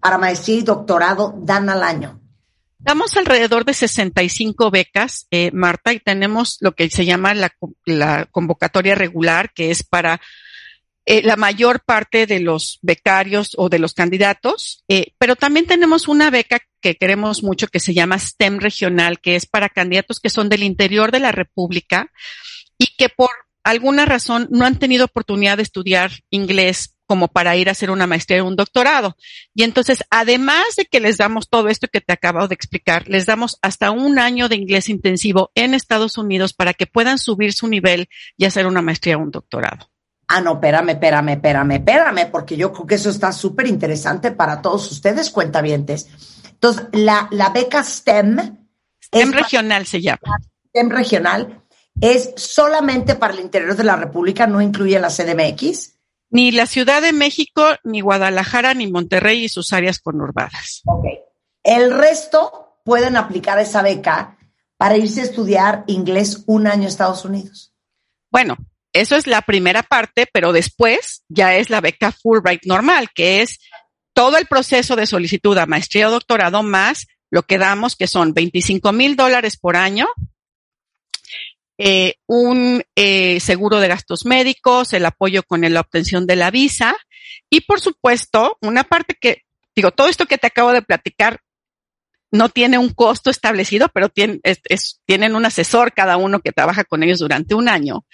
para 0.00 0.18
maestría 0.18 0.58
y 0.58 0.62
doctorado 0.62 1.34
dan 1.38 1.70
al 1.70 1.82
año? 1.82 2.20
Damos 2.78 3.16
alrededor 3.16 3.64
de 3.64 3.72
65 3.72 4.70
becas, 4.70 5.26
eh, 5.30 5.50
Marta, 5.52 5.94
y 5.94 6.00
tenemos 6.00 6.58
lo 6.60 6.72
que 6.72 6.90
se 6.90 7.06
llama 7.06 7.32
la, 7.32 7.54
la 7.86 8.26
convocatoria 8.26 8.94
regular, 8.94 9.50
que 9.54 9.70
es 9.70 9.82
para 9.82 10.20
eh, 11.04 11.22
la 11.22 11.36
mayor 11.36 11.80
parte 11.84 12.26
de 12.26 12.40
los 12.40 12.78
becarios 12.82 13.54
o 13.56 13.68
de 13.68 13.80
los 13.80 13.92
candidatos, 13.92 14.84
eh, 14.88 15.12
pero 15.18 15.34
también 15.34 15.66
tenemos 15.66 16.06
una 16.06 16.30
beca 16.30 16.60
que 16.80 16.96
queremos 16.96 17.42
mucho 17.42 17.66
que 17.66 17.80
se 17.80 17.94
llama 17.94 18.18
STEM 18.18 18.60
regional, 18.60 19.20
que 19.20 19.34
es 19.34 19.46
para 19.46 19.68
candidatos 19.68 20.20
que 20.20 20.30
son 20.30 20.48
del 20.48 20.62
interior 20.62 21.10
de 21.10 21.20
la 21.20 21.32
República 21.32 22.10
y 22.78 22.94
que 22.96 23.08
por 23.08 23.30
alguna 23.64 24.06
razón 24.06 24.48
no 24.50 24.64
han 24.64 24.78
tenido 24.78 25.06
oportunidad 25.06 25.56
de 25.56 25.64
estudiar 25.64 26.12
inglés 26.30 26.96
como 27.06 27.28
para 27.28 27.56
ir 27.56 27.68
a 27.68 27.72
hacer 27.72 27.90
una 27.90 28.06
maestría 28.06 28.42
o 28.42 28.46
un 28.46 28.56
doctorado. 28.56 29.16
Y 29.54 29.64
entonces, 29.64 30.04
además 30.08 30.64
de 30.76 30.86
que 30.86 31.00
les 31.00 31.18
damos 31.18 31.48
todo 31.48 31.68
esto 31.68 31.88
que 31.88 32.00
te 32.00 32.12
acabo 32.12 32.48
de 32.48 32.54
explicar, 32.54 33.08
les 33.08 33.26
damos 33.26 33.58
hasta 33.60 33.90
un 33.90 34.18
año 34.18 34.48
de 34.48 34.56
inglés 34.56 34.88
intensivo 34.88 35.50
en 35.54 35.74
Estados 35.74 36.16
Unidos 36.16 36.54
para 36.54 36.74
que 36.74 36.86
puedan 36.86 37.18
subir 37.18 37.52
su 37.52 37.68
nivel 37.68 38.08
y 38.36 38.46
hacer 38.46 38.66
una 38.66 38.82
maestría 38.82 39.18
o 39.18 39.20
un 39.20 39.30
doctorado. 39.30 39.90
Ah, 40.34 40.40
no, 40.40 40.54
espérame, 40.54 40.92
espérame, 40.92 41.32
espérame, 41.32 41.72
espérame, 41.72 42.30
porque 42.30 42.56
yo 42.56 42.72
creo 42.72 42.86
que 42.86 42.94
eso 42.94 43.10
está 43.10 43.32
súper 43.32 43.66
interesante 43.66 44.30
para 44.30 44.62
todos 44.62 44.90
ustedes, 44.90 45.28
cuentavientes. 45.28 46.08
Entonces, 46.52 46.86
la, 46.92 47.28
la 47.32 47.50
beca 47.50 47.84
STEM. 47.84 48.66
STEM 49.04 49.32
regional 49.32 49.84
se 49.84 50.00
llama. 50.00 50.22
STEM 50.68 50.88
regional 50.88 51.62
es 52.00 52.32
solamente 52.36 53.14
para 53.14 53.34
el 53.34 53.40
interior 53.40 53.76
de 53.76 53.84
la 53.84 53.96
República, 53.96 54.46
no 54.46 54.62
incluye 54.62 54.98
la 54.98 55.10
CDMX. 55.10 55.98
Ni 56.30 56.50
la 56.50 56.64
Ciudad 56.64 57.02
de 57.02 57.12
México, 57.12 57.62
ni 57.84 58.00
Guadalajara, 58.00 58.72
ni 58.72 58.90
Monterrey 58.90 59.44
y 59.44 59.48
sus 59.50 59.74
áreas 59.74 59.98
conurbadas. 59.98 60.80
Ok. 60.86 61.04
El 61.62 61.92
resto 61.92 62.78
pueden 62.86 63.18
aplicar 63.18 63.58
esa 63.58 63.82
beca 63.82 64.38
para 64.78 64.96
irse 64.96 65.20
a 65.20 65.24
estudiar 65.24 65.84
inglés 65.88 66.42
un 66.46 66.68
año 66.68 66.84
a 66.84 66.88
Estados 66.88 67.26
Unidos. 67.26 67.74
Bueno, 68.30 68.56
eso 68.92 69.16
es 69.16 69.26
la 69.26 69.42
primera 69.42 69.82
parte, 69.82 70.26
pero 70.32 70.52
después 70.52 71.24
ya 71.28 71.56
es 71.56 71.70
la 71.70 71.80
beca 71.80 72.12
Fulbright 72.12 72.64
normal, 72.64 73.08
que 73.14 73.40
es 73.40 73.58
todo 74.12 74.36
el 74.36 74.46
proceso 74.46 74.96
de 74.96 75.06
solicitud 75.06 75.56
a 75.56 75.66
maestría 75.66 76.08
o 76.08 76.10
doctorado 76.10 76.62
más 76.62 77.06
lo 77.30 77.42
que 77.44 77.56
damos, 77.56 77.96
que 77.96 78.06
son 78.06 78.34
25 78.34 78.92
mil 78.92 79.16
dólares 79.16 79.56
por 79.56 79.76
año, 79.76 80.06
eh, 81.78 82.16
un 82.26 82.82
eh, 82.94 83.40
seguro 83.40 83.80
de 83.80 83.88
gastos 83.88 84.26
médicos, 84.26 84.92
el 84.92 85.06
apoyo 85.06 85.42
con 85.42 85.62
la 85.62 85.80
obtención 85.80 86.26
de 86.26 86.36
la 86.36 86.50
visa 86.50 86.94
y, 87.48 87.62
por 87.62 87.80
supuesto, 87.80 88.58
una 88.60 88.84
parte 88.84 89.16
que, 89.18 89.44
digo, 89.74 89.90
todo 89.92 90.08
esto 90.08 90.26
que 90.26 90.36
te 90.36 90.48
acabo 90.48 90.72
de 90.72 90.82
platicar 90.82 91.40
no 92.30 92.50
tiene 92.50 92.76
un 92.76 92.90
costo 92.90 93.30
establecido, 93.30 93.88
pero 93.88 94.10
tienen 94.10 95.34
un 95.34 95.44
asesor 95.46 95.92
cada 95.92 96.18
uno 96.18 96.40
que 96.40 96.52
trabaja 96.52 96.84
con 96.84 97.02
ellos 97.02 97.18
durante 97.18 97.54
un 97.54 97.68
año 97.68 98.04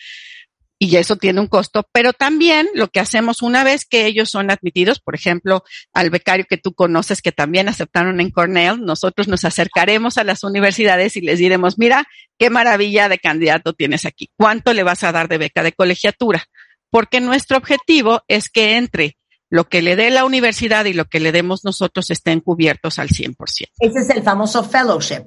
y 0.79 0.97
eso 0.97 1.17
tiene 1.17 1.41
un 1.41 1.49
costo, 1.49 1.85
pero 1.93 2.13
también 2.13 2.69
lo 2.75 2.89
que 2.89 3.01
hacemos 3.01 3.43
una 3.43 3.65
vez 3.65 3.85
que 3.85 4.07
ellos 4.07 4.31
son 4.31 4.51
admitidos, 4.51 5.01
por 5.01 5.15
ejemplo, 5.15 5.65
al 5.93 6.11
becario 6.11 6.47
que 6.49 6.57
tú 6.57 6.73
conoces 6.73 7.21
que 7.21 7.33
también 7.33 7.69
aceptaron 7.69 8.21
en 8.21 8.31
Cornell, 8.31 8.85
nosotros 8.85 9.27
nos 9.27 9.45
acercaremos 9.45 10.19
a 10.19 10.25
las 10.25 10.45
universidades 10.45 11.17
y 11.17 11.21
les 11.21 11.41
diremos, 11.41 11.79
mira, 11.79 12.07
qué 12.39 12.49
maravilla 12.49 13.09
de 13.09 13.19
candidato 13.19 13.73
tienes 13.73 14.05
aquí, 14.05 14.31
¿cuánto 14.37 14.73
le 14.73 14.85
vas 14.85 15.03
a 15.03 15.13
dar 15.13 15.29
de 15.29 15.39
beca 15.39 15.63
de 15.63 15.73
colegiatura? 15.73 16.45
Porque 16.91 17.21
nuestro 17.21 17.57
objetivo 17.57 18.23
es 18.29 18.49
que 18.49 18.77
entre 18.77 19.17
lo 19.51 19.69
que 19.69 19.83
le 19.83 19.97
dé 19.97 20.11
la 20.11 20.25
universidad 20.25 20.85
y 20.85 20.93
lo 20.93 21.07
que 21.07 21.21
le 21.21 21.33
demos 21.33 21.65
nosotros 21.65 22.11
estén 22.11 22.41
cubiertos 22.41 22.99
al 22.99 23.09
100%. 23.09 23.35
Ese 23.81 23.99
es 23.99 24.11
el 24.11 24.23
famoso 24.23 24.63
fellowship. 24.63 25.25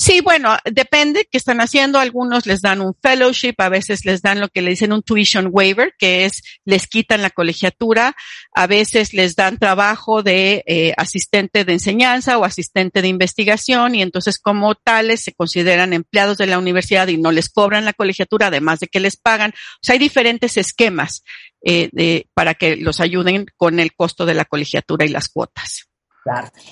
Sí, 0.00 0.20
bueno, 0.20 0.56
depende 0.64 1.26
qué 1.28 1.38
están 1.38 1.60
haciendo. 1.60 1.98
Algunos 1.98 2.46
les 2.46 2.60
dan 2.60 2.80
un 2.80 2.94
fellowship, 3.02 3.54
a 3.58 3.68
veces 3.68 4.04
les 4.04 4.22
dan 4.22 4.38
lo 4.38 4.48
que 4.48 4.62
le 4.62 4.70
dicen 4.70 4.92
un 4.92 5.02
tuition 5.02 5.48
waiver, 5.50 5.92
que 5.98 6.24
es 6.24 6.42
les 6.64 6.86
quitan 6.86 7.20
la 7.20 7.30
colegiatura, 7.30 8.14
a 8.54 8.68
veces 8.68 9.12
les 9.12 9.34
dan 9.34 9.58
trabajo 9.58 10.22
de 10.22 10.62
eh, 10.68 10.94
asistente 10.96 11.64
de 11.64 11.72
enseñanza 11.72 12.38
o 12.38 12.44
asistente 12.44 13.02
de 13.02 13.08
investigación 13.08 13.96
y 13.96 14.02
entonces 14.02 14.38
como 14.38 14.76
tales 14.76 15.24
se 15.24 15.32
consideran 15.32 15.92
empleados 15.92 16.38
de 16.38 16.46
la 16.46 16.60
universidad 16.60 17.08
y 17.08 17.16
no 17.16 17.32
les 17.32 17.48
cobran 17.48 17.84
la 17.84 17.92
colegiatura, 17.92 18.46
además 18.46 18.78
de 18.78 18.86
que 18.86 19.00
les 19.00 19.16
pagan. 19.16 19.50
O 19.50 19.78
sea, 19.82 19.94
hay 19.94 19.98
diferentes 19.98 20.56
esquemas 20.58 21.24
eh, 21.60 22.24
para 22.34 22.54
que 22.54 22.76
los 22.76 23.00
ayuden 23.00 23.46
con 23.56 23.80
el 23.80 23.92
costo 23.96 24.26
de 24.26 24.34
la 24.34 24.44
colegiatura 24.44 25.04
y 25.04 25.08
las 25.08 25.28
cuotas. 25.28 25.87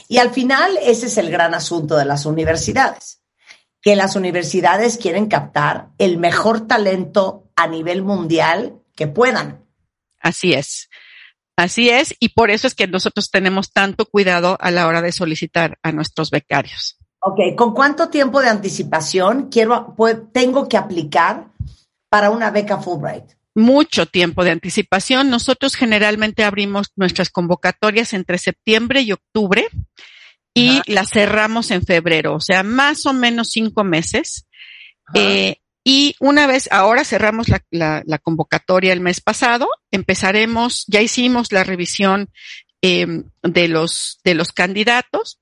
Y 0.08 0.18
al 0.18 0.30
final 0.30 0.78
ese 0.82 1.06
es 1.06 1.18
el 1.18 1.30
gran 1.30 1.54
asunto 1.54 1.96
de 1.96 2.04
las 2.04 2.26
universidades, 2.26 3.20
que 3.80 3.96
las 3.96 4.16
universidades 4.16 4.98
quieren 4.98 5.26
captar 5.26 5.88
el 5.98 6.18
mejor 6.18 6.66
talento 6.66 7.50
a 7.56 7.66
nivel 7.66 8.02
mundial 8.02 8.80
que 8.94 9.06
puedan. 9.06 9.64
Así 10.20 10.52
es. 10.52 10.88
Así 11.56 11.88
es, 11.88 12.14
y 12.20 12.30
por 12.30 12.50
eso 12.50 12.66
es 12.66 12.74
que 12.74 12.86
nosotros 12.86 13.30
tenemos 13.30 13.72
tanto 13.72 14.04
cuidado 14.04 14.58
a 14.60 14.70
la 14.70 14.86
hora 14.86 15.00
de 15.00 15.10
solicitar 15.10 15.78
a 15.82 15.90
nuestros 15.90 16.30
becarios. 16.30 16.98
Ok, 17.20 17.56
¿con 17.56 17.72
cuánto 17.72 18.10
tiempo 18.10 18.42
de 18.42 18.50
anticipación 18.50 19.48
quiero, 19.48 19.96
tengo 20.32 20.68
que 20.68 20.76
aplicar 20.76 21.48
para 22.10 22.30
una 22.30 22.50
beca 22.50 22.78
Fulbright? 22.78 23.24
Mucho 23.56 24.04
tiempo 24.06 24.44
de 24.44 24.50
anticipación. 24.50 25.30
Nosotros 25.30 25.74
generalmente 25.74 26.44
abrimos 26.44 26.92
nuestras 26.94 27.30
convocatorias 27.30 28.12
entre 28.12 28.38
septiembre 28.38 29.00
y 29.00 29.12
octubre 29.12 29.66
y 30.54 30.80
las 30.86 31.10
cerramos 31.10 31.70
en 31.70 31.82
febrero, 31.82 32.34
o 32.34 32.40
sea, 32.40 32.62
más 32.62 33.06
o 33.06 33.12
menos 33.12 33.48
cinco 33.50 33.82
meses. 33.82 34.46
Eh, 35.14 35.56
y 35.84 36.16
una 36.20 36.46
vez, 36.46 36.68
ahora 36.70 37.04
cerramos 37.04 37.46
la, 37.70 38.18
convocatoria 38.22 38.92
el 38.92 39.00
mes 39.00 39.20
pasado, 39.20 39.68
empezaremos, 39.90 40.84
ya 40.86 41.00
hicimos 41.00 41.52
la 41.52 41.64
revisión 41.64 42.30
em, 42.82 43.24
de, 43.42 43.68
los, 43.68 44.20
de 44.24 44.34
los 44.34 44.52
candidatos 44.52 45.40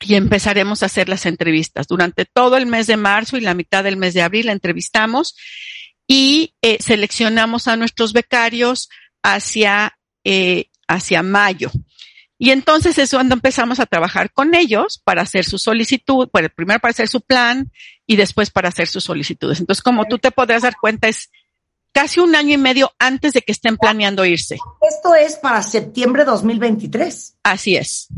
y 0.00 0.14
empezaremos 0.14 0.82
a 0.82 0.86
hacer 0.86 1.08
las 1.08 1.26
entrevistas. 1.26 1.86
Durante 1.88 2.26
todo 2.26 2.56
el 2.56 2.66
mes 2.66 2.86
de 2.86 2.96
marzo 2.96 3.36
y 3.36 3.40
la 3.40 3.54
mitad 3.54 3.82
del 3.82 3.96
mes 3.96 4.14
de 4.14 4.22
abril 4.22 4.46
la 4.46 4.52
entrevistamos 4.52 5.36
y 6.12 6.56
eh, 6.60 6.78
seleccionamos 6.82 7.68
a 7.68 7.76
nuestros 7.76 8.12
becarios 8.12 8.90
hacia, 9.22 9.96
eh, 10.24 10.64
hacia 10.88 11.22
mayo. 11.22 11.70
Y 12.36 12.50
entonces 12.50 12.98
es 12.98 13.10
cuando 13.10 13.36
empezamos 13.36 13.78
a 13.78 13.86
trabajar 13.86 14.32
con 14.32 14.56
ellos 14.56 15.00
para 15.04 15.22
hacer 15.22 15.44
su 15.44 15.56
solicitud, 15.56 16.28
bueno, 16.32 16.48
primero 16.52 16.80
para 16.80 16.90
hacer 16.90 17.06
su 17.06 17.20
plan 17.20 17.70
y 18.08 18.16
después 18.16 18.50
para 18.50 18.70
hacer 18.70 18.88
sus 18.88 19.04
solicitudes. 19.04 19.60
Entonces, 19.60 19.84
como 19.84 20.04
tú 20.06 20.18
te 20.18 20.32
podrás 20.32 20.62
dar 20.62 20.74
cuenta, 20.80 21.06
es 21.06 21.30
casi 21.92 22.18
un 22.18 22.34
año 22.34 22.54
y 22.54 22.58
medio 22.58 22.90
antes 22.98 23.32
de 23.32 23.42
que 23.42 23.52
estén 23.52 23.76
planeando 23.76 24.24
irse. 24.24 24.58
Esto 24.80 25.14
es 25.14 25.36
para 25.36 25.62
septiembre 25.62 26.24
2023. 26.24 27.36
Así 27.44 27.76
es. 27.76 28.08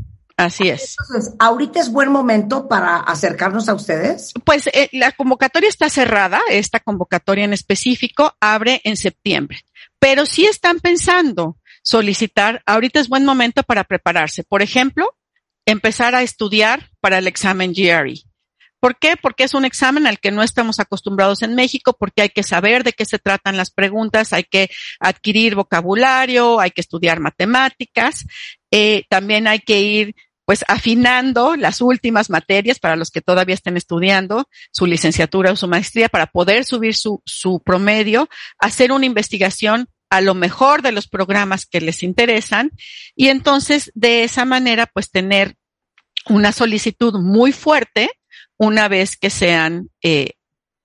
Así 0.43 0.68
es. 0.68 0.97
Entonces, 0.99 1.34
¿ahorita 1.38 1.78
es 1.80 1.90
buen 1.90 2.11
momento 2.11 2.68
para 2.68 2.97
acercarnos 2.97 3.68
a 3.68 3.74
ustedes? 3.74 4.32
Pues 4.45 4.66
eh, 4.66 4.88
la 4.93 5.12
convocatoria 5.12 5.68
está 5.68 5.88
cerrada, 5.88 6.40
esta 6.51 6.80
convocatoria 6.80 7.45
en 7.45 7.53
específico 7.53 8.34
abre 8.40 8.80
en 8.84 8.97
septiembre, 8.97 9.61
pero 10.01 10.26
si 10.26 10.47
están 10.47 10.80
pensando 10.80 11.59
solicitar, 11.82 12.62
ahorita 12.66 12.99
es 12.99 13.09
buen 13.09 13.24
momento 13.24 13.62
para 13.62 13.84
prepararse. 13.84 14.43
Por 14.43 14.62
ejemplo, 14.62 15.14
empezar 15.64 16.14
a 16.16 16.22
estudiar 16.22 16.90
para 17.01 17.18
el 17.18 17.28
examen 17.28 17.72
GRE. 17.72 18.22
¿Por 18.80 18.99
qué? 18.99 19.16
Porque 19.16 19.45
es 19.45 19.55
un 19.55 19.64
examen 19.64 20.09
al 20.09 20.18
que 20.18 20.32
no 20.32 20.43
estamos 20.43 20.80
acostumbrados 20.80 21.43
en 21.43 21.55
México, 21.55 21.97
porque 21.97 22.22
hay 22.22 22.30
que 22.30 22.43
saber 22.43 22.82
de 22.82 22.93
qué 22.93 23.05
se 23.05 23.20
tratan 23.20 23.57
las 23.57 23.70
preguntas, 23.70 24.32
hay 24.32 24.43
que 24.43 24.70
adquirir 24.99 25.55
vocabulario, 25.55 26.59
hay 26.59 26.72
que 26.72 26.80
estudiar 26.80 27.20
matemáticas, 27.20 28.26
eh, 28.72 29.05
también 29.09 29.47
hay 29.47 29.61
que 29.61 29.80
ir 29.80 30.16
pues 30.45 30.64
afinando 30.68 31.57
las 31.57 31.80
últimas 31.80 32.30
materias 32.30 32.78
para 32.78 32.97
los 32.97 33.11
que 33.11 33.20
todavía 33.20 33.55
estén 33.55 33.76
estudiando 33.76 34.49
su 34.70 34.86
licenciatura 34.86 35.53
o 35.53 35.57
su 35.57 35.68
maestría 35.68 36.09
para 36.09 36.26
poder 36.26 36.64
subir 36.64 36.95
su, 36.95 37.22
su 37.24 37.61
promedio, 37.61 38.28
hacer 38.59 38.93
una 38.93 39.07
investigación 39.07 39.88
a 40.11 40.20
lo 40.20 40.34
mejor 40.34 40.82
de 40.82 40.93
los 40.93 41.09
programas 41.09 41.64
que 41.64 41.80
les 41.80 42.03
interesan 42.03 42.70
y 43.16 43.28
entonces 43.28 43.90
de 43.95 44.24
esa 44.24 44.45
manera 44.45 44.86
pues 44.86 45.11
tener 45.11 45.57
una 46.28 46.53
solicitud 46.53 47.14
muy 47.14 47.53
fuerte 47.53 48.11
una 48.59 48.88
vez 48.88 49.16
que 49.16 49.30
sean, 49.30 49.90
eh, 50.03 50.34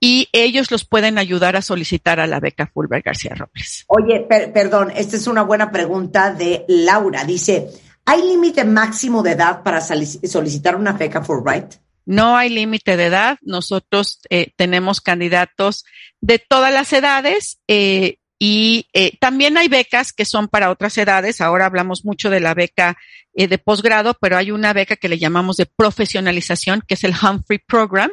y 0.00 0.30
ellos 0.32 0.70
los 0.70 0.86
pueden 0.86 1.18
ayudar 1.18 1.54
a 1.54 1.60
solicitar 1.60 2.18
a 2.18 2.26
la 2.26 2.40
beca 2.40 2.66
Fulbright 2.66 3.04
García 3.04 3.34
Robles. 3.34 3.84
Oye, 3.88 4.26
perdón, 4.54 4.90
esta 4.96 5.16
es 5.16 5.26
una 5.26 5.42
buena 5.42 5.70
pregunta 5.70 6.32
de 6.32 6.64
Laura. 6.66 7.24
Dice, 7.24 7.68
¿hay 8.06 8.22
límite 8.22 8.64
máximo 8.64 9.22
de 9.22 9.32
edad 9.32 9.62
para 9.62 9.82
solicitar 9.82 10.76
una 10.76 10.92
beca 10.92 11.22
Fulbright? 11.22 11.74
No 12.06 12.38
hay 12.38 12.48
límite 12.48 12.96
de 12.96 13.04
edad. 13.04 13.36
Nosotros 13.42 14.20
eh, 14.30 14.52
tenemos 14.56 15.02
candidatos 15.02 15.84
de 16.22 16.38
todas 16.38 16.72
las 16.72 16.90
edades. 16.94 17.58
Eh, 17.68 18.16
y 18.38 18.88
eh, 18.92 19.16
también 19.18 19.56
hay 19.56 19.68
becas 19.68 20.12
que 20.12 20.26
son 20.26 20.48
para 20.48 20.70
otras 20.70 20.96
edades. 20.98 21.40
Ahora 21.40 21.66
hablamos 21.66 22.04
mucho 22.04 22.28
de 22.28 22.40
la 22.40 22.54
beca 22.54 22.98
eh, 23.34 23.48
de 23.48 23.58
posgrado, 23.58 24.14
pero 24.20 24.36
hay 24.36 24.50
una 24.50 24.74
beca 24.74 24.96
que 24.96 25.08
le 25.08 25.18
llamamos 25.18 25.56
de 25.56 25.66
profesionalización, 25.66 26.82
que 26.86 26.94
es 26.94 27.04
el 27.04 27.14
Humphrey 27.14 27.58
Program, 27.58 28.12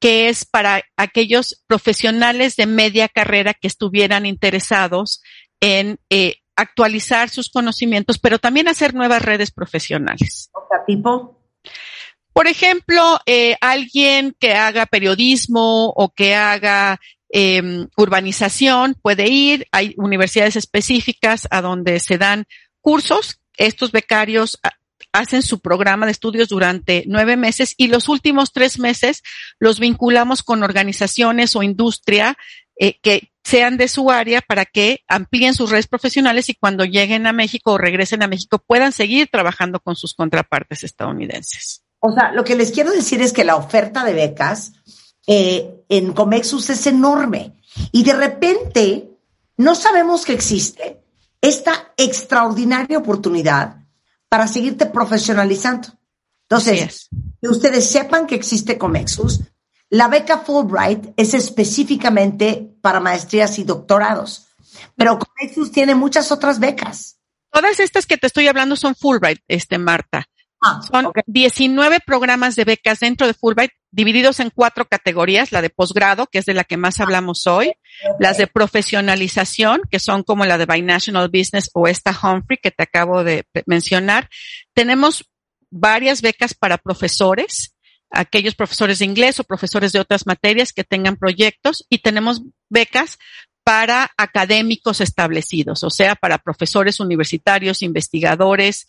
que 0.00 0.28
es 0.28 0.44
para 0.44 0.82
aquellos 0.96 1.62
profesionales 1.66 2.56
de 2.56 2.66
media 2.66 3.08
carrera 3.08 3.54
que 3.54 3.68
estuvieran 3.68 4.26
interesados 4.26 5.22
en 5.60 5.98
eh, 6.10 6.36
actualizar 6.56 7.30
sus 7.30 7.50
conocimientos, 7.50 8.18
pero 8.18 8.38
también 8.38 8.68
hacer 8.68 8.94
nuevas 8.94 9.22
redes 9.22 9.50
profesionales. 9.50 10.50
tipo? 10.86 11.40
Por 12.34 12.48
ejemplo, 12.48 13.18
alguien 13.60 14.34
que 14.38 14.54
haga 14.54 14.86
periodismo 14.86 15.86
o 15.90 16.12
que 16.12 16.34
haga 16.34 17.00
eh, 17.30 17.86
urbanización 17.96 18.96
puede 19.00 19.28
ir, 19.28 19.66
hay 19.72 19.94
universidades 19.96 20.56
específicas 20.56 21.48
a 21.50 21.60
donde 21.60 22.00
se 22.00 22.18
dan 22.18 22.46
cursos. 22.80 23.40
Estos 23.56 23.92
becarios 23.92 24.58
ah, 24.62 24.72
hacen 25.12 25.42
su 25.42 25.60
programa 25.60 26.06
de 26.06 26.12
estudios 26.12 26.48
durante 26.48 27.04
nueve 27.06 27.36
meses 27.36 27.74
y 27.76 27.86
los 27.86 28.08
últimos 28.08 28.52
tres 28.52 28.78
meses 28.78 29.22
los 29.58 29.78
vinculamos 29.78 30.42
con 30.42 30.62
organizaciones 30.62 31.54
o 31.56 31.62
industria 31.62 32.36
eh, 32.76 32.98
que 33.00 33.30
sean 33.44 33.76
de 33.76 33.88
su 33.88 34.10
área 34.10 34.40
para 34.40 34.64
que 34.64 35.02
amplíen 35.06 35.54
sus 35.54 35.70
redes 35.70 35.86
profesionales 35.86 36.48
y 36.48 36.54
cuando 36.54 36.84
lleguen 36.84 37.26
a 37.26 37.32
México 37.32 37.72
o 37.72 37.78
regresen 37.78 38.22
a 38.22 38.28
México 38.28 38.58
puedan 38.58 38.90
seguir 38.90 39.28
trabajando 39.30 39.78
con 39.80 39.94
sus 39.94 40.14
contrapartes 40.14 40.82
estadounidenses. 40.82 41.84
O 42.00 42.12
sea, 42.12 42.32
lo 42.32 42.42
que 42.44 42.56
les 42.56 42.72
quiero 42.72 42.90
decir 42.90 43.22
es 43.22 43.32
que 43.32 43.44
la 43.44 43.56
oferta 43.56 44.04
de 44.04 44.14
becas 44.14 44.72
eh, 45.26 45.84
en 45.88 46.12
Comexus 46.12 46.70
es 46.70 46.86
enorme. 46.86 47.54
Y 47.92 48.04
de 48.04 48.12
repente 48.12 49.10
no 49.56 49.74
sabemos 49.74 50.24
que 50.24 50.32
existe 50.32 51.02
esta 51.40 51.92
extraordinaria 51.96 52.98
oportunidad 52.98 53.76
para 54.28 54.48
seguirte 54.48 54.86
profesionalizando. 54.86 55.88
Entonces, 56.48 57.08
que 57.40 57.48
ustedes 57.48 57.88
sepan 57.88 58.26
que 58.26 58.34
existe 58.34 58.78
Comexus. 58.78 59.40
La 59.90 60.08
beca 60.08 60.38
Fulbright 60.38 61.12
es 61.16 61.34
específicamente 61.34 62.74
para 62.80 63.00
maestrías 63.00 63.58
y 63.58 63.64
doctorados, 63.64 64.48
pero 64.96 65.18
Comexus 65.18 65.70
tiene 65.70 65.94
muchas 65.94 66.32
otras 66.32 66.58
becas. 66.58 67.18
Todas 67.50 67.78
estas 67.78 68.06
que 68.06 68.16
te 68.16 68.26
estoy 68.26 68.48
hablando 68.48 68.74
son 68.74 68.96
Fulbright, 68.96 69.40
este 69.46 69.78
Marta. 69.78 70.26
Ah, 70.66 70.80
son 70.90 71.12
19 71.26 72.00
programas 72.00 72.56
de 72.56 72.64
becas 72.64 73.00
dentro 73.00 73.26
de 73.26 73.34
Fulbright 73.34 73.72
divididos 73.90 74.40
en 74.40 74.48
cuatro 74.48 74.86
categorías, 74.86 75.52
la 75.52 75.60
de 75.60 75.68
posgrado, 75.68 76.26
que 76.26 76.38
es 76.38 76.46
de 76.46 76.54
la 76.54 76.64
que 76.64 76.78
más 76.78 77.00
hablamos 77.00 77.46
hoy, 77.46 77.74
las 78.18 78.38
de 78.38 78.46
profesionalización, 78.46 79.82
que 79.90 79.98
son 79.98 80.22
como 80.22 80.46
la 80.46 80.56
de 80.56 80.64
Binational 80.64 81.28
Business 81.28 81.70
o 81.74 81.86
esta 81.86 82.18
Humphrey 82.18 82.58
que 82.62 82.70
te 82.70 82.82
acabo 82.82 83.22
de 83.24 83.44
mencionar. 83.66 84.30
Tenemos 84.72 85.30
varias 85.70 86.22
becas 86.22 86.54
para 86.54 86.78
profesores, 86.78 87.76
aquellos 88.10 88.54
profesores 88.54 89.00
de 89.00 89.04
inglés 89.04 89.38
o 89.40 89.44
profesores 89.44 89.92
de 89.92 90.00
otras 90.00 90.26
materias 90.26 90.72
que 90.72 90.84
tengan 90.84 91.16
proyectos 91.16 91.84
y 91.90 91.98
tenemos 91.98 92.40
becas 92.70 93.18
para 93.64 94.10
académicos 94.18 95.00
establecidos, 95.00 95.84
o 95.84 95.90
sea, 95.90 96.14
para 96.14 96.38
profesores 96.38 97.00
universitarios, 97.00 97.82
investigadores, 97.82 98.86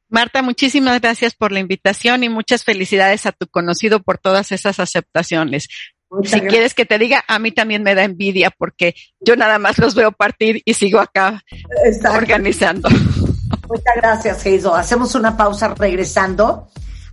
Marta, 0.09 0.41
muchísimas 0.41 0.99
gracias 1.01 1.35
por 1.35 1.51
la 1.51 1.59
invitación 1.59 2.23
y 2.23 2.29
muchas 2.29 2.63
felicidades 2.63 3.27
a 3.27 3.31
tu 3.31 3.47
conocido 3.47 4.01
por 4.01 4.17
todas 4.17 4.51
esas 4.51 4.79
aceptaciones. 4.79 5.69
si 6.23 6.41
quieres 6.41 6.73
que 6.73 6.85
te 6.85 6.97
diga, 6.97 7.23
a 7.27 7.37
mí 7.37 7.51
también 7.51 7.83
me 7.83 7.93
da 7.93 8.03
envidia 8.03 8.49
porque 8.49 8.95
yo 9.19 9.35
nada 9.35 9.59
más 9.59 9.77
los 9.77 9.93
veo 9.93 10.11
partir 10.11 10.63
y 10.65 10.73
sigo 10.73 10.99
acá 10.99 11.43
organizando. 12.11 12.89
Muchas 13.67 13.95
gracias, 13.97 14.39
Hazel. 14.39 14.71
Hacemos 14.73 15.13
una 15.13 15.37
pausa 15.37 15.75
regresando. 15.75 16.69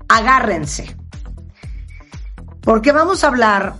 Agárrense. 0.08 0.96
Porque 2.62 2.92
vamos 2.92 3.24
a 3.24 3.26
hablar 3.26 3.74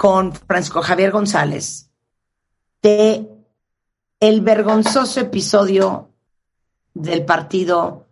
con 0.00 0.32
Francisco 0.32 0.80
Javier 0.80 1.10
González 1.10 1.90
de 2.80 3.28
el 4.18 4.40
vergonzoso 4.40 5.20
episodio 5.20 6.08
del 6.94 7.26
partido 7.26 8.08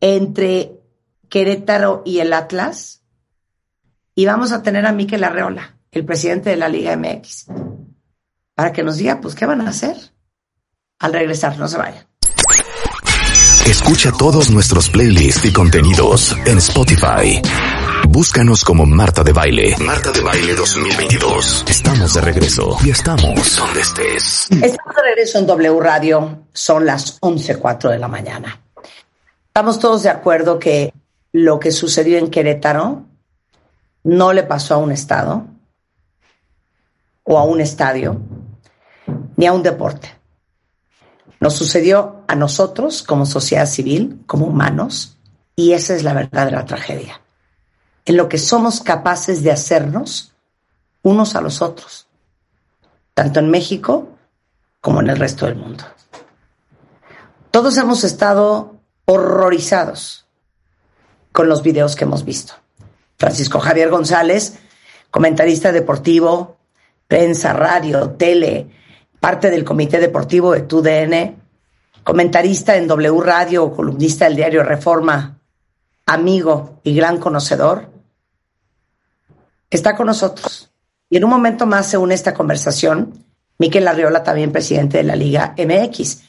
entre 0.00 0.80
Querétaro 1.28 2.02
y 2.04 2.18
el 2.18 2.32
Atlas. 2.32 3.02
Y 4.16 4.26
vamos 4.26 4.50
a 4.50 4.64
tener 4.64 4.84
a 4.84 4.90
Miquel 4.90 5.22
Arreola, 5.22 5.78
el 5.92 6.04
presidente 6.04 6.50
de 6.50 6.56
la 6.56 6.68
Liga 6.68 6.96
MX, 6.96 7.46
para 8.56 8.72
que 8.72 8.82
nos 8.82 8.96
diga, 8.96 9.20
pues, 9.20 9.36
¿qué 9.36 9.46
van 9.46 9.60
a 9.60 9.70
hacer? 9.70 9.96
Al 10.98 11.12
regresar, 11.12 11.56
no 11.56 11.68
se 11.68 11.78
vayan. 11.78 12.04
Escucha 13.64 14.10
todos 14.10 14.50
nuestros 14.50 14.90
playlists 14.90 15.44
y 15.44 15.52
contenidos 15.52 16.36
en 16.46 16.58
Spotify. 16.58 17.40
Búscanos 18.12 18.64
como 18.64 18.86
Marta 18.86 19.22
de 19.22 19.32
Baile. 19.32 19.76
Marta 19.78 20.10
de 20.10 20.20
Baile 20.20 20.56
2022. 20.56 21.64
Estamos 21.68 22.12
de 22.12 22.20
regreso 22.20 22.76
y 22.84 22.90
estamos 22.90 23.56
donde 23.56 23.80
estés. 23.80 24.48
Estamos 24.50 24.96
de 24.96 25.02
regreso 25.04 25.38
en 25.38 25.46
W 25.46 25.80
Radio. 25.80 26.46
Son 26.52 26.84
las 26.84 27.20
11.04 27.20 27.88
de 27.88 27.98
la 28.00 28.08
mañana. 28.08 28.60
Estamos 29.46 29.78
todos 29.78 30.02
de 30.02 30.08
acuerdo 30.08 30.58
que 30.58 30.92
lo 31.30 31.60
que 31.60 31.70
sucedió 31.70 32.18
en 32.18 32.32
Querétaro 32.32 33.04
no 34.02 34.32
le 34.32 34.42
pasó 34.42 34.74
a 34.74 34.78
un 34.78 34.90
estado 34.90 35.46
o 37.22 37.38
a 37.38 37.44
un 37.44 37.60
estadio 37.60 38.20
ni 39.36 39.46
a 39.46 39.52
un 39.52 39.62
deporte. 39.62 40.12
Nos 41.38 41.54
sucedió 41.54 42.24
a 42.26 42.34
nosotros 42.34 43.04
como 43.04 43.24
sociedad 43.24 43.66
civil, 43.66 44.24
como 44.26 44.46
humanos, 44.46 45.16
y 45.54 45.74
esa 45.74 45.94
es 45.94 46.02
la 46.02 46.12
verdadera 46.12 46.64
tragedia 46.64 47.20
en 48.04 48.16
lo 48.16 48.28
que 48.28 48.38
somos 48.38 48.80
capaces 48.80 49.42
de 49.42 49.52
hacernos 49.52 50.32
unos 51.02 51.34
a 51.34 51.40
los 51.40 51.62
otros, 51.62 52.06
tanto 53.14 53.40
en 53.40 53.50
México 53.50 54.08
como 54.80 55.00
en 55.00 55.10
el 55.10 55.16
resto 55.16 55.46
del 55.46 55.56
mundo. 55.56 55.84
Todos 57.50 57.76
hemos 57.76 58.04
estado 58.04 58.76
horrorizados 59.06 60.26
con 61.32 61.48
los 61.48 61.62
videos 61.62 61.96
que 61.96 62.04
hemos 62.04 62.24
visto. 62.24 62.54
Francisco 63.18 63.60
Javier 63.60 63.90
González, 63.90 64.58
comentarista 65.10 65.72
deportivo, 65.72 66.58
prensa, 67.06 67.52
radio, 67.52 68.10
tele, 68.10 68.70
parte 69.18 69.50
del 69.50 69.64
comité 69.64 69.98
deportivo 69.98 70.52
de 70.52 70.62
TUDN, 70.62 71.36
comentarista 72.04 72.76
en 72.76 72.86
W 72.86 73.20
Radio, 73.20 73.72
columnista 73.72 74.24
del 74.26 74.36
diario 74.36 74.62
Reforma, 74.62 75.39
amigo 76.10 76.80
y 76.82 76.94
gran 76.94 77.18
conocedor, 77.18 77.88
está 79.70 79.96
con 79.96 80.06
nosotros. 80.06 80.70
Y 81.08 81.16
en 81.16 81.24
un 81.24 81.30
momento 81.30 81.66
más 81.66 81.86
se 81.86 81.98
une 81.98 82.14
esta 82.14 82.34
conversación 82.34 83.24
Miquel 83.58 83.86
Arriola, 83.86 84.22
también 84.22 84.52
presidente 84.52 84.96
de 84.96 85.04
la 85.04 85.14
Liga 85.14 85.54
MX. 85.58 86.22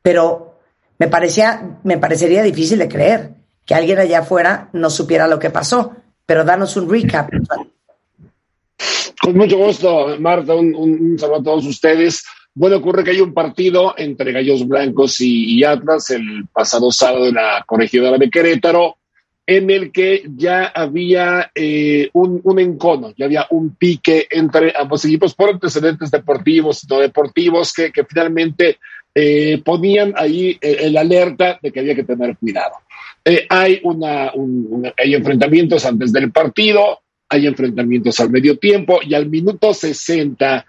Pero 0.00 0.60
me, 0.96 1.08
parecía, 1.08 1.80
me 1.82 1.98
parecería 1.98 2.42
difícil 2.42 2.78
de 2.78 2.88
creer 2.88 3.34
que 3.66 3.74
alguien 3.74 3.98
allá 3.98 4.20
afuera 4.20 4.70
no 4.72 4.88
supiera 4.88 5.26
lo 5.26 5.40
que 5.40 5.50
pasó. 5.50 5.96
Pero 6.24 6.44
danos 6.44 6.76
un 6.76 6.88
recap. 6.88 7.30
Con 9.20 9.36
mucho 9.36 9.58
gusto, 9.58 10.16
Marta, 10.20 10.54
un, 10.54 11.16
saludo 11.18 11.40
a 11.40 11.42
todos 11.42 11.66
ustedes. 11.66 12.24
Bueno, 12.58 12.76
ocurre 12.76 13.04
que 13.04 13.10
hay 13.10 13.20
un 13.20 13.34
partido 13.34 13.92
entre 13.98 14.32
Gallos 14.32 14.66
Blancos 14.66 15.20
y, 15.20 15.62
Atlas 15.62 16.08
el 16.08 16.46
pasado 16.50 16.90
sábado 16.90 17.26
en 17.26 17.34
la 17.34 17.62
corregidora 17.66 18.16
de 18.16 18.30
Querétaro 18.30 18.96
en 19.46 19.68
el 19.68 19.92
que 19.92 20.22
ya 20.34 20.64
había 20.64 21.50
eh, 21.54 22.08
un, 22.14 22.40
un, 22.42 22.58
encono, 22.58 23.12
ya 23.14 23.26
había 23.26 23.46
un 23.50 23.76
pique 23.76 24.26
entre 24.30 24.72
ambos 24.74 25.04
equipos 25.04 25.34
por 25.34 25.50
antecedentes 25.50 26.10
deportivos 26.10 26.82
y 26.82 26.86
no 26.86 26.98
deportivos 26.98 27.74
que, 27.74 27.92
que 27.92 28.06
finalmente 28.06 28.78
eh, 29.14 29.60
ponían 29.62 30.14
ahí 30.16 30.56
eh, 30.58 30.78
el 30.80 30.96
alerta 30.96 31.58
de 31.62 31.70
que 31.70 31.80
había 31.80 31.94
que 31.94 32.04
tener 32.04 32.38
cuidado. 32.38 32.76
hay, 33.50 33.80
una, 33.82 34.32
hay 34.96 35.14
enfrentamientos 35.14 35.84
antes 35.84 36.10
del 36.10 36.32
partido, 36.32 37.00
hay 37.28 37.46
enfrentamientos 37.46 38.18
al 38.18 38.30
medio 38.30 38.56
tiempo 38.56 39.00
y 39.02 39.12
al 39.12 39.28
minuto 39.28 39.74
60 39.74 40.64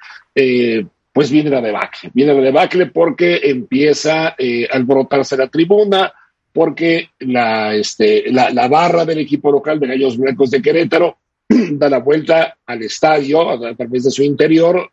pues 1.18 1.32
viene 1.32 1.50
la 1.50 1.62
debacle, 1.62 2.12
viene 2.14 2.32
la 2.32 2.42
debacle 2.42 2.86
porque 2.86 3.40
empieza 3.42 4.28
a 4.28 4.36
alborotarse 4.70 5.36
la 5.36 5.48
tribuna, 5.48 6.14
porque 6.54 7.10
la, 7.18 7.74
este, 7.74 8.32
la, 8.32 8.52
la, 8.52 8.68
barra 8.68 9.04
del 9.04 9.18
equipo 9.18 9.52
local 9.52 9.80
de 9.80 9.88
Gallos 9.88 10.16
Blancos 10.16 10.52
de 10.52 10.62
Querétaro 10.62 11.18
da 11.50 11.90
la 11.90 11.98
vuelta 11.98 12.60
al 12.64 12.84
estadio 12.84 13.50
a, 13.50 13.76
través 13.76 14.04
de 14.04 14.12
su 14.12 14.22
interior, 14.22 14.92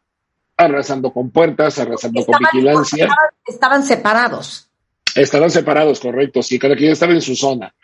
arrasando 0.57 1.13
con 1.13 1.29
puertas, 1.29 1.79
arrasando 1.79 2.25
con 2.25 2.37
vigilancia. 2.39 3.07
Estaban, 3.47 3.85
separados. 3.85 4.71
Estaban 5.15 5.51
separados, 5.51 6.01
correcto, 6.01 6.43
sí, 6.43 6.59
cada 6.59 6.75
quien 6.75 6.93
estaba 6.93 7.13
en 7.13 7.21
su 7.21 7.37
zona. 7.37 7.75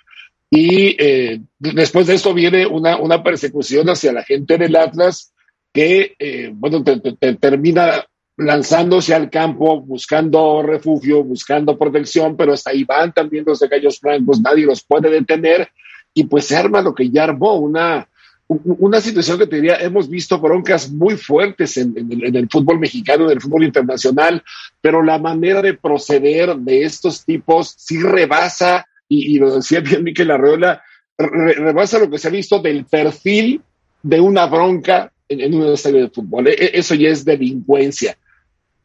Y 0.49 0.97
eh, 0.99 1.43
después 1.59 2.07
de 2.07 2.15
esto 2.15 2.33
viene 2.33 2.67
una, 2.67 2.97
una 2.97 3.23
persecución 3.23 3.91
hacia 3.91 4.15
la 4.15 4.25
gente 4.25 4.57
del 4.57 4.77
Atlas 4.77 5.35
que, 5.75 6.15
eh, 6.19 6.51
bueno, 6.55 6.83
te, 6.83 6.99
te, 7.01 7.35
termina 7.35 8.07
lanzándose 8.41 9.15
al 9.15 9.29
campo, 9.29 9.81
buscando 9.83 10.63
refugio, 10.63 11.23
buscando 11.23 11.77
protección, 11.77 12.37
pero 12.37 12.55
hasta 12.55 12.71
ahí 12.71 12.85
van 12.85 13.13
también 13.13 13.45
los 13.47 13.61
de 13.61 13.69
Gallos 13.69 14.01
Francos, 14.01 14.41
nadie 14.41 14.65
los 14.65 14.83
puede 14.83 15.11
detener, 15.11 15.69
y 16.15 16.25
pues 16.25 16.47
se 16.47 16.57
arma 16.57 16.81
lo 16.81 16.95
que 16.95 17.11
ya 17.11 17.25
armó, 17.25 17.57
una, 17.57 18.09
una 18.49 19.01
situación 19.01 19.39
que 19.39 19.47
te 19.47 19.57
diría, 19.57 19.77
hemos 19.77 20.09
visto 20.09 20.39
broncas 20.41 20.91
muy 20.91 21.17
fuertes 21.17 21.77
en, 21.77 21.95
el, 21.97 22.49
fútbol 22.49 22.79
mexicano, 22.79 23.27
en 23.27 23.33
el 23.33 23.41
fútbol 23.43 23.65
internacional, 23.65 24.43
pero 24.81 25.03
la 25.03 25.19
manera 25.19 25.61
de 25.61 25.75
proceder 25.75 26.57
de 26.57 26.85
estos 26.85 27.25
tipos 27.25 27.75
sí 27.77 28.01
rebasa, 28.01 28.87
y, 29.07 29.39
lo 29.39 29.55
decía 29.55 29.81
bien 29.81 30.03
Miquel 30.03 30.31
Arreola, 30.31 30.83
rebasa 31.19 31.99
lo 31.99 32.09
que 32.09 32.17
se 32.17 32.29
ha 32.29 32.31
visto 32.31 32.59
del 32.59 32.87
perfil 32.87 33.61
de 34.03 34.19
una 34.19 34.47
bronca 34.47 35.13
en, 35.29 35.41
en 35.41 35.55
un 35.55 35.75
de 35.75 36.11
fútbol. 36.11 36.49
E, 36.49 36.53
e, 36.53 36.71
eso 36.79 36.95
ya 36.95 37.11
es 37.11 37.23
delincuencia. 37.23 38.17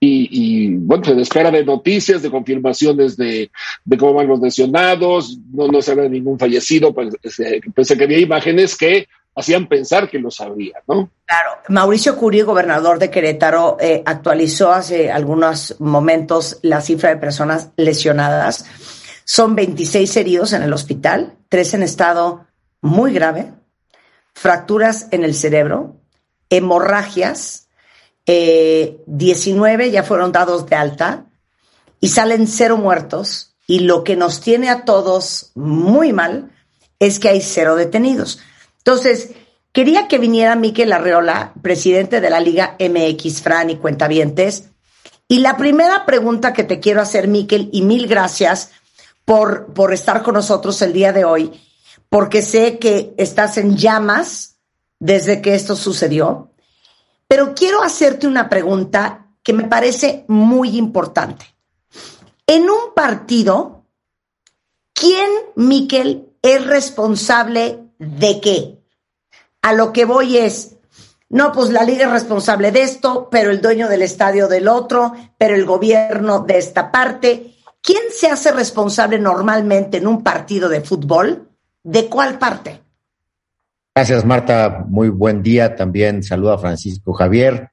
Y, 0.08 0.76
bueno, 0.76 1.03
se 1.03 1.20
espera 1.20 1.51
de 1.51 1.66
noticias, 1.66 2.22
de 2.22 2.30
confirmaciones 2.30 3.18
de, 3.18 3.49
cómo 3.97 4.14
van 4.14 4.28
los 4.28 4.39
lesionados, 4.39 5.38
no, 5.51 5.68
no 5.68 5.82
se 5.82 5.95
ve 5.95 6.10
ningún 6.10 6.38
fallecido, 6.38 6.93
pues, 6.93 7.16
este, 7.24 7.62
pensé 7.74 7.97
que 7.97 8.03
había 8.03 8.20
imágenes 8.20 8.76
que 8.76 9.08
hacían 9.36 9.68
pensar 9.68 10.10
que 10.10 10.20
lo 10.20 10.32
sabría, 10.32 10.82
¿no? 10.88 11.10
Claro, 11.26 11.58
Mauricio 11.68 12.16
Curi, 12.16 12.41
gobernador 12.41 12.99
de 12.99 13.10
Querétaro, 13.10 13.78
eh, 13.80 14.01
actualizó 14.06 14.72
hace 14.72 15.12
algunos 15.12 15.76
momentos 15.80 16.60
la 16.62 16.82
cifra 16.82 17.10
de 17.10 17.18
personas 17.18 17.70
lesionadas. 17.76 18.66
Son 19.26 19.56
26 19.56 20.16
heridos 20.18 20.53
en 20.53 20.64
el 20.64 20.72
hospital, 20.72 21.34
tres 21.49 21.74
en 21.74 21.84
estado 21.84 22.45
muy 22.82 23.12
grave, 23.12 23.51
fracturas 24.34 25.08
en 25.12 25.24
el 25.24 25.34
cerebro, 25.34 25.97
hemorragias, 26.49 27.64
19 28.26 29.86
eh, 29.86 29.91
ya 29.91 30.03
fueron 30.03 30.32
dados 30.32 30.65
de 30.65 30.76
alta 30.76 31.26
y 31.99 32.09
salen 32.09 32.47
cero 32.47 32.78
muertos. 32.78 33.55
Y 33.67 33.80
lo 33.80 34.03
que 34.03 34.15
nos 34.15 34.41
tiene 34.41 34.69
a 34.69 34.86
todos 34.86 35.51
muy 35.55 36.13
mal 36.13 36.51
es 36.99 37.19
que 37.19 37.30
hay 37.30 37.41
cero 37.41 37.76
detenidos. 37.76 38.39
Entonces, 38.78 39.32
quería 39.71 40.07
que 40.07 40.19
viniera 40.19 40.55
Miquel 40.55 40.93
Arreola, 40.93 41.53
presidente 41.61 42.21
de 42.21 42.30
la 42.30 42.39
Liga 42.39 42.78
MX, 42.80 43.41
Fran 43.41 43.69
y 43.71 43.78
Cuentavientes. 43.78 44.65
Y 45.28 45.39
la 45.39 45.57
primera 45.57 46.05
pregunta 46.05 46.53
que 46.53 46.63
te 46.63 46.80
quiero 46.80 47.01
hacer, 47.01 47.28
Miquel, 47.28 47.69
y 47.71 47.82
mil 47.82 48.07
gracias 48.07 48.71
por, 49.26 49.73
por 49.73 49.91
estar 49.93 50.21
con 50.21 50.36
nosotros 50.36 50.82
el 50.84 50.93
día 50.93 51.11
de 51.11 51.26
hoy, 51.26 51.59
porque 52.09 52.43
sé 52.43 52.78
que 52.78 53.15
estás 53.17 53.57
en 53.57 53.76
llamas 53.76 54.57
desde 54.99 55.41
que 55.41 55.55
esto 55.55 55.76
sucedió. 55.76 56.51
Pero 57.28 57.53
quiero 57.55 57.82
hacerte 57.82 58.28
una 58.28 58.49
pregunta 58.49 59.28
que 59.43 59.53
me 59.53 59.65
parece 59.65 60.26
muy 60.28 60.78
importante. 60.78 61.45
En 62.47 62.69
un 62.69 62.93
partido, 62.95 63.86
¿quién, 64.93 65.30
Miquel, 65.55 66.34
es 66.41 66.65
responsable 66.65 67.89
de 67.97 68.39
qué? 68.41 68.84
A 69.61 69.73
lo 69.73 69.91
que 69.91 70.05
voy 70.05 70.38
es, 70.38 70.76
no, 71.30 71.51
pues 71.51 71.71
la 71.71 71.84
liga 71.84 72.05
es 72.05 72.11
responsable 72.11 72.71
de 72.71 72.84
esto, 72.84 73.30
pero 73.32 73.49
el 73.49 73.61
dueño 73.61 73.89
del 73.89 74.03
estadio 74.03 74.47
del 74.47 74.67
otro, 74.67 75.13
pero 75.38 75.55
el 75.55 75.65
gobierno 75.65 76.39
de 76.39 76.59
esta 76.59 76.91
parte. 76.91 77.55
¿Quién 77.82 78.03
se 78.11 78.30
hace 78.30 78.51
responsable 78.51 79.19
normalmente 79.19 79.97
en 79.97 80.07
un 80.07 80.23
partido 80.23 80.69
de 80.69 80.82
fútbol? 80.82 81.49
¿De 81.84 82.07
cuál 82.07 82.38
parte? 82.38 82.84
Gracias, 83.97 84.25
Marta. 84.25 84.83
Muy 84.89 85.07
buen 85.07 85.41
día. 85.41 85.73
También 85.77 86.21
saludo 86.21 86.51
a 86.51 86.57
Francisco 86.57 87.13
Javier. 87.13 87.69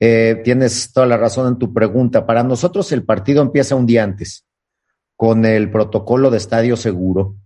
Eh, 0.00 0.40
tienes 0.42 0.92
toda 0.92 1.06
la 1.06 1.16
razón 1.16 1.46
en 1.46 1.56
tu 1.56 1.72
pregunta. 1.72 2.26
Para 2.26 2.42
nosotros 2.42 2.90
el 2.90 3.04
partido 3.04 3.40
empieza 3.42 3.76
un 3.76 3.86
día 3.86 4.02
antes 4.02 4.44
con 5.14 5.44
el 5.44 5.70
protocolo 5.70 6.30
de 6.30 6.38
estadio 6.38 6.76
seguro 6.76 7.36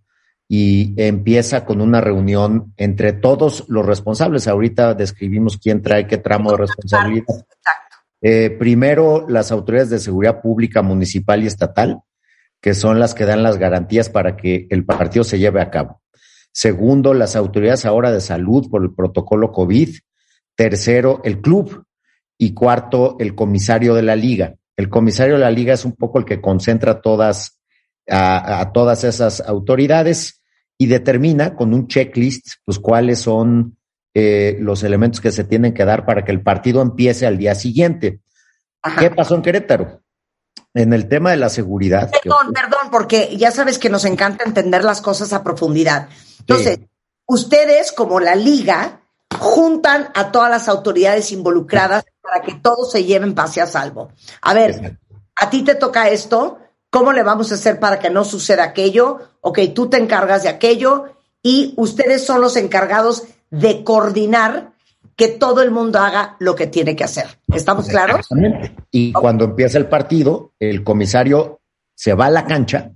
y 0.49 0.95
empieza 0.97 1.67
con 1.67 1.83
una 1.83 2.01
reunión 2.01 2.73
entre 2.79 3.13
todos 3.13 3.67
los 3.69 3.85
responsables. 3.85 4.49
Ahorita 4.49 4.95
describimos 4.95 5.59
quién 5.59 5.83
trae 5.83 6.07
qué 6.07 6.17
tramo 6.17 6.53
de 6.53 6.57
responsabilidad. 6.57 7.45
Eh, 8.23 8.49
primero, 8.49 9.27
las 9.29 9.53
autoridades 9.53 9.91
de 9.91 9.99
seguridad 9.99 10.41
pública 10.41 10.81
municipal 10.81 11.43
y 11.43 11.49
estatal, 11.49 12.01
que 12.63 12.73
son 12.73 12.99
las 12.99 13.13
que 13.13 13.27
dan 13.27 13.43
las 13.43 13.59
garantías 13.59 14.09
para 14.09 14.39
que 14.39 14.67
el 14.71 14.87
partido 14.87 15.23
se 15.23 15.39
lleve 15.39 15.61
a 15.61 15.69
cabo. 15.69 16.01
Segundo, 16.57 17.13
las 17.13 17.37
autoridades 17.37 17.85
ahora 17.85 18.11
de 18.11 18.23
salud 18.23 18.71
por 18.71 18.83
el 18.83 18.95
protocolo 18.95 19.53
COVID. 19.53 19.95
Tercero, 20.55 21.21
el 21.23 21.43
club. 21.43 21.85
Y 22.39 22.55
cuarto, 22.55 23.19
el 23.21 23.35
comisario 23.35 23.95
de 23.95 24.03
la 24.03 24.17
liga. 24.17 24.55
El 24.75 24.89
comisario 24.89 25.35
de 25.35 25.41
la 25.41 25.51
liga 25.51 25.75
es 25.75 25.85
un 25.85 25.93
poco 25.93 26.19
el 26.19 26.25
que 26.25 26.41
concentra 26.41 27.03
todas, 27.03 27.61
a, 28.09 28.71
todas 28.73 29.05
esas 29.05 29.43
autoridades 29.43 30.43
y 30.79 30.87
determina 30.87 31.55
con 31.55 31.75
un 31.75 31.89
checklist, 31.89 32.47
pues 32.65 32.79
cuáles 32.79 33.19
son 33.19 33.77
eh, 34.15 34.57
los 34.59 34.83
elementos 34.83 35.21
que 35.21 35.33
se 35.33 35.45
tienen 35.45 35.75
que 35.75 35.85
dar 35.85 36.07
para 36.07 36.25
que 36.25 36.33
el 36.33 36.41
partido 36.41 36.81
empiece 36.81 37.27
al 37.27 37.37
día 37.37 37.55
siguiente. 37.55 38.21
¿Qué 38.99 39.11
pasó 39.11 39.35
en 39.35 39.43
Querétaro? 39.43 40.01
En 40.77 40.93
el 40.93 41.09
tema 41.09 41.31
de 41.31 41.39
la 41.39 41.49
seguridad. 41.49 42.11
Perdón, 42.11 42.53
perdón, 42.53 42.91
porque 42.91 43.35
ya 43.39 43.51
sabes 43.51 43.79
que 43.79 43.89
nos 43.89 44.05
encanta 44.05 44.45
entender 44.45 44.85
las 44.85 45.01
cosas 45.01 45.33
a 45.33 45.43
profundidad. 45.43 46.11
Entonces, 46.41 46.81
ustedes 47.25 47.93
como 47.93 48.21
la 48.21 48.35
liga 48.35 49.01
juntan 49.39 50.11
a 50.15 50.31
todas 50.31 50.51
las 50.51 50.69
autoridades 50.69 51.33
involucradas 51.33 52.05
para 52.21 52.43
que 52.43 52.57
todos 52.57 52.93
se 52.93 53.05
lleven 53.05 53.35
pase 53.35 53.63
a 53.63 53.67
salvo. 53.67 54.13
A 54.43 54.53
ver, 54.53 54.99
a 55.35 55.49
ti 55.49 55.63
te 55.63 55.77
toca 55.77 56.11
esto, 56.11 56.59
¿cómo 56.91 57.13
le 57.13 57.23
vamos 57.23 57.51
a 57.53 57.55
hacer 57.55 57.81
para 57.81 57.99
que 57.99 58.11
no 58.11 58.25
suceda 58.25 58.65
aquello? 58.65 59.21
Ok, 59.41 59.61
tú 59.75 59.89
te 59.89 59.97
encargas 59.97 60.43
de 60.43 60.51
aquello 60.51 61.07
y 61.43 61.73
ustedes 61.79 62.27
son 62.27 62.43
los 62.43 62.55
encargados 62.55 63.25
de 63.51 63.83
coordinar 63.83 64.73
que 65.17 65.29
todo 65.29 65.63
el 65.63 65.71
mundo 65.71 65.99
haga 65.99 66.37
lo 66.41 66.55
que 66.55 66.67
tiene 66.67 66.95
que 66.95 67.05
hacer. 67.05 67.27
¿Estamos 67.53 67.89
claros? 67.89 68.29
Y 68.91 69.13
cuando 69.13 69.47
empieza 69.47 69.79
el 69.79 69.89
partido, 69.89 70.53
el 70.59 70.85
comisario 70.85 71.63
se 71.95 72.13
va 72.13 72.27
a 72.27 72.31
la 72.31 72.45
cancha 72.45 72.93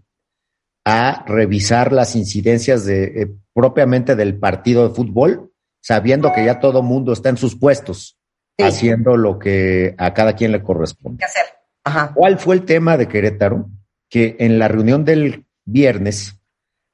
a 0.85 1.25
revisar 1.27 1.93
las 1.93 2.15
incidencias 2.17 2.85
de, 2.85 3.05
eh, 3.05 3.31
propiamente 3.55 4.17
del 4.17 4.39
partido 4.39 4.89
de 4.89 4.95
fútbol, 4.95 5.53
sabiendo 5.81 6.33
que 6.33 6.45
ya 6.45 6.61
todo 6.61 6.83
mundo 6.83 7.13
está 7.13 7.31
en 7.31 7.37
sus 7.39 7.57
puestos, 7.57 8.19
haciendo 8.59 9.17
lo 9.17 9.39
que 9.39 9.95
a 9.97 10.13
cada 10.13 10.35
quien 10.35 10.53
le 10.53 10.63
corresponde. 10.63 11.19
¿Qué 11.19 11.25
hacer? 11.25 11.45
Ajá. 11.85 12.13
¿Cuál 12.15 12.39
fue 12.39 12.55
el 12.55 12.65
tema 12.65 12.99
de 12.99 13.09
Querétaro? 13.09 13.71
Que 14.11 14.37
en 14.41 14.59
la 14.59 14.69
reunión 14.69 15.05
del 15.05 15.47
viernes 15.65 16.39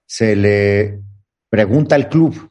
se 0.07 0.37
le 0.37 1.01
pregunta 1.49 1.97
al 1.97 2.09
club 2.09 2.51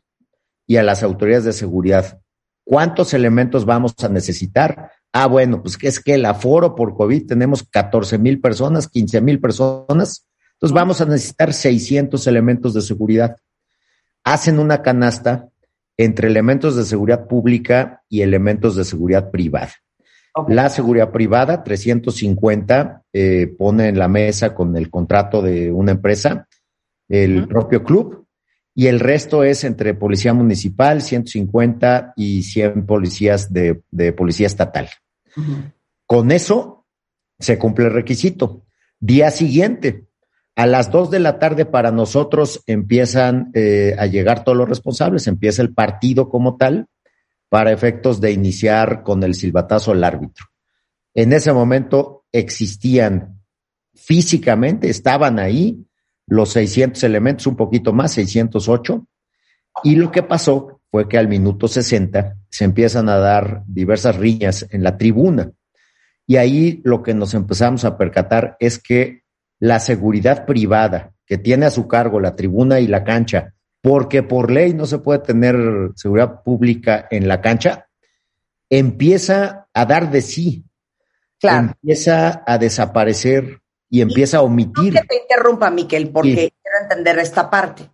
y 0.67 0.77
a 0.77 0.83
las 0.83 1.03
autoridades 1.03 1.45
de 1.45 1.53
seguridad, 1.53 2.19
¿cuántos 2.65 3.13
elementos 3.13 3.65
vamos 3.65 3.95
a 4.03 4.09
necesitar? 4.09 4.91
Ah, 5.13 5.27
bueno, 5.27 5.61
pues 5.61 5.77
es 5.81 6.01
que 6.01 6.15
el 6.15 6.25
aforo 6.25 6.75
por 6.75 6.97
COVID 6.97 7.25
tenemos 7.25 7.63
14 7.63 8.17
mil 8.17 8.41
personas, 8.41 8.89
15 8.89 9.21
mil 9.21 9.39
personas, 9.39 10.27
entonces 10.53 10.73
vamos 10.73 10.99
a 10.99 11.05
necesitar 11.05 11.53
600 11.53 12.27
elementos 12.27 12.73
de 12.73 12.81
seguridad. 12.81 13.37
Hacen 14.23 14.59
una 14.59 14.81
canasta 14.81 15.47
entre 15.97 16.27
elementos 16.27 16.75
de 16.75 16.83
seguridad 16.83 17.27
pública 17.27 18.03
y 18.09 18.21
elementos 18.21 18.75
de 18.75 18.83
seguridad 18.83 19.31
privada. 19.31 19.71
La 20.49 20.69
seguridad 20.69 21.11
privada, 21.11 21.63
350, 21.63 23.03
eh, 23.13 23.55
pone 23.57 23.87
en 23.87 23.97
la 23.97 24.09
mesa 24.09 24.53
con 24.53 24.75
el 24.75 24.89
contrato 24.89 25.41
de 25.41 25.71
una 25.71 25.91
empresa, 25.91 26.45
el 27.07 27.47
propio 27.47 27.83
club, 27.83 28.24
y 28.77 28.87
el 28.87 28.99
resto 28.99 29.45
es 29.45 29.63
entre 29.63 29.93
policía 29.93 30.33
municipal, 30.33 31.01
150 31.01 32.13
y 32.17 32.43
100 32.43 32.85
policías 32.85 33.51
de, 33.53 33.81
policía 34.11 34.47
estatal. 34.47 34.89
Con 36.05 36.31
eso 36.31 36.85
se 37.39 37.57
cumple 37.57 37.85
el 37.85 37.93
requisito. 37.93 38.65
Día 38.99 39.31
siguiente, 39.31 40.07
a 40.57 40.67
las 40.67 40.91
2 40.91 41.09
de 41.09 41.19
la 41.19 41.39
tarde 41.39 41.65
para 41.65 41.91
nosotros 41.91 42.63
empiezan 42.67 43.51
eh, 43.53 43.95
a 43.97 44.07
llegar 44.07 44.43
todos 44.43 44.57
los 44.57 44.67
responsables, 44.67 45.27
empieza 45.27 45.61
el 45.61 45.73
partido 45.73 46.27
como 46.27 46.57
tal 46.57 46.87
para 47.47 47.71
efectos 47.71 48.19
de 48.19 48.33
iniciar 48.33 49.03
con 49.03 49.23
el 49.23 49.35
silbatazo 49.35 49.93
al 49.93 50.03
árbitro. 50.03 50.47
En 51.13 51.31
ese 51.31 51.53
momento 51.53 52.25
existían 52.33 53.41
físicamente, 53.93 54.89
estaban 54.89 55.39
ahí 55.39 55.84
los 56.27 56.51
600 56.51 57.03
elementos, 57.03 57.47
un 57.47 57.55
poquito 57.55 57.93
más, 57.93 58.13
608. 58.13 59.07
Y 59.83 59.95
lo 59.95 60.11
que 60.11 60.23
pasó 60.23 60.81
fue 60.89 61.07
que 61.07 61.17
al 61.17 61.27
minuto 61.27 61.67
60 61.67 62.37
se 62.49 62.63
empiezan 62.63 63.09
a 63.09 63.17
dar 63.17 63.63
diversas 63.67 64.15
riñas 64.15 64.65
en 64.71 64.83
la 64.83 64.97
tribuna. 64.97 65.51
Y 66.27 66.37
ahí 66.37 66.81
lo 66.83 67.03
que 67.03 67.13
nos 67.13 67.33
empezamos 67.33 67.85
a 67.85 67.97
percatar 67.97 68.55
es 68.59 68.79
que 68.79 69.23
la 69.59 69.79
seguridad 69.79 70.45
privada 70.45 71.13
que 71.25 71.37
tiene 71.37 71.65
a 71.65 71.71
su 71.71 71.87
cargo 71.87 72.19
la 72.19 72.35
tribuna 72.35 72.79
y 72.79 72.87
la 72.87 73.03
cancha, 73.03 73.53
porque 73.81 74.23
por 74.23 74.51
ley 74.51 74.73
no 74.73 74.85
se 74.85 74.99
puede 74.99 75.19
tener 75.19 75.55
seguridad 75.95 76.43
pública 76.43 77.07
en 77.11 77.27
la 77.27 77.41
cancha, 77.41 77.87
empieza 78.69 79.67
a 79.73 79.85
dar 79.85 80.11
de 80.11 80.21
sí, 80.21 80.65
empieza 81.41 82.43
a 82.45 82.57
desaparecer 82.57 83.61
y 83.89 84.01
empieza 84.01 84.37
a 84.37 84.41
omitir. 84.41 84.93
No 84.93 85.01
que 85.01 85.07
te 85.07 85.21
interrumpa, 85.21 85.69
Miquel, 85.69 86.09
porque 86.09 86.53
quiero 86.61 86.77
entender 86.81 87.19
esta 87.19 87.49
parte. 87.49 87.89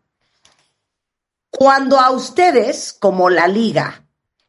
Cuando 1.50 2.00
a 2.00 2.12
ustedes, 2.12 2.94
como 2.94 3.30
la 3.30 3.48
liga, 3.48 4.06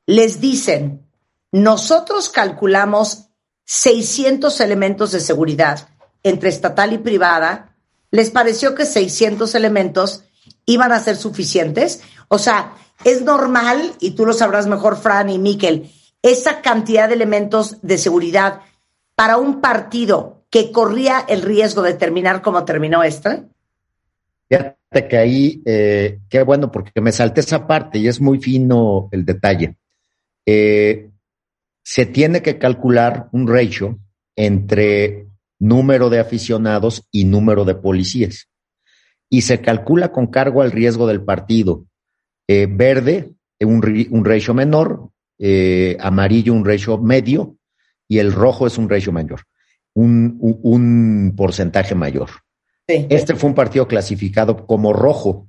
les 0.06 0.40
dicen, 0.40 1.06
nosotros 1.50 2.28
calculamos 2.28 3.28
600 3.64 4.60
elementos 4.60 5.12
de 5.12 5.20
seguridad 5.20 5.88
entre 6.22 6.48
estatal 6.48 6.92
y 6.92 6.98
privada, 6.98 7.76
¿les 8.10 8.30
pareció 8.30 8.74
que 8.74 8.86
600 8.86 9.54
elementos 9.54 10.24
iban 10.66 10.92
a 10.92 11.00
ser 11.00 11.16
suficientes? 11.16 12.02
O 12.28 12.38
sea, 12.38 12.74
es 13.04 13.22
normal, 13.22 13.94
y 13.98 14.12
tú 14.12 14.24
lo 14.24 14.32
sabrás 14.32 14.66
mejor, 14.66 14.96
Fran 14.96 15.28
y 15.28 15.38
Miquel, 15.38 15.92
esa 16.22 16.62
cantidad 16.62 17.08
de 17.08 17.14
elementos 17.14 17.78
de 17.82 17.98
seguridad 17.98 18.60
para 19.16 19.36
un 19.38 19.60
partido 19.60 20.41
que 20.52 20.70
corría 20.70 21.24
el 21.28 21.40
riesgo 21.40 21.80
de 21.80 21.94
terminar 21.94 22.42
como 22.42 22.66
terminó 22.66 23.02
esta? 23.02 23.48
Fíjate 24.50 25.08
que 25.08 25.16
ahí, 25.16 25.62
eh, 25.64 26.20
qué 26.28 26.42
bueno, 26.42 26.70
porque 26.70 27.00
me 27.00 27.10
salté 27.10 27.40
esa 27.40 27.66
parte 27.66 27.98
y 27.98 28.06
es 28.06 28.20
muy 28.20 28.38
fino 28.38 29.08
el 29.12 29.24
detalle. 29.24 29.78
Eh, 30.44 31.08
se 31.82 32.04
tiene 32.04 32.42
que 32.42 32.58
calcular 32.58 33.30
un 33.32 33.48
ratio 33.48 33.98
entre 34.36 35.26
número 35.58 36.10
de 36.10 36.20
aficionados 36.20 37.08
y 37.10 37.24
número 37.24 37.64
de 37.64 37.74
policías. 37.74 38.50
Y 39.30 39.42
se 39.42 39.62
calcula 39.62 40.12
con 40.12 40.26
cargo 40.26 40.60
al 40.60 40.70
riesgo 40.70 41.06
del 41.06 41.24
partido. 41.24 41.86
Eh, 42.46 42.68
verde, 42.70 43.32
un, 43.58 44.06
un 44.10 44.24
ratio 44.24 44.52
menor, 44.52 45.08
amarillo, 45.98 46.52
un 46.52 46.66
ratio 46.66 46.98
medio, 46.98 47.56
y 48.06 48.18
el 48.18 48.32
rojo 48.32 48.66
es 48.66 48.76
un 48.76 48.90
ratio 48.90 49.12
mayor 49.12 49.40
un, 49.94 50.38
un 50.40 51.34
porcentaje 51.36 51.94
mayor. 51.94 52.30
Este 52.86 53.34
fue 53.34 53.50
un 53.50 53.54
partido 53.54 53.86
clasificado 53.86 54.66
como 54.66 54.92
rojo 54.92 55.48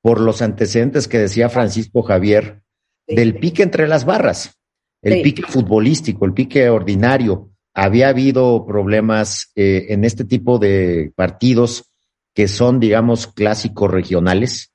por 0.00 0.20
los 0.20 0.42
antecedentes 0.42 1.08
que 1.08 1.18
decía 1.18 1.48
Francisco 1.48 2.02
Javier 2.02 2.62
del 3.06 3.36
pique 3.36 3.62
entre 3.62 3.88
las 3.88 4.04
barras, 4.04 4.58
el 5.00 5.22
pique 5.22 5.42
futbolístico, 5.42 6.26
el 6.26 6.32
pique 6.32 6.68
ordinario. 6.68 7.50
Había 7.74 8.08
habido 8.08 8.66
problemas 8.66 9.50
eh, 9.54 9.86
en 9.88 10.04
este 10.04 10.24
tipo 10.24 10.58
de 10.58 11.12
partidos 11.16 11.92
que 12.34 12.48
son, 12.48 12.80
digamos, 12.80 13.26
clásicos 13.26 13.90
regionales, 13.90 14.72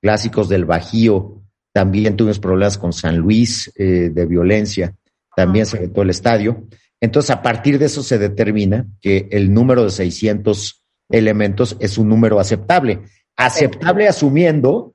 clásicos 0.00 0.48
del 0.48 0.64
Bajío. 0.64 1.42
También 1.72 2.16
tuvimos 2.16 2.38
problemas 2.38 2.78
con 2.78 2.92
San 2.92 3.16
Luis 3.16 3.70
eh, 3.76 4.10
de 4.12 4.26
violencia. 4.26 4.94
También 5.36 5.66
se 5.66 5.78
vetó 5.78 6.02
el 6.02 6.10
estadio. 6.10 6.66
Entonces, 7.00 7.30
a 7.30 7.42
partir 7.42 7.78
de 7.78 7.86
eso 7.86 8.02
se 8.02 8.18
determina 8.18 8.86
que 9.00 9.28
el 9.30 9.52
número 9.52 9.84
de 9.84 9.90
600 9.90 10.84
elementos 11.08 11.76
es 11.80 11.98
un 11.98 12.08
número 12.08 12.38
aceptable. 12.38 13.02
Aceptable 13.36 14.06
asumiendo 14.06 14.94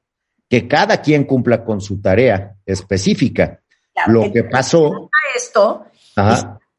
que 0.49 0.67
cada 0.67 1.01
quien 1.01 1.23
cumpla 1.23 1.65
con 1.65 1.81
su 1.81 2.01
tarea 2.01 2.55
específica. 2.65 3.61
Lo 4.07 4.31
que 4.31 4.43
pasó. 4.43 5.09
Esto, 5.35 5.87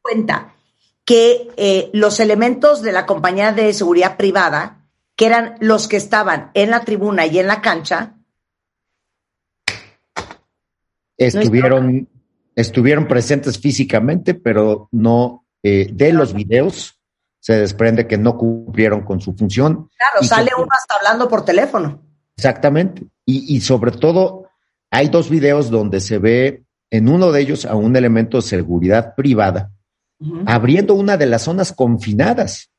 cuenta 0.01 0.53
que 1.03 1.49
eh, 1.57 1.89
los 1.93 2.19
elementos 2.19 2.81
de 2.81 2.91
la 2.91 3.05
compañía 3.05 3.51
de 3.53 3.73
seguridad 3.73 4.17
privada, 4.17 4.85
que 5.15 5.25
eran 5.25 5.55
los 5.59 5.87
que 5.87 5.97
estaban 5.97 6.51
en 6.53 6.69
la 6.69 6.81
tribuna 6.81 7.25
y 7.25 7.39
en 7.39 7.47
la 7.47 7.61
cancha, 7.61 8.15
estuvieron 11.17 12.07
estuvieron 12.57 13.07
presentes 13.07 13.57
físicamente, 13.59 14.33
pero 14.33 14.89
no 14.91 15.45
eh, 15.63 15.89
de 15.93 16.11
los 16.11 16.33
videos 16.33 16.99
se 17.39 17.53
desprende 17.53 18.07
que 18.07 18.17
no 18.17 18.37
cumplieron 18.37 19.05
con 19.05 19.21
su 19.21 19.33
función. 19.33 19.89
Claro, 19.97 20.27
sale 20.27 20.51
uno 20.57 20.67
hasta 20.69 20.95
hablando 20.95 21.29
por 21.29 21.45
teléfono. 21.45 22.03
Exactamente. 22.35 23.03
Y, 23.25 23.55
y 23.55 23.61
sobre 23.61 23.91
todo, 23.91 24.49
hay 24.91 25.07
dos 25.07 25.29
videos 25.29 25.69
donde 25.69 26.01
se 26.01 26.17
ve 26.17 26.65
en 26.89 27.07
uno 27.07 27.31
de 27.31 27.41
ellos 27.41 27.65
a 27.65 27.75
un 27.75 27.95
elemento 27.95 28.37
de 28.37 28.43
seguridad 28.43 29.15
privada 29.15 29.71
abriendo 30.45 30.95
una 30.95 31.17
de 31.17 31.27
las 31.27 31.43
zonas 31.43 31.73
confinadas 31.73 32.71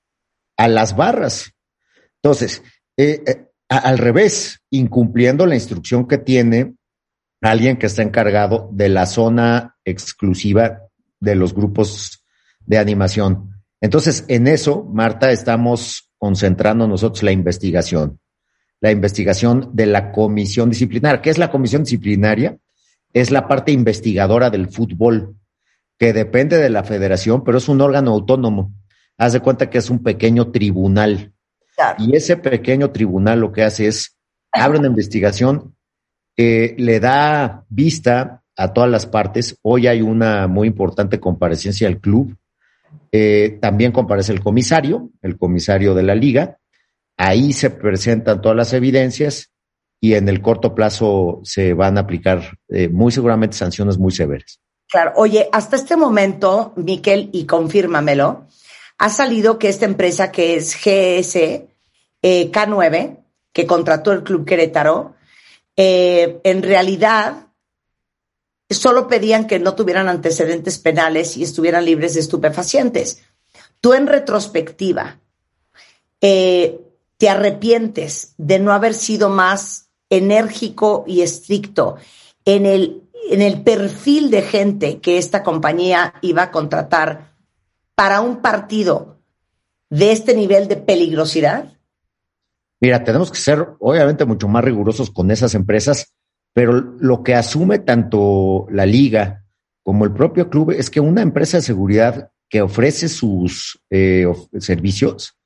a 0.56 0.68
las 0.68 0.96
barras. 0.96 1.52
Entonces, 2.22 2.62
eh, 2.96 3.22
eh, 3.26 3.46
al 3.68 3.98
revés, 3.98 4.60
incumpliendo 4.70 5.46
la 5.46 5.54
instrucción 5.54 6.08
que 6.08 6.18
tiene 6.18 6.74
alguien 7.40 7.76
que 7.76 7.86
está 7.86 8.02
encargado 8.02 8.68
de 8.72 8.88
la 8.88 9.06
zona 9.06 9.76
exclusiva 9.84 10.82
de 11.20 11.34
los 11.34 11.54
grupos 11.54 12.24
de 12.66 12.78
animación. 12.78 13.50
Entonces, 13.80 14.24
en 14.28 14.46
eso, 14.48 14.84
Marta, 14.84 15.30
estamos 15.30 16.10
concentrando 16.18 16.88
nosotros 16.88 17.22
la 17.22 17.32
investigación, 17.32 18.20
la 18.80 18.90
investigación 18.90 19.70
de 19.72 19.86
la 19.86 20.10
comisión 20.10 20.70
disciplinaria. 20.70 21.22
¿Qué 21.22 21.30
es 21.30 21.38
la 21.38 21.50
comisión 21.50 21.84
disciplinaria? 21.84 22.58
Es 23.12 23.30
la 23.30 23.46
parte 23.46 23.72
investigadora 23.72 24.50
del 24.50 24.68
fútbol, 24.68 25.36
que 25.98 26.12
depende 26.12 26.58
de 26.58 26.70
la 26.70 26.84
federación, 26.84 27.44
pero 27.44 27.58
es 27.58 27.68
un 27.68 27.80
órgano 27.80 28.10
autónomo. 28.10 28.72
Haz 29.16 29.32
de 29.32 29.40
cuenta 29.40 29.70
que 29.70 29.78
es 29.78 29.90
un 29.90 30.02
pequeño 30.02 30.50
tribunal. 30.50 31.32
Y 31.98 32.16
ese 32.16 32.36
pequeño 32.36 32.90
tribunal 32.90 33.40
lo 33.40 33.52
que 33.52 33.62
hace 33.62 33.86
es, 33.86 34.16
abre 34.52 34.78
una 34.78 34.88
investigación 34.88 35.76
le 36.38 37.00
da 37.00 37.64
vista 37.68 38.42
a 38.58 38.72
todas 38.72 38.90
las 38.90 39.06
partes. 39.06 39.56
Hoy 39.62 39.86
hay 39.86 40.02
una 40.02 40.46
muy 40.48 40.68
importante 40.68 41.20
comparecencia 41.20 41.88
al 41.88 42.00
club. 42.00 42.36
Eh, 43.12 43.58
también 43.60 43.92
comparece 43.92 44.32
el 44.32 44.42
comisario, 44.42 45.10
el 45.22 45.38
comisario 45.38 45.94
de 45.94 46.02
la 46.02 46.14
liga. 46.14 46.58
Ahí 47.16 47.52
se 47.52 47.70
presentan 47.70 48.42
todas 48.42 48.56
las 48.56 48.72
evidencias 48.72 49.50
y 50.00 50.14
en 50.14 50.28
el 50.28 50.42
corto 50.42 50.74
plazo 50.74 51.40
se 51.44 51.72
van 51.72 51.96
a 51.96 52.02
aplicar 52.02 52.58
eh, 52.68 52.88
muy 52.88 53.12
seguramente 53.12 53.56
sanciones 53.56 53.96
muy 53.96 54.12
severas. 54.12 54.60
Claro, 54.88 55.12
oye, 55.16 55.48
hasta 55.52 55.76
este 55.76 55.96
momento, 55.96 56.72
Miquel, 56.76 57.30
y 57.32 57.46
confírmamelo, 57.46 58.46
ha 58.98 59.08
salido 59.10 59.58
que 59.58 59.68
esta 59.68 59.84
empresa 59.84 60.32
que 60.32 60.56
es 60.56 60.74
GS 60.74 61.36
eh, 62.22 62.50
K9, 62.50 63.18
que 63.52 63.66
contrató 63.66 64.12
el 64.12 64.22
Club 64.22 64.44
Querétaro, 64.44 65.14
eh, 65.80 66.40
en 66.42 66.64
realidad 66.64 67.46
solo 68.68 69.06
pedían 69.06 69.46
que 69.46 69.60
no 69.60 69.76
tuvieran 69.76 70.08
antecedentes 70.08 70.76
penales 70.80 71.36
y 71.36 71.44
estuvieran 71.44 71.84
libres 71.84 72.14
de 72.14 72.20
estupefacientes. 72.20 73.22
Tú 73.80 73.94
en 73.94 74.08
retrospectiva, 74.08 75.20
eh, 76.20 76.80
¿te 77.16 77.28
arrepientes 77.28 78.34
de 78.38 78.58
no 78.58 78.72
haber 78.72 78.92
sido 78.92 79.28
más 79.28 79.90
enérgico 80.10 81.04
y 81.06 81.20
estricto 81.20 81.94
en 82.44 82.66
el, 82.66 83.04
en 83.30 83.40
el 83.40 83.62
perfil 83.62 84.32
de 84.32 84.42
gente 84.42 84.98
que 84.98 85.16
esta 85.16 85.44
compañía 85.44 86.14
iba 86.22 86.42
a 86.42 86.50
contratar 86.50 87.36
para 87.94 88.20
un 88.20 88.42
partido 88.42 89.20
de 89.90 90.10
este 90.10 90.34
nivel 90.34 90.66
de 90.66 90.76
peligrosidad? 90.76 91.77
Mira, 92.80 93.02
tenemos 93.02 93.30
que 93.30 93.38
ser 93.38 93.66
obviamente 93.80 94.24
mucho 94.24 94.48
más 94.48 94.64
rigurosos 94.64 95.10
con 95.10 95.30
esas 95.30 95.54
empresas, 95.54 96.12
pero 96.52 96.72
lo 96.72 97.22
que 97.22 97.34
asume 97.34 97.80
tanto 97.80 98.66
la 98.70 98.86
liga 98.86 99.44
como 99.82 100.04
el 100.04 100.12
propio 100.12 100.48
club 100.48 100.70
es 100.70 100.90
que 100.90 101.00
una 101.00 101.22
empresa 101.22 101.56
de 101.56 101.62
seguridad 101.62 102.30
que 102.48 102.62
ofrece 102.62 103.08
sus 103.08 103.80
eh, 103.90 104.26
servicios 104.58 105.36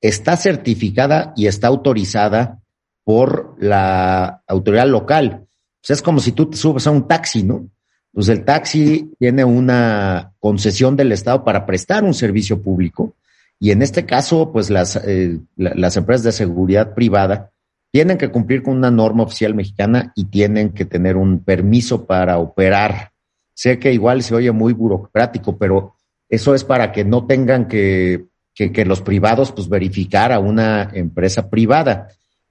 está 0.00 0.36
certificada 0.36 1.32
y 1.36 1.46
está 1.46 1.68
autorizada 1.68 2.60
por 3.04 3.56
la 3.58 4.42
autoridad 4.46 4.86
local. 4.86 5.46
sea, 5.82 5.94
es 5.94 6.02
como 6.02 6.20
si 6.20 6.32
tú 6.32 6.48
te 6.48 6.56
subes 6.56 6.86
a 6.86 6.90
un 6.90 7.06
taxi, 7.08 7.42
¿no? 7.42 7.68
Pues 8.12 8.28
el 8.28 8.44
taxi 8.44 9.12
tiene 9.18 9.44
una 9.44 10.32
concesión 10.38 10.96
del 10.96 11.12
Estado 11.12 11.44
para 11.44 11.66
prestar 11.66 12.04
un 12.04 12.14
servicio 12.14 12.60
público 12.60 13.14
y 13.62 13.72
en 13.72 13.82
este 13.82 14.06
caso, 14.06 14.50
pues 14.52 14.70
las, 14.70 14.96
eh, 14.96 15.38
las 15.56 15.96
empresas 15.98 16.24
de 16.24 16.32
seguridad 16.32 16.94
privada 16.94 17.50
tienen 17.92 18.16
que 18.16 18.30
cumplir 18.30 18.62
con 18.62 18.74
una 18.74 18.90
norma 18.90 19.24
oficial 19.24 19.54
mexicana 19.54 20.12
y 20.16 20.24
tienen 20.24 20.70
que 20.70 20.86
tener 20.86 21.18
un 21.18 21.44
permiso 21.44 22.06
para 22.06 22.38
operar. 22.38 23.12
Sé 23.52 23.78
que 23.78 23.92
igual 23.92 24.22
se 24.22 24.34
oye 24.34 24.50
muy 24.50 24.72
burocrático, 24.72 25.58
pero 25.58 25.94
eso 26.30 26.54
es 26.54 26.64
para 26.64 26.90
que 26.90 27.04
no 27.04 27.26
tengan 27.26 27.68
que, 27.68 28.28
que, 28.54 28.84
los 28.86 29.02
privados 29.02 29.52
pues 29.52 29.68
verificar 29.68 30.32
a 30.32 30.38
una 30.38 30.90
empresa 30.94 31.50
privada. 31.50 32.08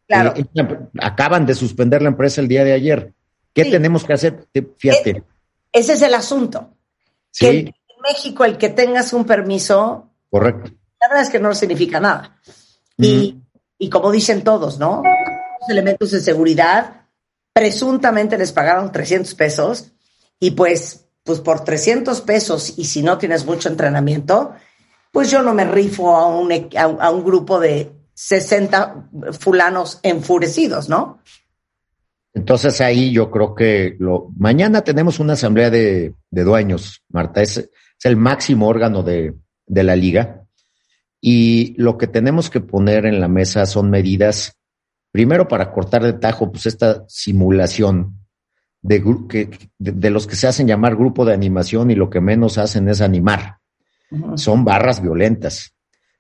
Claro. 0.08 0.36
Eh, 0.36 0.46
acaban 1.00 1.48
de 1.48 1.56
suspender 1.56 2.04
la 2.04 2.10
empresa 2.10 2.40
el 2.40 2.48
día 2.48 2.64
de 2.64 2.74
ayer. 2.74 3.14
¿Qué 3.52 3.66
tenemos 3.66 4.04
que 4.04 4.14
hacer? 4.14 4.48
Fíjate. 4.78 5.24
ese 5.72 5.94
es 5.94 6.02
el 6.04 6.14
asunto. 6.14 6.70
Sí. 7.32 7.46
Que 7.46 7.60
en 7.60 7.74
México 8.04 8.46
el 8.46 8.58
que 8.58 8.70
tengas 8.70 9.12
un 9.14 9.26
permiso. 9.26 10.12
Correcto. 10.30 10.72
La 11.02 11.08
verdad 11.08 11.24
es 11.24 11.30
que 11.30 11.40
no 11.40 11.54
significa 11.54 12.00
nada. 12.00 12.40
Y, 12.98 13.42
y 13.78 13.90
como 13.90 14.12
dicen 14.12 14.44
todos, 14.44 14.78
¿no? 14.78 15.02
Los 15.62 15.70
elementos 15.70 16.12
de 16.12 16.20
seguridad 16.20 17.00
presuntamente 17.54 18.38
les 18.38 18.52
pagaron 18.52 18.92
300 18.92 19.34
pesos 19.36 19.92
y 20.40 20.52
pues, 20.52 21.08
pues 21.24 21.40
por 21.40 21.64
300 21.64 22.22
pesos 22.22 22.74
y 22.78 22.86
si 22.86 23.04
no 23.04 23.18
tienes 23.18 23.46
mucho 23.46 23.70
entrenamiento, 23.70 24.54
pues 25.12 25.32
yo 25.32 25.42
no 25.42 25.54
me 25.54 25.66
rifo 25.66 26.16
a 26.16 26.28
un, 26.28 26.52
a, 26.78 27.10
un 27.10 27.24
grupo 27.24 27.60
de 27.60 27.92
60 28.14 29.10
fulanos 29.40 30.00
enfurecidos, 30.04 30.90
¿no? 30.90 31.20
Entonces 32.34 32.80
ahí 32.80 33.12
yo 33.12 33.32
creo 33.32 33.56
que 33.56 33.96
lo, 34.00 34.30
mañana 34.38 34.82
tenemos 34.82 35.20
una 35.20 35.34
asamblea 35.34 35.70
de, 35.70 36.14
de 36.30 36.44
dueños, 36.44 37.04
Marta, 37.10 37.42
es, 37.42 37.58
es, 37.58 37.70
el 38.04 38.16
máximo 38.18 38.68
órgano 38.68 39.04
de, 39.04 39.34
de 39.66 39.84
la 39.84 39.96
liga. 39.96 40.46
Y 41.22 41.74
lo 41.78 41.98
que 41.98 42.08
tenemos 42.08 42.50
que 42.50 42.62
poner 42.62 43.06
en 43.06 43.20
la 43.20 43.28
mesa 43.28 43.66
son 43.66 43.90
medidas, 43.90 44.58
primero 45.12 45.48
para 45.48 45.72
cortar 45.72 46.04
de 46.04 46.14
tajo, 46.14 46.52
pues 46.52 46.66
esta 46.66 47.04
simulación 47.08 48.20
de, 48.82 49.04
que, 49.28 49.50
de, 49.78 50.10
los 50.10 50.28
que 50.28 50.36
se 50.36 50.48
hacen 50.48 50.68
llamar 50.68 50.96
grupo 50.96 51.26
de 51.26 51.34
animación 51.34 51.92
y 51.92 51.96
lo 51.96 52.10
que 52.10 52.22
menos 52.22 52.58
hacen 52.58 52.88
es 52.88 53.02
animar. 53.02 53.58
Son 54.36 54.64
barras 54.64 55.02
violentas. 55.02 55.76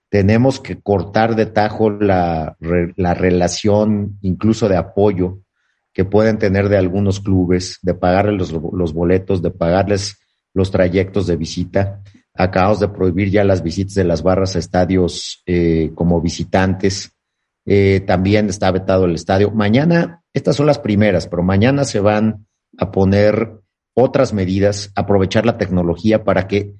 Tenemos 0.09 0.59
que 0.59 0.81
cortar 0.81 1.35
de 1.35 1.45
tajo 1.45 1.89
la, 1.89 2.57
la 2.95 3.13
relación, 3.13 4.17
incluso 4.21 4.67
de 4.67 4.77
apoyo, 4.77 5.39
que 5.93 6.05
pueden 6.05 6.37
tener 6.37 6.69
de 6.69 6.77
algunos 6.77 7.19
clubes, 7.19 7.79
de 7.81 7.93
pagarles 7.93 8.51
los, 8.51 8.61
los 8.73 8.93
boletos, 8.93 9.41
de 9.41 9.51
pagarles 9.51 10.19
los 10.53 10.71
trayectos 10.71 11.25
de 11.25 11.35
visita 11.35 12.01
Acabamos 12.41 12.79
de 12.79 12.87
prohibir 12.87 13.29
ya 13.29 13.43
las 13.43 13.61
visitas 13.61 13.95
de 13.95 14.05
las 14.05 14.23
barras 14.23 14.55
a 14.55 14.59
estadios 14.59 15.43
eh, 15.45 15.91
como 15.93 16.21
visitantes. 16.21 17.11
Eh, 17.65 17.99
también 18.07 18.47
está 18.47 18.71
vetado 18.71 19.03
el 19.03 19.15
estadio. 19.15 19.51
Mañana, 19.51 20.23
estas 20.33 20.55
son 20.55 20.65
las 20.65 20.79
primeras, 20.79 21.27
pero 21.27 21.43
mañana 21.43 21.83
se 21.83 21.99
van 21.99 22.47
a 22.77 22.93
poner 22.93 23.59
otras 23.93 24.31
medidas, 24.31 24.89
aprovechar 24.95 25.45
la 25.45 25.57
tecnología 25.57 26.23
para 26.23 26.47
que 26.47 26.75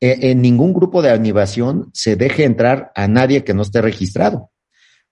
eh, 0.00 0.18
en 0.30 0.40
ningún 0.40 0.72
grupo 0.72 1.02
de 1.02 1.10
animación 1.10 1.90
se 1.92 2.14
deje 2.14 2.44
entrar 2.44 2.92
a 2.94 3.08
nadie 3.08 3.42
que 3.42 3.54
no 3.54 3.62
esté 3.62 3.82
registrado. 3.82 4.52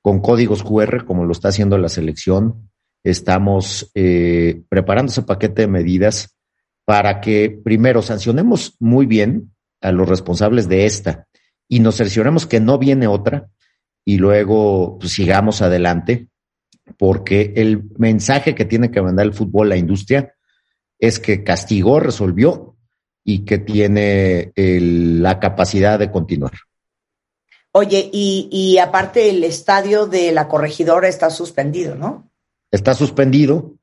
Con 0.03 0.21
códigos 0.21 0.63
QR, 0.63 1.05
como 1.05 1.25
lo 1.25 1.33
está 1.33 1.49
haciendo 1.49 1.77
la 1.79 1.89
selección, 1.89 2.71
estamos 3.03 3.91
preparando 3.93 5.11
ese 5.11 5.23
paquete 5.23 5.63
de 5.63 5.69
medidas 5.69 6.37
para 6.85 7.21
que 7.21 7.61
primero 7.65 8.03
sancionemos 8.03 8.77
muy 8.79 9.07
bien 9.07 9.51
a 9.81 9.93
los 9.93 10.09
responsables 10.09 10.69
de 10.69 10.87
esta 10.87 11.27
y 11.69 11.81
nos 11.81 11.97
cercioremos 11.97 12.47
que 12.47 12.61
no 12.61 12.79
viene 12.79 13.07
otra 13.07 13.49
y 14.05 14.19
luego 14.19 14.99
pues, 14.99 15.13
sigamos 15.13 15.63
adelante, 15.63 16.29
porque 16.99 17.53
el 17.57 17.85
mensaje 17.97 18.55
que 18.55 18.65
tiene 18.65 18.91
que 18.91 19.03
mandar 19.03 19.27
el 19.27 19.35
fútbol 19.35 19.69
a 19.69 19.71
la 19.71 19.77
industria 19.77 20.35
es 20.99 21.19
que 21.19 21.45
castigó, 21.45 22.01
resolvió 22.01 22.77
y 23.25 23.45
que 23.45 23.59
tiene 23.59 24.53
la 24.57 25.39
capacidad 25.39 25.99
de 25.99 26.11
continuar. 26.11 26.53
Oye, 27.73 28.11
y, 28.13 28.49
y 28.51 28.79
aparte 28.79 29.31
el 29.31 29.45
estadio 29.45 30.07
de 30.07 30.33
la 30.33 30.49
corregidora 30.49 31.07
está 31.07 31.31
suspendido, 31.31 31.95
¿no? 31.95 32.29
Está 32.73 32.95
suspendido 32.95 33.77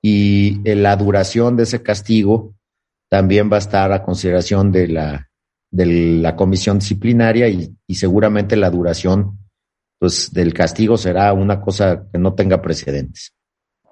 y 0.00 0.60
la 0.64 0.96
duración 0.96 1.56
de 1.56 1.64
ese 1.64 1.82
castigo 1.82 2.54
también 3.08 3.50
va 3.50 3.56
a 3.56 3.60
estar 3.60 3.92
a 3.92 4.02
consideración 4.02 4.70
de 4.72 4.88
la 4.88 5.28
de 5.70 5.86
la 6.20 6.34
comisión 6.36 6.78
disciplinaria 6.78 7.48
y, 7.48 7.76
seguramente 7.94 8.56
la 8.56 8.70
duración 8.70 9.38
pues, 9.98 10.32
del 10.32 10.54
castigo 10.54 10.96
será 10.96 11.32
una 11.32 11.60
cosa 11.60 12.06
que 12.10 12.18
no 12.18 12.34
tenga 12.34 12.62
precedentes. 12.62 13.34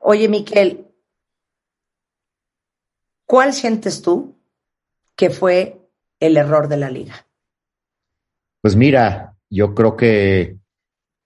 Oye, 0.00 0.28
Miquel, 0.28 0.86
¿cuál 3.26 3.52
sientes 3.52 4.02
tú 4.02 4.38
que 5.14 5.30
fue 5.30 5.80
el 6.20 6.36
error 6.36 6.68
de 6.68 6.76
la 6.76 6.90
liga? 6.90 7.26
Pues 8.62 8.76
mira, 8.76 9.36
yo 9.50 9.74
creo 9.74 9.96
que 9.96 10.56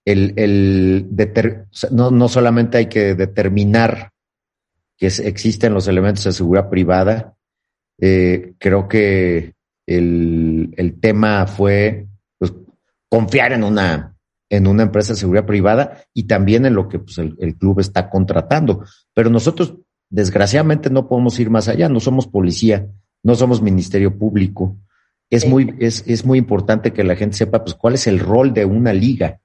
el, 0.05 0.35
el 0.37 1.09
no, 1.91 2.11
no, 2.11 2.29
solamente 2.29 2.79
hay 2.79 2.87
que 2.87 3.15
determinar 3.15 4.13
que 4.97 5.07
existen 5.07 5.75
los 5.75 5.89
elementos 5.89 6.25
de 6.25 6.33
seguridad 6.33 6.69
privada, 6.69 7.37
eh, 8.01 8.55
creo 8.59 8.89
que 8.89 9.55
el, 9.87 10.73
el 10.77 11.01
tema 11.01 11.47
fue 11.47 12.07
pues, 12.39 12.53
confiar 13.09 13.53
en 13.53 13.65
una, 13.65 14.17
en 14.49 14.67
una 14.67 14.85
empresa 14.85 15.13
de 15.13 15.19
seguridad 15.19 15.47
privada 15.47 16.03
y 16.15 16.25
también 16.25 16.65
en 16.67 16.75
lo 16.75 16.89
que 16.89 16.99
pues, 16.99 17.19
el, 17.19 17.37
el, 17.41 17.57
club 17.57 17.81
está 17.81 18.09
contratando. 18.09 18.85
Pero 19.15 19.31
nosotros, 19.31 19.75
desgraciadamente, 20.09 20.91
no 20.91 21.09
podemos 21.09 21.39
ir 21.41 21.51
más 21.51 21.69
allá. 21.69 21.89
No 21.89 22.01
somos 22.01 22.27
policía, 22.27 22.89
no 23.23 23.35
somos 23.35 23.61
ministerio 23.61 24.17
público. 24.17 24.77
Es, 25.29 25.47
muy, 25.47 25.75
es, 25.79 26.05
es 26.07 26.25
muy 26.25 26.39
importante 26.39 26.93
que 26.93 27.05
la 27.05 27.17
gente 27.17 27.37
sepa 27.37 27.63
pues, 27.63 27.75
cuál 27.75 27.95
es 27.95 28.07
el 28.07 28.19
rol 28.19 28.53
de 28.53 28.65
una 28.65 28.93
liga. 28.93 29.41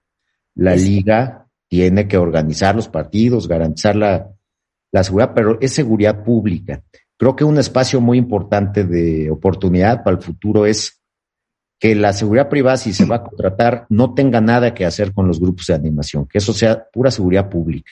La 0.55 0.75
liga 0.75 1.47
tiene 1.67 2.07
que 2.07 2.17
organizar 2.17 2.75
los 2.75 2.87
partidos, 2.87 3.47
garantizar 3.47 3.95
la, 3.95 4.31
la 4.91 5.03
seguridad, 5.03 5.33
pero 5.35 5.59
es 5.59 5.73
seguridad 5.73 6.23
pública. 6.23 6.81
Creo 7.17 7.35
que 7.35 7.43
un 7.43 7.57
espacio 7.57 8.01
muy 8.01 8.17
importante 8.17 8.83
de 8.83 9.31
oportunidad 9.31 10.03
para 10.03 10.17
el 10.17 10.23
futuro 10.23 10.65
es 10.65 11.01
que 11.79 11.95
la 11.95 12.13
seguridad 12.13 12.49
privada, 12.49 12.77
si 12.77 12.93
se 12.93 13.05
va 13.05 13.17
a 13.17 13.23
contratar, 13.23 13.85
no 13.89 14.13
tenga 14.13 14.41
nada 14.41 14.73
que 14.73 14.85
hacer 14.85 15.13
con 15.13 15.27
los 15.27 15.39
grupos 15.39 15.67
de 15.67 15.75
animación, 15.75 16.27
que 16.27 16.37
eso 16.39 16.53
sea 16.53 16.87
pura 16.91 17.11
seguridad 17.11 17.49
pública. 17.49 17.91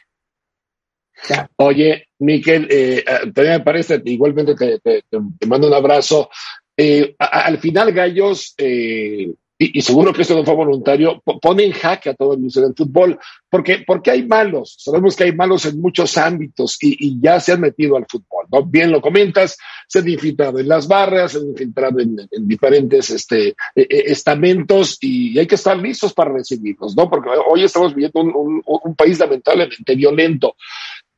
Oye, 1.57 2.07
Miquel, 2.19 2.67
eh, 2.69 3.03
ah, 3.07 3.19
también 3.33 3.57
me 3.57 3.59
parece, 3.61 4.01
igualmente 4.05 4.55
te, 4.55 5.47
mando 5.47 5.67
un 5.67 5.73
abrazo. 5.73 6.29
Eh, 6.75 7.15
al 7.17 7.57
final, 7.59 7.91
Gallos 7.93 8.55
eh, 8.57 9.33
y, 9.73 9.81
seguro 9.81 10.13
que 10.13 10.23
esto 10.23 10.35
no 10.35 10.43
fue 10.43 10.55
voluntario, 10.55 11.21
pone 11.41 11.63
en 11.63 11.71
jaque 11.71 12.09
a 12.09 12.13
todo 12.13 12.33
el 12.33 12.39
mundo 12.39 12.61
del 12.61 12.73
fútbol, 12.75 13.19
porque, 13.49 13.83
porque 13.85 14.11
hay 14.11 14.25
malos, 14.25 14.75
sabemos 14.79 15.15
que 15.15 15.25
hay 15.25 15.31
malos 15.33 15.65
en 15.65 15.79
muchos 15.79 16.17
ámbitos 16.17 16.77
y, 16.81 17.19
ya 17.21 17.39
se 17.39 17.53
han 17.53 17.61
metido 17.61 17.95
al 17.95 18.05
fútbol, 18.09 18.47
¿no? 18.51 18.63
Bien 18.65 18.91
lo 18.91 19.01
comentas, 19.01 19.57
se 19.87 19.99
han 19.99 20.09
infiltrado 20.09 20.59
en 20.59 20.67
las 20.67 20.87
barras, 20.87 21.33
se 21.33 21.37
han 21.37 21.49
infiltrado 21.49 21.99
en, 21.99 22.17
diferentes 22.47 23.09
este, 23.09 23.49
e, 23.49 23.55
e, 23.75 24.11
estamentos 24.11 24.97
y 25.01 25.37
hay 25.37 25.47
que 25.47 25.55
estar 25.55 25.77
listos 25.77 26.13
para 26.13 26.33
recibirlos, 26.33 26.95
¿no? 26.95 27.09
Porque 27.09 27.29
hoy 27.49 27.63
estamos 27.63 27.93
viviendo 27.93 28.21
un, 28.21 28.95
país 28.95 29.19
lamentablemente 29.19 29.95
violento. 29.95 30.55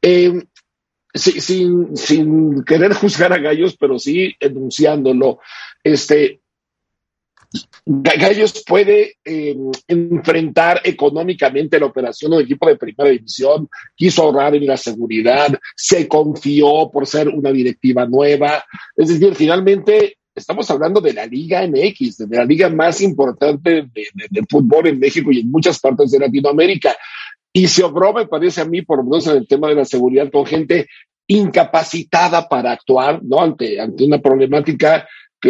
Eh, 0.01 0.33
sin, 1.13 1.95
sin 1.95 2.63
querer 2.63 2.93
juzgar 2.93 3.31
a 3.33 3.37
Gallos, 3.37 3.77
pero 3.77 3.97
sí 3.97 4.35
enunciándolo. 4.39 5.39
Este, 5.83 6.41
Gallos 7.85 8.63
puede 8.65 9.15
em, 9.23 9.71
enfrentar 9.87 10.81
económicamente 10.83 11.79
la 11.79 11.85
operación 11.85 12.31
de 12.31 12.37
un 12.37 12.43
equipo 12.43 12.67
de 12.67 12.77
primera 12.77 13.09
división, 13.09 13.69
quiso 13.95 14.23
ahorrar 14.23 14.55
en 14.55 14.65
la 14.65 14.77
seguridad, 14.77 15.57
se 15.75 16.07
confió 16.07 16.89
por 16.91 17.05
ser 17.05 17.29
una 17.29 17.51
directiva 17.51 18.05
nueva. 18.07 18.63
Es 18.95 19.09
decir, 19.09 19.35
finalmente 19.35 20.17
estamos 20.35 20.69
hablando 20.69 20.99
de 20.99 21.13
la 21.13 21.25
Liga 21.25 21.65
MX, 21.65 22.29
de 22.29 22.37
la 22.37 22.45
liga 22.45 22.69
más 22.69 23.01
importante 23.01 23.87
de, 23.93 24.45
fútbol 24.49 24.87
en 24.87 24.99
México 24.99 25.31
y 25.31 25.39
en 25.39 25.49
muchas 25.49 25.79
partes 25.79 26.11
de 26.11 26.19
Latinoamérica. 26.19 26.95
Y 27.53 27.67
se 27.67 27.83
obró, 27.83 28.13
me 28.13 28.27
parece 28.27 28.61
a 28.61 28.65
mí, 28.65 28.81
por 28.81 28.97
lo 28.97 29.05
menos 29.05 29.27
en 29.27 29.37
el 29.37 29.47
tema 29.47 29.69
de 29.69 29.75
la 29.75 29.85
seguridad, 29.85 30.29
con 30.29 30.45
gente 30.45 30.87
incapacitada 31.27 32.47
para 32.47 32.73
actuar, 32.73 33.23
¿no? 33.23 33.41
Ante, 33.41 33.79
ante 33.79 34.03
una 34.03 34.19
problemática 34.19 35.07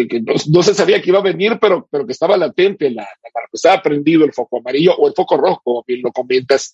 que, 0.08 0.22
no, 0.22 0.64
se 0.64 0.74
sabía 0.74 1.02
que 1.02 1.10
iba 1.10 1.20
a 1.20 1.24
venir, 1.24 1.58
pero, 1.60 1.88
pero 1.90 2.06
que 2.06 2.12
estaba 2.12 2.38
latente, 2.38 2.90
la, 2.90 3.04
la, 3.04 3.30
estaba 3.52 3.82
prendido 3.82 4.26
el 4.26 4.34
foco 4.34 4.60
amarillo 4.60 4.96
o 4.96 5.08
el 5.08 5.14
foco 5.14 5.38
rojo, 5.38 5.62
como 5.64 5.84
bien 5.88 6.02
lo 6.04 6.12
comentas. 6.12 6.74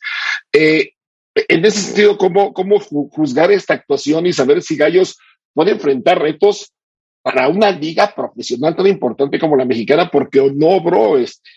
Eh, 0.52 0.94
en 1.34 1.66
ese 1.66 1.80
sentido, 1.80 2.18
¿cómo, 2.18 2.54
¿cómo 2.54 2.80
juzgar 2.80 3.52
esta 3.52 3.76
actuación 3.76 4.26
y 4.26 4.34
saber 4.34 4.62
si 4.62 4.76
Gallos 4.76 5.18
puede 5.54 5.72
enfrentar 5.72 6.20
retos 6.20 6.74
para 7.22 7.48
una 7.48 7.72
liga 7.72 8.14
profesional 8.16 8.76
tan 8.76 8.88
importante 8.88 9.40
como 9.40 9.56
la 9.56 9.66
mexicana? 9.66 10.10
Porque 10.12 10.42
no 10.54 10.70
obró 10.70 11.18
este, 11.18 11.50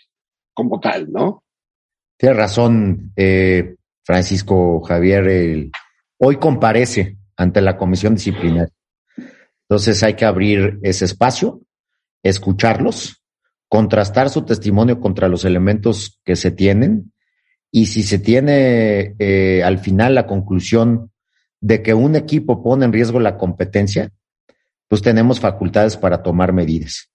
como 0.53 0.79
tal, 0.79 1.11
¿no? 1.11 1.43
Tienes 2.17 2.37
razón, 2.37 3.11
eh, 3.17 3.75
Francisco 4.05 4.81
Javier. 4.81 5.69
hoy 6.19 6.37
comparece 6.37 7.17
ante 7.35 7.61
la 7.61 7.75
comisión 7.75 8.15
disciplinaria. 8.15 8.71
Entonces 9.67 10.03
hay 10.03 10.13
que 10.13 10.25
abrir 10.25 10.79
ese 10.83 11.05
espacio, 11.05 11.61
escucharlos, 12.23 13.23
contrastar 13.67 14.29
su 14.29 14.43
testimonio 14.43 14.99
contra 14.99 15.27
los 15.27 15.43
elementos 15.45 16.19
que 16.23 16.35
se 16.35 16.51
tienen 16.51 17.13
y 17.71 17.87
si 17.87 18.03
se 18.03 18.19
tiene 18.19 19.15
eh, 19.19 19.63
al 19.63 19.79
final 19.79 20.15
la 20.15 20.27
conclusión 20.27 21.11
de 21.61 21.81
que 21.81 21.93
un 21.93 22.15
equipo 22.15 22.63
pone 22.63 22.85
en 22.85 22.93
riesgo 22.93 23.19
la 23.19 23.37
competencia, 23.37 24.11
pues 24.87 25.01
tenemos 25.01 25.39
facultades 25.39 25.97
para 25.97 26.21
tomar 26.21 26.53
medidas. 26.53 27.09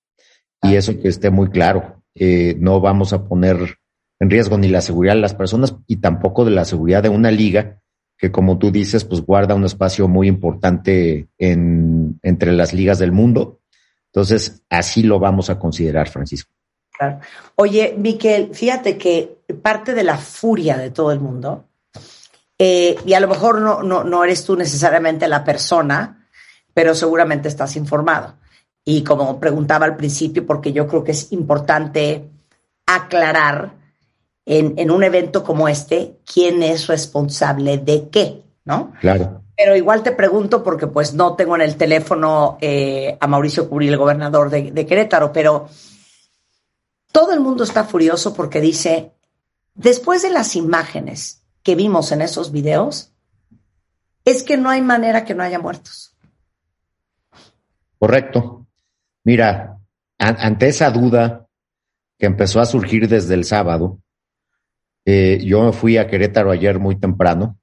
Y 0.63 0.75
eso 0.75 1.01
que 1.01 1.09
esté 1.09 1.31
muy 1.31 1.51
claro, 1.51 2.03
eh, 2.15 2.57
no 2.59 2.81
vamos 2.81 3.13
a 3.13 3.25
poner 3.25 3.79
en 4.19 4.29
riesgo 4.29 4.59
ni 4.59 4.69
la 4.69 4.81
seguridad 4.81 5.15
de 5.15 5.21
las 5.21 5.35
personas 5.35 5.77
y 5.87 5.97
tampoco 5.97 6.45
de 6.45 6.51
la 6.51 6.65
seguridad 6.65 7.03
de 7.03 7.09
una 7.09 7.31
liga 7.31 7.81
que 8.21 8.31
como 8.31 8.59
tú 8.59 8.71
dices, 8.71 9.05
pues 9.05 9.23
guarda 9.23 9.55
un 9.55 9.65
espacio 9.65 10.07
muy 10.07 10.29
importante 10.29 11.29
en, 11.39 12.21
entre 12.23 12.53
las 12.53 12.75
ligas 12.75 12.99
del 12.99 13.13
mundo. 13.13 13.61
Entonces, 14.13 14.63
así 14.69 15.03
lo 15.03 15.19
vamos 15.19 15.49
a 15.49 15.59
considerar, 15.59 16.09
Francisco. 16.11 16.53
Claro. 16.93 17.21
Oye, 17.55 17.95
Miquel, 17.97 18.55
fíjate 18.55 18.99
que 18.99 19.39
parte 19.63 19.95
de 19.95 20.03
la 20.05 20.19
furia 20.19 20.77
de 20.77 20.91
todo 20.91 21.13
el 21.13 21.21
mundo, 21.21 21.65
eh, 22.59 22.95
y 23.07 23.15
a 23.15 23.21
lo 23.21 23.29
mejor 23.29 23.63
no, 23.63 23.83
no, 23.83 24.05
no 24.05 24.23
eres 24.23 24.45
tú 24.45 24.55
necesariamente 24.55 25.27
la 25.27 25.43
persona, 25.43 26.29
pero 26.75 26.95
seguramente 26.95 27.49
estás 27.49 27.75
informado. 27.77 28.37
Y 28.85 29.03
como 29.03 29.41
preguntaba 29.41 29.87
al 29.87 29.97
principio, 29.97 30.45
porque 30.45 30.75
yo 30.75 30.87
creo 30.87 31.03
que 31.03 31.13
es 31.13 31.33
importante 31.33 32.29
aclarar 32.85 33.80
en, 34.51 34.91
un 34.91 35.05
evento 35.05 35.45
como 35.45 35.69
este, 35.69 36.19
quién 36.25 36.65
es 36.65 36.89
responsable 36.89 37.79
de 37.79 38.09
qué, 38.09 38.43
¿no? 38.65 38.93
Claro. 39.01 39.43
Pero 39.57 39.77
igual 39.77 40.03
te 40.03 40.11
pregunto 40.11 40.65
porque 40.65 40.89
pues 40.89 41.15
no 41.15 41.37
tengo 41.37 41.55
en 41.55 41.63
el 41.63 41.77
teléfono 41.77 42.59
eh, 42.61 43.17
a 43.21 43.27
Mauricio 43.29 43.69
Curi, 43.69 43.87
el 43.87 43.97
gobernador 43.97 44.51
de, 44.51 44.73
de 44.73 44.87
Querétaro, 44.87 45.33
pero 45.33 45.69
todo 47.13 47.33
el 47.33 47.39
mundo 47.39 47.63
está 47.63 47.85
furioso 47.85 48.35
porque 48.35 48.61
dice, 48.61 49.13
después 49.75 50.23
de 50.23 50.31
las 50.31 50.57
imágenes 50.57 51.45
que 51.63 51.77
vimos 51.77 52.11
en 52.11 52.21
esos 52.21 52.51
videos, 52.51 53.13
es 54.25 54.43
que 54.43 54.57
no 54.57 54.69
hay 54.69 54.83
manera 54.83 55.25
que 55.25 55.35
no 55.35 55.45
haya 55.45 55.61
muertos. 55.61 56.17
Correcto. 58.01 58.67
Mira, 59.23 59.79
ante 60.19 60.69
esa 60.69 60.91
duda 60.91 61.47
que 62.19 62.27
empezó 62.27 62.61
a 62.61 62.67
surgir 62.67 63.09
desde 63.09 63.35
el 63.35 63.45
sábado, 63.45 64.01
eh, 65.05 65.41
yo 65.45 65.65
me 65.65 65.73
fui 65.73 65.97
a 65.97 66.07
Querétaro 66.07 66.51
ayer 66.51 66.79
muy 66.79 66.97
temprano 66.97 67.59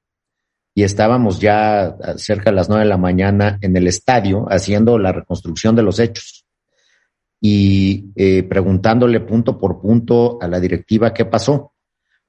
y 0.73 0.83
estábamos 0.83 1.39
ya 1.39 1.95
cerca 2.17 2.51
de 2.51 2.55
las 2.55 2.69
nueve 2.69 2.83
de 2.83 2.89
la 2.89 2.97
mañana 2.97 3.57
en 3.61 3.75
el 3.75 3.87
estadio 3.87 4.45
haciendo 4.49 4.99
la 4.99 5.11
reconstrucción 5.11 5.75
de 5.75 5.83
los 5.83 5.99
hechos 5.99 6.45
y 7.41 8.11
eh, 8.15 8.43
preguntándole 8.43 9.19
punto 9.21 9.57
por 9.57 9.79
punto 9.79 10.37
a 10.41 10.47
la 10.47 10.59
directiva 10.59 11.13
qué 11.13 11.25
pasó. 11.25 11.73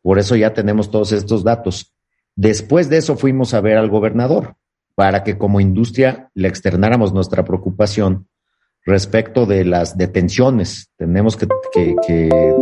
Por 0.02 0.18
eso 0.18 0.36
ya 0.36 0.54
tenemos 0.54 0.90
todos 0.90 1.12
estos 1.12 1.44
datos. 1.44 1.94
Después 2.36 2.88
de 2.88 2.98
eso 2.98 3.16
fuimos 3.16 3.52
a 3.54 3.60
ver 3.60 3.76
al 3.76 3.90
gobernador 3.90 4.56
para 4.94 5.24
que 5.24 5.38
como 5.38 5.60
industria 5.60 6.30
le 6.34 6.48
externáramos 6.48 7.12
nuestra 7.12 7.44
preocupación 7.44 8.27
respecto 8.88 9.46
de 9.46 9.64
las 9.64 9.96
detenciones. 9.96 10.90
Tenemos 10.96 11.36
que, 11.36 11.46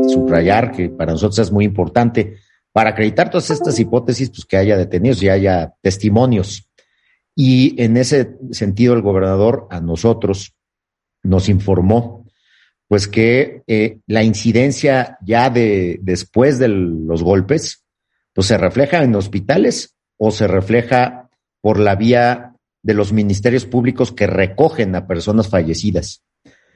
subrayar 0.09 0.73
que 0.73 0.89
para 0.89 1.13
nosotros 1.13 1.39
es 1.39 1.53
muy 1.53 1.65
importante 1.65 2.39
para 2.73 2.91
acreditar 2.91 3.31
todas 3.31 3.51
estas 3.51 3.79
hipótesis, 3.79 4.31
pues 4.31 4.45
que 4.45 4.57
haya 4.57 4.77
detenidos 4.77 5.23
y 5.23 5.29
haya 5.29 5.73
testimonios. 5.81 6.69
Y 7.35 7.81
en 7.83 7.97
ese 7.97 8.37
sentido, 8.51 8.95
el 8.95 9.03
gobernador 9.03 9.67
a 9.71 9.81
nosotros 9.81 10.55
nos 11.23 11.49
informó, 11.49 12.27
pues 12.89 13.09
que 13.09 13.63
eh, 13.67 14.01
la 14.07 14.23
incidencia 14.23 15.19
ya 15.23 15.49
de 15.49 15.99
después 16.03 16.59
de 16.59 16.69
los 16.69 17.23
golpes, 17.23 17.85
pues 18.35 18.49
se 18.49 18.59
refleja 18.59 19.03
en 19.03 19.15
hospitales 19.15 19.97
o 20.19 20.31
se 20.31 20.47
refleja 20.47 21.31
por 21.61 21.79
la 21.79 21.95
vía 21.95 22.56
de 22.87 22.95
los 22.95 23.13
ministerios 23.13 23.67
públicos 23.67 24.13
que 24.13 24.29
recogen 24.29 24.95
a 24.95 25.09
personas 25.09 25.49
fallecidas. 25.49 26.23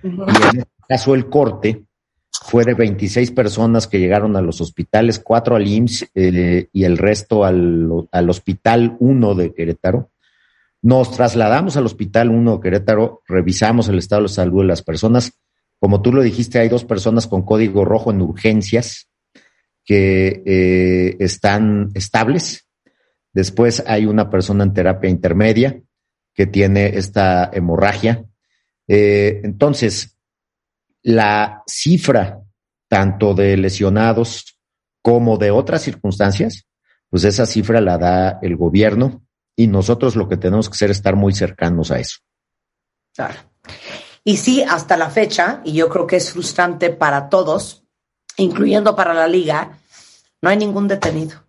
Y 0.03 0.09
en 0.09 0.59
este 0.59 0.67
caso 0.89 1.15
el 1.15 1.29
corte 1.29 1.85
fue 2.33 2.65
de 2.65 2.75
26 2.75 3.31
personas 3.31 3.87
que 3.87 4.01
llegaron 4.01 4.35
a 4.35 4.41
los 4.41 4.61
hospitales, 4.61 5.21
cuatro 5.21 5.55
al 5.55 5.69
IMSS 5.69 6.11
eh, 6.17 6.69
y 6.73 6.83
el 6.83 6.99
resto 6.99 7.45
al, 7.45 8.09
al 8.11 8.29
Hospital 8.29 8.97
1 8.99 9.35
de 9.37 9.55
Querétaro. 9.55 10.11
Nos 10.83 11.15
trasladamos 11.15 11.77
al 11.77 11.87
Hospital 11.87 12.31
1 12.31 12.57
de 12.57 12.61
Querétaro, 12.61 13.23
revisamos 13.29 13.89
el 13.89 13.99
estado 13.99 14.23
de 14.23 14.31
salud 14.31 14.63
de 14.63 14.67
las 14.67 14.83
personas. 14.83 15.39
Como 15.79 16.03
tú 16.03 16.13
lo 16.13 16.23
dijiste, 16.23 16.59
hay 16.59 16.69
dos 16.69 16.85
personas 16.85 17.29
con 17.29 17.43
código 17.43 17.85
rojo 17.85 18.11
en 18.11 18.21
urgencias 18.21 19.09
que 19.85 20.43
eh, 20.45 21.17
están 21.21 21.91
estables. 21.95 22.67
Después 23.33 23.85
hay 23.87 24.07
una 24.07 24.29
persona 24.29 24.65
en 24.65 24.73
terapia 24.73 25.09
intermedia 25.09 25.81
que 26.35 26.47
tiene 26.47 26.99
esta 26.99 27.51
hemorragia. 27.53 28.25
Eh, 28.87 29.41
entonces, 29.45 30.17
la 31.03 31.63
cifra 31.67 32.41
tanto 32.89 33.35
de 33.35 33.57
lesionados 33.57 34.59
como 35.01 35.39
de 35.39 35.53
otras 35.53 35.83
circunstancias, 35.83 36.67
pues 37.09 37.25
esa 37.25 37.47
cifra 37.47 37.81
la 37.81 37.99
da 37.99 38.39
el 38.43 38.57
gobierno 38.57 39.23
y 39.55 39.69
nosotros 39.69 40.17
lo 40.17 40.29
que 40.29 40.37
tenemos 40.37 40.69
que 40.69 40.75
hacer 40.75 40.91
es 40.91 40.97
estar 40.99 41.15
muy 41.15 41.33
cercanos 41.33 41.91
a 41.91 42.01
eso. 42.01 42.19
Claro. 43.15 43.39
Y 44.25 44.37
sí, 44.37 44.63
hasta 44.63 44.97
la 44.97 45.09
fecha, 45.09 45.61
y 45.65 45.73
yo 45.73 45.89
creo 45.89 46.07
que 46.07 46.17
es 46.17 46.33
frustrante 46.33 46.91
para 46.91 47.29
todos, 47.29 47.85
incluyendo 48.37 48.97
para 48.97 49.15
la 49.15 49.29
liga, 49.29 49.79
no 50.43 50.51
hay 50.51 50.57
ningún 50.57 50.89
detenido. 50.89 51.45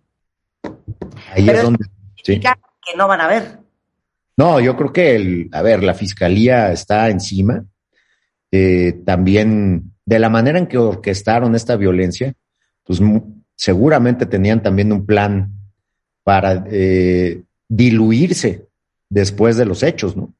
Ahí 1.32 1.48
es 1.48 1.62
donde... 1.62 1.84
Sí. 2.22 2.38
Que 2.38 2.96
no 2.96 3.08
van 3.08 3.20
a 3.20 3.28
ver. 3.28 3.61
No, 4.42 4.58
yo 4.58 4.76
creo 4.76 4.92
que, 4.92 5.14
el, 5.14 5.48
a 5.52 5.62
ver, 5.62 5.84
la 5.84 5.94
fiscalía 5.94 6.72
está 6.72 7.08
encima. 7.10 7.64
Eh, 8.50 9.00
también, 9.06 9.92
de 10.04 10.18
la 10.18 10.30
manera 10.30 10.58
en 10.58 10.66
que 10.66 10.78
orquestaron 10.78 11.54
esta 11.54 11.76
violencia, 11.76 12.34
pues 12.82 13.00
seguramente 13.54 14.26
tenían 14.26 14.60
también 14.60 14.92
un 14.92 15.06
plan 15.06 15.52
para 16.24 16.64
eh, 16.68 17.40
diluirse 17.68 18.66
después 19.08 19.56
de 19.56 19.64
los 19.64 19.84
hechos, 19.84 20.16
¿no? 20.16 20.34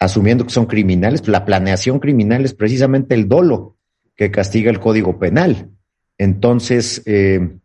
Asumiendo 0.00 0.44
que 0.44 0.52
son 0.52 0.66
criminales, 0.66 1.28
la 1.28 1.44
planeación 1.44 2.00
criminal 2.00 2.44
es 2.44 2.52
precisamente 2.52 3.14
el 3.14 3.28
dolo. 3.28 3.76
que 4.16 4.32
castiga 4.32 4.72
el 4.72 4.80
Código 4.80 5.20
Penal. 5.20 5.70
Entonces, 6.18 7.00
eh, 7.06 7.58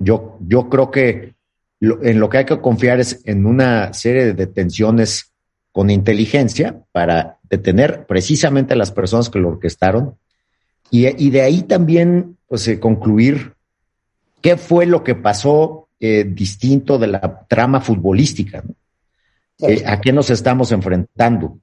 yo, 0.00 0.36
yo 0.40 0.68
creo 0.68 0.90
que 0.90 1.35
en 1.80 2.20
lo 2.20 2.28
que 2.28 2.38
hay 2.38 2.44
que 2.44 2.60
confiar 2.60 3.00
es 3.00 3.20
en 3.24 3.46
una 3.46 3.92
serie 3.92 4.24
de 4.24 4.34
detenciones 4.34 5.32
con 5.72 5.90
inteligencia 5.90 6.82
para 6.92 7.38
detener 7.42 8.06
precisamente 8.06 8.74
a 8.74 8.76
las 8.76 8.90
personas 8.90 9.28
que 9.28 9.38
lo 9.38 9.48
orquestaron 9.48 10.16
y, 10.90 11.30
de 11.30 11.42
ahí 11.42 11.62
también 11.62 12.38
pues, 12.46 12.66
eh, 12.68 12.78
concluir 12.78 13.54
qué 14.40 14.56
fue 14.56 14.86
lo 14.86 15.02
que 15.02 15.14
pasó 15.14 15.88
eh, 15.98 16.24
distinto 16.24 16.98
de 16.98 17.08
la 17.08 17.46
trama 17.48 17.80
futbolística. 17.80 18.62
¿A 19.86 20.00
qué 20.00 20.12
nos 20.12 20.30
estamos 20.30 20.70
enfrentando? 20.70 21.58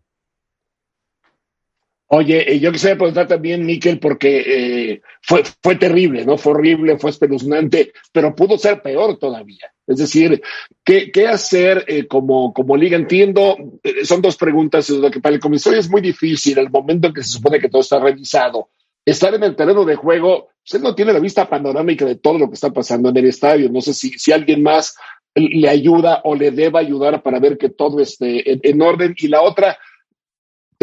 Oye, 2.15 2.59
yo 2.59 2.71
quisiera 2.71 2.95
preguntar 2.95 3.27
también, 3.27 3.65
Miquel, 3.65 3.97
porque 3.97 4.43
eh, 4.45 5.01
fue, 5.19 5.41
fue 5.63 5.77
terrible, 5.77 6.23
¿no? 6.23 6.37
Fue 6.37 6.53
horrible, 6.53 6.99
fue 6.99 7.09
espeluznante, 7.09 7.91
pero 8.11 8.35
pudo 8.35 8.55
ser 8.55 8.83
peor 8.83 9.17
todavía. 9.17 9.73
Es 9.87 9.97
decir, 9.97 10.39
¿qué, 10.83 11.11
qué 11.11 11.27
hacer 11.27 11.83
eh, 11.87 12.05
como, 12.05 12.53
como 12.53 12.77
liga? 12.77 12.97
Entiendo, 12.97 13.57
eh, 13.81 14.05
son 14.05 14.21
dos 14.21 14.37
preguntas. 14.37 14.91
Lo 14.91 15.09
que 15.09 15.21
para 15.21 15.33
el 15.33 15.41
comisario 15.41 15.79
es 15.79 15.89
muy 15.89 16.01
difícil, 16.01 16.59
el 16.59 16.69
momento 16.69 17.07
en 17.07 17.15
que 17.15 17.23
se 17.23 17.31
supone 17.31 17.59
que 17.59 17.69
todo 17.69 17.81
está 17.81 17.99
revisado. 17.99 18.69
Estar 19.03 19.33
en 19.33 19.41
el 19.41 19.55
terreno 19.55 19.83
de 19.83 19.95
juego, 19.95 20.49
usted 20.63 20.81
no 20.81 20.93
tiene 20.93 21.13
la 21.13 21.19
vista 21.19 21.49
panorámica 21.49 22.05
de 22.05 22.17
todo 22.17 22.37
lo 22.37 22.47
que 22.47 22.53
está 22.53 22.69
pasando 22.69 23.09
en 23.09 23.17
el 23.17 23.25
estadio. 23.25 23.71
No 23.71 23.81
sé 23.81 23.95
si, 23.95 24.11
si 24.19 24.31
alguien 24.31 24.61
más 24.61 24.95
le 25.33 25.67
ayuda 25.67 26.21
o 26.25 26.35
le 26.35 26.51
deba 26.51 26.79
ayudar 26.79 27.23
para 27.23 27.39
ver 27.39 27.57
que 27.57 27.69
todo 27.69 27.99
esté 27.99 28.59
en 28.69 28.81
orden. 28.83 29.15
Y 29.17 29.29
la 29.29 29.41
otra, 29.41 29.79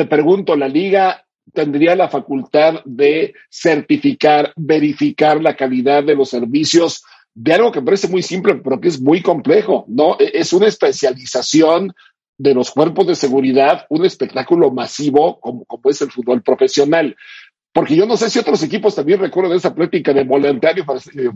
te 0.01 0.06
pregunto, 0.06 0.56
¿la 0.56 0.66
liga 0.66 1.27
tendría 1.52 1.94
la 1.94 2.09
facultad 2.09 2.82
de 2.86 3.35
certificar, 3.51 4.51
verificar 4.56 5.43
la 5.43 5.55
calidad 5.55 6.02
de 6.02 6.14
los 6.14 6.31
servicios 6.31 7.05
de 7.35 7.52
algo 7.52 7.70
que 7.70 7.82
parece 7.82 8.09
muy 8.09 8.22
simple, 8.22 8.55
pero 8.55 8.81
que 8.81 8.89
es 8.89 8.98
muy 8.98 9.20
complejo, 9.20 9.85
¿no? 9.89 10.16
E-, 10.18 10.31
es 10.32 10.55
una 10.55 10.68
especialización 10.68 11.93
de 12.39 12.55
los 12.55 12.70
cuerpos 12.70 13.09
de 13.09 13.14
seguridad, 13.14 13.85
un 13.90 14.06
espectáculo 14.06 14.70
masivo 14.70 15.39
como, 15.39 15.66
como 15.66 15.90
es 15.90 16.01
el 16.01 16.10
fútbol 16.10 16.40
profesional. 16.43 17.14
Porque 17.72 17.94
yo 17.94 18.05
no 18.05 18.16
sé 18.16 18.28
si 18.28 18.38
otros 18.40 18.62
equipos 18.64 18.97
también 18.97 19.20
recuerdan 19.20 19.56
esa 19.56 19.72
plática 19.72 20.12
de 20.12 20.24
voluntario 20.24 20.84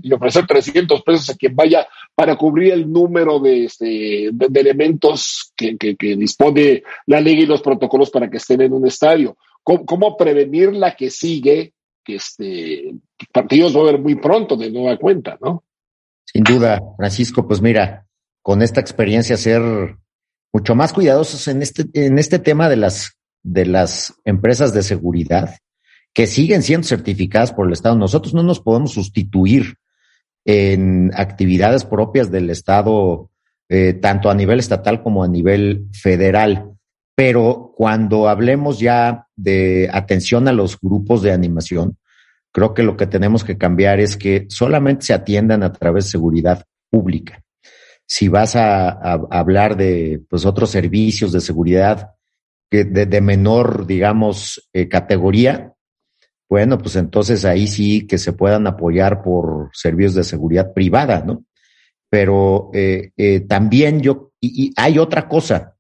y 0.02 0.12
ofrecer 0.12 0.46
300 0.46 1.02
pesos 1.02 1.30
a 1.30 1.36
quien 1.36 1.54
vaya 1.54 1.86
para 2.12 2.36
cubrir 2.36 2.72
el 2.72 2.90
número 2.90 3.38
de, 3.38 3.66
este, 3.66 4.30
de, 4.32 4.60
elementos 4.60 5.52
que, 5.54 5.76
que, 5.76 6.16
dispone 6.16 6.82
la 7.06 7.20
ley 7.20 7.42
y 7.42 7.46
los 7.46 7.62
protocolos 7.62 8.10
para 8.10 8.28
que 8.28 8.38
estén 8.38 8.62
en 8.62 8.72
un 8.72 8.84
estadio. 8.86 9.36
¿Cómo, 9.62 10.16
prevenir 10.16 10.72
la 10.74 10.96
que 10.96 11.08
sigue? 11.08 11.72
Que 12.04 12.16
este, 12.16 12.94
partidos 13.32 13.74
va 13.74 13.80
a 13.80 13.82
haber 13.84 14.00
muy 14.00 14.16
pronto 14.16 14.56
de 14.56 14.72
nueva 14.72 14.98
cuenta, 14.98 15.38
¿no? 15.40 15.62
Sin 16.24 16.42
duda, 16.42 16.80
Francisco, 16.96 17.46
pues 17.46 17.62
mira, 17.62 18.06
con 18.42 18.60
esta 18.60 18.80
experiencia 18.80 19.36
ser 19.36 19.62
mucho 20.52 20.74
más 20.74 20.92
cuidadosos 20.92 21.46
en 21.46 21.62
este, 21.62 21.84
en 21.94 22.18
este 22.18 22.40
tema 22.40 22.68
de 22.68 22.76
las, 22.76 23.16
de 23.44 23.66
las 23.66 24.14
empresas 24.24 24.74
de 24.74 24.82
seguridad 24.82 25.54
que 26.14 26.28
siguen 26.28 26.62
siendo 26.62 26.86
certificadas 26.86 27.52
por 27.52 27.66
el 27.66 27.72
Estado. 27.72 27.96
Nosotros 27.96 28.32
no 28.34 28.44
nos 28.44 28.60
podemos 28.60 28.92
sustituir 28.92 29.76
en 30.44 31.10
actividades 31.14 31.84
propias 31.84 32.30
del 32.30 32.50
Estado, 32.50 33.30
eh, 33.68 33.94
tanto 33.94 34.30
a 34.30 34.34
nivel 34.34 34.60
estatal 34.60 35.02
como 35.02 35.24
a 35.24 35.28
nivel 35.28 35.88
federal. 35.92 36.70
Pero 37.16 37.72
cuando 37.76 38.28
hablemos 38.28 38.78
ya 38.78 39.26
de 39.34 39.90
atención 39.92 40.46
a 40.46 40.52
los 40.52 40.78
grupos 40.80 41.22
de 41.22 41.32
animación, 41.32 41.98
creo 42.52 42.74
que 42.74 42.84
lo 42.84 42.96
que 42.96 43.06
tenemos 43.06 43.42
que 43.42 43.58
cambiar 43.58 43.98
es 43.98 44.16
que 44.16 44.46
solamente 44.48 45.06
se 45.06 45.14
atiendan 45.14 45.64
a 45.64 45.72
través 45.72 46.04
de 46.04 46.10
seguridad 46.12 46.64
pública. 46.90 47.42
Si 48.06 48.28
vas 48.28 48.54
a, 48.54 48.90
hablar 49.30 49.76
de 49.76 50.22
pues, 50.28 50.44
otros 50.44 50.70
servicios 50.70 51.32
de 51.32 51.40
seguridad 51.40 52.10
de, 52.70 52.84
de 52.84 53.20
menor, 53.20 53.86
digamos, 53.86 54.68
eh, 54.72 54.88
categoría, 54.88 55.73
bueno, 56.54 56.78
pues 56.78 56.94
entonces 56.94 57.44
ahí 57.44 57.66
sí 57.66 58.06
que 58.06 58.16
se 58.16 58.32
puedan 58.32 58.68
apoyar 58.68 59.24
por 59.24 59.70
servicios 59.72 60.14
de 60.14 60.22
seguridad 60.22 60.72
privada, 60.72 61.24
¿no? 61.26 61.44
Pero 62.08 62.70
eh, 62.72 63.10
eh, 63.16 63.40
también 63.40 64.00
yo, 64.00 64.30
y, 64.40 64.72
hay 64.76 65.00
otra 65.00 65.28
cosa, 65.28 65.74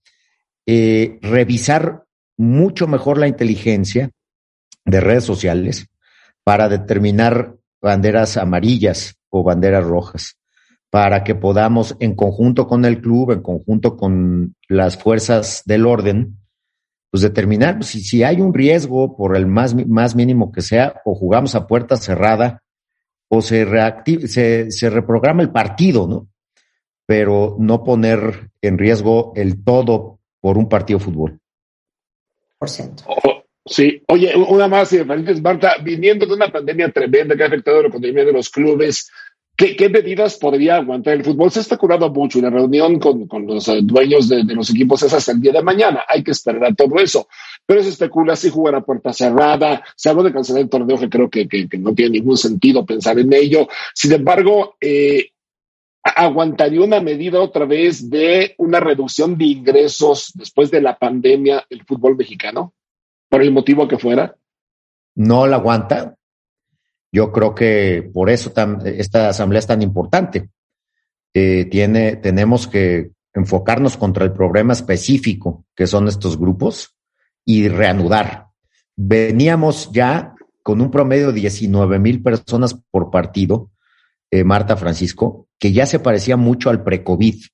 eh, 0.66 1.20
revisar 1.22 2.02
mucho 2.36 2.88
mejor 2.88 3.18
la 3.18 3.28
inteligencia 3.28 4.10
de 4.84 5.00
redes 5.00 5.22
sociales 5.22 5.86
para 6.42 6.68
determinar 6.68 7.54
banderas 7.80 8.36
amarillas 8.36 9.14
o 9.30 9.44
banderas 9.44 9.84
rojas, 9.84 10.40
para 10.90 11.22
que 11.22 11.36
podamos, 11.36 11.94
en 12.00 12.16
conjunto 12.16 12.66
con 12.66 12.84
el 12.84 13.00
club, 13.00 13.30
en 13.30 13.42
conjunto 13.42 13.96
con 13.96 14.56
las 14.68 14.96
fuerzas 14.96 15.62
del 15.66 15.86
orden, 15.86 16.36
pues 17.14 17.22
determinar 17.22 17.84
si, 17.84 18.00
si 18.00 18.24
hay 18.24 18.40
un 18.40 18.52
riesgo 18.52 19.16
por 19.16 19.36
el 19.36 19.46
más, 19.46 19.72
más 19.86 20.16
mínimo 20.16 20.50
que 20.50 20.62
sea, 20.62 21.00
o 21.04 21.14
jugamos 21.14 21.54
a 21.54 21.68
puerta 21.68 21.96
cerrada, 21.96 22.64
o 23.28 23.40
se, 23.40 23.64
se, 24.26 24.72
se 24.72 24.90
reprograma 24.90 25.40
el 25.40 25.52
partido, 25.52 26.08
¿no? 26.08 26.26
Pero 27.06 27.54
no 27.60 27.84
poner 27.84 28.50
en 28.60 28.78
riesgo 28.78 29.32
el 29.36 29.62
todo 29.62 30.18
por 30.40 30.58
un 30.58 30.68
partido 30.68 30.98
de 30.98 31.04
fútbol. 31.04 31.38
Por 32.58 32.68
ciento. 32.68 33.04
Oh, 33.06 33.44
sí, 33.64 34.02
oye, 34.08 34.34
una 34.34 34.66
más, 34.66 34.92
Marta, 35.40 35.76
viniendo 35.84 36.26
de 36.26 36.34
una 36.34 36.50
pandemia 36.50 36.90
tremenda 36.90 37.36
que 37.36 37.44
ha 37.44 37.46
afectado 37.46 37.80
la 37.80 37.88
economía 37.90 38.24
de 38.24 38.32
los 38.32 38.50
clubes, 38.50 39.08
¿Qué, 39.56 39.88
medidas 39.88 40.36
podría 40.36 40.76
aguantar 40.76 41.14
el 41.14 41.24
fútbol? 41.24 41.48
Se 41.48 41.60
ha 41.60 41.62
especulado 41.62 42.10
mucho 42.10 42.38
y 42.38 42.42
la 42.42 42.50
reunión 42.50 42.98
con, 42.98 43.28
los 43.46 43.68
eh, 43.68 43.80
dueños 43.82 44.28
de, 44.28 44.42
los 44.42 44.68
equipos 44.70 45.00
es 45.04 45.14
hasta 45.14 45.30
el 45.30 45.40
día 45.40 45.52
de 45.52 45.62
mañana. 45.62 46.04
Hay 46.08 46.24
que 46.24 46.32
esperar 46.32 46.64
a 46.64 46.74
todo 46.74 46.98
eso. 46.98 47.28
Pero 47.64 47.80
se 47.84 47.90
especula 47.90 48.34
si 48.34 48.50
jugar 48.50 48.74
a 48.74 48.84
puerta 48.84 49.12
cerrada. 49.12 49.84
Se 49.94 50.08
habló 50.08 50.24
de 50.24 50.32
cancelar 50.32 50.62
el 50.62 50.68
torneo, 50.68 50.98
que 50.98 51.08
creo 51.08 51.30
que, 51.30 51.68
no 51.78 51.94
tiene 51.94 52.18
ningún 52.18 52.36
sentido 52.36 52.84
pensar 52.84 53.16
en 53.20 53.32
ello. 53.32 53.68
Sin 53.94 54.12
embargo, 54.12 54.76
eh, 54.80 55.30
¿aguantaría 56.02 56.80
una 56.80 57.00
medida 57.00 57.40
otra 57.40 57.64
vez 57.64 58.10
de 58.10 58.56
una 58.58 58.80
reducción 58.80 59.38
de 59.38 59.44
ingresos 59.44 60.32
después 60.34 60.72
de 60.72 60.80
la 60.80 60.98
pandemia 60.98 61.64
el 61.70 61.84
fútbol 61.84 62.16
mexicano? 62.16 62.74
Por 63.28 63.40
el 63.40 63.52
motivo 63.52 63.86
que 63.86 63.98
fuera. 63.98 64.34
No 65.14 65.46
la 65.46 65.56
aguanta 65.56 66.16
yo 67.14 67.30
creo 67.30 67.54
que 67.54 68.10
por 68.12 68.28
eso 68.28 68.52
esta 68.84 69.28
asamblea 69.28 69.60
es 69.60 69.68
tan 69.68 69.82
importante. 69.82 70.50
Eh, 71.32 71.66
tenemos 72.20 72.66
que 72.66 73.12
enfocarnos 73.32 73.96
contra 73.96 74.24
el 74.24 74.32
problema 74.32 74.72
específico 74.72 75.64
que 75.76 75.86
son 75.86 76.08
estos 76.08 76.36
grupos 76.36 76.96
y 77.44 77.68
reanudar. 77.68 78.48
Veníamos 78.96 79.92
ya 79.92 80.34
con 80.64 80.80
un 80.80 80.90
promedio 80.90 81.28
de 81.28 81.40
19 81.40 82.00
mil 82.00 82.20
personas 82.20 82.74
por 82.90 83.12
partido, 83.12 83.70
eh, 84.32 84.42
Marta 84.42 84.76
Francisco, 84.76 85.46
que 85.60 85.72
ya 85.72 85.86
se 85.86 86.00
parecía 86.00 86.36
mucho 86.36 86.68
al 86.68 86.82
pre-COVID. 86.82 87.44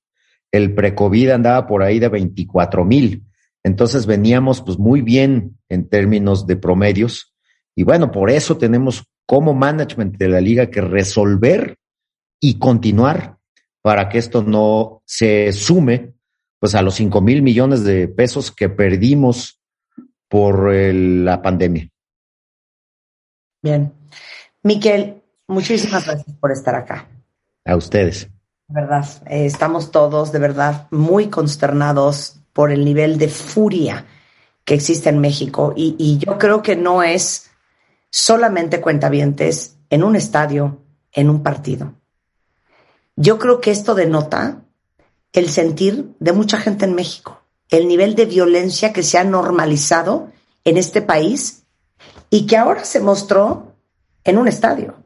El 0.52 0.74
pre-COVID 0.74 1.32
andaba 1.32 1.66
por 1.66 1.82
ahí 1.82 1.98
de 1.98 2.08
24 2.08 2.86
mil. 2.86 3.26
Entonces 3.62 4.06
veníamos 4.06 4.62
pues 4.62 4.78
muy 4.78 5.02
bien 5.02 5.58
en 5.68 5.86
términos 5.86 6.46
de 6.46 6.56
promedios. 6.56 7.34
Y 7.74 7.82
bueno, 7.82 8.10
por 8.10 8.30
eso 8.30 8.56
tenemos 8.56 9.04
como 9.30 9.54
management 9.54 10.16
de 10.16 10.28
la 10.28 10.40
liga 10.40 10.70
que 10.70 10.80
resolver 10.80 11.78
y 12.40 12.58
continuar 12.58 13.38
para 13.80 14.08
que 14.08 14.18
esto 14.18 14.42
no 14.42 15.04
se 15.06 15.52
sume 15.52 16.14
pues 16.58 16.74
a 16.74 16.82
los 16.82 16.96
5 16.96 17.20
mil 17.20 17.40
millones 17.40 17.84
de 17.84 18.08
pesos 18.08 18.50
que 18.50 18.68
perdimos 18.68 19.60
por 20.28 20.74
la 20.74 21.40
pandemia. 21.42 21.88
Bien. 23.62 23.92
Miquel, 24.64 25.22
muchísimas 25.46 26.06
gracias 26.06 26.36
por 26.40 26.50
estar 26.50 26.74
acá. 26.74 27.08
A 27.64 27.76
ustedes. 27.76 28.28
De 28.66 28.80
verdad, 28.80 29.06
eh, 29.26 29.46
estamos 29.46 29.92
todos 29.92 30.32
de 30.32 30.40
verdad 30.40 30.88
muy 30.90 31.28
consternados 31.28 32.40
por 32.52 32.72
el 32.72 32.84
nivel 32.84 33.16
de 33.16 33.28
furia 33.28 34.06
que 34.64 34.74
existe 34.74 35.08
en 35.08 35.20
México 35.20 35.72
y, 35.76 35.94
y 36.00 36.18
yo 36.18 36.36
creo 36.36 36.62
que 36.62 36.74
no 36.74 37.04
es 37.04 37.49
solamente 38.10 38.80
cuentavientes 38.80 39.76
en 39.88 40.04
un 40.04 40.16
estadio, 40.16 40.82
en 41.12 41.30
un 41.30 41.42
partido. 41.42 41.94
Yo 43.16 43.38
creo 43.38 43.60
que 43.60 43.70
esto 43.70 43.94
denota 43.94 44.62
el 45.32 45.48
sentir 45.48 46.14
de 46.18 46.32
mucha 46.32 46.58
gente 46.58 46.84
en 46.84 46.94
México, 46.94 47.42
el 47.68 47.86
nivel 47.86 48.14
de 48.14 48.26
violencia 48.26 48.92
que 48.92 49.02
se 49.02 49.18
ha 49.18 49.24
normalizado 49.24 50.30
en 50.64 50.76
este 50.76 51.02
país 51.02 51.62
y 52.30 52.46
que 52.46 52.56
ahora 52.56 52.84
se 52.84 53.00
mostró 53.00 53.74
en 54.24 54.38
un 54.38 54.48
estadio, 54.48 54.96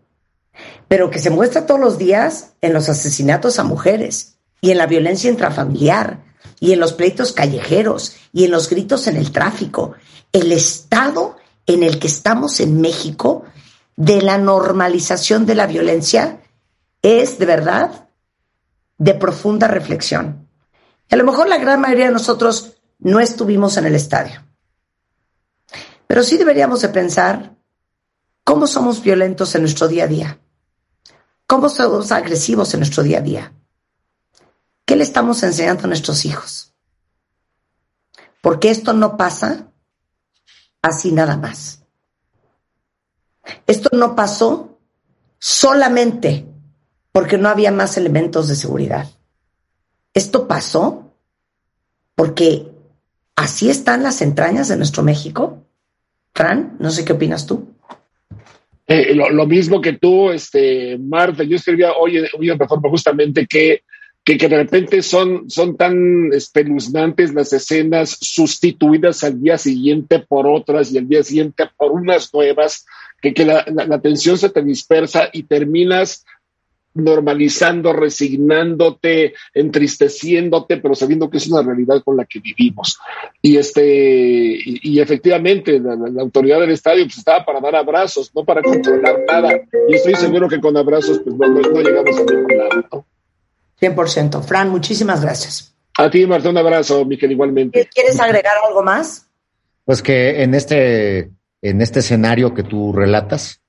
pero 0.88 1.10
que 1.10 1.18
se 1.18 1.30
muestra 1.30 1.66
todos 1.66 1.80
los 1.80 1.98
días 1.98 2.54
en 2.60 2.72
los 2.72 2.88
asesinatos 2.88 3.58
a 3.58 3.64
mujeres 3.64 4.38
y 4.60 4.70
en 4.70 4.78
la 4.78 4.86
violencia 4.86 5.30
intrafamiliar 5.30 6.24
y 6.60 6.72
en 6.72 6.80
los 6.80 6.92
pleitos 6.92 7.32
callejeros 7.32 8.16
y 8.32 8.44
en 8.44 8.50
los 8.50 8.70
gritos 8.70 9.06
en 9.06 9.16
el 9.16 9.30
tráfico. 9.32 9.92
El 10.32 10.52
Estado 10.52 11.33
en 11.66 11.82
el 11.82 11.98
que 11.98 12.06
estamos 12.06 12.60
en 12.60 12.80
México 12.80 13.44
de 13.96 14.22
la 14.22 14.38
normalización 14.38 15.46
de 15.46 15.54
la 15.54 15.66
violencia 15.66 16.40
es 17.02 17.38
de 17.38 17.46
verdad 17.46 18.08
de 18.98 19.14
profunda 19.14 19.68
reflexión. 19.68 20.48
a 21.10 21.16
lo 21.16 21.24
mejor 21.24 21.48
la 21.48 21.58
gran 21.58 21.80
mayoría 21.80 22.06
de 22.06 22.12
nosotros 22.12 22.74
no 22.98 23.20
estuvimos 23.20 23.76
en 23.76 23.86
el 23.86 23.94
estadio. 23.94 24.42
Pero 26.06 26.22
sí 26.22 26.38
deberíamos 26.38 26.80
de 26.80 26.88
pensar 26.88 27.56
cómo 28.42 28.66
somos 28.66 29.02
violentos 29.02 29.54
en 29.54 29.62
nuestro 29.62 29.88
día 29.88 30.04
a 30.04 30.08
día. 30.08 30.38
¿Cómo 31.46 31.68
somos 31.68 32.10
agresivos 32.12 32.72
en 32.74 32.80
nuestro 32.80 33.02
día 33.02 33.18
a 33.18 33.22
día? 33.22 33.52
¿Qué 34.84 34.96
le 34.96 35.04
estamos 35.04 35.42
enseñando 35.42 35.84
a 35.84 35.88
nuestros 35.88 36.24
hijos? 36.24 36.74
Porque 38.40 38.70
esto 38.70 38.92
no 38.92 39.16
pasa 39.16 39.72
así 40.84 41.12
nada 41.12 41.38
más. 41.38 41.82
Esto 43.66 43.88
no 43.96 44.14
pasó 44.14 44.78
solamente 45.38 46.44
porque 47.10 47.38
no 47.38 47.48
había 47.48 47.72
más 47.72 47.96
elementos 47.96 48.48
de 48.48 48.54
seguridad. 48.54 49.08
Esto 50.12 50.46
pasó 50.46 51.14
porque 52.14 52.68
así 53.34 53.70
están 53.70 54.02
las 54.02 54.20
entrañas 54.20 54.68
de 54.68 54.76
nuestro 54.76 55.02
México. 55.02 55.64
Fran, 56.34 56.76
no 56.78 56.90
sé 56.90 57.04
qué 57.04 57.14
opinas 57.14 57.46
tú. 57.46 57.74
Eh, 58.86 59.14
lo, 59.14 59.46
mismo 59.46 59.80
que 59.80 59.94
tú, 59.94 60.30
este, 60.30 60.98
Marta, 60.98 61.44
yo 61.44 61.56
escribía 61.56 61.92
hoy, 61.94 62.18
hoy 62.38 62.50
en 62.50 62.58
Reforma 62.58 62.90
justamente 62.90 63.46
que, 63.46 63.84
que, 64.24 64.36
de 64.36 64.48
repente 64.48 65.02
son, 65.02 65.50
son 65.50 65.76
tan 65.76 66.32
espeluznantes 66.32 67.34
las 67.34 67.52
escenas 67.52 68.16
sustituidas 68.20 69.22
al 69.22 69.40
día 69.40 69.58
siguiente 69.58 70.18
por 70.18 70.46
otras 70.46 70.90
y 70.92 70.98
al 70.98 71.08
día 71.08 71.22
siguiente 71.22 71.64
por 71.76 71.92
unas 71.92 72.32
nuevas, 72.32 72.86
que, 73.20 73.34
que 73.34 73.44
la, 73.44 73.64
la, 73.72 73.86
la 73.86 73.96
atención 73.96 74.38
se 74.38 74.48
te 74.48 74.62
dispersa 74.62 75.28
y 75.32 75.44
terminas 75.44 76.24
normalizando, 76.94 77.92
resignándote, 77.92 79.34
entristeciéndote, 79.52 80.76
pero 80.78 80.94
sabiendo 80.94 81.28
que 81.28 81.38
es 81.38 81.48
una 81.48 81.62
realidad 81.62 82.02
con 82.04 82.16
la 82.16 82.24
que 82.24 82.38
vivimos. 82.38 82.98
Y 83.42 83.56
este, 83.56 84.56
y, 84.64 85.00
efectivamente, 85.00 85.80
la, 85.80 86.22
autoridad 86.22 86.60
del 86.60 86.70
estadio 86.70 87.04
pues, 87.04 87.18
estaba 87.18 87.44
para 87.44 87.60
dar 87.60 87.76
abrazos, 87.76 88.30
no 88.34 88.44
para 88.44 88.62
controlar 88.62 89.20
nada. 89.26 89.60
Y 89.88 89.94
estoy 89.94 90.14
seguro 90.14 90.48
que 90.48 90.60
con 90.60 90.76
abrazos 90.76 91.20
pues 91.24 91.36
no, 91.36 91.48
no, 91.48 91.80
llegamos 91.82 92.16
a 92.16 92.24
ningún 92.24 92.56
lado. 92.56 92.84
¿no? 92.92 93.06
100%. 93.80 94.42
Fran, 94.42 94.70
muchísimas 94.70 95.22
gracias. 95.22 95.74
A 95.96 96.10
ti, 96.10 96.26
Marta, 96.26 96.50
un 96.50 96.58
abrazo, 96.58 97.04
Miquel, 97.04 97.32
igualmente. 97.32 97.88
¿Quieres 97.92 98.18
agregar 98.18 98.54
algo 98.66 98.82
más? 98.82 99.26
Pues 99.84 100.02
que 100.02 100.42
en 100.42 100.54
este, 100.54 101.30
en 101.62 101.80
este 101.80 102.00
escenario 102.00 102.54
que 102.54 102.62
tú 102.62 102.92
relatas, 102.92 103.60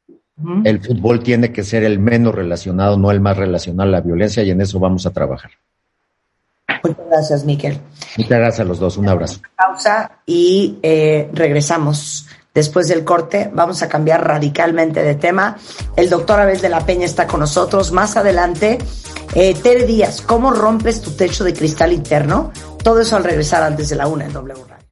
el 0.63 0.81
fútbol 0.81 1.23
tiene 1.23 1.53
que 1.53 1.63
ser 1.63 1.83
el 1.83 1.99
menos 1.99 2.35
relacionado, 2.35 2.97
no 2.97 3.09
el 3.11 3.21
más 3.21 3.37
relacionado 3.37 3.87
a 3.87 3.91
la 3.91 4.01
violencia, 4.01 4.43
y 4.43 4.51
en 4.51 4.59
eso 4.61 4.79
vamos 4.79 5.05
a 5.05 5.11
trabajar. 5.11 5.51
Muchas 6.83 7.05
gracias, 7.09 7.45
Miquel. 7.45 7.79
Muchas 8.17 8.37
gracias 8.37 8.59
a 8.59 8.63
los 8.63 8.79
dos. 8.79 8.97
Un 8.97 9.09
abrazo. 9.09 9.39
Pausa 9.55 10.19
y 10.25 10.77
eh, 10.81 11.29
regresamos. 11.33 12.27
Después 12.55 12.87
del 12.87 13.03
corte, 13.03 13.51
vamos 13.53 13.81
a 13.83 13.89
cambiar 13.89 14.25
radicalmente 14.25 15.03
de 15.03 15.15
tema. 15.15 15.57
El 15.97 16.09
doctor 16.09 16.39
Abel 16.39 16.61
de 16.61 16.69
la 16.69 16.85
Peña 16.85 17.05
está 17.05 17.27
con 17.27 17.41
nosotros. 17.41 17.91
Más 17.91 18.15
adelante, 18.15 18.77
eh, 19.35 19.53
Tere 19.61 19.85
Díaz, 19.85 20.21
¿cómo 20.21 20.51
rompes 20.51 21.01
tu 21.01 21.11
techo 21.11 21.43
de 21.43 21.53
cristal 21.53 21.91
interno? 21.91 22.53
Todo 22.81 23.01
eso 23.01 23.17
al 23.17 23.25
regresar 23.25 23.61
antes 23.61 23.89
de 23.89 23.97
la 23.97 24.07
una 24.07 24.23
en 24.23 24.31
W 24.31 24.63
Radio. 24.69 24.85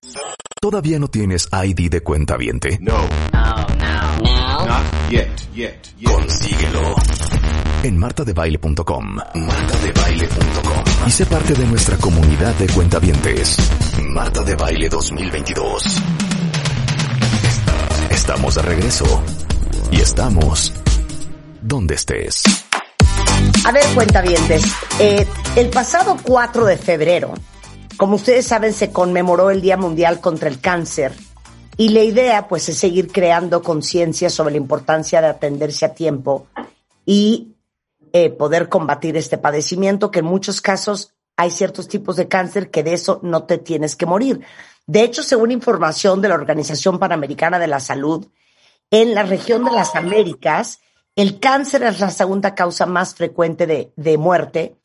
¿Todavía 0.59 0.99
no 0.99 1.07
tienes 1.07 1.47
ID 1.51 1.89
de 1.89 2.01
cuenta 2.01 2.35
viente? 2.35 2.77
No. 2.81 2.97
No, 3.31 3.55
no, 3.79 4.17
no. 4.21 4.65
Not 4.65 5.09
yet, 5.09 5.29
yet, 5.53 5.77
yet. 5.97 6.11
Consíguelo. 6.11 6.95
En 7.83 7.97
martadebaile.com. 7.97 9.15
Martadebaile.com. 9.35 10.83
Y 11.07 11.11
sé 11.11 11.25
parte 11.25 11.53
de 11.53 11.65
nuestra 11.67 11.95
comunidad 11.97 12.55
de 12.55 12.67
cuentavientes. 12.67 13.57
Marta 14.09 14.43
de 14.43 14.55
Baile 14.55 14.89
2022. 14.89 16.01
Estamos 18.23 18.55
de 18.55 18.61
regreso. 18.61 19.05
Y 19.91 19.99
estamos 19.99 20.71
donde 21.61 21.95
estés. 21.95 22.43
A 23.65 23.71
ver, 23.73 23.83
cuentavientes. 23.93 24.63
Eh, 24.97 25.27
el 25.57 25.69
pasado 25.69 26.17
4 26.23 26.65
de 26.65 26.77
febrero 26.77 27.33
como 27.97 28.15
ustedes 28.15 28.47
saben, 28.47 28.73
se 28.73 28.91
conmemoró 28.91 29.49
el 29.51 29.61
Día 29.61 29.77
Mundial 29.77 30.21
contra 30.21 30.49
el 30.49 30.59
Cáncer 30.59 31.13
y 31.77 31.89
la 31.89 32.01
idea 32.01 32.47
pues 32.47 32.69
es 32.69 32.77
seguir 32.77 33.11
creando 33.11 33.61
conciencia 33.61 34.29
sobre 34.29 34.51
la 34.51 34.57
importancia 34.57 35.21
de 35.21 35.27
atenderse 35.27 35.85
a 35.85 35.93
tiempo 35.93 36.47
y 37.05 37.55
eh, 38.13 38.29
poder 38.29 38.69
combatir 38.69 39.17
este 39.17 39.37
padecimiento 39.37 40.11
que 40.11 40.19
en 40.19 40.25
muchos 40.25 40.61
casos 40.61 41.13
hay 41.35 41.51
ciertos 41.51 41.87
tipos 41.87 42.15
de 42.15 42.27
cáncer 42.27 42.69
que 42.69 42.83
de 42.83 42.93
eso 42.93 43.19
no 43.23 43.43
te 43.43 43.57
tienes 43.57 43.95
que 43.95 44.05
morir. 44.05 44.41
De 44.85 45.03
hecho, 45.03 45.23
según 45.23 45.51
información 45.51 46.21
de 46.21 46.29
la 46.29 46.35
Organización 46.35 46.99
Panamericana 46.99 47.59
de 47.59 47.67
la 47.67 47.79
Salud, 47.79 48.27
en 48.91 49.15
la 49.15 49.23
región 49.23 49.63
de 49.63 49.71
las 49.71 49.95
Américas, 49.95 50.81
el 51.15 51.39
cáncer 51.39 51.83
es 51.83 51.99
la 51.99 52.09
segunda 52.09 52.53
causa 52.55 52.85
más 52.85 53.15
frecuente 53.15 53.65
de, 53.65 53.93
de 53.95 54.17
muerte 54.17 54.77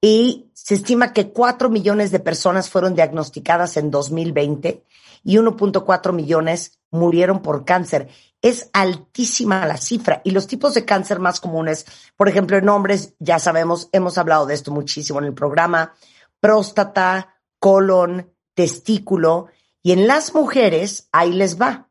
y 0.00 0.50
se 0.52 0.74
estima 0.74 1.12
que 1.12 1.30
4 1.30 1.68
millones 1.68 2.10
de 2.10 2.20
personas 2.20 2.70
fueron 2.70 2.94
diagnosticadas 2.94 3.76
en 3.76 3.90
2020 3.90 4.84
y 5.22 5.36
1.4 5.36 6.12
millones 6.12 6.78
murieron 6.90 7.42
por 7.42 7.64
cáncer. 7.64 8.08
Es 8.42 8.70
altísima 8.72 9.66
la 9.66 9.76
cifra 9.76 10.20
y 10.24 10.30
los 10.30 10.46
tipos 10.46 10.74
de 10.74 10.84
cáncer 10.84 11.18
más 11.18 11.40
comunes, 11.40 11.86
por 12.16 12.28
ejemplo, 12.28 12.56
en 12.56 12.68
hombres, 12.68 13.14
ya 13.18 13.38
sabemos, 13.38 13.88
hemos 13.92 14.18
hablado 14.18 14.46
de 14.46 14.54
esto 14.54 14.70
muchísimo 14.70 15.18
en 15.18 15.26
el 15.26 15.34
programa, 15.34 15.94
próstata, 16.40 17.36
colon, 17.58 18.30
testículo 18.56 19.46
y 19.82 19.92
en 19.92 20.08
las 20.08 20.34
mujeres, 20.34 21.08
ahí 21.12 21.32
les 21.32 21.60
va, 21.60 21.88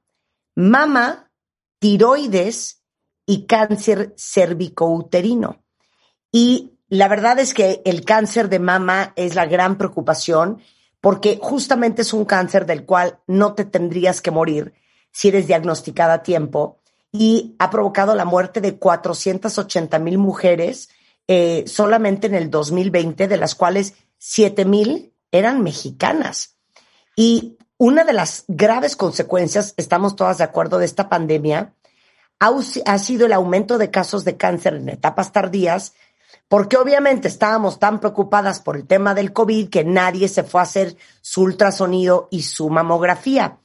mama, 0.55 1.31
tiroides 1.79 2.83
y 3.25 3.45
cáncer 3.45 4.13
cervicouterino. 4.17 5.63
Y 6.31 6.73
la 6.89 7.07
verdad 7.07 7.39
es 7.39 7.53
que 7.53 7.81
el 7.85 8.03
cáncer 8.03 8.49
de 8.49 8.59
mama 8.59 9.13
es 9.15 9.35
la 9.35 9.45
gran 9.45 9.77
preocupación 9.77 10.59
porque 10.99 11.39
justamente 11.41 12.01
es 12.01 12.11
un 12.11 12.25
cáncer 12.25 12.65
del 12.65 12.83
cual 12.83 13.19
no 13.27 13.53
te 13.53 13.63
tendrías 13.63 14.21
que 14.21 14.31
morir 14.31 14.73
si 15.11 15.29
eres 15.29 15.47
diagnosticada 15.47 16.15
a 16.15 16.23
tiempo 16.23 16.81
y 17.11 17.55
ha 17.59 17.69
provocado 17.69 18.15
la 18.15 18.25
muerte 18.25 18.59
de 18.59 18.77
480 18.77 19.99
mil 19.99 20.17
mujeres 20.17 20.89
eh, 21.27 21.63
solamente 21.67 22.27
en 22.27 22.35
el 22.35 22.49
2020, 22.49 23.27
de 23.27 23.37
las 23.37 23.55
cuales 23.55 23.93
7 24.17 24.65
mil 24.65 25.13
eran 25.31 25.63
mexicanas. 25.63 26.54
Y 27.15 27.57
una 27.77 28.03
de 28.03 28.13
las 28.13 28.45
graves 28.47 28.95
consecuencias, 28.95 29.73
estamos 29.77 30.15
todas 30.15 30.37
de 30.37 30.43
acuerdo, 30.43 30.77
de 30.77 30.85
esta 30.85 31.09
pandemia 31.09 31.73
ha, 32.39 32.51
ha 32.85 32.99
sido 32.99 33.25
el 33.25 33.33
aumento 33.33 33.77
de 33.77 33.91
casos 33.91 34.25
de 34.25 34.37
cáncer 34.37 34.75
en 34.75 34.89
etapas 34.89 35.31
tardías 35.31 35.93
porque 36.47 36.77
obviamente 36.77 37.27
estábamos 37.27 37.79
tan 37.79 37.99
preocupadas 37.99 38.59
por 38.59 38.75
el 38.75 38.85
tema 38.85 39.15
del 39.15 39.33
COVID 39.33 39.69
que 39.69 39.83
nadie 39.83 40.27
se 40.27 40.43
fue 40.43 40.61
a 40.61 40.63
hacer 40.63 40.95
su 41.21 41.41
ultrasonido 41.41 42.27
y 42.29 42.43
su 42.43 42.69
mamografía. 42.69 43.57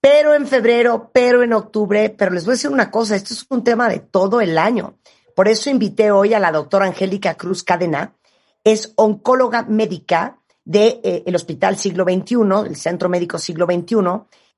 Pero 0.00 0.34
en 0.34 0.46
febrero, 0.46 1.10
pero 1.12 1.42
en 1.42 1.52
octubre, 1.52 2.14
pero 2.16 2.30
les 2.30 2.44
voy 2.44 2.52
a 2.52 2.56
decir 2.56 2.70
una 2.70 2.90
cosa, 2.90 3.16
esto 3.16 3.34
es 3.34 3.46
un 3.48 3.64
tema 3.64 3.88
de 3.88 3.98
todo 3.98 4.40
el 4.40 4.58
año. 4.58 4.98
Por 5.34 5.48
eso 5.48 5.68
invité 5.68 6.12
hoy 6.12 6.34
a 6.34 6.38
la 6.38 6.52
doctora 6.52 6.86
Angélica 6.86 7.34
Cruz 7.34 7.64
Cadena, 7.64 8.14
es 8.62 8.92
oncóloga 8.96 9.64
médica 9.64 10.38
del 10.66 11.00
de, 11.00 11.22
eh, 11.24 11.32
Hospital 11.34 11.76
Siglo 11.76 12.04
XXI, 12.04 12.66
el 12.66 12.76
Centro 12.76 13.08
Médico 13.08 13.38
Siglo 13.38 13.66
XXI, 13.66 13.96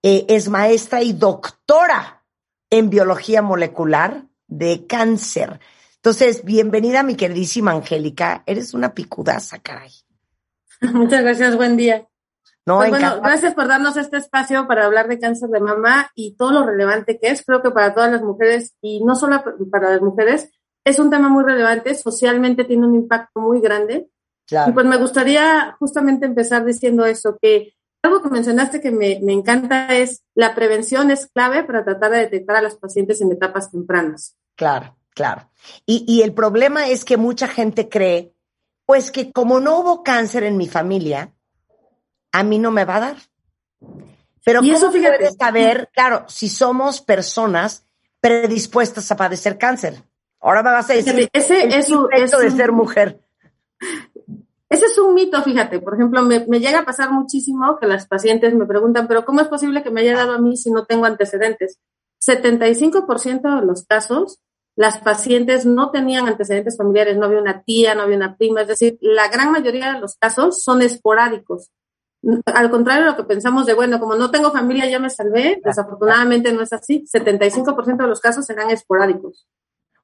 eh, 0.02 0.24
es 0.28 0.48
maestra 0.48 1.02
y 1.02 1.12
doctora 1.12 2.24
en 2.70 2.88
biología 2.88 3.42
molecular 3.42 4.24
de 4.46 4.86
cáncer. 4.86 5.60
Entonces, 5.96 6.44
bienvenida 6.44 7.02
mi 7.02 7.14
queridísima 7.14 7.72
Angélica. 7.72 8.42
Eres 8.46 8.72
una 8.72 8.94
picudaza, 8.94 9.58
caray. 9.58 9.92
Muchas 10.80 11.22
gracias, 11.22 11.56
buen 11.56 11.76
día. 11.76 12.08
No, 12.64 12.78
pues 12.78 12.90
bueno, 12.90 13.20
gracias 13.22 13.54
por 13.54 13.68
darnos 13.68 13.96
este 13.96 14.16
espacio 14.18 14.66
para 14.66 14.86
hablar 14.86 15.08
de 15.08 15.18
cáncer 15.18 15.48
de 15.48 15.60
mama 15.60 16.10
y 16.14 16.36
todo 16.36 16.52
lo 16.52 16.66
relevante 16.66 17.18
que 17.18 17.28
es. 17.28 17.42
Creo 17.44 17.62
que 17.62 17.70
para 17.70 17.94
todas 17.94 18.10
las 18.10 18.22
mujeres 18.22 18.74
y 18.80 19.04
no 19.04 19.14
solo 19.14 19.42
para 19.70 19.90
las 19.90 20.00
mujeres, 20.00 20.50
es 20.84 20.98
un 20.98 21.10
tema 21.10 21.28
muy 21.28 21.44
relevante, 21.44 21.94
socialmente 21.94 22.64
tiene 22.64 22.86
un 22.86 22.94
impacto 22.94 23.40
muy 23.40 23.60
grande. 23.60 24.08
Y 24.50 24.72
pues 24.72 24.86
me 24.86 24.96
gustaría 24.96 25.76
justamente 25.78 26.26
empezar 26.26 26.64
diciendo 26.64 27.04
eso, 27.04 27.36
que 27.40 27.74
algo 28.02 28.22
que 28.22 28.30
mencionaste 28.30 28.80
que 28.80 28.90
me, 28.90 29.20
me 29.22 29.32
encanta 29.32 29.94
es 29.94 30.22
la 30.34 30.54
prevención 30.54 31.10
es 31.10 31.26
clave 31.26 31.64
para 31.64 31.84
tratar 31.84 32.12
de 32.12 32.18
detectar 32.18 32.56
a 32.56 32.62
las 32.62 32.76
pacientes 32.76 33.20
en 33.20 33.32
etapas 33.32 33.70
tempranas. 33.70 34.36
Claro. 34.56 34.96
Claro. 35.18 35.50
Y, 35.84 36.04
y 36.06 36.22
el 36.22 36.32
problema 36.32 36.86
es 36.86 37.04
que 37.04 37.16
mucha 37.16 37.48
gente 37.48 37.88
cree, 37.88 38.32
pues 38.86 39.10
que 39.10 39.32
como 39.32 39.58
no 39.58 39.80
hubo 39.80 40.04
cáncer 40.04 40.44
en 40.44 40.56
mi 40.56 40.68
familia, 40.68 41.34
a 42.30 42.44
mí 42.44 42.60
no 42.60 42.70
me 42.70 42.84
va 42.84 42.96
a 42.96 43.00
dar. 43.00 43.16
Pero 44.44 44.62
y 44.62 44.70
eso, 44.70 44.92
fíjate, 44.92 45.18
puedes 45.18 45.34
saber, 45.34 45.90
claro, 45.92 46.24
si 46.28 46.48
somos 46.48 47.00
personas 47.00 47.84
predispuestas 48.20 49.10
a 49.10 49.16
padecer 49.16 49.58
cáncer? 49.58 50.04
Ahora 50.40 50.62
me 50.62 50.70
vas 50.70 50.88
a 50.88 50.94
decir, 50.94 51.28
ese 51.32 51.66
es 51.76 51.90
un, 51.90 52.06
de 52.08 52.50
ser 52.52 52.70
mujer. 52.70 53.20
Ese 54.70 54.86
es 54.86 54.98
un 54.98 55.14
mito, 55.14 55.42
fíjate. 55.42 55.80
Por 55.80 55.94
ejemplo, 55.94 56.22
me, 56.22 56.46
me, 56.46 56.60
llega 56.60 56.80
a 56.80 56.84
pasar 56.84 57.10
muchísimo 57.10 57.78
que 57.78 57.86
las 57.86 58.06
pacientes 58.06 58.54
me 58.54 58.66
preguntan, 58.66 59.08
pero 59.08 59.24
¿cómo 59.24 59.40
es 59.40 59.48
posible 59.48 59.82
que 59.82 59.90
me 59.90 60.02
haya 60.02 60.16
dado 60.16 60.32
a 60.34 60.38
mí 60.38 60.56
si 60.56 60.70
no 60.70 60.84
tengo 60.84 61.06
antecedentes? 61.06 61.78
75% 62.20 63.60
de 63.60 63.66
los 63.66 63.84
casos, 63.84 64.40
las 64.76 64.98
pacientes 64.98 65.66
no 65.66 65.90
tenían 65.90 66.28
antecedentes 66.28 66.76
familiares, 66.76 67.16
no 67.16 67.26
había 67.26 67.40
una 67.40 67.62
tía, 67.62 67.94
no 67.94 68.02
había 68.02 68.16
una 68.16 68.36
prima, 68.36 68.62
es 68.62 68.68
decir, 68.68 68.98
la 69.00 69.28
gran 69.28 69.50
mayoría 69.50 69.92
de 69.92 70.00
los 70.00 70.16
casos 70.16 70.62
son 70.62 70.82
esporádicos. 70.82 71.70
Al 72.46 72.70
contrario 72.70 73.04
de 73.04 73.10
lo 73.10 73.16
que 73.16 73.24
pensamos 73.24 73.66
de, 73.66 73.74
bueno, 73.74 73.98
como 74.00 74.16
no 74.16 74.30
tengo 74.30 74.50
familia 74.50 74.88
ya 74.88 74.98
me 74.98 75.10
salvé, 75.10 75.60
desafortunadamente 75.64 76.52
no 76.52 76.62
es 76.62 76.72
así. 76.72 77.04
75% 77.12 77.96
de 77.96 78.06
los 78.06 78.20
casos 78.20 78.44
serán 78.44 78.70
esporádicos. 78.70 79.46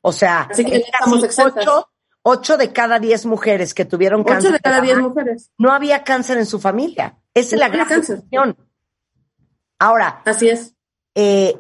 O 0.01 0.13
sea, 0.13 0.43
así 0.43 0.65
que 0.65 0.85
ocho, 1.07 1.89
ocho, 2.25 2.57
de 2.57 2.73
cada 2.73 2.99
diez 2.99 3.27
mujeres 3.27 3.75
que 3.75 3.85
tuvieron 3.85 4.25
cáncer. 4.25 4.51
Ocho 4.51 4.53
de 4.55 4.61
cada 4.61 4.81
diez 4.81 4.99
mujeres. 4.99 5.51
No 5.57 5.73
había 5.73 6.03
cáncer 6.03 6.39
en 6.39 6.47
su 6.47 6.59
familia. 6.59 7.17
Esa 7.33 7.55
es 7.55 7.61
la 7.61 7.69
gran 7.69 7.87
cuestión. 7.87 8.57
Ahora. 9.79 10.23
Así 10.25 10.49
es. 10.49 10.75
Eh, 11.15 11.57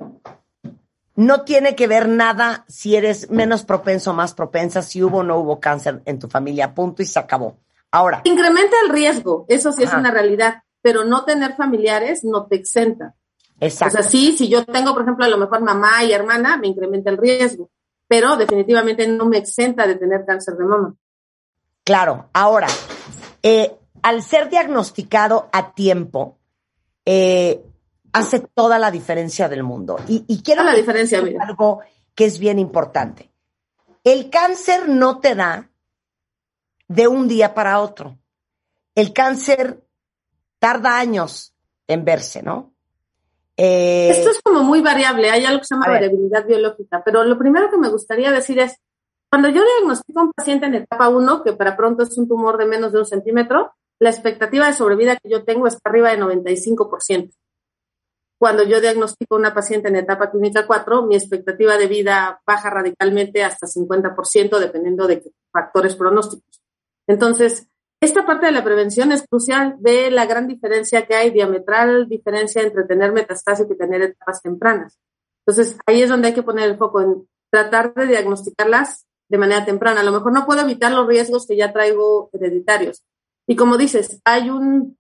no 1.17 1.43
tiene 1.43 1.77
que 1.77 1.87
ver 1.87 2.09
nada 2.09 2.65
si 2.69 2.97
eres 2.97 3.31
menos 3.31 3.65
propenso 3.65 4.11
o 4.11 4.15
más 4.15 4.35
propensa, 4.35 4.83
si 4.83 5.03
hubo 5.03 5.19
o 5.19 5.23
no 5.23 5.39
hubo 5.39 5.61
cáncer 5.61 6.03
en 6.07 6.19
tu 6.19 6.29
familia, 6.29 6.75
punto 6.75 7.03
y 7.03 7.07
se 7.07 7.19
acabó. 7.19 7.59
Ahora. 7.91 8.23
Incrementa 8.25 8.75
el 8.85 8.91
riesgo, 8.91 9.45
eso 9.49 9.71
sí 9.71 9.85
es 9.85 9.93
una 9.93 10.11
realidad, 10.11 10.63
pero 10.83 11.05
no 11.05 11.25
tener 11.25 11.55
familiares 11.55 12.25
no 12.25 12.47
te 12.47 12.57
exenta. 12.57 13.15
Exacto. 13.61 13.99
O 13.99 14.03
sea, 14.03 14.11
sí, 14.11 14.37
si 14.37 14.49
yo 14.49 14.65
tengo, 14.65 14.93
por 14.93 15.03
ejemplo, 15.03 15.25
a 15.25 15.29
lo 15.29 15.39
mejor 15.39 15.61
mamá 15.61 16.03
y 16.03 16.13
hermana, 16.13 16.57
me 16.57 16.67
incrementa 16.67 17.11
el 17.11 17.19
riesgo, 17.19 17.71
pero 18.07 18.37
definitivamente 18.37 19.07
no 19.09 19.27
me 19.27 19.39
exenta 19.39 19.87
de 19.87 19.97
tener 19.97 20.25
cáncer 20.25 20.55
de 20.55 20.65
mama. 20.65 20.95
Claro, 21.83 22.31
ahora, 22.33 22.67
eh, 23.43 23.77
al 24.03 24.23
ser 24.23 24.49
diagnosticado 24.49 25.49
a 25.53 25.75
tiempo, 25.75 26.39
eh, 27.05 27.63
hace 28.13 28.41
toda 28.41 28.79
la 28.79 28.91
diferencia 28.91 29.49
del 29.49 29.63
mundo. 29.63 29.99
Y, 30.07 30.43
quiero 30.43 30.63
la 30.63 30.75
diferencia, 30.75 31.23
algo 31.41 31.81
que 32.15 32.27
es 32.27 32.39
bien 32.39 32.59
importante. 32.59 33.31
El 34.05 34.31
cáncer 34.31 34.89
no 34.89 35.21
te 35.21 35.35
da 35.35 35.71
de 36.89 37.09
un 37.09 37.27
día 37.27 37.55
para 37.55 37.81
otro. 37.81 38.19
El 38.95 39.13
cáncer 39.13 39.83
tarda 40.59 40.99
años 40.99 41.55
en 41.87 42.05
verse, 42.05 42.43
¿no? 42.43 42.74
Eh, 43.57 44.11
Esto 44.11 44.31
es 44.31 44.41
como 44.43 44.65
muy 44.65 44.81
variable, 44.81 45.31
hay 45.31 45.45
algo 45.45 45.61
que 45.61 45.67
se 45.67 45.75
llama 45.75 45.87
variabilidad 45.89 46.45
biológica, 46.47 47.03
pero 47.05 47.23
lo 47.23 47.39
primero 47.39 47.71
que 47.71 47.79
me 47.79 47.89
gustaría 47.89 48.33
decir 48.33 48.59
es, 48.59 48.77
cuando 49.31 49.49
yo 49.49 49.63
diagnostico 49.65 50.21
a 50.21 50.25
un 50.25 50.33
paciente 50.33 50.67
en 50.67 50.75
etapa 50.75 51.09
1, 51.09 51.43
que 51.43 51.53
para 51.53 51.77
pronto 51.77 52.03
es 52.03 52.17
un 52.19 52.29
tumor 52.29 52.59
de 52.59 52.67
menos 52.67 52.93
de 52.93 52.99
un 52.99 53.07
centímetro, 53.07 53.73
la 54.01 54.11
expectativa 54.11 54.67
de 54.67 54.73
sobrevida 54.73 55.17
que 55.17 55.29
yo 55.29 55.45
tengo 55.45 55.67
está 55.67 55.89
arriba 55.89 56.11
de 56.11 56.19
95%. 56.19 57.33
Cuando 58.39 58.65
yo 58.65 58.81
diagnostico 58.81 59.37
a 59.37 59.39
una 59.39 59.55
paciente 59.55 59.89
en 59.89 59.97
etapa 59.97 60.31
clínica 60.31 60.67
4, 60.67 61.07
mi 61.07 61.15
expectativa 61.15 61.77
de 61.79 61.87
vida 61.87 62.41
baja 62.47 62.71
radicalmente 62.71 63.45
hasta 63.45 63.67
50%, 63.67 64.59
dependiendo 64.59 65.07
de 65.07 65.23
factores 65.53 65.95
pronósticos. 65.95 66.61
Entonces, 67.07 67.69
esta 68.05 68.25
parte 68.25 68.47
de 68.47 68.53
la 68.53 68.65
prevención 68.65 69.13
es 69.13 69.27
crucial. 69.27 69.77
Ve 69.81 70.11
la 70.11 70.27
gran 70.27 70.47
diferencia 70.47 71.07
que 71.07 71.15
hay, 71.15 71.31
diametral 71.31 72.09
diferencia 72.09 72.63
entre 72.63 72.85
tener 72.85 73.13
metastásico 73.13 73.73
y 73.73 73.79
tener 73.79 74.03
etapas 74.03 74.43
tempranas. 74.43 74.99
Entonces, 75.47 75.77
ahí 75.87 76.03
es 76.03 76.09
donde 76.09 76.29
hay 76.29 76.35
que 76.35 76.43
poner 76.43 76.69
el 76.69 76.77
foco 76.77 77.01
en 77.01 77.29
tratar 77.51 77.95
de 77.95 78.07
diagnosticarlas 78.07 79.07
de 79.29 79.39
manera 79.39 79.65
temprana. 79.65 80.01
A 80.01 80.05
lo 80.05 80.13
mejor 80.13 80.33
no 80.33 80.47
puedo 80.47 80.63
evitar 80.63 80.93
los 80.93 81.07
riesgos 81.07 81.47
que 81.47 81.57
ya 81.57 81.73
traigo 81.73 82.31
hereditarios. 82.33 83.03
Y 83.47 83.57
como 83.57 83.77
dices, 83.77 84.21
hay 84.25 84.51
un, 84.51 84.99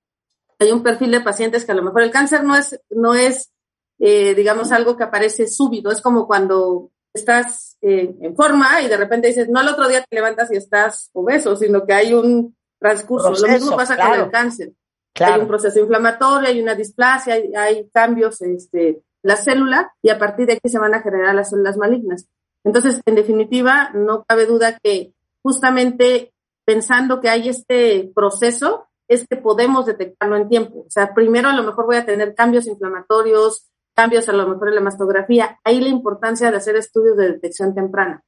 hay 0.58 0.72
un 0.72 0.82
perfil 0.82 1.10
de 1.12 1.20
pacientes 1.20 1.64
que 1.64 1.72
a 1.72 1.76
lo 1.76 1.82
mejor 1.82 2.02
el 2.02 2.10
cáncer 2.10 2.44
no 2.44 2.56
es, 2.56 2.80
no 2.90 3.14
es 3.14 3.52
eh, 3.98 4.34
digamos, 4.34 4.72
algo 4.72 4.96
que 4.96 5.04
aparece 5.04 5.46
súbito. 5.46 5.90
Es 5.90 6.00
como 6.00 6.26
cuando 6.26 6.90
estás 7.12 7.76
eh, 7.80 8.14
en 8.20 8.34
forma 8.34 8.82
y 8.82 8.88
de 8.88 8.96
repente 8.96 9.28
dices, 9.28 9.48
no 9.48 9.60
al 9.60 9.68
otro 9.68 9.88
día 9.88 10.04
te 10.04 10.16
levantas 10.16 10.50
y 10.52 10.56
estás 10.56 11.10
obeso, 11.12 11.56
sino 11.56 11.86
que 11.86 11.92
hay 11.92 12.12
un 12.12 12.56
transcurso. 12.84 13.30
Lo 13.30 13.48
mismo 13.48 13.76
pasa 13.76 13.96
con 13.96 14.20
el 14.20 14.30
cáncer. 14.30 14.72
Hay 15.20 15.40
un 15.40 15.48
proceso 15.48 15.80
inflamatorio, 15.80 16.48
hay 16.48 16.60
una 16.60 16.74
displasia, 16.74 17.34
hay, 17.34 17.88
cambios 17.92 18.42
en 18.42 18.56
este, 18.56 19.02
la 19.22 19.36
célula 19.36 19.94
y 20.02 20.10
a 20.10 20.18
partir 20.18 20.46
de 20.46 20.54
aquí 20.54 20.68
se 20.68 20.78
van 20.78 20.92
a 20.94 21.00
generar 21.00 21.34
las 21.34 21.50
células 21.50 21.76
malignas. 21.76 22.26
Entonces, 22.64 23.00
en 23.06 23.14
definitiva, 23.14 23.90
no 23.94 24.24
cabe 24.24 24.46
duda 24.46 24.78
que 24.82 25.14
justamente 25.42 26.32
pensando 26.64 27.20
que 27.20 27.28
hay 27.28 27.48
este 27.48 28.10
proceso, 28.14 28.88
es 29.06 29.26
que 29.28 29.36
podemos 29.36 29.86
detectarlo 29.86 30.36
en 30.36 30.48
tiempo. 30.48 30.80
O 30.86 30.90
sea, 30.90 31.14
primero 31.14 31.48
a 31.50 31.54
lo 31.54 31.62
mejor 31.62 31.86
voy 31.86 31.96
a 31.96 32.06
tener 32.06 32.34
cambios 32.34 32.66
inflamatorios, 32.66 33.66
cambios 33.94 34.28
a 34.28 34.32
lo 34.32 34.48
mejor 34.48 34.68
en 34.68 34.76
la 34.76 34.80
mastografía. 34.80 35.60
Ahí 35.62 35.80
la 35.80 35.88
importancia 35.88 36.50
de 36.50 36.56
hacer 36.56 36.76
estudios 36.76 37.16
de 37.16 37.32
detección 37.32 37.74
temprana. 37.74 38.24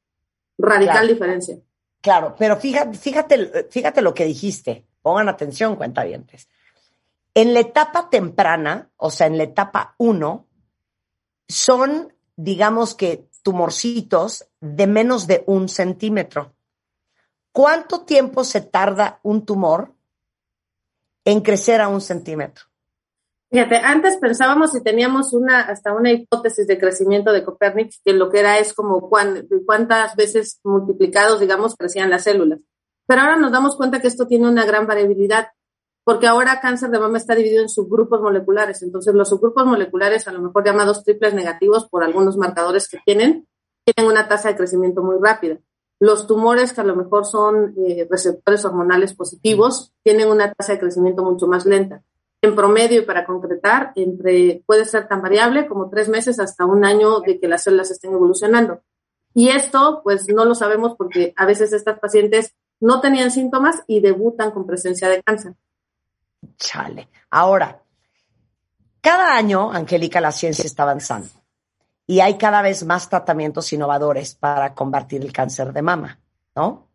Radical 0.58 1.08
diferencia. 1.08 1.58
Claro, 2.06 2.36
pero 2.38 2.56
fíjate, 2.56 2.96
fíjate, 2.96 3.66
fíjate 3.68 4.00
lo 4.00 4.14
que 4.14 4.26
dijiste. 4.26 4.86
Pongan 5.02 5.28
atención, 5.28 5.74
cuentavientes. 5.74 6.48
En 7.34 7.52
la 7.52 7.58
etapa 7.58 8.08
temprana, 8.08 8.92
o 8.96 9.10
sea, 9.10 9.26
en 9.26 9.36
la 9.36 9.42
etapa 9.42 9.96
1, 9.98 10.46
son, 11.48 12.14
digamos 12.36 12.94
que, 12.94 13.28
tumorcitos 13.42 14.46
de 14.60 14.86
menos 14.86 15.26
de 15.26 15.42
un 15.48 15.68
centímetro. 15.68 16.54
¿Cuánto 17.50 18.02
tiempo 18.02 18.44
se 18.44 18.60
tarda 18.60 19.18
un 19.24 19.44
tumor 19.44 19.92
en 21.24 21.40
crecer 21.40 21.80
a 21.80 21.88
un 21.88 22.00
centímetro? 22.00 22.66
Fíjate, 23.51 23.77
antes 23.77 24.16
pensábamos 24.16 24.73
si 24.73 24.82
teníamos 24.82 25.32
una, 25.32 25.60
hasta 25.60 25.94
una 25.94 26.10
hipótesis 26.10 26.66
de 26.66 26.78
crecimiento 26.78 27.32
de 27.32 27.44
Copernic, 27.44 27.93
que 28.05 28.12
lo 28.12 28.28
que 28.28 28.40
era 28.40 28.59
es 28.59 28.74
como 28.74 29.09
cuántas 29.09 30.16
veces 30.16 30.59
multiplicados, 30.64 31.39
digamos, 31.39 31.77
crecían 31.77 32.10
las 32.10 32.24
células. 32.24 32.59
Pero 33.06 33.20
ahora 33.20 33.36
nos 33.36 33.52
damos 33.52 33.77
cuenta 33.77 34.01
que 34.01 34.09
esto 34.09 34.27
tiene 34.27 34.48
una 34.48 34.66
gran 34.66 34.89
variabilidad, 34.89 35.48
porque 36.02 36.27
ahora 36.27 36.60
cáncer 36.60 36.90
de 36.90 36.98
mama 36.98 37.18
está 37.18 37.36
dividido 37.36 37.62
en 37.62 37.68
subgrupos 37.68 38.20
moleculares. 38.20 38.82
Entonces, 38.82 39.14
los 39.14 39.28
subgrupos 39.28 39.64
moleculares, 39.64 40.27
a 40.27 40.32
lo 40.32 40.40
mejor 40.40 40.64
llamados 40.64 41.05
triples 41.05 41.32
negativos 41.32 41.89
por 41.89 42.02
algunos 42.02 42.36
marcadores 42.36 42.89
que 42.89 42.98
tienen, 43.05 43.47
tienen 43.85 44.10
una 44.10 44.27
tasa 44.27 44.48
de 44.48 44.56
crecimiento 44.56 45.05
muy 45.05 45.16
rápida. 45.23 45.59
Los 46.01 46.27
tumores 46.27 46.73
que 46.73 46.81
a 46.81 46.85
lo 46.85 46.97
mejor 46.97 47.24
son 47.24 47.74
eh, 47.86 48.09
receptores 48.10 48.64
hormonales 48.64 49.14
positivos 49.14 49.93
tienen 50.02 50.28
una 50.28 50.52
tasa 50.52 50.73
de 50.73 50.81
crecimiento 50.81 51.23
mucho 51.24 51.47
más 51.47 51.64
lenta 51.64 52.02
en 52.47 52.56
promedio 52.56 53.02
y 53.02 53.05
para 53.05 53.27
concretar, 53.27 53.93
entre, 53.94 54.62
puede 54.66 54.85
ser 54.85 55.06
tan 55.09 55.23
variable 55.23 55.66
como 55.66 55.90
tres 55.90 56.09
meses 56.09 56.40
hasta 56.40 56.64
un 56.64 56.85
año 56.85 57.20
de 57.20 57.39
que 57.39 57.48
las 57.48 57.62
células 57.62 57.90
estén 57.90 58.12
evolucionando. 58.12 58.82
Y 59.35 59.51
esto, 59.51 60.01
pues 60.02 60.27
no 60.28 60.44
lo 60.44 60.55
sabemos 60.55 60.94
porque 60.97 61.35
a 61.36 61.44
veces 61.44 61.73
estas 61.73 61.98
pacientes 61.98 62.55
no 62.81 63.01
tenían 63.01 63.31
síntomas 63.31 63.82
y 63.86 64.01
debutan 64.01 64.51
con 64.51 64.66
presencia 64.66 65.09
de 65.09 65.23
cáncer. 65.23 65.55
Chale. 66.56 67.09
Ahora, 67.31 67.82
cada 69.01 69.36
año, 69.36 69.70
Angélica, 69.70 70.20
la 70.20 70.32
ciencia 70.32 70.64
está 70.64 70.85
avanzando 70.85 71.28
y 72.06 72.20
hay 72.20 72.39
cada 72.39 72.62
vez 72.62 72.85
más 72.85 73.09
tratamientos 73.09 73.73
innovadores 73.73 74.35
para 74.35 74.74
combatir 74.74 75.23
el 75.23 75.32
cáncer 75.32 75.73
de 75.73 75.82
mama, 75.82 76.20
¿no? 76.55 76.89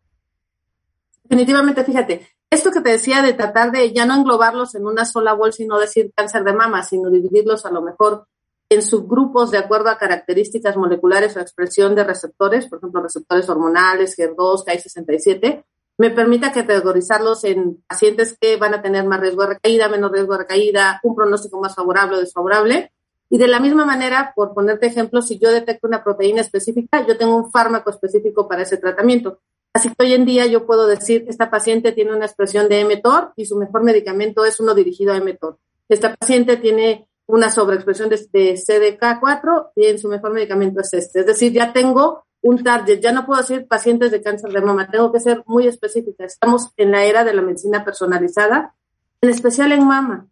Definitivamente, 1.22 1.84
fíjate, 1.84 2.28
esto 2.52 2.70
que 2.70 2.82
te 2.82 2.90
decía 2.90 3.22
de 3.22 3.32
tratar 3.32 3.72
de 3.72 3.94
ya 3.94 4.04
no 4.04 4.14
englobarlos 4.14 4.74
en 4.74 4.84
una 4.84 5.06
sola 5.06 5.32
bolsa 5.32 5.62
y 5.62 5.66
no 5.66 5.78
decir 5.78 6.12
cáncer 6.14 6.44
de 6.44 6.52
mama, 6.52 6.82
sino 6.82 7.08
dividirlos 7.08 7.64
a 7.64 7.70
lo 7.70 7.80
mejor 7.80 8.26
en 8.68 8.82
subgrupos 8.82 9.50
de 9.50 9.56
acuerdo 9.56 9.88
a 9.88 9.96
características 9.96 10.76
moleculares 10.76 11.34
o 11.34 11.40
expresión 11.40 11.94
de 11.94 12.04
receptores, 12.04 12.66
por 12.68 12.76
ejemplo, 12.76 13.02
receptores 13.02 13.48
hormonales, 13.48 14.18
HER2, 14.18 14.66
KI67, 14.66 15.64
me 15.96 16.10
permita 16.10 16.52
categorizarlos 16.52 17.44
en 17.44 17.82
pacientes 17.86 18.36
que 18.38 18.58
van 18.58 18.74
a 18.74 18.82
tener 18.82 19.06
más 19.06 19.20
riesgo 19.20 19.42
de 19.42 19.54
recaída, 19.54 19.88
menos 19.88 20.12
riesgo 20.12 20.34
de 20.34 20.40
recaída, 20.40 21.00
un 21.04 21.14
pronóstico 21.14 21.58
más 21.58 21.74
favorable 21.74 22.16
o 22.16 22.20
desfavorable. 22.20 22.92
Y 23.30 23.38
de 23.38 23.48
la 23.48 23.60
misma 23.60 23.86
manera, 23.86 24.34
por 24.36 24.52
ponerte 24.52 24.86
ejemplo, 24.86 25.22
si 25.22 25.38
yo 25.38 25.50
detecto 25.50 25.86
una 25.86 26.04
proteína 26.04 26.42
específica, 26.42 27.06
yo 27.06 27.16
tengo 27.16 27.34
un 27.34 27.50
fármaco 27.50 27.88
específico 27.88 28.46
para 28.46 28.62
ese 28.62 28.76
tratamiento. 28.76 29.40
Así 29.74 29.88
que 29.88 30.04
hoy 30.04 30.12
en 30.12 30.26
día 30.26 30.46
yo 30.46 30.66
puedo 30.66 30.86
decir, 30.86 31.24
esta 31.28 31.50
paciente 31.50 31.92
tiene 31.92 32.14
una 32.14 32.26
expresión 32.26 32.68
de 32.68 32.84
mTOR 32.84 33.32
y 33.36 33.46
su 33.46 33.56
mejor 33.56 33.82
medicamento 33.82 34.44
es 34.44 34.60
uno 34.60 34.74
dirigido 34.74 35.14
a 35.14 35.20
mTOR. 35.20 35.58
Esta 35.88 36.14
paciente 36.14 36.58
tiene 36.58 37.08
una 37.26 37.50
sobreexpresión 37.50 38.10
de, 38.10 38.18
CDK4 38.18 39.70
y 39.76 39.86
en 39.86 39.98
su 39.98 40.08
mejor 40.08 40.32
medicamento 40.32 40.80
es 40.80 40.92
este. 40.92 41.20
Es 41.20 41.26
decir, 41.26 41.52
ya 41.52 41.72
tengo 41.72 42.26
un 42.42 42.62
target, 42.62 43.00
ya 43.00 43.12
no 43.12 43.24
puedo 43.24 43.40
decir 43.40 43.66
pacientes 43.66 44.10
de 44.10 44.20
cáncer 44.20 44.52
de 44.52 44.60
mama, 44.60 44.90
tengo 44.90 45.12
que 45.12 45.20
ser 45.20 45.42
muy 45.46 45.66
específica. 45.66 46.24
Estamos 46.24 46.70
en 46.76 46.90
la 46.90 47.04
era 47.04 47.24
de 47.24 47.32
la 47.32 47.40
medicina 47.40 47.84
personalizada, 47.84 48.74
en 49.20 49.30
especial 49.30 49.72
en 49.72 49.86
mama. 49.86 50.26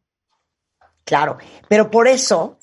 Claro, 1.04 1.38
pero 1.68 1.90
por 1.90 2.08
eso, 2.08 2.58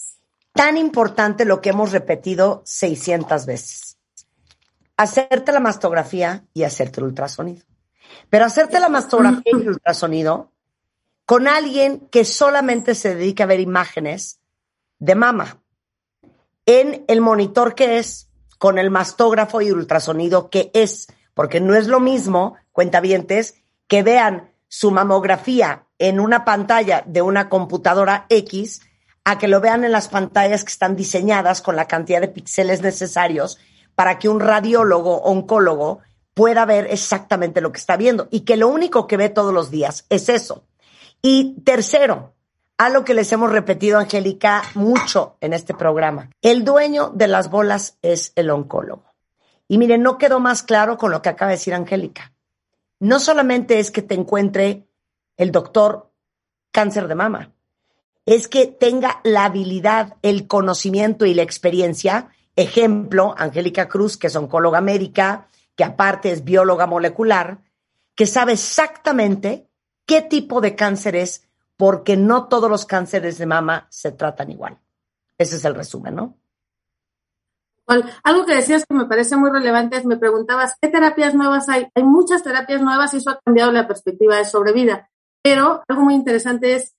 tan 0.54 0.78
importante 0.78 1.45
lo 1.45 1.62
que 1.62 1.70
hemos 1.70 1.91
repetido 1.91 2.62
600 2.66 3.45
veces. 3.45 3.86
Hacerte 4.98 5.52
la 5.52 5.60
mastografía 5.60 6.45
y 6.53 6.64
hacerte 6.64 6.99
el 6.99 7.07
ultrasonido. 7.07 7.64
Pero 8.30 8.45
hacerte 8.45 8.80
la 8.80 8.90
mastografía 8.90 9.44
y 9.45 9.61
el 9.61 9.69
ultrasonido 9.69 10.52
con 11.26 11.48
alguien 11.48 12.07
que 12.10 12.26
solamente 12.26 12.95
se 12.95 13.15
dedica 13.15 13.44
a 13.44 13.48
ver 13.48 13.60
imágenes 13.60 14.40
de 14.99 15.15
mama 15.15 15.61
en 16.65 17.06
el 17.07 17.22
monitor 17.22 17.76
que 17.76 17.98
es, 17.98 18.30
con 18.57 18.78
el 18.78 18.90
mastógrafo 18.91 19.61
y 19.61 19.72
ultrasonido 19.72 20.49
que 20.49 20.72
es, 20.74 21.07
porque 21.34 21.60
no 21.61 21.76
es 21.76 21.88
lo 21.88 21.99
mismo, 21.99 22.56
cuentavientes, 22.72 23.56
que 23.88 24.03
vean 24.03 24.52
su 24.68 24.91
mamografía 24.91 25.86
en 25.98 26.19
una 26.19 26.45
pantalla 26.45 27.03
de 27.06 27.22
una 27.22 27.49
computadora 27.49 28.26
X 28.30 28.82
a 29.24 29.38
que 29.38 29.48
lo 29.48 29.61
vean 29.61 29.84
en 29.84 29.91
las 29.91 30.07
pantallas 30.10 30.64
que 30.64 30.72
están 30.72 30.95
diseñadas 30.95 31.61
con 31.61 31.76
la 31.76 31.88
cantidad 31.88 32.22
de 32.22 32.28
píxeles 32.28 32.82
necesarios 32.82 33.57
para 33.98 34.19
que 34.19 34.30
un 34.30 34.40
radiólogo 34.40 35.24
oncólogo 35.24 36.02
pueda 36.36 36.65
ver 36.65 36.86
exactamente 36.91 37.61
lo 37.61 37.72
que 37.72 37.80
está 37.80 37.98
viendo 37.98 38.28
y 38.30 38.41
que 38.41 38.56
lo 38.56 38.68
único 38.68 39.07
que 39.07 39.18
ve 39.18 39.30
todos 39.30 39.52
los 39.52 39.72
días 39.72 40.06
es 40.10 40.30
eso. 40.30 40.65
Y 41.24 41.61
tercero, 41.61 42.36
algo 42.78 43.03
que 43.03 43.15
les 43.15 43.32
hemos 43.32 43.52
repetido, 43.52 43.98
Angélica, 43.98 44.61
mucho 44.76 45.38
en 45.41 45.53
este 45.53 45.74
programa. 45.74 46.30
El 46.44 46.64
dueño 46.64 47.10
de 47.10 47.28
las 47.28 47.49
bolas 47.49 47.98
es 48.03 48.34
el 48.36 48.52
oncólogo. 48.52 49.15
Y 49.68 49.80
miren, 49.80 50.03
no 50.03 50.19
quedó 50.19 50.40
más 50.40 50.61
claro 50.61 50.99
con 50.99 51.10
lo 51.10 51.24
que 51.24 51.30
acaba 51.30 51.49
de 51.49 51.57
decir 51.57 51.74
Angélica. 51.74 52.34
No 52.99 53.19
solamente 53.19 53.80
es 53.80 53.90
que 53.90 54.03
te 54.03 54.14
encuentre 54.14 54.88
el 55.38 55.52
doctor 55.52 56.11
cáncer 56.72 57.07
de 57.07 57.15
mama, 57.15 57.52
es 58.28 58.48
que 58.48 58.68
tenga 58.68 59.22
la 59.24 59.45
habilidad, 59.45 60.18
el 60.22 60.45
conocimiento 60.45 61.26
y 61.26 61.34
la 61.34 61.41
experiencia. 61.41 62.30
Ejemplo, 62.58 63.36
Angélica 63.38 63.88
Cruz, 63.88 64.18
que 64.18 64.28
es 64.28 64.36
oncóloga 64.36 64.82
médica, 64.82 65.48
que 65.76 65.84
aparte 65.84 66.32
es 66.32 66.44
bióloga 66.44 66.88
molecular, 66.88 67.60
que 68.16 68.26
sabe 68.26 68.54
exactamente 68.54 69.70
qué 70.08 70.24
tipo 70.24 70.60
de 70.60 70.76
cáncer 70.76 71.16
es 71.16 71.48
porque 71.78 72.18
no 72.18 72.48
todos 72.48 72.68
los 72.68 72.88
cánceres 72.88 73.38
de 73.38 73.46
mama 73.46 73.86
se 73.92 74.12
tratan 74.12 74.50
igual. 74.50 74.80
Ese 75.38 75.58
es 75.58 75.66
el 75.66 75.76
resumen, 75.76 76.16
¿no? 76.16 76.38
algo 78.24 78.46
que 78.46 78.54
decías 78.54 78.86
que 78.86 78.94
me 78.94 79.06
parece 79.06 79.38
muy 79.38 79.50
relevante 79.50 79.96
es, 79.96 80.04
me 80.04 80.18
preguntabas, 80.18 80.76
¿qué 80.82 80.90
terapias 80.90 81.34
nuevas 81.34 81.70
hay? 81.70 81.88
Hay 81.96 82.04
muchas 82.04 82.44
terapias 82.44 82.82
nuevas 82.82 83.14
y 83.14 83.18
eso 83.18 83.30
ha 83.30 83.40
cambiado 83.40 83.72
la 83.72 83.88
perspectiva 83.88 84.36
de 84.36 84.44
sobrevida. 84.44 85.10
Pero 85.42 85.84
algo 85.88 86.02
muy 86.02 86.16
interesante 86.16 86.76
es, 86.76 86.97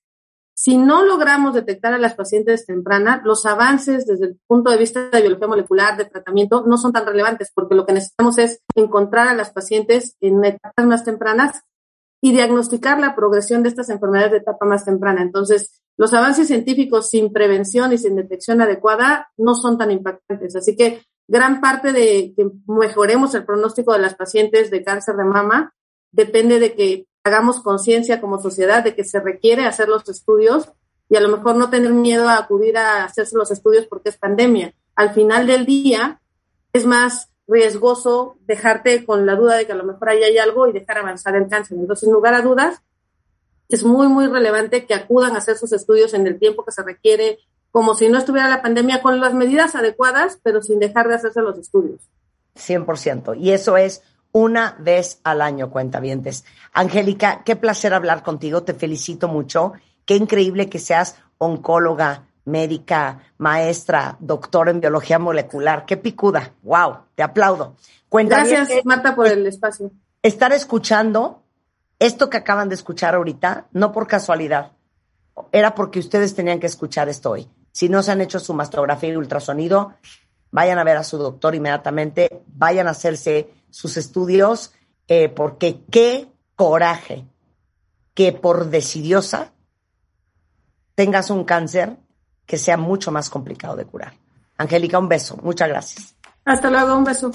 si 0.61 0.77
no 0.77 1.05
logramos 1.05 1.55
detectar 1.55 1.95
a 1.95 1.99
las 1.99 2.15
pacientes 2.15 2.67
tempranas, 2.67 3.21
los 3.23 3.47
avances 3.47 4.07
desde 4.07 4.27
el 4.27 4.41
punto 4.45 4.73
de 4.73 4.77
vista 4.77 5.09
de 5.09 5.21
biología 5.21 5.47
molecular, 5.47 5.97
de 5.97 6.07
tratamiento, 6.07 6.65
no 6.67 6.77
son 6.77 6.93
tan 6.93 7.07
relevantes, 7.07 7.53
porque 7.55 7.77
lo 7.77 7.87
que 7.87 7.93
necesitamos 7.93 8.39
es 8.39 8.61
encontrar 8.75 9.29
a 9.29 9.35
las 9.35 9.53
pacientes 9.53 10.17
en 10.21 10.45
etapas 10.45 10.85
más 10.85 11.05
tempranas 11.05 11.63
y 12.21 12.33
diagnosticar 12.33 12.99
la 12.99 13.15
progresión 13.15 13.63
de 13.63 13.69
estas 13.69 13.89
enfermedades 13.89 14.33
de 14.33 14.39
etapa 14.39 14.67
más 14.67 14.85
temprana. 14.85 15.23
Entonces, 15.23 15.81
los 15.97 16.13
avances 16.13 16.49
científicos 16.49 17.09
sin 17.09 17.33
prevención 17.33 17.93
y 17.93 17.99
sin 17.99 18.17
detección 18.17 18.61
adecuada 18.61 19.31
no 19.37 19.55
son 19.55 19.79
tan 19.79 19.93
impactantes. 19.93 20.57
Así 20.57 20.75
que 20.75 21.05
gran 21.29 21.61
parte 21.61 21.93
de 21.93 22.35
que 22.37 22.51
mejoremos 22.67 23.33
el 23.37 23.45
pronóstico 23.45 23.93
de 23.93 24.01
las 24.01 24.17
pacientes 24.17 24.73
de 24.73 24.83
cáncer 24.83 25.15
de 25.15 25.25
mama 25.25 25.73
depende 26.11 26.59
de 26.59 26.75
que 26.75 27.08
hagamos 27.25 27.61
conciencia 27.61 28.21
como 28.21 28.41
sociedad 28.41 28.83
de 28.83 28.95
que 28.95 29.05
se 29.05 29.21
requiere 29.21 29.67
hacer 29.67 29.89
los 29.89 30.09
estudios 30.09 30.71
y 31.09 31.17
a 31.17 31.21
lo 31.21 31.29
mejor 31.29 31.57
no 31.57 31.71
tener 31.71 31.93
miedo 31.93 32.29
a 32.29 32.39
acudir 32.39 32.77
a 32.77 33.05
hacerse 33.05 33.37
los 33.37 33.51
estudios 33.51 33.87
porque 33.87 34.11
es 34.11 34.17
pandemia. 34.17 34.75
Al 34.95 35.15
final 35.15 35.47
del 35.47 35.65
día, 35.65 36.21
es 36.73 36.85
más 36.85 37.31
riesgoso 37.47 38.37
dejarte 38.47 39.07
con 39.07 39.25
la 39.25 39.35
duda 39.35 39.57
de 39.57 39.67
que 39.67 39.73
a 39.73 39.77
lo 39.77 39.85
mejor 39.85 40.11
ahí 40.11 40.23
hay 40.23 40.39
algo 40.39 40.69
y 40.69 40.73
dejar 40.73 40.99
avanzar 40.99 41.35
el 41.35 41.49
cáncer. 41.49 41.79
Entonces, 41.79 42.07
en 42.07 42.13
lugar 42.13 42.35
a 42.35 42.43
dudas, 42.43 42.83
es 43.69 43.85
muy, 43.85 44.09
muy 44.09 44.27
relevante 44.27 44.87
que 44.87 44.95
acudan 44.95 45.35
a 45.35 45.39
hacer 45.39 45.57
sus 45.57 45.73
estudios 45.73 46.15
en 46.15 46.27
el 46.27 46.39
tiempo 46.39 46.65
que 46.65 46.73
se 46.73 46.83
requiere, 46.83 47.39
como 47.71 47.95
si 47.95 48.09
no 48.09 48.19
estuviera 48.19 48.49
la 48.49 48.63
pandemia, 48.63 49.03
con 49.03 49.21
las 49.21 49.35
medidas 49.35 49.75
adecuadas, 49.75 50.39
pero 50.43 50.63
sin 50.63 50.79
dejar 50.79 51.09
de 51.09 51.15
hacerse 51.15 51.41
los 51.41 51.59
estudios. 51.59 52.01
100%. 52.57 53.39
Y 53.39 53.53
eso 53.53 53.77
es 53.77 54.03
una 54.33 54.77
vez 54.79 55.21
al 55.25 55.41
año, 55.41 55.71
cuentavientes. 55.71 56.45
Angélica, 56.73 57.43
qué 57.45 57.57
placer 57.57 57.95
hablar 57.95 58.23
contigo, 58.23 58.63
te 58.63 58.75
felicito 58.75 59.29
mucho. 59.29 59.73
Qué 60.05 60.17
increíble 60.17 60.69
que 60.69 60.79
seas 60.79 61.17
oncóloga, 61.39 62.29
médica, 62.45 63.21
maestra, 63.39 64.17
doctora 64.21 64.71
en 64.71 64.81
biología 64.81 65.19
molecular. 65.19 65.85
Qué 65.87 65.97
picuda. 65.97 66.53
Wow, 66.63 66.99
te 67.15 67.23
aplaudo. 67.23 67.77
Gracias, 68.11 68.71
Marta, 68.85 69.15
por 69.15 69.27
el 69.27 69.47
espacio. 69.47 69.91
Estar 70.23 70.53
escuchando 70.53 71.43
esto 71.99 72.31
que 72.31 72.37
acaban 72.37 72.69
de 72.69 72.75
escuchar 72.75 73.15
ahorita, 73.15 73.67
no 73.73 73.93
por 73.93 74.07
casualidad, 74.07 74.73
era 75.53 75.75
porque 75.75 75.99
ustedes 75.99 76.35
tenían 76.35 76.61
que 76.61 76.67
escuchar 76.67 77.09
esto 77.09 77.31
hoy. 77.31 77.49
Si 77.73 77.89
no 77.89 78.03
se 78.03 78.13
han 78.13 78.21
hecho 78.21 78.41
su 78.41 78.55
mastografía 78.55 79.11
y 79.11 79.17
ultrasonido, 79.17 79.95
vayan 80.51 80.79
a 80.79 80.85
ver 80.85 80.97
a 80.97 81.05
su 81.05 81.19
doctor 81.19 81.55
inmediatamente, 81.55 82.43
vayan 82.47 82.89
a 82.89 82.93
hacerse 82.93 83.51
sus 83.71 83.97
estudios, 83.97 84.73
eh, 85.07 85.29
porque 85.29 85.81
qué 85.91 86.29
coraje 86.57 87.25
que 88.15 88.33
por 88.33 88.71
decidiosa 88.71 89.53
tengas 90.95 91.31
un 91.31 91.45
cáncer 91.45 91.97
que 92.47 92.59
sea 92.59 92.77
mucho 92.77 93.13
más 93.13 93.31
complicado 93.31 93.77
de 93.77 93.85
curar. 93.85 94.15
Angélica, 94.57 94.99
un 94.99 95.09
beso. 95.09 95.39
Muchas 95.43 95.69
gracias. 95.69 96.17
Hasta 96.45 96.71
luego, 96.71 96.97
un 96.97 97.05
beso. 97.05 97.31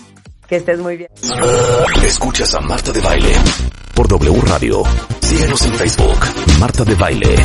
Que 0.48 0.58
estés 0.58 0.80
muy 0.80 0.98
bien. 0.98 1.10
Escuchas 2.04 2.54
a 2.56 2.60
Marta 2.60 2.92
de 2.92 3.00
Baile 3.00 3.34
por 3.94 4.08
W 4.08 4.42
Radio. 4.42 4.84
Síguenos 5.22 5.62
en 5.66 5.76
Facebook, 5.76 6.20
Marta 6.60 6.84
de 6.84 6.96
Baile. 6.96 7.36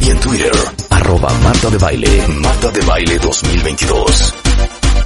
Y 0.00 0.10
en 0.10 0.20
Twitter, 0.20 0.52
arroba 0.90 1.32
Marta 1.42 1.70
de 1.70 1.78
Baile, 1.78 2.28
Marta 2.28 2.70
de 2.70 2.80
Baile 2.82 3.18
2022. 3.18 4.34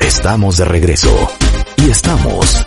Estamos 0.00 0.58
de 0.58 0.64
regreso. 0.66 1.30
Y 1.76 1.90
estamos... 1.90 2.66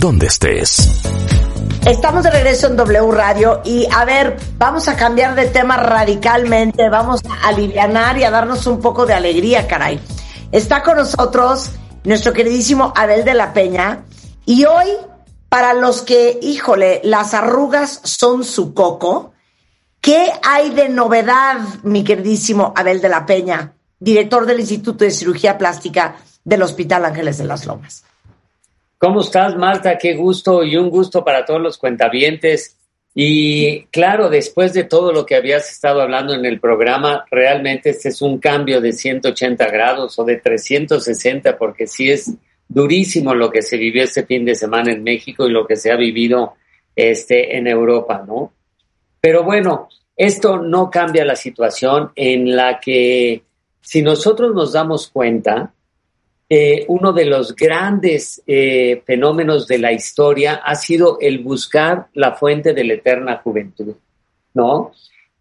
Donde 0.00 0.26
estés. 0.26 1.02
Estamos 1.84 2.22
de 2.22 2.30
regreso 2.30 2.68
en 2.68 2.76
W 2.76 3.10
Radio 3.10 3.62
y 3.64 3.88
a 3.92 4.04
ver, 4.04 4.36
vamos 4.56 4.86
a 4.86 4.94
cambiar 4.94 5.34
de 5.34 5.46
tema 5.46 5.76
radicalmente, 5.76 6.88
vamos 6.88 7.20
a 7.28 7.48
aliviar 7.48 8.16
y 8.16 8.22
a 8.22 8.30
darnos 8.30 8.68
un 8.68 8.80
poco 8.80 9.06
de 9.06 9.14
alegría, 9.14 9.66
caray. 9.66 9.98
Está 10.52 10.84
con 10.84 10.98
nosotros 10.98 11.72
nuestro 12.04 12.32
queridísimo 12.32 12.92
Abel 12.94 13.24
de 13.24 13.34
la 13.34 13.52
Peña 13.52 14.04
y 14.46 14.66
hoy, 14.66 14.86
para 15.48 15.74
los 15.74 16.02
que, 16.02 16.38
híjole, 16.42 17.00
las 17.02 17.34
arrugas 17.34 18.00
son 18.04 18.44
su 18.44 18.74
coco, 18.74 19.32
¿qué 20.00 20.30
hay 20.44 20.70
de 20.70 20.88
novedad, 20.88 21.58
mi 21.82 22.04
queridísimo 22.04 22.72
Abel 22.76 23.00
de 23.00 23.08
la 23.08 23.26
Peña, 23.26 23.72
director 23.98 24.46
del 24.46 24.60
Instituto 24.60 25.04
de 25.04 25.10
Cirugía 25.10 25.58
Plástica 25.58 26.18
del 26.44 26.62
Hospital 26.62 27.04
Ángeles 27.04 27.38
de 27.38 27.44
las 27.44 27.66
Lomas? 27.66 28.04
¿Cómo 28.98 29.20
estás, 29.20 29.56
Marta? 29.56 29.96
Qué 29.96 30.14
gusto 30.14 30.64
y 30.64 30.76
un 30.76 30.90
gusto 30.90 31.24
para 31.24 31.44
todos 31.44 31.60
los 31.60 31.78
cuentavientes. 31.78 32.76
Y 33.14 33.82
claro, 33.92 34.28
después 34.28 34.72
de 34.72 34.82
todo 34.82 35.12
lo 35.12 35.24
que 35.24 35.36
habías 35.36 35.70
estado 35.70 36.02
hablando 36.02 36.34
en 36.34 36.44
el 36.44 36.58
programa, 36.58 37.24
realmente 37.30 37.90
este 37.90 38.08
es 38.08 38.20
un 38.22 38.38
cambio 38.38 38.80
de 38.80 38.92
180 38.92 39.66
grados 39.70 40.18
o 40.18 40.24
de 40.24 40.38
360, 40.38 41.56
porque 41.58 41.86
sí 41.86 42.10
es 42.10 42.34
durísimo 42.68 43.36
lo 43.36 43.52
que 43.52 43.62
se 43.62 43.76
vivió 43.76 44.02
este 44.02 44.26
fin 44.26 44.44
de 44.44 44.56
semana 44.56 44.90
en 44.90 45.04
México 45.04 45.46
y 45.46 45.52
lo 45.52 45.64
que 45.64 45.76
se 45.76 45.92
ha 45.92 45.96
vivido 45.96 46.54
este, 46.96 47.56
en 47.56 47.68
Europa, 47.68 48.24
¿no? 48.26 48.52
Pero 49.20 49.44
bueno, 49.44 49.88
esto 50.16 50.58
no 50.58 50.90
cambia 50.90 51.24
la 51.24 51.36
situación 51.36 52.10
en 52.16 52.56
la 52.56 52.80
que 52.80 53.42
si 53.80 54.02
nosotros 54.02 54.52
nos 54.56 54.72
damos 54.72 55.06
cuenta, 55.08 55.72
eh, 56.50 56.86
uno 56.88 57.12
de 57.12 57.26
los 57.26 57.54
grandes 57.54 58.42
eh, 58.46 59.02
fenómenos 59.04 59.66
de 59.66 59.78
la 59.78 59.92
historia 59.92 60.62
ha 60.64 60.74
sido 60.76 61.18
el 61.20 61.40
buscar 61.40 62.06
la 62.14 62.36
fuente 62.36 62.72
de 62.72 62.84
la 62.84 62.94
eterna 62.94 63.36
juventud, 63.44 63.94
¿no? 64.54 64.92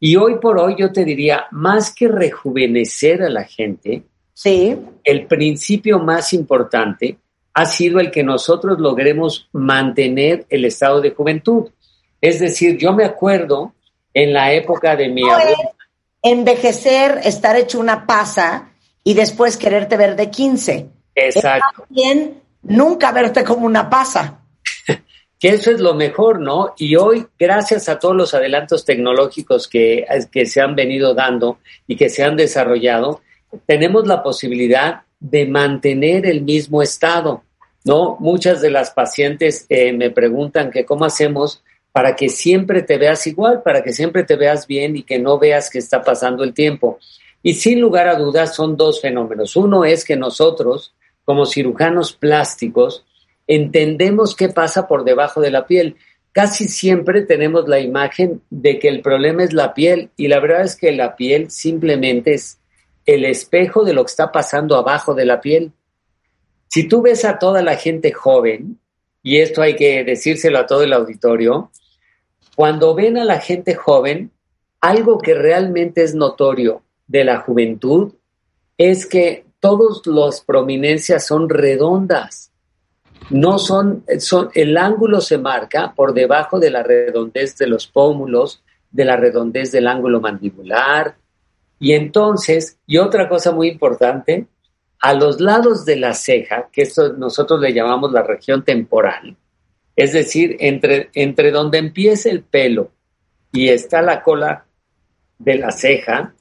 Y 0.01 0.17
hoy 0.17 0.35
por 0.39 0.59
hoy 0.59 0.75
yo 0.77 0.91
te 0.91 1.05
diría, 1.05 1.45
más 1.51 1.95
que 1.95 2.09
rejuvenecer 2.09 3.23
a 3.23 3.29
la 3.29 3.45
gente, 3.45 4.03
sí. 4.33 4.75
el 5.03 5.25
principio 5.27 5.99
más 5.99 6.33
importante 6.33 7.17
ha 7.53 7.65
sido 7.65 7.99
el 7.99 8.11
que 8.11 8.21
nosotros 8.21 8.77
logremos 8.77 9.47
mantener 9.53 10.45
el 10.49 10.65
estado 10.65 11.01
de 11.01 11.11
juventud. 11.11 11.69
Es 12.19 12.39
decir, 12.39 12.77
yo 12.77 12.93
me 12.93 13.05
acuerdo 13.05 13.73
en 14.13 14.33
la 14.33 14.51
época 14.51 14.95
de 14.95 15.07
mi 15.07 15.23
abuela. 15.23 15.71
Envejecer, 16.21 17.21
estar 17.23 17.55
hecho 17.55 17.79
una 17.79 18.05
pasa 18.05 18.73
y 19.03 19.13
después 19.13 19.57
quererte 19.57 19.95
ver 19.95 20.15
de 20.15 20.29
15. 20.29 20.96
Exacto. 21.17 21.85
bien 21.89 22.41
nunca 22.61 23.11
verte 23.11 23.43
como 23.43 23.65
una 23.65 23.89
pasa. 23.89 24.41
que 25.39 25.49
eso 25.49 25.71
es 25.71 25.79
lo 25.79 25.93
mejor, 25.93 26.39
¿no? 26.39 26.73
Y 26.77 26.95
hoy, 26.95 27.25
gracias 27.37 27.89
a 27.89 27.99
todos 27.99 28.15
los 28.15 28.33
adelantos 28.33 28.85
tecnológicos 28.85 29.67
que, 29.67 30.05
que 30.31 30.45
se 30.45 30.61
han 30.61 30.75
venido 30.75 31.13
dando 31.13 31.59
y 31.87 31.95
que 31.95 32.09
se 32.09 32.23
han 32.23 32.35
desarrollado, 32.35 33.21
tenemos 33.65 34.05
la 34.07 34.21
posibilidad 34.21 35.01
de 35.19 35.47
mantener 35.47 36.25
el 36.25 36.41
mismo 36.41 36.81
estado, 36.81 37.43
¿no? 37.83 38.17
Muchas 38.19 38.61
de 38.61 38.69
las 38.69 38.91
pacientes 38.91 39.65
eh, 39.69 39.93
me 39.93 40.11
preguntan 40.11 40.69
que 40.69 40.85
cómo 40.85 41.05
hacemos 41.05 41.63
para 41.91 42.15
que 42.15 42.29
siempre 42.29 42.83
te 42.83 42.97
veas 42.97 43.25
igual, 43.25 43.63
para 43.63 43.81
que 43.81 43.91
siempre 43.91 44.23
te 44.23 44.35
veas 44.35 44.67
bien 44.67 44.95
y 44.95 45.03
que 45.03 45.17
no 45.17 45.39
veas 45.39 45.69
que 45.69 45.79
está 45.79 46.03
pasando 46.03 46.43
el 46.43 46.53
tiempo. 46.53 46.99
Y 47.41 47.55
sin 47.55 47.79
lugar 47.79 48.07
a 48.07 48.15
dudas 48.15 48.53
son 48.55 48.77
dos 48.77 49.01
fenómenos. 49.01 49.55
Uno 49.55 49.85
es 49.85 50.03
que 50.05 50.15
nosotros, 50.15 50.93
como 51.27 51.45
cirujanos 51.45 52.13
plásticos, 52.13 53.05
entendemos 53.47 54.33
qué 54.33 54.47
pasa 54.47 54.87
por 54.87 55.03
debajo 55.03 55.41
de 55.41 55.51
la 55.51 55.67
piel. 55.67 55.97
Casi 56.31 56.69
siempre 56.69 57.21
tenemos 57.21 57.67
la 57.67 57.81
imagen 57.81 58.41
de 58.49 58.79
que 58.79 58.87
el 58.87 59.01
problema 59.01 59.43
es 59.43 59.51
la 59.51 59.73
piel 59.73 60.09
y 60.15 60.29
la 60.29 60.39
verdad 60.39 60.61
es 60.61 60.77
que 60.77 60.93
la 60.93 61.17
piel 61.17 61.51
simplemente 61.51 62.35
es 62.35 62.59
el 63.05 63.25
espejo 63.25 63.83
de 63.83 63.91
lo 63.91 64.05
que 64.05 64.11
está 64.11 64.31
pasando 64.31 64.77
abajo 64.77 65.15
de 65.15 65.25
la 65.25 65.41
piel. 65.41 65.73
Si 66.69 66.87
tú 66.87 67.01
ves 67.01 67.25
a 67.25 67.39
toda 67.39 67.61
la 67.61 67.75
gente 67.75 68.13
joven, 68.13 68.79
y 69.21 69.39
esto 69.39 69.61
hay 69.61 69.75
que 69.75 70.05
decírselo 70.05 70.59
a 70.59 70.65
todo 70.65 70.83
el 70.83 70.93
auditorio, 70.93 71.71
cuando 72.55 72.95
ven 72.95 73.17
a 73.17 73.25
la 73.25 73.41
gente 73.41 73.75
joven, 73.75 74.31
algo 74.79 75.17
que 75.17 75.33
realmente 75.33 76.03
es 76.03 76.15
notorio 76.15 76.83
de 77.05 77.25
la 77.25 77.39
juventud 77.39 78.13
es 78.77 79.05
que 79.05 79.46
todas 79.59 80.05
las 80.05 80.41
prominencias 80.41 81.25
son 81.25 81.49
redondas 81.49 82.47
no 83.29 83.59
son, 83.59 84.03
son, 84.19 84.49
el 84.53 84.77
ángulo 84.77 85.21
se 85.21 85.37
marca 85.37 85.93
por 85.95 86.13
debajo 86.13 86.59
de 86.59 86.71
la 86.71 86.83
redondez 86.83 87.57
de 87.57 87.67
los 87.67 87.87
pómulos, 87.87 88.63
de 88.91 89.05
la 89.05 89.17
redondez 89.17 89.71
del 89.71 89.87
ángulo 89.87 90.21
mandibular. 90.21 91.15
Y 91.79 91.93
entonces, 91.93 92.79
y 92.87 92.97
otra 92.97 93.27
cosa 93.27 93.51
muy 93.51 93.67
importante, 93.69 94.47
a 94.99 95.13
los 95.13 95.41
lados 95.41 95.85
de 95.85 95.97
la 95.97 96.13
ceja, 96.13 96.69
que 96.71 96.87
nosotros 97.17 97.59
le 97.59 97.73
llamamos 97.73 98.11
la 98.11 98.23
región 98.23 98.63
temporal, 98.63 99.35
es 99.95 100.13
decir, 100.13 100.55
entre, 100.59 101.09
entre 101.13 101.51
donde 101.51 101.77
empieza 101.79 102.29
el 102.29 102.43
pelo 102.43 102.91
y 103.51 103.69
está 103.69 104.01
la 104.01 104.23
cola 104.23 104.65
de 105.37 105.55
la 105.55 105.71
ceja, 105.71 106.33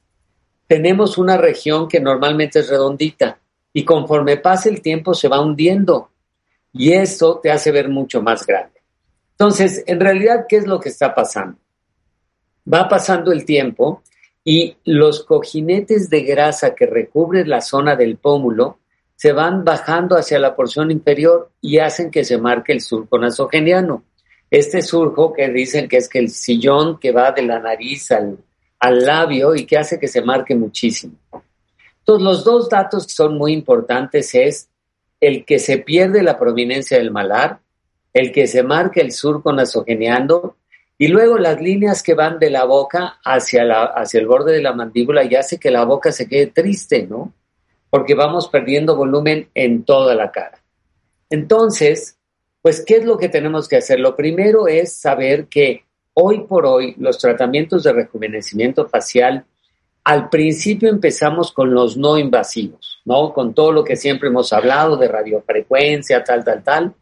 tenemos 0.66 1.18
una 1.18 1.36
región 1.36 1.88
que 1.88 2.00
normalmente 2.00 2.60
es 2.60 2.68
redondita 2.68 3.38
y 3.72 3.84
conforme 3.84 4.36
pasa 4.36 4.68
el 4.68 4.80
tiempo 4.80 5.14
se 5.14 5.28
va 5.28 5.40
hundiendo 5.40 6.10
y 6.72 6.92
eso 6.92 7.40
te 7.42 7.50
hace 7.50 7.70
ver 7.70 7.88
mucho 7.88 8.20
más 8.22 8.46
grande. 8.46 8.80
Entonces, 9.32 9.84
en 9.86 10.00
realidad, 10.00 10.46
¿qué 10.48 10.56
es 10.56 10.66
lo 10.66 10.80
que 10.80 10.88
está 10.88 11.14
pasando? 11.14 11.58
Va 12.72 12.88
pasando 12.88 13.32
el 13.32 13.44
tiempo 13.44 14.02
y 14.44 14.76
los 14.84 15.24
cojinetes 15.24 16.08
de 16.08 16.22
grasa 16.22 16.74
que 16.74 16.86
recubren 16.86 17.48
la 17.48 17.60
zona 17.60 17.96
del 17.96 18.16
pómulo 18.16 18.78
se 19.14 19.32
van 19.32 19.64
bajando 19.64 20.16
hacia 20.16 20.38
la 20.38 20.54
porción 20.54 20.90
inferior 20.90 21.50
y 21.60 21.78
hacen 21.78 22.10
que 22.10 22.24
se 22.24 22.38
marque 22.38 22.72
el 22.72 22.80
surco 22.80 23.18
nasogeniano. 23.18 24.04
Este 24.50 24.82
surco 24.82 25.32
que 25.32 25.48
dicen 25.48 25.88
que 25.88 25.96
es 25.96 26.08
que 26.08 26.18
el 26.18 26.30
sillón 26.30 26.98
que 26.98 27.12
va 27.12 27.32
de 27.32 27.42
la 27.42 27.58
nariz 27.58 28.12
al, 28.12 28.38
al 28.86 29.04
labio 29.04 29.54
y 29.54 29.66
que 29.66 29.78
hace 29.78 29.98
que 29.98 30.08
se 30.08 30.22
marque 30.22 30.54
muchísimo. 30.54 31.14
Entonces, 31.98 32.24
los 32.24 32.44
dos 32.44 32.68
datos 32.68 33.06
que 33.06 33.12
son 33.12 33.36
muy 33.36 33.52
importantes 33.52 34.34
es 34.34 34.68
el 35.20 35.44
que 35.44 35.58
se 35.58 35.78
pierde 35.78 36.22
la 36.22 36.38
prominencia 36.38 36.98
del 36.98 37.10
malar, 37.10 37.58
el 38.12 38.32
que 38.32 38.46
se 38.46 38.62
marca 38.62 39.00
el 39.00 39.12
surco 39.12 39.52
nasogeniando 39.52 40.56
y 40.98 41.08
luego 41.08 41.36
las 41.36 41.60
líneas 41.60 42.02
que 42.02 42.14
van 42.14 42.38
de 42.38 42.50
la 42.50 42.64
boca 42.64 43.18
hacia, 43.24 43.64
la, 43.64 43.84
hacia 43.84 44.20
el 44.20 44.26
borde 44.26 44.52
de 44.52 44.62
la 44.62 44.72
mandíbula 44.72 45.24
y 45.24 45.34
hace 45.34 45.58
que 45.58 45.70
la 45.70 45.84
boca 45.84 46.12
se 46.12 46.28
quede 46.28 46.46
triste, 46.46 47.06
¿no? 47.06 47.32
Porque 47.90 48.14
vamos 48.14 48.48
perdiendo 48.48 48.96
volumen 48.96 49.48
en 49.54 49.84
toda 49.84 50.14
la 50.14 50.30
cara. 50.30 50.62
Entonces, 51.28 52.16
pues, 52.62 52.84
¿qué 52.84 52.96
es 52.96 53.04
lo 53.04 53.18
que 53.18 53.28
tenemos 53.28 53.68
que 53.68 53.76
hacer? 53.76 54.00
Lo 54.00 54.14
primero 54.16 54.68
es 54.68 54.92
saber 54.92 55.46
que 55.46 55.85
hoy 56.18 56.40
por 56.40 56.64
hoy 56.64 56.94
los 56.98 57.18
tratamientos 57.18 57.82
de 57.82 57.92
rejuvenecimiento 57.92 58.88
facial 58.88 59.44
al 60.02 60.28
principio 60.30 60.88
empezamos 60.88 61.50
con 61.50 61.74
los 61.74 61.96
no 61.96 62.16
invasivos, 62.16 63.00
¿no? 63.04 63.32
Con 63.32 63.54
todo 63.54 63.72
lo 63.72 63.82
que 63.82 63.96
siempre 63.96 64.28
hemos 64.28 64.52
hablado 64.52 64.96
de 64.96 65.08
radiofrecuencia, 65.08 66.22
tal, 66.22 66.44
tal, 66.44 66.62
tal. 66.62 66.94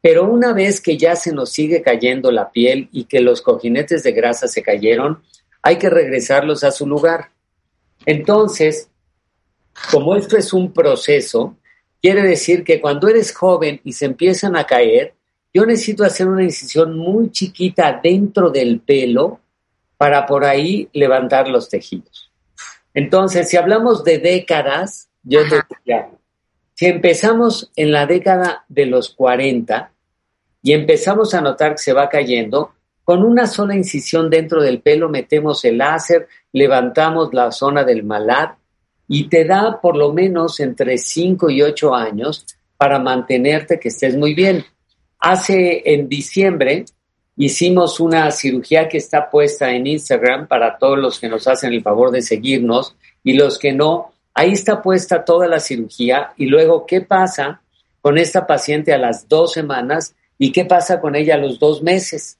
Pero 0.00 0.24
una 0.24 0.52
vez 0.52 0.80
que 0.80 0.96
ya 0.96 1.16
se 1.16 1.32
nos 1.32 1.50
sigue 1.50 1.82
cayendo 1.82 2.30
la 2.30 2.52
piel 2.52 2.88
y 2.92 3.06
que 3.06 3.18
los 3.18 3.42
cojinetes 3.42 4.04
de 4.04 4.12
grasa 4.12 4.46
se 4.46 4.62
cayeron, 4.62 5.20
hay 5.62 5.78
que 5.78 5.90
regresarlos 5.90 6.62
a 6.62 6.70
su 6.70 6.86
lugar. 6.86 7.32
Entonces, 8.06 8.88
como 9.90 10.14
esto 10.14 10.36
es 10.36 10.52
un 10.52 10.72
proceso, 10.72 11.56
quiere 12.00 12.22
decir 12.22 12.62
que 12.62 12.80
cuando 12.80 13.08
eres 13.08 13.34
joven 13.34 13.80
y 13.82 13.94
se 13.94 14.04
empiezan 14.04 14.54
a 14.54 14.64
caer, 14.64 15.14
yo 15.58 15.66
necesito 15.66 16.04
hacer 16.04 16.28
una 16.28 16.44
incisión 16.44 16.96
muy 16.96 17.32
chiquita 17.32 17.98
dentro 18.00 18.50
del 18.50 18.78
pelo 18.78 19.40
para 19.96 20.24
por 20.24 20.44
ahí 20.44 20.88
levantar 20.92 21.48
los 21.48 21.68
tejidos. 21.68 22.30
Entonces, 22.94 23.48
si 23.48 23.56
hablamos 23.56 24.04
de 24.04 24.18
décadas, 24.18 25.08
yo 25.24 25.40
te 25.48 25.60
diría, 25.68 26.10
si 26.74 26.86
empezamos 26.86 27.72
en 27.74 27.90
la 27.90 28.06
década 28.06 28.66
de 28.68 28.86
los 28.86 29.08
40 29.08 29.90
y 30.62 30.74
empezamos 30.74 31.34
a 31.34 31.40
notar 31.40 31.72
que 31.72 31.78
se 31.78 31.92
va 31.92 32.08
cayendo, 32.08 32.70
con 33.02 33.24
una 33.24 33.48
sola 33.48 33.74
incisión 33.74 34.30
dentro 34.30 34.62
del 34.62 34.80
pelo 34.80 35.08
metemos 35.08 35.64
el 35.64 35.78
láser, 35.78 36.28
levantamos 36.52 37.34
la 37.34 37.50
zona 37.50 37.82
del 37.82 38.04
malar 38.04 38.54
y 39.08 39.28
te 39.28 39.44
da 39.44 39.80
por 39.80 39.96
lo 39.96 40.12
menos 40.12 40.60
entre 40.60 40.98
5 40.98 41.50
y 41.50 41.62
8 41.62 41.96
años 41.96 42.46
para 42.76 43.00
mantenerte 43.00 43.80
que 43.80 43.88
estés 43.88 44.16
muy 44.16 44.34
bien. 44.34 44.64
Hace 45.20 45.82
en 45.84 46.08
diciembre 46.08 46.84
Hicimos 47.40 48.00
una 48.00 48.28
cirugía 48.32 48.88
que 48.88 48.98
está 48.98 49.30
puesta 49.30 49.70
en 49.70 49.86
Instagram 49.86 50.48
para 50.48 50.76
todos 50.76 50.98
los 50.98 51.20
que 51.20 51.28
nos 51.28 51.46
hacen 51.46 51.72
el 51.72 51.82
favor 51.82 52.10
de 52.10 52.20
seguirnos 52.20 52.96
y 53.22 53.34
los 53.34 53.60
que 53.60 53.72
no. 53.72 54.10
Ahí 54.34 54.50
está 54.50 54.82
puesta 54.82 55.24
toda 55.24 55.46
la 55.46 55.60
cirugía 55.60 56.32
y 56.36 56.46
luego 56.46 56.84
qué 56.84 57.00
pasa 57.00 57.60
con 58.00 58.18
esta 58.18 58.44
paciente 58.44 58.92
a 58.92 58.98
las 58.98 59.28
dos 59.28 59.52
semanas 59.52 60.16
y 60.36 60.50
qué 60.50 60.64
pasa 60.64 61.00
con 61.00 61.14
ella 61.14 61.36
a 61.36 61.38
los 61.38 61.60
dos 61.60 61.80
meses. 61.80 62.38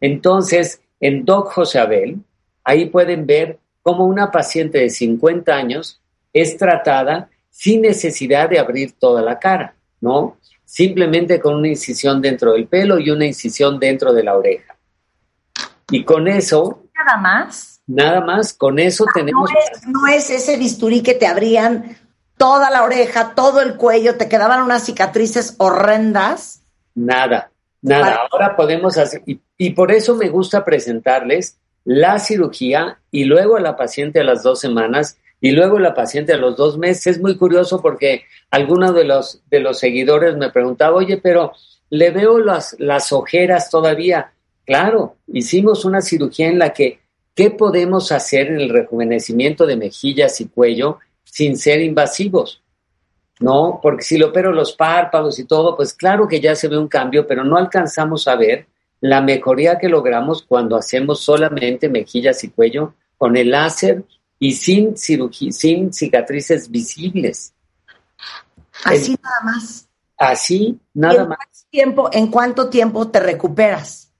Entonces, 0.00 0.80
en 0.98 1.26
Doc 1.26 1.52
José 1.52 1.80
Abel, 1.80 2.16
ahí 2.64 2.86
pueden 2.86 3.26
ver 3.26 3.58
cómo 3.82 4.06
una 4.06 4.30
paciente 4.30 4.78
de 4.78 4.88
50 4.88 5.54
años 5.54 6.00
es 6.32 6.56
tratada 6.56 7.28
sin 7.50 7.82
necesidad 7.82 8.48
de 8.48 8.58
abrir 8.58 8.92
toda 8.92 9.20
la 9.20 9.38
cara, 9.38 9.74
¿no? 10.00 10.37
Simplemente 10.68 11.40
con 11.40 11.54
una 11.54 11.68
incisión 11.68 12.20
dentro 12.20 12.52
del 12.52 12.66
pelo 12.66 12.98
y 12.98 13.10
una 13.10 13.24
incisión 13.24 13.80
dentro 13.80 14.12
de 14.12 14.22
la 14.22 14.36
oreja. 14.36 14.76
Y 15.90 16.04
con 16.04 16.28
eso... 16.28 16.84
Nada 16.94 17.16
más. 17.16 17.80
Nada 17.86 18.20
más, 18.20 18.52
con 18.52 18.78
eso 18.78 19.06
ah, 19.08 19.12
tenemos... 19.14 19.50
No 19.86 20.06
es, 20.06 20.28
ese 20.28 20.58
bisturí 20.58 21.02
que 21.02 21.14
te 21.14 21.26
abrían 21.26 21.96
toda 22.36 22.68
la 22.68 22.82
oreja, 22.82 23.34
todo 23.34 23.62
el 23.62 23.76
cuello, 23.76 24.16
te 24.16 24.28
quedaban 24.28 24.62
unas 24.62 24.84
cicatrices 24.84 25.54
horrendas. 25.56 26.60
Nada, 26.94 27.50
nada. 27.80 28.20
Ahora 28.30 28.54
podemos 28.54 28.98
hacer, 28.98 29.22
y, 29.24 29.40
y, 29.56 29.70
por 29.70 29.90
eso 29.90 30.16
me 30.16 30.28
gusta 30.28 30.66
presentarles 30.66 31.56
la 31.84 32.18
cirugía 32.18 32.98
y 33.10 33.24
luego 33.24 33.56
a 33.56 33.60
la 33.60 33.74
paciente 33.74 34.20
a 34.20 34.24
las 34.24 34.42
dos 34.42 34.60
semanas 34.60 35.16
y 35.40 35.52
luego 35.52 35.78
la 35.78 35.94
paciente 35.94 36.32
a 36.32 36.36
los 36.36 36.56
dos 36.56 36.78
meses. 36.78 37.06
Es 37.06 37.20
muy 37.20 37.36
curioso 37.36 37.80
porque 37.80 38.24
alguno 38.50 38.92
de 38.92 39.04
los, 39.04 39.40
de 39.50 39.60
los 39.60 39.78
seguidores 39.78 40.36
me 40.36 40.50
preguntaba, 40.50 40.96
oye, 40.96 41.18
pero 41.18 41.52
le 41.90 42.10
veo 42.10 42.38
las, 42.38 42.76
las 42.78 43.12
ojeras 43.12 43.70
todavía. 43.70 44.32
Claro, 44.64 45.16
hicimos 45.28 45.84
una 45.84 46.00
cirugía 46.00 46.48
en 46.48 46.58
la 46.58 46.72
que, 46.72 47.00
¿qué 47.34 47.50
podemos 47.50 48.12
hacer 48.12 48.48
en 48.48 48.60
el 48.60 48.68
rejuvenecimiento 48.70 49.66
de 49.66 49.76
mejillas 49.76 50.40
y 50.40 50.48
cuello 50.48 50.98
sin 51.24 51.56
ser 51.56 51.80
invasivos? 51.80 52.62
¿No? 53.40 53.78
Porque 53.80 54.02
si 54.02 54.18
le 54.18 54.24
opero 54.24 54.52
los 54.52 54.72
párpados 54.72 55.38
y 55.38 55.44
todo, 55.44 55.76
pues 55.76 55.94
claro 55.94 56.26
que 56.26 56.40
ya 56.40 56.56
se 56.56 56.66
ve 56.66 56.76
un 56.76 56.88
cambio, 56.88 57.26
pero 57.26 57.44
no 57.44 57.56
alcanzamos 57.56 58.26
a 58.26 58.34
ver 58.34 58.66
la 59.00 59.20
mejoría 59.20 59.78
que 59.78 59.88
logramos 59.88 60.42
cuando 60.42 60.76
hacemos 60.76 61.20
solamente 61.20 61.88
mejillas 61.88 62.42
y 62.42 62.48
cuello 62.48 62.94
con 63.16 63.36
el 63.36 63.52
láser 63.52 64.02
y 64.38 64.52
sin 64.52 64.96
cirugía, 64.96 65.52
sin 65.52 65.92
cicatrices 65.92 66.70
visibles. 66.70 67.52
Así 68.84 69.16
nada 69.22 69.40
más. 69.44 69.88
Así 70.16 70.78
nada 70.94 71.26
más. 71.26 71.66
Tiempo, 71.70 72.08
¿En 72.12 72.28
cuánto 72.28 72.70
tiempo 72.70 73.08
te 73.08 73.20
recuperas? 73.20 74.10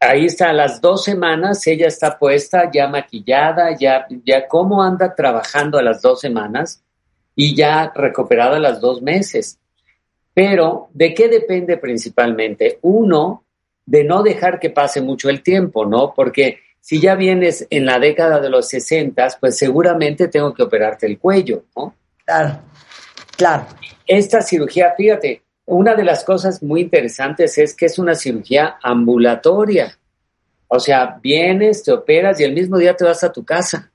Ahí 0.00 0.26
está, 0.26 0.50
a 0.50 0.52
las 0.52 0.80
dos 0.80 1.04
semanas 1.04 1.66
ella 1.66 1.86
está 1.86 2.18
puesta, 2.18 2.70
ya 2.70 2.86
maquillada, 2.88 3.76
ya, 3.78 4.06
ya 4.24 4.46
cómo 4.46 4.82
anda 4.82 5.14
trabajando 5.14 5.78
a 5.78 5.82
las 5.82 6.02
dos 6.02 6.20
semanas 6.20 6.82
y 7.34 7.54
ya 7.54 7.92
recuperada 7.94 8.56
a 8.56 8.60
las 8.60 8.80
dos 8.80 9.00
meses. 9.00 9.58
Pero, 10.34 10.90
¿de 10.92 11.14
qué 11.14 11.28
depende 11.28 11.78
principalmente? 11.78 12.78
Uno, 12.82 13.44
de 13.86 14.04
no 14.04 14.22
dejar 14.22 14.58
que 14.58 14.70
pase 14.70 15.00
mucho 15.00 15.30
el 15.30 15.42
tiempo, 15.42 15.86
¿no? 15.86 16.12
Porque 16.14 16.60
si 16.86 17.00
ya 17.00 17.16
vienes 17.16 17.66
en 17.70 17.84
la 17.84 17.98
década 17.98 18.38
de 18.38 18.48
los 18.48 18.68
60, 18.68 19.38
pues 19.40 19.58
seguramente 19.58 20.28
tengo 20.28 20.54
que 20.54 20.62
operarte 20.62 21.04
el 21.06 21.18
cuello, 21.18 21.64
¿no? 21.74 21.96
Claro, 22.24 22.60
claro. 23.36 23.66
Esta 24.06 24.40
cirugía, 24.40 24.94
fíjate, 24.96 25.42
una 25.64 25.96
de 25.96 26.04
las 26.04 26.22
cosas 26.22 26.62
muy 26.62 26.82
interesantes 26.82 27.58
es 27.58 27.74
que 27.74 27.86
es 27.86 27.98
una 27.98 28.14
cirugía 28.14 28.76
ambulatoria. 28.80 29.98
O 30.68 30.78
sea, 30.78 31.18
vienes, 31.20 31.82
te 31.82 31.90
operas 31.90 32.38
y 32.38 32.44
el 32.44 32.52
mismo 32.52 32.78
día 32.78 32.94
te 32.94 33.04
vas 33.04 33.24
a 33.24 33.32
tu 33.32 33.44
casa. 33.44 33.90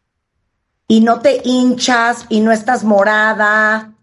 Y 0.90 1.00
no 1.00 1.22
te 1.22 1.40
hinchas 1.46 2.26
y 2.28 2.42
no 2.42 2.52
estás 2.52 2.84
morada. 2.84 3.94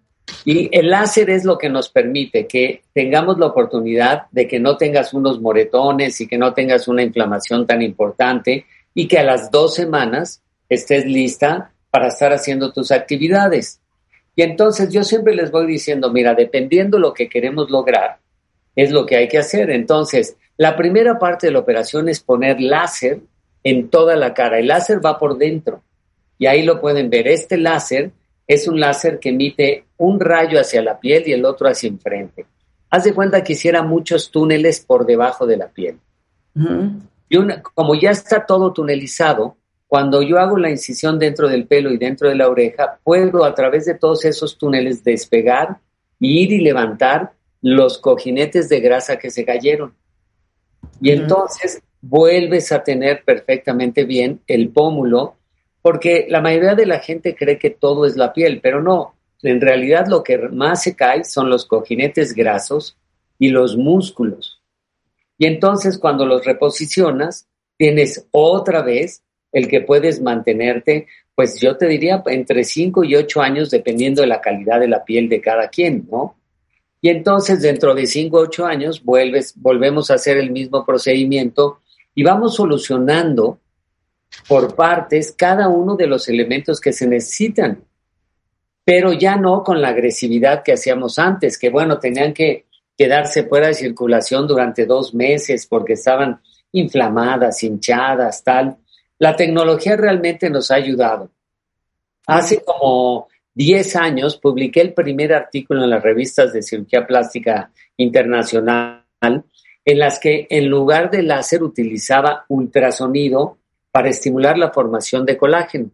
Y 0.47 0.75
el 0.75 0.89
láser 0.89 1.29
es 1.29 1.45
lo 1.45 1.59
que 1.59 1.69
nos 1.69 1.91
permite 1.91 2.47
que 2.47 2.85
tengamos 2.95 3.39
la 3.39 3.49
oportunidad 3.49 4.29
de 4.31 4.49
que 4.49 4.59
no 4.59 4.79
tengas 4.79 5.13
unos 5.13 5.43
moretones 5.43 6.19
y 6.23 6.27
que 6.27 6.39
no 6.39 6.55
tengas 6.55 6.89
una 6.89 7.03
inflamación 7.03 7.67
tan 7.67 7.83
importante 7.83 8.65
y 8.99 9.07
que 9.07 9.17
a 9.17 9.23
las 9.23 9.53
dos 9.53 9.77
semanas 9.77 10.43
estés 10.69 11.07
lista 11.07 11.71
para 11.89 12.09
estar 12.09 12.33
haciendo 12.33 12.73
tus 12.73 12.91
actividades. 12.91 13.81
Y 14.35 14.43
entonces 14.43 14.93
yo 14.93 15.05
siempre 15.05 15.37
les 15.37 15.53
voy 15.53 15.69
diciendo, 15.69 16.11
mira, 16.11 16.35
dependiendo 16.35 16.99
lo 16.99 17.15
que 17.15 17.29
queremos 17.29 17.71
lograr, 17.71 18.19
es 18.75 18.91
lo 18.91 19.07
que 19.07 19.15
hay 19.15 19.29
que 19.29 19.39
hacer. 19.39 19.71
Entonces, 19.71 20.37
la 20.57 20.77
primera 20.77 21.17
parte 21.17 21.47
de 21.47 21.53
la 21.53 21.61
operación 21.61 22.09
es 22.09 22.19
poner 22.19 22.61
láser 22.61 23.21
en 23.63 23.89
toda 23.89 24.17
la 24.17 24.35
cara. 24.35 24.59
El 24.59 24.67
láser 24.67 24.99
va 25.05 25.17
por 25.17 25.39
dentro. 25.39 25.81
Y 26.37 26.47
ahí 26.47 26.65
lo 26.65 26.81
pueden 26.81 27.09
ver. 27.09 27.29
Este 27.29 27.57
láser 27.57 28.11
es 28.49 28.67
un 28.67 28.81
láser 28.81 29.21
que 29.21 29.29
emite 29.29 29.85
un 29.99 30.19
rayo 30.19 30.59
hacia 30.59 30.83
la 30.83 30.99
piel 30.99 31.23
y 31.25 31.35
el 31.35 31.45
otro 31.45 31.69
hacia 31.69 31.89
enfrente. 31.89 32.47
Haz 32.91 33.05
de 33.05 33.15
cuenta 33.15 33.45
que 33.45 33.53
hiciera 33.53 33.85
muchos 33.85 34.33
túneles 34.33 34.81
por 34.81 35.07
debajo 35.07 35.47
de 35.47 35.57
la 35.57 35.69
piel. 35.69 36.01
Y 37.29 37.37
una, 37.37 37.63
como 37.63 37.95
ya 37.95 38.11
está 38.11 38.47
todo 38.47 38.73
tunelizado, 38.73 39.57
cuando 39.87 40.23
yo 40.23 40.39
hago 40.39 40.59
la 40.59 40.71
incisión 40.71 41.19
dentro 41.19 41.49
del 41.49 41.67
pelo 41.67 41.91
y 41.91 41.97
dentro 41.97 42.29
de 42.29 42.35
la 42.35 42.49
oreja, 42.49 43.01
puedo 43.03 43.45
a 43.45 43.55
través 43.55 43.87
de 43.87 43.95
todos 43.95 44.25
esos 44.25 44.59
túneles 44.59 45.03
despegar, 45.03 45.79
ir 46.21 46.53
y 46.53 46.61
levantar 46.61 47.33
los 47.63 47.99
cojinetes 47.99 48.69
de 48.69 48.81
grasa 48.81 49.19
que 49.19 49.31
se 49.31 49.45
cayeron. 49.45 49.95
Y 51.01 51.11
entonces 51.11 51.83
vuelves 52.01 52.71
a 52.71 52.85
tener 52.85 53.25
perfectamente 53.25 54.05
bien 54.05 54.41
el 54.47 54.69
pómulo, 54.69 55.37
porque 55.81 56.27
la 56.29 56.41
mayoría 56.41 56.75
de 56.75 56.87
la 56.87 56.99
gente 56.99 57.35
cree 57.35 57.59
que 57.59 57.71
todo 57.71 58.05
es 58.05 58.17
la 58.17 58.33
piel, 58.33 58.61
pero 58.63 58.83
no. 58.83 59.15
En 59.43 59.61
realidad 59.61 60.07
lo 60.07 60.23
que 60.23 60.37
más 60.37 60.83
se 60.83 60.97
cae 60.97 61.25
son 61.25 61.49
los 61.49 61.65
cojinetes 61.65 62.35
grasos 62.35 62.97
y 63.39 63.49
los 63.49 63.77
músculos. 63.77 64.58
Y 65.39 65.47
entonces 65.47 65.99
cuando 65.99 66.27
los 66.27 66.45
reposicionas, 66.45 67.49
tienes 67.77 68.27
otra 68.33 68.83
vez 68.83 69.23
el 69.53 69.69
que 69.69 69.81
puedes 69.81 70.21
mantenerte, 70.21 71.07
pues 71.35 71.61
yo 71.61 71.77
te 71.77 71.87
diría 71.87 72.23
entre 72.27 72.65
5 72.65 73.05
y 73.05 73.15
8 73.15 73.41
años 73.41 73.71
dependiendo 73.71 74.21
de 74.21 74.29
la 74.29 74.41
calidad 74.41 74.81
de 74.81 74.89
la 74.89 75.05
piel 75.05 75.29
de 75.29 75.41
cada 75.41 75.69
quien, 75.69 76.07
¿no? 76.11 76.37
Y 77.01 77.11
entonces 77.11 77.63
dentro 77.63 77.95
de 77.95 78.07
5 78.07 78.37
o 78.37 78.41
8 78.41 78.67
años 78.67 79.05
vuelves, 79.05 79.55
volvemos 79.57 80.11
a 80.11 80.15
hacer 80.15 80.37
el 80.37 80.51
mismo 80.51 80.85
procedimiento 80.85 81.81
y 82.15 82.25
vamos 82.25 82.57
solucionando 82.57 83.61
por 84.49 84.75
partes 84.75 85.33
cada 85.37 85.69
uno 85.69 85.95
de 85.95 86.09
los 86.09 86.29
elementos 86.29 86.81
que 86.81 86.93
se 86.93 87.07
necesitan, 87.07 87.85
pero 88.85 89.13
ya 89.13 89.37
no 89.37 89.63
con 89.63 89.81
la 89.81 89.91
agresividad 89.91 90.63
que 90.65 90.73
hacíamos 90.73 91.19
antes, 91.19 91.57
que 91.57 91.71
bueno, 91.71 91.99
tenían 91.99 92.35
que 92.35 92.67
quedarse 92.99 93.45
fuera 93.45 93.69
de 93.69 93.75
circulación 93.75 94.49
durante 94.49 94.85
dos 94.85 95.15
meses 95.15 95.67
porque 95.67 95.93
estaban 95.93 96.41
inflamadas, 96.73 97.63
hinchadas, 97.63 98.43
tal. 98.43 98.77
La 99.21 99.37
tecnología 99.37 99.97
realmente 99.97 100.51
nos 100.51 100.73
ha 100.73 100.75
ayudado. 100.75 101.31
Hace 102.27 102.63
como 102.65 103.29
10 103.55 103.97
años 103.97 104.37
publiqué 104.37 104.81
el 104.81 104.95
primer 104.95 105.33
artículo 105.33 105.85
en 105.85 105.91
las 105.91 106.03
revistas 106.03 106.53
de 106.53 106.63
cirugía 106.63 107.07
plástica 107.07 107.71
internacional 107.97 109.05
en 109.21 109.99
las 109.99 110.19
que 110.19 110.47
en 110.51 110.69
lugar 110.69 111.11
de 111.11 111.23
láser 111.23 111.63
utilizaba 111.63 112.45
ultrasonido 112.49 113.59
para 113.91 114.11
estimular 114.11 114.59
la 114.59 114.71
formación 114.71 115.25
de 115.25 115.39
colágeno. 115.39 115.91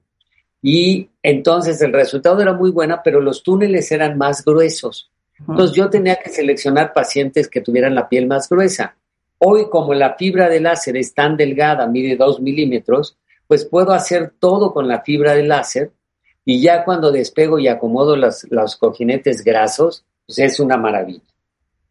Y 0.62 1.10
entonces 1.22 1.80
el 1.82 1.92
resultado 1.92 2.40
era 2.40 2.54
muy 2.54 2.70
bueno, 2.70 3.00
pero 3.04 3.20
los 3.20 3.42
túneles 3.42 3.92
eran 3.92 4.16
más 4.18 4.44
gruesos. 4.44 5.10
Entonces 5.40 5.76
yo 5.76 5.90
tenía 5.90 6.16
que 6.16 6.30
seleccionar 6.30 6.92
pacientes 6.92 7.48
que 7.48 7.60
tuvieran 7.60 7.94
la 7.94 8.08
piel 8.08 8.26
más 8.26 8.48
gruesa. 8.48 8.96
Hoy, 9.38 9.68
como 9.68 9.94
la 9.94 10.14
fibra 10.14 10.48
de 10.48 10.60
láser 10.60 10.96
es 10.96 11.12
tan 11.12 11.36
delgada, 11.36 11.86
mide 11.86 12.16
2 12.16 12.40
milímetros, 12.40 13.18
pues 13.46 13.64
puedo 13.64 13.92
hacer 13.92 14.32
todo 14.38 14.72
con 14.72 14.88
la 14.88 15.02
fibra 15.02 15.34
de 15.34 15.42
láser 15.42 15.92
y 16.44 16.60
ya 16.60 16.84
cuando 16.84 17.10
despego 17.10 17.58
y 17.58 17.68
acomodo 17.68 18.16
los, 18.16 18.46
los 18.50 18.76
cojinetes 18.76 19.42
grasos, 19.42 20.04
pues 20.26 20.38
es 20.38 20.60
una 20.60 20.76
maravilla. 20.76 21.22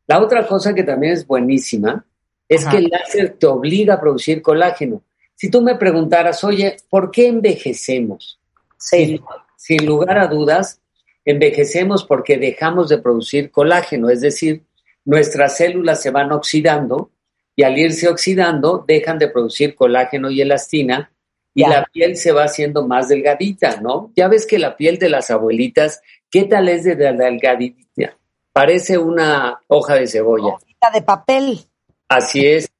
La 0.07 0.21
otra 0.21 0.47
cosa 0.47 0.73
que 0.73 0.83
también 0.83 1.13
es 1.13 1.25
buenísima 1.25 2.05
es 2.47 2.65
que 2.65 2.77
el 2.77 2.89
láser 2.89 3.37
te 3.39 3.47
obliga 3.47 3.95
a 3.95 4.01
producir 4.01 4.41
colágeno. 4.41 5.01
Si 5.35 5.49
tú 5.49 5.61
me 5.61 5.75
preguntaras, 5.75 6.43
oye, 6.43 6.77
¿por 6.89 7.11
qué 7.11 7.27
envejecemos? 7.27 8.39
Sí. 8.77 9.21
sin 9.55 9.85
lugar 9.85 10.17
a 10.17 10.27
dudas, 10.27 10.81
envejecemos 11.25 12.03
porque 12.03 12.37
dejamos 12.37 12.89
de 12.89 12.97
producir 12.97 13.51
colágeno, 13.51 14.09
es 14.09 14.21
decir, 14.21 14.63
nuestras 15.05 15.57
células 15.57 16.01
se 16.01 16.11
van 16.11 16.31
oxidando 16.31 17.11
y 17.55 17.63
al 17.63 17.77
irse 17.77 18.07
oxidando 18.07 18.83
dejan 18.87 19.19
de 19.19 19.29
producir 19.29 19.75
colágeno 19.75 20.29
y 20.31 20.41
elastina 20.41 21.11
y 21.55 21.67
la 21.67 21.85
piel 21.85 22.17
se 22.17 22.31
va 22.31 22.45
haciendo 22.45 22.87
más 22.87 23.09
delgadita, 23.09 23.79
¿no? 23.79 24.11
Ya 24.15 24.27
ves 24.27 24.47
que 24.47 24.57
la 24.57 24.75
piel 24.75 24.97
de 24.97 25.09
las 25.09 25.29
abuelitas, 25.29 26.01
¿qué 26.31 26.45
tal 26.45 26.67
es 26.67 26.83
de 26.83 26.95
delgadita? 26.95 28.17
Parece 28.51 28.97
una 28.97 29.59
hoja 29.67 29.95
de 29.95 30.07
cebolla. 30.07 30.53
Hoja 30.53 30.91
de 30.93 31.01
papel. 31.01 31.59
Así 32.07 32.45
es. 32.45 32.71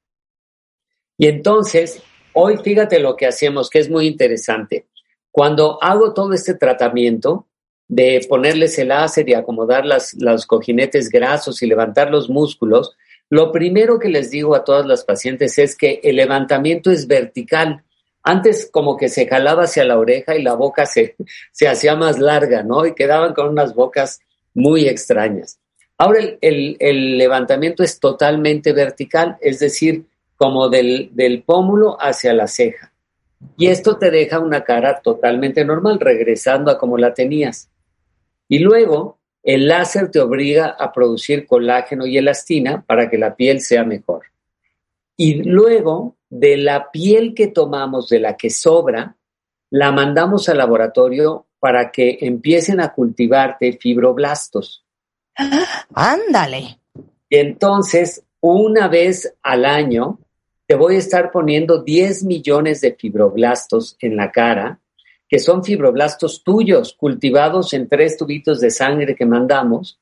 Y 1.17 1.27
entonces, 1.27 2.01
hoy 2.33 2.57
fíjate 2.57 2.99
lo 2.99 3.15
que 3.15 3.25
hacemos, 3.27 3.69
que 3.69 3.79
es 3.79 3.89
muy 3.89 4.07
interesante. 4.07 4.87
Cuando 5.31 5.81
hago 5.81 6.13
todo 6.13 6.33
este 6.33 6.53
tratamiento 6.55 7.47
de 7.87 8.25
ponerles 8.27 8.77
el 8.79 8.89
láser 8.89 9.27
y 9.29 9.33
acomodar 9.33 9.85
las, 9.85 10.13
los 10.15 10.45
cojinetes 10.45 11.09
grasos 11.09 11.61
y 11.61 11.67
levantar 11.67 12.09
los 12.09 12.29
músculos, 12.29 12.95
lo 13.29 13.51
primero 13.51 13.97
que 13.99 14.09
les 14.09 14.29
digo 14.29 14.55
a 14.55 14.63
todas 14.63 14.85
las 14.85 15.03
pacientes 15.03 15.57
es 15.57 15.75
que 15.75 15.99
el 16.03 16.17
levantamiento 16.17 16.91
es 16.91 17.07
vertical. 17.07 17.83
Antes 18.21 18.69
como 18.71 18.95
que 18.95 19.09
se 19.09 19.27
jalaba 19.27 19.63
hacia 19.63 19.83
la 19.85 19.97
oreja 19.97 20.35
y 20.35 20.43
la 20.43 20.53
boca 20.53 20.85
se, 20.85 21.15
se 21.51 21.67
hacía 21.67 21.95
más 21.95 22.19
larga, 22.19 22.63
¿no? 22.63 22.85
Y 22.85 22.93
quedaban 22.93 23.33
con 23.33 23.49
unas 23.49 23.73
bocas 23.73 24.21
muy 24.53 24.87
extrañas. 24.87 25.59
Ahora 25.97 26.19
el, 26.41 26.77
el, 26.79 27.17
levantamiento 27.17 27.83
es 27.83 27.99
totalmente 27.99 28.73
vertical, 28.73 29.37
es 29.41 29.59
decir, 29.59 30.05
como 30.35 30.69
del, 30.69 31.09
del 31.13 31.43
pómulo 31.43 31.97
hacia 31.99 32.33
la 32.33 32.47
ceja. 32.47 32.91
Y 33.57 33.67
esto 33.67 33.97
te 33.97 34.11
deja 34.11 34.39
una 34.39 34.63
cara 34.63 35.01
totalmente 35.01 35.65
normal, 35.65 35.99
regresando 35.99 36.71
a 36.71 36.77
como 36.77 36.97
la 36.97 37.13
tenías. 37.13 37.69
Y 38.47 38.59
luego 38.59 39.19
el 39.43 39.67
láser 39.67 40.09
te 40.09 40.19
obliga 40.19 40.75
a 40.79 40.91
producir 40.93 41.45
colágeno 41.45 42.05
y 42.05 42.17
elastina 42.17 42.83
para 42.85 43.09
que 43.09 43.17
la 43.17 43.35
piel 43.35 43.59
sea 43.59 43.83
mejor. 43.83 44.23
Y 45.17 45.43
luego, 45.43 46.15
de 46.29 46.57
la 46.57 46.89
piel 46.91 47.33
que 47.33 47.47
tomamos, 47.47 48.09
de 48.09 48.19
la 48.19 48.37
que 48.37 48.49
sobra, 48.49 49.15
la 49.69 49.91
mandamos 49.91 50.49
al 50.49 50.57
laboratorio 50.57 51.45
para 51.59 51.91
que 51.91 52.17
empiecen 52.21 52.79
a 52.79 52.93
cultivarte 52.93 53.77
fibroblastos. 53.79 54.85
Ándale. 55.93 56.79
Y 57.29 57.37
entonces, 57.37 58.23
una 58.39 58.87
vez 58.87 59.35
al 59.41 59.65
año, 59.65 60.19
te 60.67 60.75
voy 60.75 60.95
a 60.95 60.99
estar 60.99 61.31
poniendo 61.31 61.83
10 61.83 62.23
millones 62.23 62.81
de 62.81 62.93
fibroblastos 62.93 63.97
en 63.99 64.15
la 64.15 64.31
cara 64.31 64.79
que 65.33 65.39
son 65.39 65.63
fibroblastos 65.63 66.43
tuyos 66.43 66.93
cultivados 66.93 67.73
en 67.73 67.89
tres 67.89 68.17
tubitos 68.17 68.61
de 68.61 68.69
sangre 68.69 69.15
que 69.15 69.25
mandamos. 69.25 69.99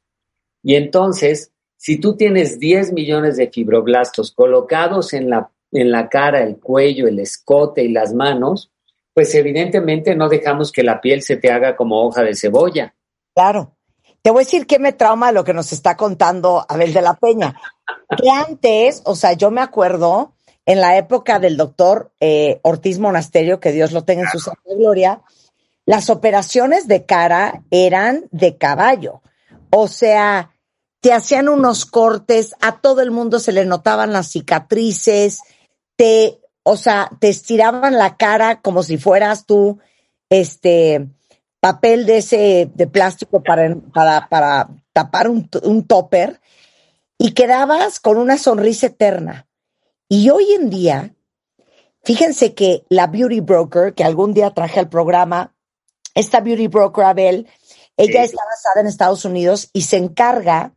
Y 0.62 0.76
entonces, 0.76 1.54
si 1.78 2.02
tú 2.02 2.18
tienes 2.18 2.60
10 2.60 2.92
millones 2.92 3.38
de 3.38 3.50
fibroblastos 3.50 4.34
colocados 4.34 5.14
en 5.14 5.30
la, 5.30 5.50
en 5.72 5.90
la 5.90 6.10
cara, 6.10 6.44
el 6.44 6.60
cuello, 6.60 7.08
el 7.08 7.18
escote 7.18 7.82
y 7.82 7.94
las 7.94 8.14
manos, 8.14 8.74
pues 9.14 9.34
evidentemente 9.34 10.18
no 10.18 10.28
dejamos 10.28 10.70
que 10.70 10.84
la 10.84 11.00
piel 11.00 11.22
se 11.22 11.38
te 11.38 11.50
haga 11.50 11.78
como 11.78 12.06
hoja 12.06 12.24
de 12.24 12.36
cebolla. 12.36 12.94
Claro. 13.34 13.78
Te 14.22 14.32
voy 14.32 14.42
a 14.42 14.44
decir 14.44 14.68
qué 14.68 14.80
me 14.80 14.92
trauma 14.92 15.32
lo 15.32 15.46
que 15.46 15.54
nos 15.54 15.72
está 15.72 15.96
contando 15.96 16.66
Abel 16.68 16.92
de 16.92 17.02
la 17.04 17.14
Peña. 17.14 17.56
Que 18.22 18.30
antes, 18.30 19.02
o 19.06 19.16
sea, 19.16 19.32
yo 19.32 19.50
me 19.50 19.62
acuerdo 19.62 20.34
en 20.66 20.80
la 20.80 20.98
época 20.98 21.40
del 21.40 21.58
doctor 21.58 22.12
eh, 22.20 22.60
Ortiz 22.64 23.00
Monasterio, 23.00 23.60
que 23.60 23.72
Dios 23.72 23.92
lo 23.92 24.04
tenga 24.04 24.24
en 24.24 24.30
su 24.30 24.40
santa 24.40 24.62
gloria, 24.78 25.22
las 25.86 26.10
operaciones 26.10 26.88
de 26.88 27.06
cara 27.06 27.64
eran 27.72 28.26
de 28.32 28.58
caballo. 28.58 29.22
O 29.72 29.88
sea, 29.88 30.52
te 31.02 31.14
hacían 31.14 31.50
unos 31.50 31.86
cortes, 31.86 32.56
a 32.62 32.80
todo 32.80 33.02
el 33.02 33.12
mundo 33.12 33.40
se 33.40 33.52
le 33.52 33.66
notaban 33.66 34.14
las 34.14 34.30
cicatrices, 34.30 35.42
te, 35.96 36.40
o 36.64 36.78
sea, 36.78 37.10
te 37.20 37.30
estiraban 37.30 37.98
la 37.98 38.18
cara 38.18 38.62
como 38.62 38.84
si 38.84 38.98
fueras 38.98 39.46
tú, 39.46 39.80
este, 40.30 41.10
papel 41.60 42.06
de 42.06 42.18
ese, 42.18 42.72
de 42.74 42.88
plástico 42.88 43.42
para, 43.44 43.76
para, 43.94 44.28
para 44.30 44.70
tapar 44.94 45.30
un, 45.30 45.50
un 45.64 45.88
topper 45.88 46.42
y 47.18 47.34
quedabas 47.34 48.00
con 48.00 48.18
una 48.18 48.38
sonrisa 48.38 48.88
eterna. 48.88 49.48
Y 50.14 50.30
hoy 50.30 50.52
en 50.52 50.70
día, 50.70 51.16
fíjense 52.04 52.54
que 52.54 52.86
la 52.90 53.08
Beauty 53.08 53.40
Broker, 53.40 53.94
que 53.94 54.04
algún 54.04 54.34
día 54.34 54.54
traje 54.54 54.82
al 54.82 54.90
programa, 54.90 55.56
esta 56.14 56.42
Beauty 56.42 56.68
Broker 56.68 57.06
Abel, 57.06 57.48
ella 57.96 58.22
está 58.26 58.44
basada 58.44 58.82
en 58.82 58.88
Estados 58.88 59.24
Unidos 59.24 59.70
y 59.72 59.84
se 59.84 59.96
encarga 59.96 60.76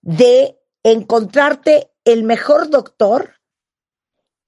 de 0.00 0.60
encontrarte 0.84 1.90
el 2.04 2.22
mejor 2.22 2.70
doctor 2.70 3.40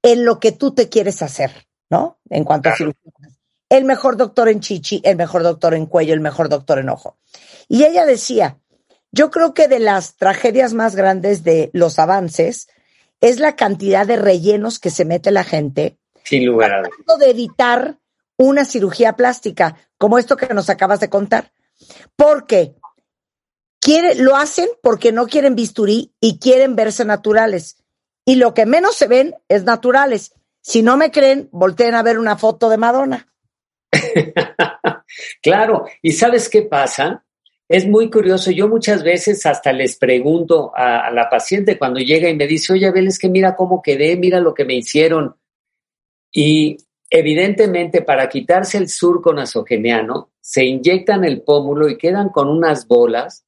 en 0.01 0.25
lo 0.25 0.39
que 0.39 0.53
tú 0.53 0.75
te 0.75 0.89
quieres 0.89 1.23
hacer, 1.23 1.67
¿no? 1.91 2.21
En 2.31 2.45
cuanto 2.45 2.69
a 2.69 2.77
cirugía. 2.77 3.11
El 3.69 3.85
mejor 3.85 4.17
doctor 4.17 4.49
en 4.49 4.61
chichi, 4.61 5.01
el 5.03 5.17
mejor 5.17 5.43
doctor 5.43 5.75
en 5.75 5.87
cuello, 5.87 6.15
el 6.15 6.21
mejor 6.21 6.49
doctor 6.49 6.79
en 6.79 6.89
ojo. 6.89 7.19
Y 7.67 7.83
ella 7.83 8.07
decía, 8.07 8.61
yo 9.11 9.33
creo 9.33 9.55
que 9.55 9.67
de 9.67 9.81
las 9.81 10.15
tragedias 10.15 10.73
más 10.73 10.95
grandes 10.95 11.43
de 11.43 11.71
los 11.73 11.99
avances 11.99 12.69
es 13.21 13.41
la 13.41 13.57
cantidad 13.57 14.07
de 14.07 14.17
rellenos 14.17 14.79
que 14.79 14.91
se 14.91 15.05
mete 15.05 15.31
la 15.31 15.45
gente. 15.45 15.99
Sin 16.25 16.47
lugar 16.47 16.73
a 16.73 16.79
dudas. 16.79 17.19
de 17.19 17.31
evitar 17.31 17.99
una 18.37 18.65
cirugía 18.65 19.15
plástica, 19.15 19.77
como 19.99 20.19
esto 20.19 20.37
que 20.37 20.55
nos 20.55 20.71
acabas 20.71 21.01
de 21.01 21.11
contar. 21.11 21.53
Porque 22.17 22.75
quiere, 23.81 24.15
lo 24.15 24.37
hacen 24.37 24.69
porque 24.83 25.13
no 25.13 25.27
quieren 25.27 25.55
bisturí 25.55 26.15
y 26.21 26.39
quieren 26.39 26.77
verse 26.77 27.05
naturales. 27.05 27.83
Y 28.25 28.37
lo 28.37 28.55
que 28.55 28.67
menos 28.67 28.97
se 28.97 29.09
ven 29.09 29.35
es 29.49 29.65
naturales. 29.65 30.33
Si 30.63 30.83
no 30.83 30.97
me 30.97 31.11
creen, 31.11 31.49
volteen 31.53 31.95
a 31.95 32.03
ver 32.03 32.19
una 32.19 32.37
foto 32.37 32.69
de 32.69 32.77
Madonna. 32.77 33.29
claro, 35.43 35.87
y 36.01 36.13
¿sabes 36.13 36.49
qué 36.49 36.63
pasa? 36.63 37.25
Es 37.71 37.87
muy 37.87 38.11
curioso. 38.11 38.51
Yo 38.51 38.69
muchas 38.69 39.05
veces 39.05 39.47
hasta 39.47 39.73
les 39.73 39.97
pregunto 39.97 40.73
a, 40.75 41.09
la 41.13 41.31
paciente 41.31 41.79
cuando 41.79 42.01
llega 42.01 42.29
y 42.29 42.35
me 42.35 42.49
dice, 42.49 42.73
oye, 42.73 42.89
Abel, 42.89 43.07
es 43.07 43.17
que 43.17 43.29
mira 43.29 43.55
cómo 43.55 43.81
quedé, 43.81 44.17
mira 44.17 44.41
lo 44.41 44.53
que 44.53 44.65
me 44.65 44.75
hicieron. 44.75 45.37
Y 46.33 46.79
evidentemente 47.09 48.03
para 48.03 48.29
quitarse 48.29 48.77
el 48.77 48.89
surco 48.89 49.33
nasogeniano, 49.33 50.33
se 50.41 50.65
inyectan 50.65 51.25
el 51.25 51.43
pómulo 51.43 51.89
y 51.89 51.97
quedan 51.97 52.31
con 52.31 52.49
unas 52.49 52.89
bolas 52.89 53.45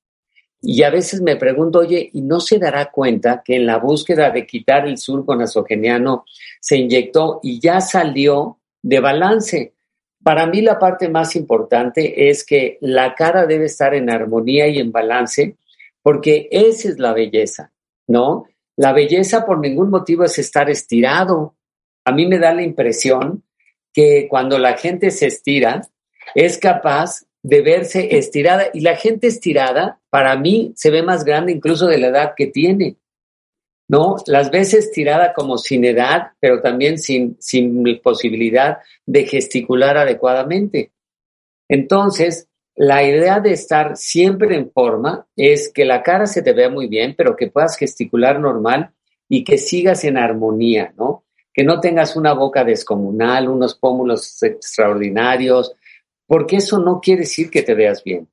y 0.61 0.85
a 0.85 0.91
veces 0.91 1.21
me 1.21 1.35
pregunto, 1.35 1.81
oye, 1.81 2.09
¿y 2.13 2.23
no 2.23 2.39
se 2.39 2.61
dará 2.61 2.93
cuenta 2.93 3.43
que 3.45 3.57
en 3.57 3.67
la 3.67 3.79
búsqueda 3.79 4.31
de 4.31 4.47
quitar 4.47 4.87
el 4.87 4.99
surco 4.99 5.35
nasogeniano 5.35 6.27
se 6.61 6.77
inyectó 6.77 7.41
y 7.43 7.59
ya 7.59 7.81
salió 7.81 8.61
de 8.83 9.01
balance? 9.01 9.72
Para 10.23 10.47
mí 10.47 10.61
la 10.61 10.79
parte 10.79 11.09
más 11.09 11.35
importante 11.37 12.29
es 12.31 12.45
que 12.45 12.79
la 12.81 13.15
cara 13.15 13.47
debe 13.47 13.67
estar 13.67 13.95
en 13.95 14.11
armonía 14.11 14.69
y 14.69 14.79
en 14.79 14.93
balance, 14.93 15.57
porque 16.03 16.49
esa 16.51 16.89
es 16.89 16.99
la 16.99 17.13
belleza, 17.13 17.73
¿no? 18.07 18.47
La 18.77 18.93
belleza 18.93 19.45
por 19.45 19.59
ningún 19.59 19.91
motivo 19.91 20.25
es 20.25 20.39
estar 20.39 20.71
estirado. 20.71 21.57
A 22.05 22.13
mí 22.13 22.27
me 22.27 22.39
da 22.39 22.55
la 22.55 22.63
impresión 22.63 23.43
que 23.93 24.27
cuando 24.29 24.59
la 24.59 24.77
gente 24.77 25.11
se 25.11 25.27
estira, 25.27 25.83
es 26.35 26.59
capaz 26.59 27.27
de 27.43 27.61
verse 27.61 28.17
estirada. 28.17 28.67
Y 28.73 28.81
la 28.81 28.97
gente 28.97 29.27
estirada, 29.27 30.01
para 30.09 30.37
mí, 30.37 30.73
se 30.77 30.91
ve 30.91 31.03
más 31.03 31.25
grande 31.25 31.53
incluso 31.53 31.87
de 31.87 31.99
la 31.99 32.09
edad 32.09 32.33
que 32.37 32.47
tiene. 32.47 32.97
¿No? 33.89 34.17
Las 34.27 34.51
ves 34.51 34.75
estirada 34.75 35.33
como 35.35 35.59
sin 35.59 35.85
edad, 35.85 36.33
pero 36.41 36.63
también 36.63 36.99
sin, 36.99 37.37
sin 37.41 37.85
posibilidad 38.03 38.79
de 39.05 39.27
gesticular 39.27 39.99
adecuadamente. 39.99 40.93
Entonces, 41.69 42.49
la 42.75 43.03
idea 43.03 43.41
de 43.41 43.53
estar 43.53 43.97
siempre 43.97 44.57
en 44.57 44.71
forma 44.71 45.27
es 45.37 45.71
que 45.73 45.85
la 45.85 46.03
cara 46.03 46.27
se 46.27 46.43
te 46.43 46.53
vea 46.53 46.71
muy 46.71 46.87
bien, 46.87 47.15
pero 47.17 47.37
que 47.37 47.51
puedas 47.51 47.77
gesticular 47.77 48.41
normal 48.41 48.93
y 49.29 49.45
que 49.45 49.59
sigas 49.59 50.05
en 50.05 50.17
armonía, 50.17 50.95
¿no? 50.97 51.25
Que 51.53 51.65
no 51.65 51.81
tengas 51.81 52.17
una 52.17 52.33
boca 52.33 52.65
descomunal, 52.65 53.49
unos 53.49 53.75
pómulos 53.75 54.43
extraordinarios, 54.43 55.75
porque 56.27 56.57
eso 56.57 56.79
no 56.79 57.01
quiere 57.01 57.23
decir 57.23 57.51
que 57.51 57.63
te 57.63 57.75
veas 57.75 58.03
bien. 58.03 58.29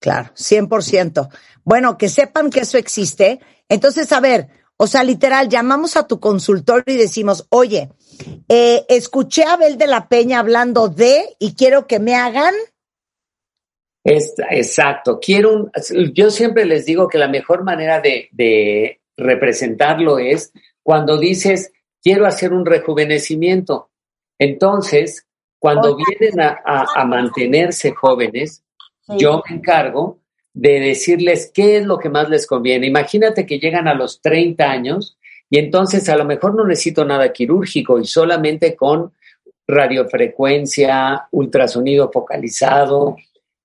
Claro, 0.00 0.30
100%. 0.34 1.28
Bueno, 1.64 1.96
que 1.96 2.08
sepan 2.08 2.50
que 2.50 2.60
eso 2.60 2.76
existe. 2.76 3.40
Entonces, 3.68 4.12
a 4.12 4.20
ver, 4.20 4.48
o 4.76 4.86
sea, 4.86 5.04
literal, 5.04 5.48
llamamos 5.48 5.96
a 5.96 6.06
tu 6.06 6.20
consultorio 6.20 6.94
y 6.94 6.98
decimos, 6.98 7.46
oye, 7.50 7.90
eh, 8.48 8.84
escuché 8.88 9.44
a 9.44 9.54
Abel 9.54 9.78
de 9.78 9.86
la 9.86 10.08
Peña 10.08 10.40
hablando 10.40 10.88
de 10.88 11.36
y 11.38 11.54
quiero 11.54 11.86
que 11.86 12.00
me 12.00 12.14
hagan. 12.14 12.54
exacto, 14.04 15.18
quiero 15.20 15.52
un, 15.54 15.72
yo 16.12 16.30
siempre 16.30 16.66
les 16.66 16.84
digo 16.84 17.08
que 17.08 17.18
la 17.18 17.28
mejor 17.28 17.64
manera 17.64 18.00
de, 18.00 18.28
de 18.32 19.00
representarlo 19.16 20.18
es 20.18 20.52
cuando 20.82 21.18
dices, 21.18 21.72
quiero 22.02 22.26
hacer 22.26 22.52
un 22.52 22.66
rejuvenecimiento. 22.66 23.90
Entonces, 24.38 25.26
cuando 25.58 25.96
vienen 25.96 26.40
a, 26.40 27.04
mantenerse 27.06 27.92
jóvenes, 27.92 28.62
yo 29.08 29.42
me 29.48 29.56
encargo 29.56 30.20
de 30.54 30.78
decirles 30.78 31.50
qué 31.52 31.78
es 31.78 31.84
lo 31.84 31.98
que 31.98 32.08
más 32.08 32.30
les 32.30 32.46
conviene. 32.46 32.86
Imagínate 32.86 33.44
que 33.44 33.58
llegan 33.58 33.88
a 33.88 33.94
los 33.94 34.22
30 34.22 34.70
años 34.70 35.18
y 35.50 35.58
entonces 35.58 36.08
a 36.08 36.16
lo 36.16 36.24
mejor 36.24 36.54
no 36.54 36.64
necesito 36.64 37.04
nada 37.04 37.32
quirúrgico 37.32 37.98
y 37.98 38.06
solamente 38.06 38.76
con 38.76 39.12
radiofrecuencia, 39.66 41.26
ultrasonido 41.32 42.10
focalizado, 42.12 43.16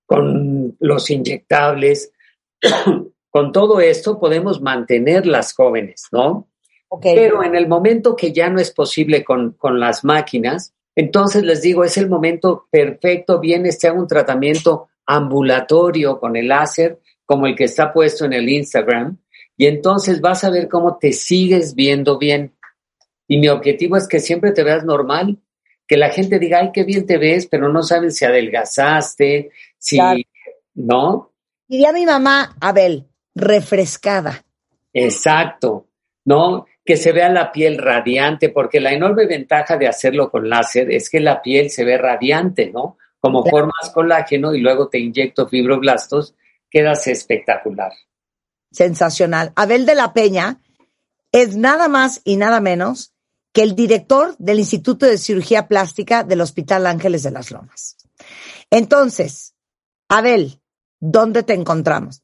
con 0.04 0.76
los 0.80 1.10
inyectables. 1.10 2.12
con 3.30 3.52
todo 3.52 3.80
esto 3.80 4.18
podemos 4.18 4.60
mantenerlas 4.60 5.54
jóvenes, 5.54 6.06
¿no? 6.10 6.48
Pero 7.00 7.44
en 7.44 7.54
el 7.54 7.68
momento 7.68 8.16
que 8.16 8.32
ya 8.32 8.50
no 8.50 8.60
es 8.60 8.72
posible 8.72 9.22
con, 9.22 9.52
con 9.52 9.78
las 9.78 10.04
máquinas, 10.04 10.74
entonces 10.96 11.44
les 11.44 11.62
digo, 11.62 11.84
es 11.84 11.96
el 11.96 12.08
momento 12.08 12.66
perfecto, 12.68 13.38
vienes, 13.38 13.78
te 13.78 13.86
hago 13.86 14.00
un 14.00 14.08
tratamiento 14.08 14.89
ambulatorio 15.14 16.18
con 16.18 16.36
el 16.36 16.48
láser, 16.48 16.98
como 17.24 17.46
el 17.46 17.56
que 17.56 17.64
está 17.64 17.92
puesto 17.92 18.24
en 18.24 18.32
el 18.32 18.48
Instagram, 18.48 19.18
y 19.56 19.66
entonces 19.66 20.20
vas 20.20 20.44
a 20.44 20.50
ver 20.50 20.68
cómo 20.68 20.98
te 20.98 21.12
sigues 21.12 21.74
viendo 21.74 22.18
bien. 22.18 22.54
Y 23.28 23.38
mi 23.38 23.48
objetivo 23.48 23.96
es 23.96 24.08
que 24.08 24.20
siempre 24.20 24.52
te 24.52 24.64
veas 24.64 24.84
normal, 24.84 25.38
que 25.86 25.96
la 25.96 26.10
gente 26.10 26.38
diga, 26.38 26.60
ay, 26.60 26.70
qué 26.72 26.84
bien 26.84 27.06
te 27.06 27.18
ves, 27.18 27.46
pero 27.46 27.68
no 27.68 27.82
saben 27.82 28.10
si 28.10 28.24
adelgazaste, 28.24 29.50
si, 29.78 29.98
¿no? 30.74 31.32
Diría 31.68 31.92
mi 31.92 32.06
mamá, 32.06 32.56
Abel, 32.60 33.06
refrescada. 33.34 34.44
Exacto, 34.92 35.86
¿no? 36.24 36.66
que 36.90 36.96
se 36.96 37.12
vea 37.12 37.28
la 37.28 37.52
piel 37.52 37.78
radiante, 37.78 38.48
porque 38.48 38.80
la 38.80 38.92
enorme 38.92 39.26
ventaja 39.26 39.76
de 39.76 39.86
hacerlo 39.86 40.28
con 40.28 40.48
láser 40.48 40.90
es 40.90 41.08
que 41.08 41.20
la 41.20 41.40
piel 41.40 41.70
se 41.70 41.84
ve 41.84 41.96
radiante, 41.96 42.70
¿no? 42.72 42.96
Como 43.20 43.44
formas 43.44 43.90
colágeno 43.92 44.54
y 44.54 44.60
luego 44.60 44.88
te 44.88 44.98
inyecto 44.98 45.46
fibroblastos, 45.46 46.34
quedas 46.70 47.06
espectacular. 47.06 47.92
Sensacional. 48.70 49.52
Abel 49.56 49.84
de 49.84 49.94
la 49.94 50.12
Peña 50.12 50.60
es 51.32 51.56
nada 51.56 51.88
más 51.88 52.22
y 52.24 52.36
nada 52.36 52.60
menos 52.60 53.12
que 53.52 53.62
el 53.62 53.74
director 53.74 54.36
del 54.38 54.60
Instituto 54.60 55.06
de 55.06 55.18
Cirugía 55.18 55.68
Plástica 55.68 56.24
del 56.24 56.40
Hospital 56.40 56.86
Ángeles 56.86 57.22
de 57.22 57.30
las 57.30 57.50
Lomas. 57.50 57.96
Entonces, 58.70 59.54
Abel, 60.08 60.60
¿dónde 61.00 61.42
te 61.42 61.54
encontramos? 61.54 62.22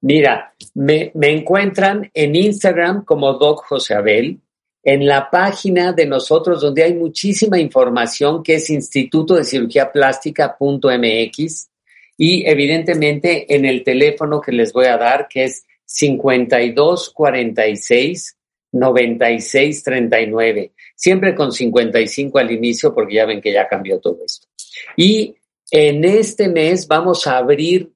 Mira, 0.00 0.54
me, 0.74 1.12
encuentran 1.14 2.10
en 2.12 2.36
Instagram 2.36 3.04
como 3.04 3.34
Doc 3.34 3.64
José 3.64 3.94
Abel, 3.94 4.40
en 4.84 5.06
la 5.06 5.30
página 5.30 5.92
de 5.92 6.06
nosotros 6.06 6.60
donde 6.60 6.82
hay 6.82 6.94
muchísima 6.94 7.58
información 7.58 8.42
que 8.42 8.56
es 8.56 8.68
Instituto 8.70 9.34
de 9.34 9.44
Cirugía 9.44 9.90
Plástica.mx 9.90 11.70
y 12.16 12.48
evidentemente 12.48 13.52
en 13.54 13.64
el 13.64 13.82
teléfono 13.82 14.40
que 14.40 14.52
les 14.52 14.72
voy 14.72 14.86
a 14.86 14.96
dar 14.98 15.26
que 15.28 15.44
es 15.44 15.64
5246 15.86 18.36
9639, 18.74 20.72
siempre 20.96 21.34
con 21.34 21.52
55 21.52 22.38
al 22.38 22.50
inicio 22.50 22.94
porque 22.94 23.14
ya 23.14 23.24
ven 23.24 23.40
que 23.40 23.52
ya 23.52 23.68
cambió 23.68 24.00
todo 24.00 24.18
esto. 24.24 24.48
Y 24.96 25.36
en 25.70 26.04
este 26.04 26.48
mes 26.48 26.88
vamos 26.88 27.26
a 27.26 27.38
abrir 27.38 27.92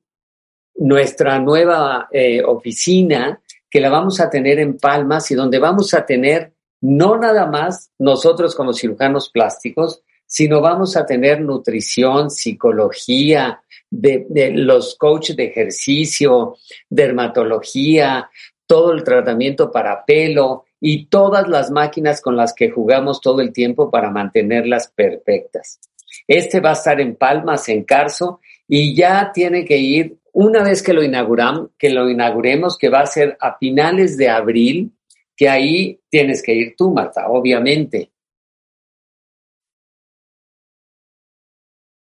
nuestra 0.76 1.38
nueva 1.40 2.08
eh, 2.12 2.42
oficina 2.44 3.42
que 3.68 3.80
la 3.80 3.90
vamos 3.90 4.20
a 4.20 4.30
tener 4.30 4.60
en 4.60 4.78
Palmas 4.78 5.30
y 5.30 5.34
donde 5.34 5.58
vamos 5.58 5.92
a 5.94 6.06
tener 6.06 6.52
no 6.80 7.16
nada 7.18 7.46
más 7.46 7.90
nosotros 7.98 8.54
como 8.54 8.72
cirujanos 8.72 9.30
plásticos, 9.30 10.02
sino 10.26 10.60
vamos 10.60 10.96
a 10.96 11.06
tener 11.06 11.40
nutrición, 11.40 12.30
psicología, 12.30 13.62
de, 13.90 14.52
los 14.54 14.96
coaches 14.96 15.36
de 15.36 15.44
ejercicio, 15.44 16.56
dermatología, 16.88 18.28
todo 18.66 18.92
el 18.92 19.02
tratamiento 19.02 19.70
para 19.70 20.04
pelo 20.04 20.64
y 20.80 21.06
todas 21.06 21.48
las 21.48 21.70
máquinas 21.70 22.20
con 22.20 22.36
las 22.36 22.52
que 22.52 22.70
jugamos 22.70 23.20
todo 23.20 23.40
el 23.40 23.52
tiempo 23.52 23.90
para 23.90 24.10
mantenerlas 24.10 24.92
perfectas. 24.94 25.80
Este 26.26 26.60
va 26.60 26.70
a 26.70 26.74
estar 26.74 27.00
en 27.00 27.16
Palmas, 27.16 27.68
en 27.68 27.84
Carso, 27.84 28.40
y 28.66 28.94
ya 28.94 29.30
tiene 29.32 29.64
que 29.64 29.78
ir 29.78 30.18
una 30.32 30.62
vez 30.62 30.82
que 30.82 30.92
lo 30.92 31.02
inauguramos, 31.02 31.70
que 31.78 31.88
lo 31.90 32.08
inauguremos, 32.08 32.76
que 32.76 32.90
va 32.90 33.00
a 33.00 33.06
ser 33.06 33.36
a 33.40 33.56
finales 33.56 34.16
de 34.18 34.28
abril, 34.28 34.92
que 35.38 35.48
ahí 35.48 35.98
tienes 36.10 36.42
que 36.42 36.52
ir 36.52 36.74
tú, 36.76 36.90
Marta, 36.90 37.28
obviamente. 37.28 38.10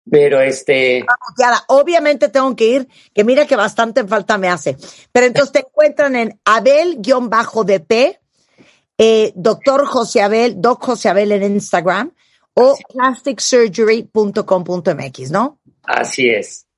Pero 0.09 0.41
este. 0.41 1.05
obviamente 1.67 2.29
tengo 2.29 2.55
que 2.55 2.67
ir, 2.67 2.87
que 3.13 3.25
mira 3.25 3.45
que 3.45 3.57
bastante 3.57 4.07
falta 4.07 4.39
me 4.39 4.49
hace. 4.49 4.77
Pero 5.11 5.27
entonces 5.27 5.51
te 5.51 5.59
encuentran 5.59 6.15
en 6.15 6.39
Abel-DP, 6.45 8.21
eh, 8.97 9.33
doctor 9.35 9.85
José 9.87 10.23
Abel, 10.23 10.61
Doc 10.61 10.85
José 10.85 11.09
Abel 11.09 11.33
en 11.33 11.43
Instagram 11.43 12.13
o 12.55 12.79
plasticsurgery.com.mx, 12.95 15.31
¿no? 15.33 15.59
Así 15.83 16.29
es. 16.29 16.69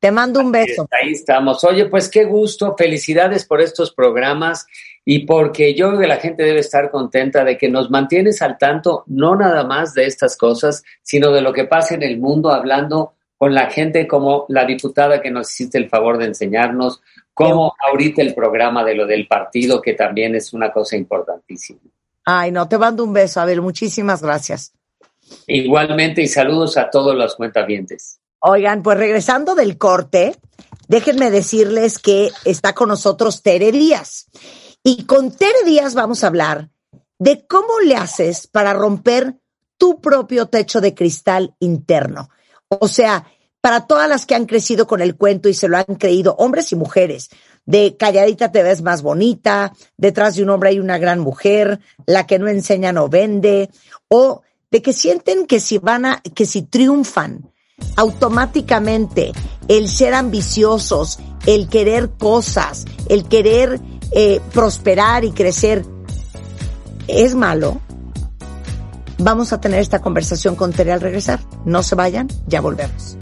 Te 0.00 0.10
mando 0.10 0.40
un 0.40 0.50
beso. 0.50 0.88
Ahí 0.90 1.12
estamos. 1.12 1.62
Oye, 1.64 1.84
pues 1.86 2.08
qué 2.08 2.24
gusto. 2.24 2.74
Felicidades 2.76 3.44
por 3.44 3.60
estos 3.60 3.92
programas 3.92 4.66
y 5.04 5.26
porque 5.26 5.74
yo 5.74 5.88
creo 5.88 6.00
que 6.00 6.06
la 6.06 6.16
gente 6.16 6.44
debe 6.44 6.60
estar 6.60 6.90
contenta 6.90 7.44
de 7.44 7.58
que 7.58 7.68
nos 7.68 7.90
mantienes 7.90 8.40
al 8.42 8.58
tanto, 8.58 9.04
no 9.06 9.34
nada 9.34 9.64
más 9.64 9.94
de 9.94 10.06
estas 10.06 10.36
cosas, 10.36 10.84
sino 11.02 11.32
de 11.32 11.40
lo 11.40 11.52
que 11.52 11.64
pasa 11.64 11.94
en 11.94 12.02
el 12.02 12.18
mundo, 12.18 12.52
hablando 12.52 13.14
con 13.36 13.54
la 13.54 13.68
gente 13.70 14.06
como 14.06 14.46
la 14.48 14.64
diputada 14.64 15.20
que 15.20 15.30
nos 15.30 15.50
hiciste 15.50 15.76
el 15.76 15.88
favor 15.88 16.18
de 16.18 16.26
enseñarnos, 16.26 17.00
como 17.34 17.74
ahorita 17.84 18.22
el 18.22 18.34
programa 18.34 18.84
de 18.84 18.94
lo 18.94 19.06
del 19.06 19.26
partido, 19.26 19.82
que 19.82 19.94
también 19.94 20.36
es 20.36 20.52
una 20.52 20.70
cosa 20.70 20.96
importantísima. 20.96 21.80
Ay, 22.24 22.52
no, 22.52 22.68
te 22.68 22.78
mando 22.78 23.02
un 23.02 23.12
beso, 23.12 23.40
Abel. 23.40 23.60
Muchísimas 23.60 24.22
gracias. 24.22 24.72
Igualmente 25.48 26.22
y 26.22 26.28
saludos 26.28 26.76
a 26.76 26.88
todos 26.90 27.16
los 27.16 27.34
cuentavientes. 27.34 28.20
Oigan, 28.38 28.82
pues 28.82 28.98
regresando 28.98 29.56
del 29.56 29.78
corte, 29.78 30.36
déjenme 30.86 31.30
decirles 31.30 31.98
que 31.98 32.30
está 32.44 32.74
con 32.74 32.88
nosotros 32.90 33.42
Tere 33.42 33.72
Díaz. 33.72 34.28
Y 34.84 35.04
con 35.04 35.30
Tere 35.30 35.64
Díaz 35.64 35.94
vamos 35.94 36.24
a 36.24 36.26
hablar 36.26 36.70
de 37.18 37.46
cómo 37.46 37.78
le 37.84 37.94
haces 37.94 38.48
para 38.48 38.72
romper 38.72 39.36
tu 39.76 40.00
propio 40.00 40.46
techo 40.46 40.80
de 40.80 40.94
cristal 40.94 41.54
interno. 41.60 42.30
O 42.68 42.88
sea, 42.88 43.24
para 43.60 43.86
todas 43.86 44.08
las 44.08 44.26
que 44.26 44.34
han 44.34 44.46
crecido 44.46 44.88
con 44.88 45.00
el 45.00 45.16
cuento 45.16 45.48
y 45.48 45.54
se 45.54 45.68
lo 45.68 45.76
han 45.76 45.84
creído, 45.84 46.34
hombres 46.36 46.72
y 46.72 46.76
mujeres, 46.76 47.30
de 47.64 47.96
calladita 47.96 48.50
te 48.50 48.64
ves 48.64 48.82
más 48.82 49.02
bonita, 49.02 49.72
detrás 49.96 50.34
de 50.34 50.42
un 50.42 50.50
hombre 50.50 50.70
hay 50.70 50.80
una 50.80 50.98
gran 50.98 51.20
mujer, 51.20 51.78
la 52.06 52.26
que 52.26 52.40
no 52.40 52.48
enseña 52.48 52.92
no 52.92 53.08
vende, 53.08 53.70
o 54.08 54.42
de 54.72 54.82
que 54.82 54.92
sienten 54.92 55.46
que 55.46 55.60
si 55.60 55.78
van 55.78 56.06
a, 56.06 56.22
que 56.34 56.44
si 56.44 56.62
triunfan, 56.62 57.52
automáticamente 57.94 59.32
el 59.68 59.88
ser 59.88 60.14
ambiciosos, 60.14 61.20
el 61.46 61.68
querer 61.68 62.10
cosas, 62.18 62.84
el 63.08 63.28
querer 63.28 63.80
eh, 64.14 64.40
prosperar 64.52 65.24
y 65.24 65.32
crecer 65.32 65.84
es 67.08 67.34
malo, 67.34 67.80
vamos 69.18 69.52
a 69.52 69.60
tener 69.60 69.80
esta 69.80 70.00
conversación 70.00 70.56
con 70.56 70.72
Tere 70.72 70.92
al 70.92 71.00
regresar. 71.00 71.40
No 71.64 71.82
se 71.82 71.94
vayan, 71.94 72.28
ya 72.46 72.60
volvemos. 72.60 73.16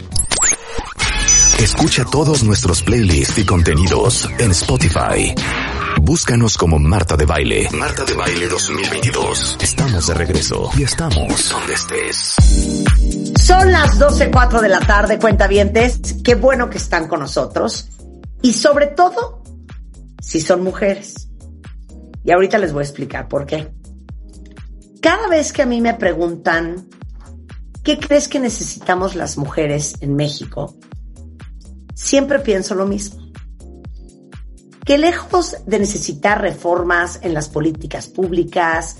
Escucha 1.59 2.05
todos 2.05 2.43
nuestros 2.43 2.81
playlists 2.81 3.37
y 3.37 3.45
contenidos 3.45 4.27
en 4.39 4.51
Spotify. 4.51 5.35
Búscanos 6.01 6.57
como 6.57 6.79
Marta 6.79 7.15
de 7.15 7.25
Baile. 7.25 7.69
Marta 7.71 8.03
de 8.03 8.15
Baile 8.15 8.47
2022. 8.47 9.57
Estamos 9.61 10.07
de 10.07 10.13
regreso 10.15 10.69
y 10.75 10.83
estamos 10.83 11.49
donde 11.49 11.73
estés. 11.73 12.35
Son 13.39 13.71
las 13.71 13.99
12.04 13.99 14.61
de 14.61 14.69
la 14.69 14.79
tarde, 14.79 15.19
cuentavientes. 15.19 16.15
Qué 16.23 16.33
bueno 16.33 16.69
que 16.69 16.79
están 16.79 17.07
con 17.07 17.19
nosotros. 17.19 17.89
Y 18.41 18.53
sobre 18.53 18.87
todo, 18.87 19.40
si 20.21 20.39
son 20.39 20.63
mujeres. 20.63 21.29
Y 22.23 22.31
ahorita 22.31 22.57
les 22.57 22.71
voy 22.71 22.81
a 22.81 22.85
explicar 22.85 23.27
por 23.27 23.45
qué. 23.45 23.73
Cada 25.01 25.27
vez 25.27 25.51
que 25.51 25.63
a 25.63 25.65
mí 25.65 25.81
me 25.81 25.95
preguntan, 25.95 26.87
¿qué 27.83 27.99
crees 27.99 28.29
que 28.29 28.39
necesitamos 28.39 29.15
las 29.15 29.37
mujeres 29.37 29.95
en 29.99 30.15
México? 30.15 30.77
Siempre 31.95 32.39
pienso 32.39 32.75
lo 32.75 32.85
mismo 32.85 33.21
que 34.85 34.97
lejos 34.97 35.57
de 35.65 35.79
necesitar 35.79 36.41
reformas 36.41 37.19
en 37.21 37.33
las 37.33 37.49
políticas 37.49 38.07
públicas, 38.07 38.97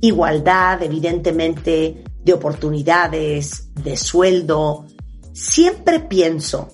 igualdad, 0.00 0.82
evidentemente, 0.82 2.04
de 2.24 2.32
oportunidades, 2.32 3.72
de 3.74 3.96
sueldo, 3.96 4.86
siempre 5.32 6.00
pienso 6.00 6.68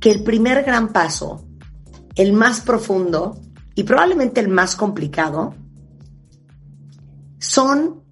que 0.00 0.10
el 0.10 0.22
primer 0.22 0.64
gran 0.64 0.92
paso, 0.92 1.45
el 2.16 2.32
más 2.32 2.60
profundo 2.60 3.40
y 3.74 3.84
probablemente 3.84 4.40
el 4.40 4.48
más 4.48 4.74
complicado, 4.74 5.54
son 7.38 8.02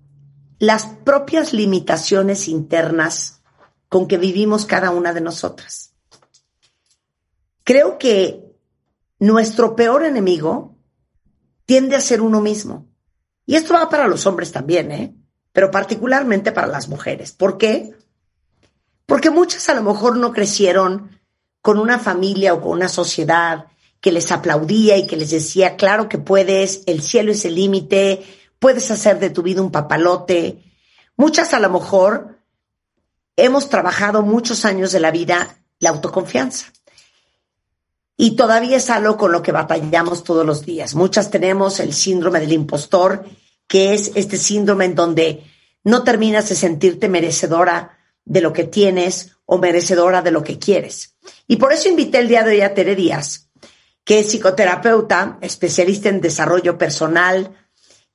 las 0.58 0.86
propias 0.86 1.52
limitaciones 1.52 2.46
internas 2.48 3.42
con 3.88 4.06
que 4.06 4.18
vivimos 4.18 4.66
cada 4.66 4.90
una 4.90 5.12
de 5.12 5.20
nosotras. 5.20 5.94
Creo 7.64 7.98
que 7.98 8.44
nuestro 9.18 9.74
peor 9.74 10.04
enemigo 10.04 10.76
tiende 11.64 11.96
a 11.96 12.00
ser 12.00 12.20
uno 12.20 12.40
mismo. 12.40 12.86
Y 13.46 13.56
esto 13.56 13.74
va 13.74 13.88
para 13.88 14.06
los 14.06 14.26
hombres 14.26 14.52
también, 14.52 14.90
¿eh? 14.92 15.14
Pero 15.52 15.70
particularmente 15.70 16.52
para 16.52 16.66
las 16.66 16.88
mujeres. 16.88 17.32
¿Por 17.32 17.56
qué? 17.56 17.94
Porque 19.06 19.30
muchas 19.30 19.68
a 19.68 19.74
lo 19.74 19.82
mejor 19.82 20.16
no 20.16 20.32
crecieron 20.32 21.18
con 21.62 21.78
una 21.78 21.98
familia 21.98 22.52
o 22.52 22.60
con 22.60 22.72
una 22.72 22.88
sociedad 22.88 23.66
que 24.04 24.12
les 24.12 24.30
aplaudía 24.32 24.98
y 24.98 25.06
que 25.06 25.16
les 25.16 25.30
decía, 25.30 25.76
claro 25.76 26.10
que 26.10 26.18
puedes, 26.18 26.82
el 26.84 27.00
cielo 27.00 27.32
es 27.32 27.46
el 27.46 27.54
límite, 27.54 28.22
puedes 28.58 28.90
hacer 28.90 29.18
de 29.18 29.30
tu 29.30 29.40
vida 29.40 29.62
un 29.62 29.70
papalote. 29.70 30.62
Muchas 31.16 31.54
a 31.54 31.58
lo 31.58 31.70
mejor 31.70 32.38
hemos 33.34 33.70
trabajado 33.70 34.20
muchos 34.20 34.66
años 34.66 34.92
de 34.92 35.00
la 35.00 35.10
vida 35.10 35.56
la 35.78 35.88
autoconfianza. 35.88 36.66
Y 38.18 38.36
todavía 38.36 38.76
es 38.76 38.90
algo 38.90 39.16
con 39.16 39.32
lo 39.32 39.40
que 39.40 39.52
batallamos 39.52 40.22
todos 40.22 40.44
los 40.44 40.66
días. 40.66 40.94
Muchas 40.94 41.30
tenemos 41.30 41.80
el 41.80 41.94
síndrome 41.94 42.40
del 42.40 42.52
impostor, 42.52 43.24
que 43.66 43.94
es 43.94 44.12
este 44.16 44.36
síndrome 44.36 44.84
en 44.84 44.96
donde 44.96 45.44
no 45.82 46.04
terminas 46.04 46.50
de 46.50 46.56
sentirte 46.56 47.08
merecedora 47.08 47.96
de 48.26 48.42
lo 48.42 48.52
que 48.52 48.64
tienes 48.64 49.38
o 49.46 49.56
merecedora 49.56 50.20
de 50.20 50.30
lo 50.30 50.42
que 50.42 50.58
quieres. 50.58 51.16
Y 51.48 51.56
por 51.56 51.72
eso 51.72 51.88
invité 51.88 52.18
el 52.18 52.28
día 52.28 52.42
de 52.42 52.50
hoy 52.50 52.60
a 52.60 52.74
Tere 52.74 52.94
Díaz, 52.94 53.43
que 54.04 54.20
es 54.20 54.28
psicoterapeuta, 54.28 55.38
especialista 55.40 56.08
en 56.08 56.20
desarrollo 56.20 56.76
personal, 56.76 57.56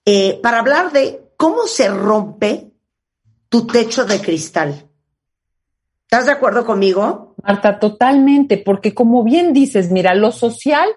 eh, 0.06 0.40
para 0.42 0.60
hablar 0.60 0.92
de 0.92 1.32
cómo 1.36 1.66
se 1.66 1.90
rompe 1.90 2.72
tu 3.50 3.66
techo 3.66 4.06
de 4.06 4.22
cristal. 4.22 4.90
¿Estás 6.04 6.26
de 6.26 6.32
acuerdo 6.32 6.66
conmigo? 6.66 7.36
Marta, 7.44 7.80
totalmente, 7.80 8.58
porque 8.58 8.94
como 8.94 9.24
bien 9.24 9.54
dices, 9.54 9.92
mira, 9.92 10.14
lo 10.16 10.32
social, 10.32 10.90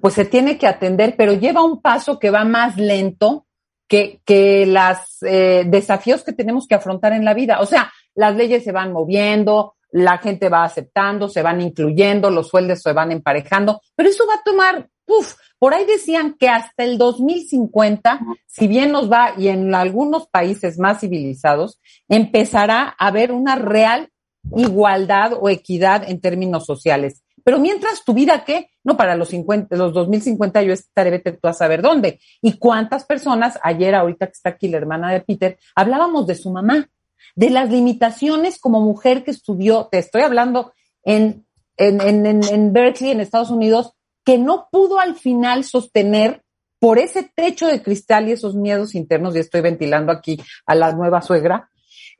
pues 0.00 0.14
se 0.14 0.24
tiene 0.24 0.58
que 0.58 0.66
atender, 0.66 1.14
pero 1.16 1.34
lleva 1.34 1.62
un 1.62 1.80
paso 1.80 2.18
que 2.18 2.30
va 2.30 2.44
más 2.44 2.76
lento 2.76 3.46
que, 3.86 4.20
que 4.24 4.66
los 4.66 5.22
eh, 5.22 5.64
desafíos 5.66 6.22
que 6.24 6.32
tenemos 6.32 6.66
que 6.66 6.74
afrontar 6.74 7.12
en 7.12 7.24
la 7.24 7.34
vida. 7.34 7.60
O 7.60 7.66
sea, 7.66 7.92
las 8.14 8.34
leyes 8.34 8.64
se 8.64 8.72
van 8.72 8.92
moviendo, 8.92 9.75
la 9.96 10.18
gente 10.18 10.50
va 10.50 10.62
aceptando, 10.62 11.26
se 11.26 11.40
van 11.40 11.62
incluyendo, 11.62 12.30
los 12.30 12.48
sueldos 12.48 12.82
se 12.82 12.92
van 12.92 13.12
emparejando, 13.12 13.80
pero 13.94 14.10
eso 14.10 14.26
va 14.28 14.34
a 14.34 14.42
tomar, 14.44 14.90
uff, 15.06 15.36
por 15.58 15.72
ahí 15.72 15.86
decían 15.86 16.36
que 16.38 16.50
hasta 16.50 16.84
el 16.84 16.98
2050, 16.98 18.20
si 18.46 18.66
bien 18.66 18.92
nos 18.92 19.10
va, 19.10 19.32
y 19.38 19.48
en 19.48 19.74
algunos 19.74 20.28
países 20.28 20.78
más 20.78 21.00
civilizados, 21.00 21.80
empezará 22.10 22.94
a 22.98 23.06
haber 23.06 23.32
una 23.32 23.56
real 23.56 24.10
igualdad 24.54 25.32
o 25.40 25.48
equidad 25.48 26.04
en 26.06 26.20
términos 26.20 26.66
sociales. 26.66 27.22
Pero 27.42 27.58
mientras 27.58 28.04
tu 28.04 28.12
vida, 28.12 28.44
¿qué? 28.44 28.68
No, 28.84 28.98
para 28.98 29.16
los 29.16 29.28
50, 29.28 29.74
los 29.76 29.94
2050 29.94 30.62
yo 30.62 30.74
estaré, 30.74 31.10
vete 31.10 31.32
tú 31.32 31.48
a 31.48 31.54
saber 31.54 31.80
dónde. 31.80 32.20
Y 32.42 32.58
cuántas 32.58 33.06
personas, 33.06 33.58
ayer, 33.62 33.94
ahorita 33.94 34.26
que 34.26 34.32
está 34.32 34.50
aquí 34.50 34.68
la 34.68 34.76
hermana 34.76 35.10
de 35.10 35.20
Peter, 35.20 35.56
hablábamos 35.74 36.26
de 36.26 36.34
su 36.34 36.50
mamá, 36.50 36.86
de 37.34 37.50
las 37.50 37.70
limitaciones 37.70 38.58
como 38.58 38.80
mujer 38.80 39.24
que 39.24 39.30
estudió, 39.30 39.88
te 39.90 39.98
estoy 39.98 40.22
hablando 40.22 40.72
en, 41.02 41.46
en, 41.76 42.00
en, 42.00 42.44
en 42.44 42.72
Berkeley, 42.72 43.10
en 43.10 43.20
Estados 43.20 43.50
Unidos, 43.50 43.92
que 44.24 44.38
no 44.38 44.68
pudo 44.70 44.98
al 44.98 45.14
final 45.14 45.64
sostener 45.64 46.42
por 46.78 46.98
ese 46.98 47.30
techo 47.34 47.66
de 47.66 47.82
cristal 47.82 48.28
y 48.28 48.32
esos 48.32 48.54
miedos 48.54 48.94
internos, 48.94 49.34
y 49.34 49.38
estoy 49.38 49.60
ventilando 49.60 50.12
aquí 50.12 50.38
a 50.66 50.74
la 50.74 50.92
nueva 50.92 51.22
suegra, 51.22 51.70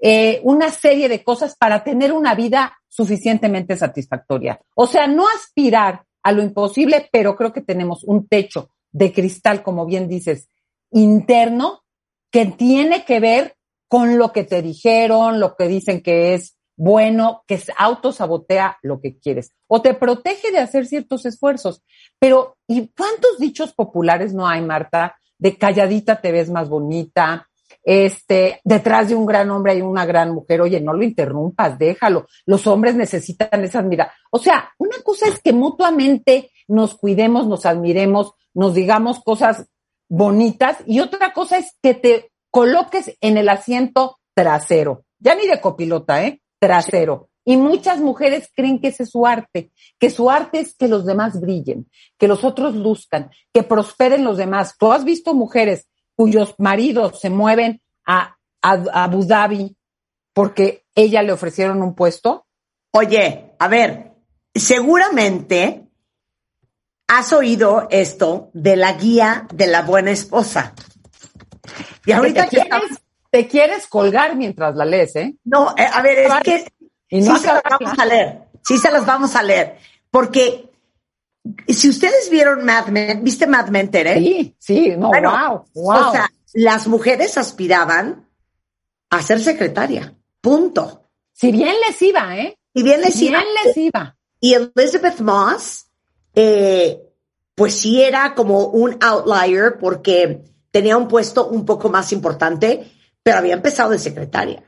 eh, 0.00 0.40
una 0.44 0.70
serie 0.70 1.08
de 1.08 1.22
cosas 1.24 1.56
para 1.56 1.84
tener 1.84 2.12
una 2.12 2.34
vida 2.34 2.76
suficientemente 2.88 3.76
satisfactoria. 3.76 4.60
O 4.74 4.86
sea, 4.86 5.06
no 5.06 5.26
aspirar 5.28 6.04
a 6.22 6.32
lo 6.32 6.42
imposible, 6.42 7.08
pero 7.12 7.36
creo 7.36 7.52
que 7.52 7.60
tenemos 7.60 8.02
un 8.04 8.26
techo 8.26 8.70
de 8.92 9.12
cristal, 9.12 9.62
como 9.62 9.84
bien 9.84 10.08
dices, 10.08 10.48
interno, 10.90 11.82
que 12.30 12.46
tiene 12.46 13.04
que 13.04 13.20
ver 13.20 13.55
con 13.88 14.18
lo 14.18 14.32
que 14.32 14.44
te 14.44 14.62
dijeron, 14.62 15.40
lo 15.40 15.56
que 15.56 15.68
dicen 15.68 16.02
que 16.02 16.34
es 16.34 16.56
bueno, 16.76 17.42
que 17.46 17.58
autosabotea 17.78 18.78
lo 18.82 19.00
que 19.00 19.18
quieres 19.18 19.52
o 19.66 19.80
te 19.80 19.94
protege 19.94 20.50
de 20.52 20.58
hacer 20.58 20.86
ciertos 20.86 21.24
esfuerzos. 21.24 21.82
Pero, 22.18 22.56
¿y 22.68 22.88
cuántos 22.88 23.38
dichos 23.38 23.72
populares 23.72 24.34
no 24.34 24.46
hay, 24.46 24.60
Marta? 24.60 25.16
De 25.38 25.56
calladita 25.56 26.20
te 26.20 26.32
ves 26.32 26.50
más 26.50 26.68
bonita, 26.68 27.48
este, 27.82 28.60
detrás 28.64 29.08
de 29.08 29.14
un 29.14 29.26
gran 29.26 29.48
hombre 29.50 29.72
hay 29.72 29.80
una 29.80 30.04
gran 30.04 30.32
mujer, 30.32 30.60
oye, 30.60 30.80
no 30.80 30.92
lo 30.92 31.04
interrumpas, 31.04 31.78
déjalo. 31.78 32.26
Los 32.44 32.66
hombres 32.66 32.96
necesitan 32.96 33.62
esa 33.64 33.78
admiración. 33.78 34.16
O 34.32 34.38
sea, 34.38 34.72
una 34.78 34.96
cosa 35.04 35.28
es 35.28 35.40
que 35.40 35.52
mutuamente 35.52 36.50
nos 36.66 36.96
cuidemos, 36.96 37.46
nos 37.46 37.64
admiremos, 37.64 38.32
nos 38.54 38.74
digamos 38.74 39.22
cosas 39.22 39.68
bonitas 40.08 40.78
y 40.86 40.98
otra 40.98 41.32
cosa 41.32 41.58
es 41.58 41.76
que 41.80 41.94
te 41.94 42.32
coloques 42.56 43.14
en 43.20 43.36
el 43.36 43.50
asiento 43.50 44.18
trasero. 44.34 45.04
Ya 45.18 45.34
ni 45.34 45.46
de 45.46 45.60
copilota, 45.60 46.24
¿eh? 46.24 46.40
Trasero. 46.58 47.28
Y 47.44 47.58
muchas 47.58 48.00
mujeres 48.00 48.50
creen 48.56 48.80
que 48.80 48.88
ese 48.88 49.02
es 49.02 49.10
su 49.10 49.26
arte, 49.26 49.72
que 49.98 50.08
su 50.08 50.30
arte 50.30 50.60
es 50.60 50.74
que 50.74 50.88
los 50.88 51.04
demás 51.04 51.38
brillen, 51.38 51.86
que 52.16 52.26
los 52.26 52.44
otros 52.44 52.74
luzcan, 52.74 53.28
que 53.52 53.62
prosperen 53.62 54.24
los 54.24 54.38
demás. 54.38 54.76
Tú 54.78 54.90
has 54.90 55.04
visto 55.04 55.34
mujeres 55.34 55.86
cuyos 56.14 56.54
maridos 56.56 57.20
se 57.20 57.28
mueven 57.28 57.82
a, 58.06 58.38
Abu 58.62 59.26
Dhabi 59.26 59.76
porque 60.32 60.86
ella 60.94 61.22
le 61.22 61.32
ofrecieron 61.32 61.82
un 61.82 61.94
puesto. 61.94 62.46
Oye, 62.92 63.54
a 63.58 63.68
ver, 63.68 64.14
seguramente 64.54 65.90
has 67.06 67.34
oído 67.34 67.86
esto 67.90 68.48
de 68.54 68.76
la 68.76 68.94
guía 68.94 69.46
de 69.52 69.66
la 69.66 69.82
buena 69.82 70.10
esposa. 70.10 70.72
Y 72.06 72.12
ahorita 72.12 72.46
te 72.46 72.56
quieres, 72.56 73.00
te 73.30 73.48
quieres 73.48 73.86
colgar 73.86 74.36
mientras 74.36 74.74
la 74.76 74.84
lees, 74.84 75.16
¿eh? 75.16 75.34
No, 75.44 75.74
eh, 75.76 75.86
a 75.92 76.00
ver, 76.02 76.18
es 76.18 76.32
que 76.42 76.72
y 77.08 77.22
sí 77.22 77.38
se 77.38 77.46
las 77.46 77.62
vamos 77.62 77.98
a 77.98 78.04
leer, 78.04 78.38
sí 78.62 78.78
se 78.78 78.90
las 78.90 79.06
vamos 79.06 79.36
a 79.36 79.42
leer, 79.42 79.76
porque 80.10 80.70
si 81.68 81.88
ustedes 81.88 82.30
vieron 82.30 82.64
Mad 82.64 82.88
Men, 82.88 83.22
¿viste 83.22 83.46
Mad 83.46 83.68
Men, 83.68 83.90
Tere? 83.90 84.18
Sí, 84.18 84.56
sí, 84.58 84.94
no, 84.96 85.10
wow, 85.10 85.64
wow. 85.74 86.08
O 86.08 86.12
sea, 86.12 86.30
las 86.54 86.86
mujeres 86.86 87.36
aspiraban 87.38 88.28
a 89.10 89.22
ser 89.22 89.40
secretaria, 89.40 90.14
punto. 90.40 91.02
Si 91.32 91.52
bien 91.52 91.74
les 91.86 92.00
iba, 92.02 92.36
¿eh? 92.36 92.58
Si 92.74 92.82
bien 92.82 93.00
les 93.00 93.14
si 93.14 93.26
iba. 93.26 93.38
Bien 93.38 93.54
les 93.64 93.76
iba. 93.76 94.16
Y 94.40 94.54
Elizabeth 94.54 95.20
Moss, 95.20 95.86
eh, 96.34 97.00
pues 97.54 97.74
sí 97.78 98.02
era 98.02 98.34
como 98.34 98.66
un 98.66 98.98
outlier 99.02 99.78
porque 99.78 100.42
tenía 100.76 100.98
un 100.98 101.08
puesto 101.08 101.46
un 101.46 101.64
poco 101.64 101.88
más 101.88 102.12
importante, 102.12 102.92
pero 103.22 103.38
había 103.38 103.54
empezado 103.54 103.92
de 103.92 103.98
secretaria. 103.98 104.62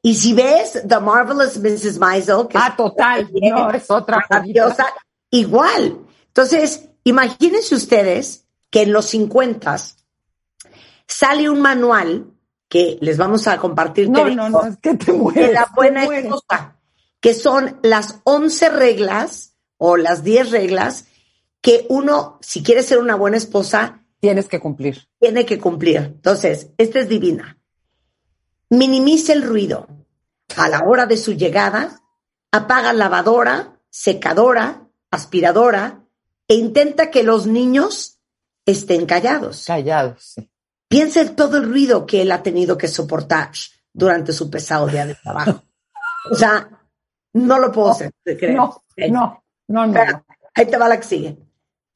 Y 0.00 0.14
si 0.14 0.32
ves 0.32 0.82
The 0.88 1.00
Marvelous 1.00 1.58
Mrs. 1.58 1.98
Maisel, 1.98 2.48
que 2.48 2.56
ah, 2.56 2.72
total, 2.74 3.28
no, 3.30 3.70
es 3.70 3.90
otra 3.90 4.24
maravillosa, 4.30 4.86
igual. 5.28 5.98
Entonces, 6.28 6.88
imagínense 7.04 7.74
ustedes 7.74 8.46
que 8.70 8.84
en 8.84 8.94
los 8.94 9.04
50 9.04 9.76
sale 11.06 11.50
un 11.50 11.60
manual 11.60 12.32
que 12.66 12.96
les 13.02 13.18
vamos 13.18 13.46
a 13.46 13.58
compartir. 13.58 14.08
No, 14.08 14.30
no, 14.30 14.48
no, 14.48 14.64
es 14.64 14.78
que 14.78 14.94
te 14.94 15.12
mueres. 15.12 15.48
De 15.48 15.52
la 15.52 15.70
buena 15.76 16.06
esposa, 16.06 16.78
que 17.20 17.34
son 17.34 17.80
las 17.82 18.20
11 18.24 18.70
reglas 18.70 19.56
o 19.76 19.98
las 19.98 20.24
10 20.24 20.52
reglas 20.52 21.04
que 21.60 21.84
uno, 21.90 22.38
si 22.40 22.62
quiere 22.62 22.82
ser 22.82 22.96
una 22.96 23.14
buena 23.14 23.36
esposa, 23.36 23.99
tienes 24.20 24.48
que 24.48 24.60
cumplir. 24.60 25.08
Tiene 25.18 25.44
que 25.44 25.58
cumplir. 25.58 25.96
Entonces, 25.96 26.70
esta 26.78 27.00
es 27.00 27.08
divina. 27.08 27.58
Minimice 28.68 29.32
el 29.32 29.42
ruido. 29.42 29.88
A 30.56 30.68
la 30.68 30.80
hora 30.86 31.06
de 31.06 31.16
su 31.16 31.32
llegada, 31.32 32.00
apaga 32.52 32.92
lavadora, 32.92 33.80
secadora, 33.88 34.88
aspiradora 35.10 36.04
e 36.48 36.54
intenta 36.54 37.10
que 37.10 37.22
los 37.22 37.46
niños 37.46 38.20
estén 38.66 39.06
callados. 39.06 39.64
Callados, 39.66 40.32
sí. 40.34 40.50
Piensa 40.88 41.20
en 41.20 41.36
todo 41.36 41.58
el 41.58 41.68
ruido 41.68 42.04
que 42.04 42.22
él 42.22 42.32
ha 42.32 42.42
tenido 42.42 42.76
que 42.76 42.88
soportar 42.88 43.52
durante 43.92 44.32
su 44.32 44.50
pesado 44.50 44.88
día 44.88 45.06
de 45.06 45.14
trabajo. 45.14 45.62
o 46.30 46.34
sea, 46.34 46.68
no 47.32 47.58
lo 47.60 47.70
puedo 47.70 47.90
hacer, 47.90 48.12
No, 48.54 48.82
no, 48.96 49.44
no, 49.68 49.86
no. 49.86 50.24
ahí 50.54 50.66
te 50.66 50.76
va 50.76 50.88
la 50.88 50.96
que 50.98 51.06
sigue. 51.06 51.38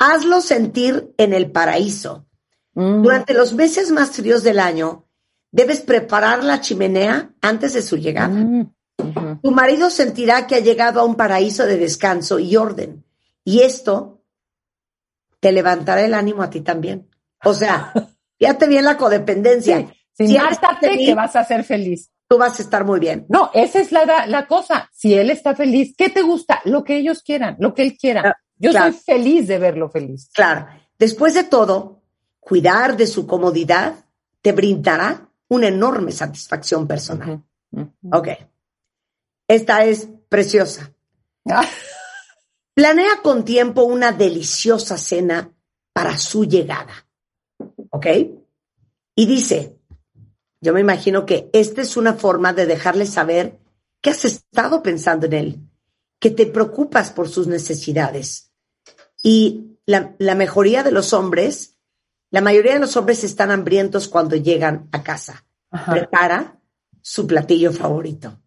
Hazlo 0.07 0.43
sentir 0.43 1.15
en 1.17 1.33
el 1.33 1.51
paraíso. 1.51 2.27
Mm. 2.75 3.03
Durante 3.03 3.33
los 3.33 3.55
meses 3.55 3.91
más 3.91 4.11
fríos 4.11 4.43
del 4.43 4.59
año, 4.59 5.09
debes 5.51 5.81
preparar 5.81 6.45
la 6.45 6.61
chimenea 6.61 7.31
antes 7.41 7.73
de 7.73 7.81
su 7.81 7.97
llegada. 7.97 8.29
Mm, 8.29 8.75
tu 9.43 9.51
marido 9.51 9.89
sentirá 9.89 10.47
que 10.47 10.57
ha 10.57 10.61
llegado 10.61 11.01
a 11.01 11.05
un 11.05 11.15
paraíso 11.15 11.65
de 11.65 11.79
descanso 11.79 12.39
y 12.39 12.55
orden. 12.55 13.03
Y 13.45 13.61
esto 13.61 14.23
te 15.41 15.53
levantará 15.53 16.03
el 16.05 16.13
ánimo 16.13 16.43
a 16.43 16.51
ti 16.51 16.61
también. 16.61 17.09
O 17.43 17.55
sea, 17.55 17.91
fíjate 18.39 18.69
bien 18.69 18.85
la 18.85 18.99
codependencia. 18.99 19.91
Si 20.13 20.27
Sin 20.27 20.37
que 20.37 21.15
vas 21.15 21.35
a 21.35 21.45
ser 21.47 21.65
feliz. 21.65 22.11
Tú 22.29 22.37
vas 22.37 22.59
a 22.59 22.63
estar 22.63 22.85
muy 22.85 23.01
bien. 23.01 23.25
No, 23.31 23.51
esa 23.55 23.81
es 23.81 23.91
la, 23.91 24.27
la 24.27 24.47
cosa. 24.47 24.91
Si 24.93 25.15
él 25.15 25.31
está 25.31 25.55
feliz, 25.55 25.95
¿qué 25.97 26.11
te 26.11 26.21
gusta? 26.21 26.61
Lo 26.65 26.85
que 26.85 26.97
ellos 26.97 27.23
quieran, 27.23 27.57
lo 27.59 27.73
que 27.73 27.83
él 27.83 27.97
quiera. 27.97 28.37
Yo 28.59 28.73
soy 28.73 28.93
feliz 28.93 29.47
de 29.49 29.59
verlo 29.59 29.89
feliz. 29.91 30.31
Claro. 30.33 30.67
Después 30.99 31.35
de 31.35 31.45
todo, 31.45 32.03
cuidar 32.41 32.97
de 32.97 33.07
su 33.07 33.27
comodidad 33.27 34.05
te 34.41 34.53
brindará 34.53 35.29
una 35.49 35.69
enorme 35.69 36.13
satisfacción 36.13 36.87
personal. 36.87 37.43
Ok. 38.13 38.29
Esta 39.49 39.85
es 39.85 40.09
preciosa. 40.29 40.93
Ah. 41.49 41.67
Planea 42.75 43.23
con 43.23 43.45
tiempo 43.45 43.85
una 43.85 44.11
deliciosa 44.13 44.99
cena 44.99 45.51
para 45.93 46.17
su 46.19 46.45
llegada. 46.45 47.07
¿Ok? 47.91 48.07
Y 49.15 49.27
dice, 49.27 49.79
yo 50.61 50.73
me 50.73 50.81
imagino 50.81 51.25
que 51.25 51.51
esta 51.53 51.83
es 51.83 51.97
una 51.97 52.15
forma 52.15 52.53
de 52.53 52.67
dejarle 52.67 53.07
saber 53.07 53.61
que 54.01 54.11
has 54.11 54.25
estado 54.25 54.83
pensando 54.83 55.27
en 55.27 55.33
él, 55.33 55.61
que 56.19 56.31
te 56.31 56.47
preocupas 56.47 57.11
por 57.11 57.29
sus 57.29 57.47
necesidades. 57.47 58.53
Y 59.23 59.79
la, 59.87 60.15
la 60.19 60.35
mejoría 60.35 60.83
de 60.83 60.93
los 60.93 61.13
hombres 61.13 61.75
la 62.35 62.41
mayoría 62.41 62.73
de 62.73 62.81
los 62.81 62.97
hombres 62.97 63.23
están 63.23 63.53
hambrientos 63.53 64.09
cuando 64.09 64.35
llegan 64.35 64.89
a 64.91 65.05
casa. 65.05 65.47
Prepara 65.89 66.59
su 67.01 67.29
platillo 67.29 67.73
favorito. 67.73 68.41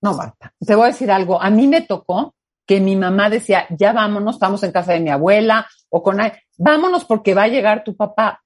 No, 0.00 0.14
Marta, 0.14 0.54
te 0.64 0.76
voy 0.76 0.84
a 0.84 0.92
decir 0.92 1.10
algo. 1.10 1.42
A 1.42 1.50
mí 1.50 1.66
me 1.66 1.80
tocó 1.80 2.36
que 2.64 2.78
mi 2.78 2.94
mamá 2.94 3.28
decía, 3.28 3.66
ya 3.70 3.92
vámonos, 3.92 4.36
estamos 4.36 4.62
en 4.62 4.70
casa 4.70 4.92
de 4.92 5.00
mi 5.00 5.10
abuela 5.10 5.66
o 5.88 6.00
con... 6.00 6.18
Vámonos 6.58 7.04
porque 7.06 7.34
va 7.34 7.42
a 7.42 7.48
llegar 7.48 7.82
tu 7.82 7.96
papá. 7.96 8.40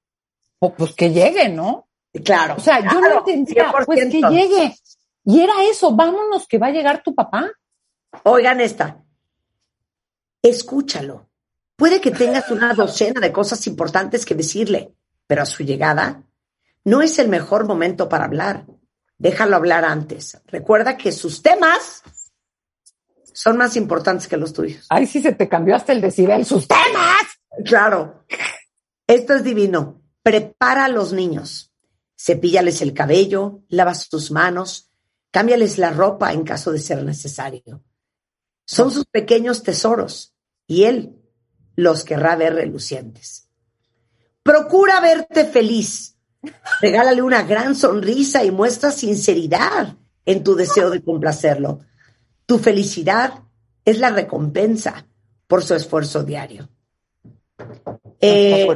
O, 0.59 0.73
pues 0.73 0.95
que 0.95 1.11
llegue, 1.11 1.51
¿no? 1.51 1.89
Claro. 2.25 2.55
O 2.57 2.61
sea, 2.61 2.81
yo 2.81 2.99
no 2.99 3.19
entendía, 3.19 3.71
pues 3.85 4.11
que 4.11 4.23
llegue. 4.23 4.75
Y 5.27 5.41
era 5.41 5.65
eso, 5.65 5.95
vámonos 5.95 6.47
que 6.47 6.57
va 6.57 6.69
a 6.69 6.73
llegar 6.73 7.03
tu 7.03 7.15
papá. 7.15 7.53
Oigan 8.25 8.61
esta, 8.61 9.05
escúchalo. 10.43 11.29
Puede 11.77 12.01
que 12.01 12.11
tengas 12.11 12.51
una 12.51 12.75
docena 12.75 13.21
de 13.21 13.33
cosas 13.33 13.67
importantes 13.67 14.25
que 14.25 14.35
decirle, 14.35 14.95
pero 15.27 15.43
a 15.43 15.47
su 15.47 15.65
llegada 15.65 16.23
no 16.85 17.03
es 17.03 17.19
el 17.19 17.29
mejor 17.29 17.67
momento 17.67 18.09
para 18.09 18.25
hablar. 18.25 18.67
Déjalo 19.19 19.57
hablar 19.57 19.85
antes. 19.85 20.41
Recuerda 20.47 20.97
que 20.97 21.13
sus 21.13 21.43
temas 21.43 22.03
son 23.33 23.57
más 23.57 23.77
importantes 23.77 24.29
que 24.29 24.37
los 24.37 24.53
tuyos. 24.53 24.87
Ay, 24.91 25.07
sí, 25.07 25.23
se 25.23 25.33
te 25.33 25.49
cambió 25.49 25.75
hasta 25.75 25.93
el 25.93 26.01
decibel. 26.01 26.45
¡Sus 26.45 26.69
temas! 26.69 27.23
Claro. 27.65 28.25
Esto 29.07 29.35
es 29.35 29.45
divino. 29.45 30.03
Prepara 30.23 30.85
a 30.85 30.89
los 30.89 31.13
niños. 31.13 31.73
Cepíllales 32.17 32.83
el 32.83 32.95
cabello, 32.95 33.63
lava 33.69 33.95
sus 33.95 34.31
manos, 34.31 34.91
cámbiales 35.31 35.79
la 35.79 35.91
ropa 35.91 36.33
en 36.33 36.45
caso 36.45 36.71
de 36.71 36.79
ser 36.79 37.03
necesario. 37.03 37.83
Son 38.65 38.91
sus 38.91 39.05
pequeños 39.07 39.63
tesoros 39.63 40.35
y 40.67 40.85
él 40.85 41.17
los 41.77 42.05
querrá 42.05 42.37
ver 42.37 42.55
relucientes. 42.55 43.49
Procura 44.43 45.01
verte 45.01 45.45
feliz. 45.45 46.17
Regálale 46.81 47.23
una 47.23 47.43
gran 47.43 47.75
sonrisa 47.75 48.45
y 48.45 48.51
muestra 48.51 48.91
sinceridad 48.91 49.97
en 50.25 50.43
tu 50.43 50.55
deseo 50.55 50.91
de 50.91 51.03
complacerlo. 51.03 51.81
Tu 52.47 52.59
felicidad 52.59 53.45
es 53.85 53.99
la 53.99 54.11
recompensa 54.11 55.07
por 55.47 55.63
su 55.63 55.75
esfuerzo 55.75 56.25
diario. 56.25 56.69
Eh, 58.21 58.67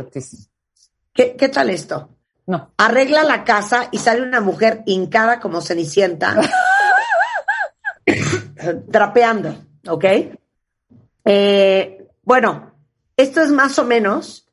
¿qué, 1.13 1.37
¿Qué 1.37 1.49
tal 1.49 1.71
esto? 1.71 2.11
No. 2.47 2.73
Arregla 2.77 3.25
la 3.25 3.45
casa 3.45 3.89
y 3.91 3.99
sale 3.99 4.23
una 4.23 4.41
mujer 4.41 4.83
hincada 4.87 5.41
como 5.41 5.61
cenicienta, 5.61 6.41
trapeando, 8.93 9.57
¿ok? 9.89 10.05
Eh, 11.25 12.07
bueno, 12.23 12.73
esto 13.17 13.43
es 13.43 13.51
más 13.51 13.79
o 13.79 13.85
menos 13.85 14.47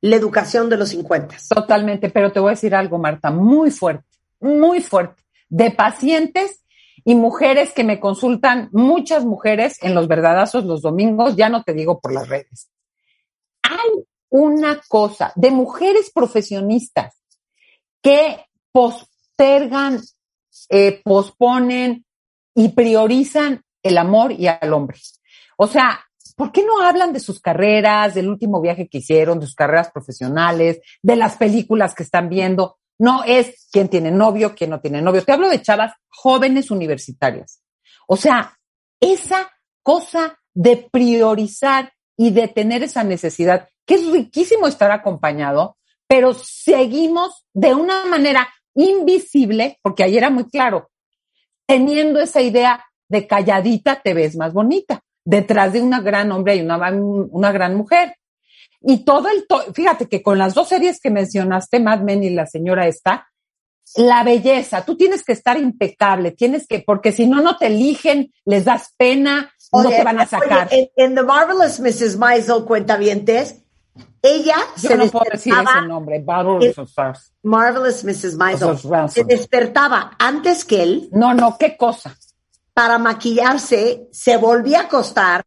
la 0.00 0.16
educación 0.16 0.68
de 0.68 0.76
los 0.76 0.90
50. 0.90 1.36
Totalmente, 1.48 2.10
pero 2.10 2.32
te 2.32 2.40
voy 2.40 2.48
a 2.48 2.54
decir 2.54 2.74
algo, 2.74 2.98
Marta, 2.98 3.30
muy 3.30 3.70
fuerte, 3.70 4.06
muy 4.40 4.80
fuerte, 4.80 5.22
de 5.48 5.70
pacientes 5.70 6.64
y 7.04 7.14
mujeres 7.14 7.72
que 7.72 7.84
me 7.84 8.00
consultan, 8.00 8.68
muchas 8.72 9.24
mujeres 9.24 9.78
en 9.82 9.94
los 9.94 10.08
verdadazos 10.08 10.64
los 10.64 10.82
domingos, 10.82 11.36
ya 11.36 11.48
no 11.48 11.62
te 11.62 11.72
digo 11.72 12.00
por 12.00 12.12
las 12.12 12.28
redes. 12.28 12.68
Hay 13.62 14.04
una 14.30 14.80
cosa 14.88 15.32
de 15.34 15.50
mujeres 15.50 16.10
profesionistas 16.12 17.14
que 18.02 18.44
postergan, 18.72 20.00
eh, 20.68 21.00
posponen 21.02 22.04
y 22.54 22.68
priorizan 22.70 23.64
el 23.88 23.98
amor 23.98 24.32
y 24.32 24.46
al 24.46 24.72
hombre. 24.72 24.98
O 25.56 25.66
sea, 25.66 26.00
¿por 26.36 26.52
qué 26.52 26.64
no 26.64 26.80
hablan 26.80 27.12
de 27.12 27.20
sus 27.20 27.40
carreras, 27.40 28.14
del 28.14 28.28
último 28.28 28.60
viaje 28.60 28.88
que 28.88 28.98
hicieron, 28.98 29.40
de 29.40 29.46
sus 29.46 29.54
carreras 29.54 29.90
profesionales, 29.90 30.80
de 31.02 31.16
las 31.16 31.36
películas 31.36 31.94
que 31.94 32.02
están 32.02 32.28
viendo? 32.28 32.78
No 32.98 33.24
es 33.24 33.68
quién 33.72 33.88
tiene 33.88 34.10
novio, 34.10 34.54
quién 34.54 34.70
no 34.70 34.80
tiene 34.80 35.02
novio. 35.02 35.24
Te 35.24 35.32
hablo 35.32 35.48
de 35.48 35.62
chavas 35.62 35.92
jóvenes 36.08 36.70
universitarias. 36.70 37.62
O 38.06 38.16
sea, 38.16 38.58
esa 39.00 39.50
cosa 39.82 40.38
de 40.54 40.88
priorizar 40.90 41.92
y 42.16 42.30
de 42.30 42.48
tener 42.48 42.82
esa 42.82 43.04
necesidad, 43.04 43.68
que 43.86 43.94
es 43.94 44.06
riquísimo 44.10 44.66
estar 44.66 44.90
acompañado, 44.90 45.76
pero 46.08 46.34
seguimos 46.34 47.46
de 47.52 47.74
una 47.74 48.04
manera 48.06 48.48
invisible, 48.74 49.78
porque 49.82 50.02
ahí 50.02 50.16
era 50.16 50.30
muy 50.30 50.48
claro, 50.48 50.90
teniendo 51.66 52.18
esa 52.20 52.40
idea 52.40 52.84
de 53.08 53.26
calladita 53.26 54.00
te 54.02 54.14
ves 54.14 54.36
más 54.36 54.52
bonita. 54.52 55.02
Detrás 55.24 55.72
de 55.72 55.82
una 55.82 56.00
gran 56.00 56.32
hombre 56.32 56.54
hay 56.54 56.60
una, 56.60 56.78
una 56.90 57.52
gran 57.52 57.74
mujer. 57.76 58.16
Y 58.80 59.04
todo 59.04 59.28
el, 59.28 59.44
fíjate 59.74 60.08
que 60.08 60.22
con 60.22 60.38
las 60.38 60.54
dos 60.54 60.68
series 60.68 61.00
que 61.00 61.10
mencionaste, 61.10 61.80
Mad 61.80 62.00
Men 62.00 62.22
y 62.22 62.30
la 62.30 62.46
señora 62.46 62.86
está, 62.86 63.28
la 63.96 64.22
belleza, 64.22 64.84
tú 64.84 64.96
tienes 64.96 65.24
que 65.24 65.32
estar 65.32 65.58
impecable, 65.58 66.32
tienes 66.32 66.66
que, 66.66 66.80
porque 66.80 67.12
si 67.12 67.26
no, 67.26 67.42
no 67.42 67.56
te 67.56 67.66
eligen, 67.66 68.32
les 68.44 68.64
das 68.64 68.94
pena, 68.96 69.52
no 69.72 69.88
te 69.88 70.04
van 70.04 70.20
a 70.20 70.26
sacar. 70.26 70.68
en, 70.70 71.14
The 71.14 71.22
Marvelous 71.22 71.80
Mrs. 71.80 72.16
Maisel, 72.16 72.64
cuentavientes, 72.64 73.62
ella 74.22 74.56
se 74.76 74.96
no 74.96 75.06
puedo 75.08 75.24
decir 75.32 75.54
ese 75.54 75.86
nombre, 75.86 76.24
Marvelous 77.42 78.04
Mrs. 78.04 78.36
Maisel, 78.36 78.78
se 79.08 79.24
despertaba 79.24 80.12
antes 80.18 80.64
que 80.64 80.82
él. 80.82 81.08
No, 81.12 81.34
no, 81.34 81.56
qué 81.58 81.76
cosa. 81.76 82.16
Para 82.78 82.96
maquillarse, 82.96 84.06
se 84.12 84.36
volvía 84.36 84.78
a 84.78 84.82
acostar 84.82 85.44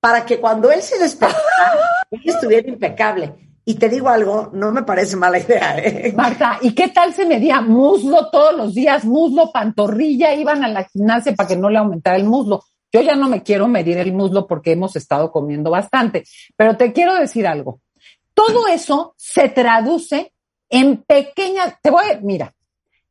para 0.00 0.24
que 0.24 0.40
cuando 0.40 0.72
él 0.72 0.80
se 0.80 0.98
despertara, 0.98 1.74
él 2.10 2.22
estuviera 2.24 2.66
impecable. 2.70 3.34
Y 3.66 3.74
te 3.74 3.90
digo 3.90 4.08
algo, 4.08 4.48
no 4.54 4.72
me 4.72 4.82
parece 4.82 5.14
mala 5.14 5.38
idea. 5.38 5.76
¿eh? 5.76 6.10
Marta, 6.16 6.58
¿y 6.62 6.72
qué 6.72 6.88
tal 6.88 7.12
se 7.12 7.26
medía 7.26 7.60
muslo 7.60 8.30
todos 8.30 8.56
los 8.56 8.74
días? 8.74 9.04
Muslo, 9.04 9.52
pantorrilla, 9.52 10.32
iban 10.32 10.64
a 10.64 10.68
la 10.68 10.84
gimnasia 10.84 11.34
para 11.34 11.50
que 11.50 11.56
no 11.56 11.68
le 11.68 11.76
aumentara 11.76 12.16
el 12.16 12.24
muslo. 12.24 12.64
Yo 12.90 13.02
ya 13.02 13.14
no 13.14 13.28
me 13.28 13.42
quiero 13.42 13.68
medir 13.68 13.98
el 13.98 14.14
muslo 14.14 14.46
porque 14.46 14.72
hemos 14.72 14.96
estado 14.96 15.30
comiendo 15.30 15.70
bastante, 15.70 16.24
pero 16.56 16.78
te 16.78 16.94
quiero 16.94 17.14
decir 17.14 17.46
algo. 17.46 17.82
Todo 18.32 18.68
eso 18.68 19.12
se 19.18 19.50
traduce 19.50 20.32
en 20.70 20.96
pequeñas, 21.02 21.74
te 21.82 21.90
voy, 21.90 22.06
a, 22.06 22.20
mira, 22.22 22.54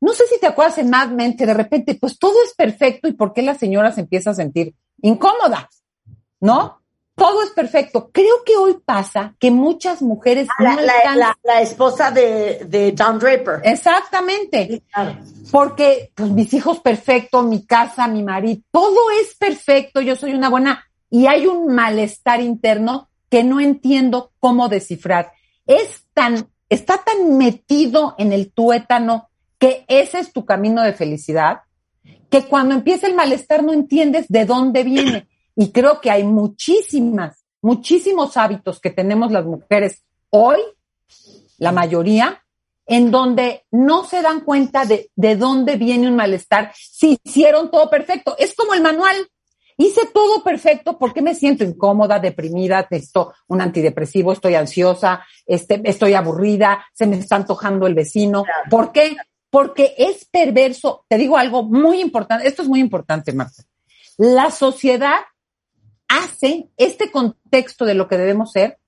no 0.02 0.14
sé 0.14 0.26
si 0.28 0.40
te 0.40 0.48
acuerdas 0.48 0.78
en 0.78 0.90
Mad 0.90 1.10
Men 1.10 1.36
que 1.36 1.46
de 1.46 1.54
repente, 1.54 1.96
pues 1.96 2.18
todo 2.18 2.36
es 2.44 2.54
perfecto 2.54 3.08
y 3.08 3.14
por 3.14 3.34
qué 3.34 3.42
la 3.42 3.56
señora 3.56 3.92
se 3.92 4.02
empieza 4.02 4.32
a 4.32 4.36
sentir 4.36 4.76
incómoda, 5.02 5.70
¿no? 6.40 6.80
todo 7.20 7.44
es 7.44 7.52
perfecto. 7.52 8.10
Creo 8.12 8.44
que 8.46 8.56
hoy 8.56 8.78
pasa 8.84 9.36
que 9.38 9.52
muchas 9.52 10.02
mujeres... 10.02 10.48
la, 10.58 11.36
la, 11.44 11.62
esposa 11.62 12.10
de, 12.10 12.66
de, 12.66 12.96
John 12.98 13.20
Draper. 13.20 13.60
Exactamente. 13.64 14.84
Porque 15.52 16.12
pues, 16.16 16.32
mis 16.32 16.54
hijos 16.54 16.80
perfectos, 16.80 17.46
mi 17.46 17.66
casa, 17.66 18.08
mi 18.08 18.24
marido, 18.24 18.62
todo 18.72 19.12
es 19.22 19.36
perfecto, 19.36 20.02
yo 20.02 20.16
soy 20.16 20.34
una 20.34 20.50
buena... 20.50 20.86
Y 21.12 21.26
hay 21.26 21.48
un 21.48 21.74
malestar 21.74 22.40
interno 22.40 23.10
que 23.30 23.44
no 23.44 23.60
entiendo 23.60 24.32
cómo 24.40 24.70
descifrar. 24.70 25.32
Es 25.66 26.06
tan, 26.14 26.48
está 26.70 27.00
tan 27.00 27.36
metido 27.38 28.14
en 28.20 28.32
el 28.32 28.52
tuétano 28.52 29.29
que 29.60 29.86
ese 29.88 30.20
es 30.20 30.34
tu 30.34 30.46
camino 30.46 30.82
de 30.82 30.94
felicidad, 30.94 31.62
que 32.30 32.46
cuando 32.46 32.74
empieza 32.74 33.08
el 33.08 33.16
malestar 33.16 33.64
no 33.64 33.74
entiendes 33.74 34.26
de 34.30 34.46
dónde 34.46 34.84
viene. 34.84 35.28
Y 35.56 35.72
creo 35.72 36.00
que 36.00 36.10
hay 36.10 36.24
muchísimas, 36.24 37.44
muchísimos 37.62 38.38
hábitos 38.38 38.80
que 38.80 38.90
tenemos 38.90 39.32
las 39.32 39.46
mujeres 39.46 40.04
hoy, 40.30 40.60
la 41.58 41.72
mayoría, 41.72 42.44
en 42.86 43.12
donde 43.12 43.66
no 43.70 44.06
se 44.06 44.22
dan 44.22 44.42
cuenta 44.42 44.86
de, 44.86 45.12
de 45.16 45.36
dónde 45.36 45.76
viene 45.76 46.08
un 46.08 46.16
malestar 46.16 46.72
si 46.76 47.20
hicieron 47.24 47.70
todo 47.70 47.90
perfecto. 47.90 48.36
Es 48.40 48.56
como 48.56 48.74
el 48.74 48.82
manual. 48.82 49.16
Hice 49.78 50.08
todo 50.14 50.44
perfecto, 50.44 50.98
¿por 50.98 51.14
qué 51.14 51.22
me 51.22 51.34
siento 51.34 51.64
incómoda, 51.64 52.20
deprimida, 52.20 52.86
necesito 52.92 53.34
un 53.48 53.62
antidepresivo, 53.62 54.34
estoy 54.34 54.56
ansiosa, 54.56 55.26
este, 55.46 55.82
estoy 55.86 56.16
aburrida, 56.16 56.86
se 56.94 57.08
me 57.08 57.18
está 57.18 57.38
antojando 57.38 57.88
el 57.88 57.94
vecino. 57.94 58.44
¿Por 58.70 58.92
qué? 58.92 59.16
Porque 59.50 59.96
es 59.98 60.26
perverso. 60.26 61.06
Te 61.08 61.18
digo 61.18 61.38
algo 61.38 61.64
muy 61.64 62.02
importante, 62.02 62.48
esto 62.48 62.62
es 62.62 62.68
muy 62.68 62.80
importante, 62.80 63.34
Marta. 63.34 63.64
La 64.18 64.52
sociedad 64.52 65.20
hace 66.08 66.70
este 66.78 67.12
contexto 67.12 67.86
de 67.86 67.94
lo 67.94 68.08
que 68.08 68.18
debemos 68.18 68.52
ser, 68.52 68.80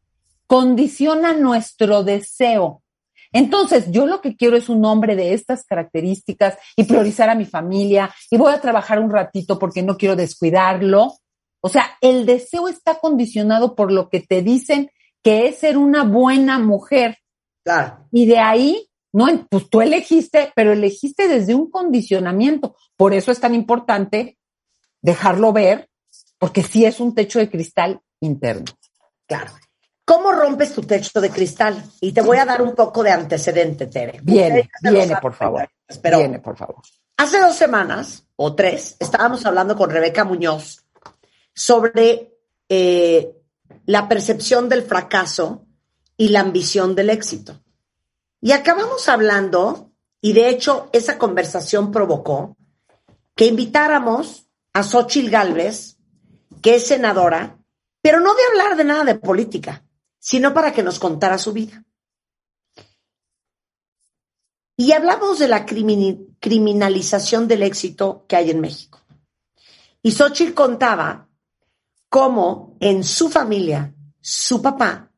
condiciona 0.48 1.34
nuestro 1.34 2.04
deseo. 2.04 2.84
Entonces, 3.32 3.86
yo 3.92 4.06
lo 4.06 4.20
que 4.20 4.36
quiero 4.36 4.58
es 4.58 4.68
un 4.68 4.84
hombre 4.84 5.16
de 5.16 5.34
estas 5.34 5.64
características 5.66 6.58
y 6.76 6.84
priorizar 6.84 7.30
a 7.30 7.36
mi 7.36 7.46
familia 7.46 8.14
y 8.30 8.38
voy 8.38 8.52
a 8.52 8.60
trabajar 8.60 9.00
un 9.00 9.10
ratito 9.10 9.58
porque 9.58 9.84
no 9.84 9.96
quiero 9.96 10.18
descuidarlo. 10.18 11.14
O 11.62 11.70
sea, 11.70 11.92
el 12.02 12.26
deseo 12.26 12.68
está 12.68 13.00
condicionado 13.00 13.76
por 13.76 13.92
lo 13.92 14.10
que 14.10 14.20
te 14.20 14.42
dicen 14.42 14.92
que 15.24 15.48
es 15.48 15.60
ser 15.60 15.78
una 15.78 16.04
buena 16.04 16.60
mujer. 16.60 17.20
Claro. 17.64 18.08
Y 18.12 18.26
de 18.26 18.40
ahí, 18.40 18.90
no, 19.14 19.48
pues 19.50 19.70
tú 19.70 19.82
elegiste, 19.82 20.52
pero 20.56 20.72
elegiste 20.72 21.28
desde 21.28 21.54
un 21.54 21.70
condicionamiento. 21.70 22.76
Por 22.96 23.14
eso 23.14 23.32
es 23.32 23.40
tan 23.40 23.54
importante 23.54 24.38
dejarlo 25.02 25.52
ver 25.52 25.90
porque 26.38 26.64
sí 26.64 26.86
es 26.86 27.00
un 27.00 27.14
techo 27.14 27.40
de 27.40 27.50
cristal 27.50 28.02
interno. 28.20 28.66
Claro. 29.28 29.52
¿Cómo 30.06 30.32
rompes 30.32 30.74
tu 30.74 30.82
techo 30.82 31.22
de 31.22 31.30
cristal? 31.30 31.84
Y 32.02 32.12
te 32.12 32.22
voy 32.22 32.38
a 32.38 32.46
dar 32.46 32.62
un 32.62 32.76
poco 32.76 33.04
de 33.04 33.12
antecedente, 33.12 33.88
Tere. 33.88 34.20
Viene, 34.24 34.70
viene, 34.82 35.16
por 35.22 35.34
favor. 35.34 35.70
viene, 36.04 36.40
por 36.40 36.58
favor. 36.58 36.82
Hace 37.18 37.40
dos 37.40 37.56
semanas 37.56 38.26
o 38.36 38.56
tres 38.56 38.98
estábamos 39.00 39.46
hablando 39.46 39.76
con 39.76 39.90
Rebeca 39.90 40.26
Muñoz 40.26 40.84
sobre 41.54 42.34
eh, 42.68 43.32
la 43.86 44.10
percepción 44.10 44.68
del 44.68 44.82
fracaso 44.82 45.68
y 46.18 46.30
la 46.30 46.40
ambición 46.40 46.96
del 46.96 47.12
éxito. 47.12 47.62
Y 48.42 48.52
acabamos 48.52 49.08
hablando, 49.08 49.92
y 50.20 50.34
de 50.34 50.50
hecho 50.50 50.90
esa 50.92 51.18
conversación 51.18 51.92
provocó 51.92 52.58
que 53.36 53.46
invitáramos 53.46 54.50
a 54.74 54.84
Xochil 54.84 55.30
Gálvez 55.30 55.98
que 56.62 56.76
es 56.76 56.88
senadora, 56.88 57.58
pero 58.02 58.20
no 58.20 58.34
de 58.34 58.42
hablar 58.52 58.78
de 58.78 58.84
nada 58.84 59.04
de 59.04 59.16
política, 59.16 59.84
sino 60.20 60.54
para 60.54 60.72
que 60.74 60.84
nos 60.84 61.00
contara 61.00 61.38
su 61.38 61.54
vida. 61.54 61.84
Y 64.78 64.94
hablamos 64.94 65.40
de 65.40 65.48
la 65.48 65.66
criminalización 65.66 67.48
del 67.48 67.64
éxito 67.64 68.26
que 68.28 68.36
hay 68.36 68.52
en 68.52 68.62
México. 68.62 69.00
Y 70.02 70.12
Xochitl 70.12 70.54
contaba 70.54 71.30
cómo 72.10 72.78
en 72.80 73.04
su 73.04 73.30
familia, 73.30 73.94
su 74.20 74.62
papá, 74.62 75.12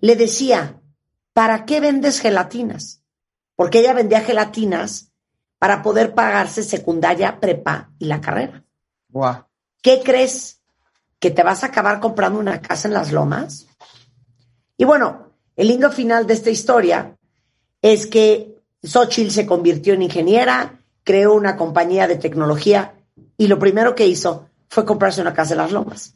le 0.00 0.14
decía, 0.14 0.80
¿para 1.36 1.66
qué 1.66 1.80
vendes 1.80 2.18
gelatinas? 2.18 3.02
Porque 3.56 3.80
ella 3.80 3.92
vendía 3.92 4.22
gelatinas 4.22 5.12
para 5.58 5.82
poder 5.82 6.14
pagarse 6.14 6.62
secundaria, 6.62 7.40
prepa 7.40 7.90
y 7.98 8.06
la 8.06 8.22
carrera. 8.22 8.64
¿Qué 9.82 10.00
crees? 10.02 10.56
que 11.18 11.30
te 11.30 11.42
vas 11.42 11.62
a 11.64 11.68
acabar 11.68 12.00
comprando 12.00 12.38
una 12.38 12.60
casa 12.60 12.88
en 12.88 12.94
las 12.94 13.12
lomas. 13.12 13.66
Y 14.76 14.84
bueno, 14.84 15.32
el 15.56 15.68
lindo 15.68 15.90
final 15.90 16.26
de 16.26 16.34
esta 16.34 16.50
historia 16.50 17.16
es 17.80 18.06
que 18.06 18.62
Xochitl 18.82 19.30
se 19.30 19.46
convirtió 19.46 19.94
en 19.94 20.02
ingeniera, 20.02 20.80
creó 21.02 21.34
una 21.34 21.56
compañía 21.56 22.06
de 22.06 22.16
tecnología 22.16 22.94
y 23.38 23.46
lo 23.46 23.58
primero 23.58 23.94
que 23.94 24.06
hizo 24.06 24.48
fue 24.68 24.84
comprarse 24.84 25.20
una 25.20 25.34
casa 25.34 25.54
en 25.54 25.58
las 25.58 25.72
lomas. 25.72 26.14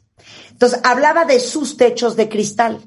Entonces, 0.51 0.79
hablaba 0.83 1.25
de 1.25 1.39
sus 1.39 1.77
techos 1.77 2.15
de 2.15 2.29
cristal. 2.29 2.79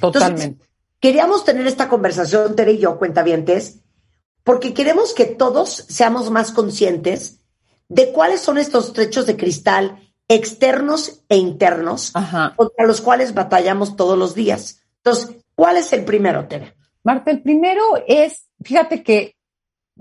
Totalmente. 0.00 0.71
Queríamos 1.02 1.44
tener 1.44 1.66
esta 1.66 1.88
conversación, 1.88 2.54
Tere 2.56 2.72
y 2.72 2.78
yo, 2.78 2.96
cuentavientes, 2.96 3.80
porque 4.44 4.72
queremos 4.72 5.12
que 5.12 5.26
todos 5.26 5.68
seamos 5.68 6.30
más 6.30 6.52
conscientes 6.52 7.40
de 7.88 8.12
cuáles 8.12 8.40
son 8.40 8.56
estos 8.56 8.92
trechos 8.94 9.26
de 9.26 9.36
cristal 9.36 9.98
externos 10.28 11.24
e 11.28 11.36
internos 11.36 12.12
contra 12.56 12.86
los 12.86 13.00
cuales 13.00 13.34
batallamos 13.34 13.96
todos 13.96 14.16
los 14.16 14.34
días. 14.34 14.80
Entonces, 14.98 15.36
¿cuál 15.54 15.76
es 15.76 15.92
el 15.92 16.04
primero, 16.04 16.46
Tere? 16.46 16.74
Marta, 17.02 17.32
el 17.32 17.42
primero 17.42 17.82
es, 18.06 18.48
fíjate 18.62 19.02
que 19.02 19.34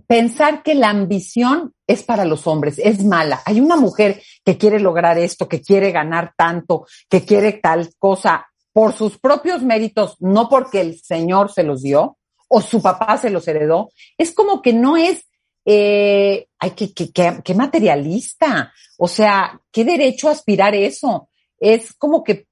pensar 0.05 0.61
que 0.61 0.75
la 0.75 0.89
ambición 0.89 1.73
es 1.87 2.03
para 2.03 2.25
los 2.25 2.45
hombres, 2.45 2.77
es 2.77 3.03
mala. 3.03 3.41
Hay 3.45 3.59
una 3.59 3.75
mujer 3.75 4.21
que 4.45 4.57
quiere 4.57 4.79
lograr 4.79 5.17
esto, 5.17 5.49
que 5.49 5.61
quiere 5.61 5.91
ganar 5.91 6.33
tanto, 6.37 6.85
que 7.09 7.25
quiere 7.25 7.53
tal 7.53 7.89
cosa 7.97 8.50
por 8.73 8.93
sus 8.93 9.17
propios 9.17 9.61
méritos, 9.61 10.15
no 10.19 10.49
porque 10.49 10.81
el 10.81 10.99
Señor 10.99 11.51
se 11.51 11.63
los 11.63 11.81
dio 11.81 12.17
o 12.47 12.61
su 12.61 12.81
papá 12.81 13.17
se 13.17 13.29
los 13.29 13.47
heredó. 13.47 13.89
Es 14.17 14.33
como 14.33 14.61
que 14.61 14.73
no 14.73 14.97
es, 14.97 15.25
eh, 15.65 16.47
ay, 16.59 16.71
que, 16.71 16.93
que, 16.93 17.11
que, 17.11 17.55
materialista. 17.55 18.73
O 18.97 19.07
sea, 19.07 19.59
¿qué 19.71 19.83
derecho 19.83 20.29
a 20.29 20.33
aspirar 20.33 20.75
eso? 20.75 21.29
Es 21.59 21.93
como 21.93 22.23
que, 22.23 22.47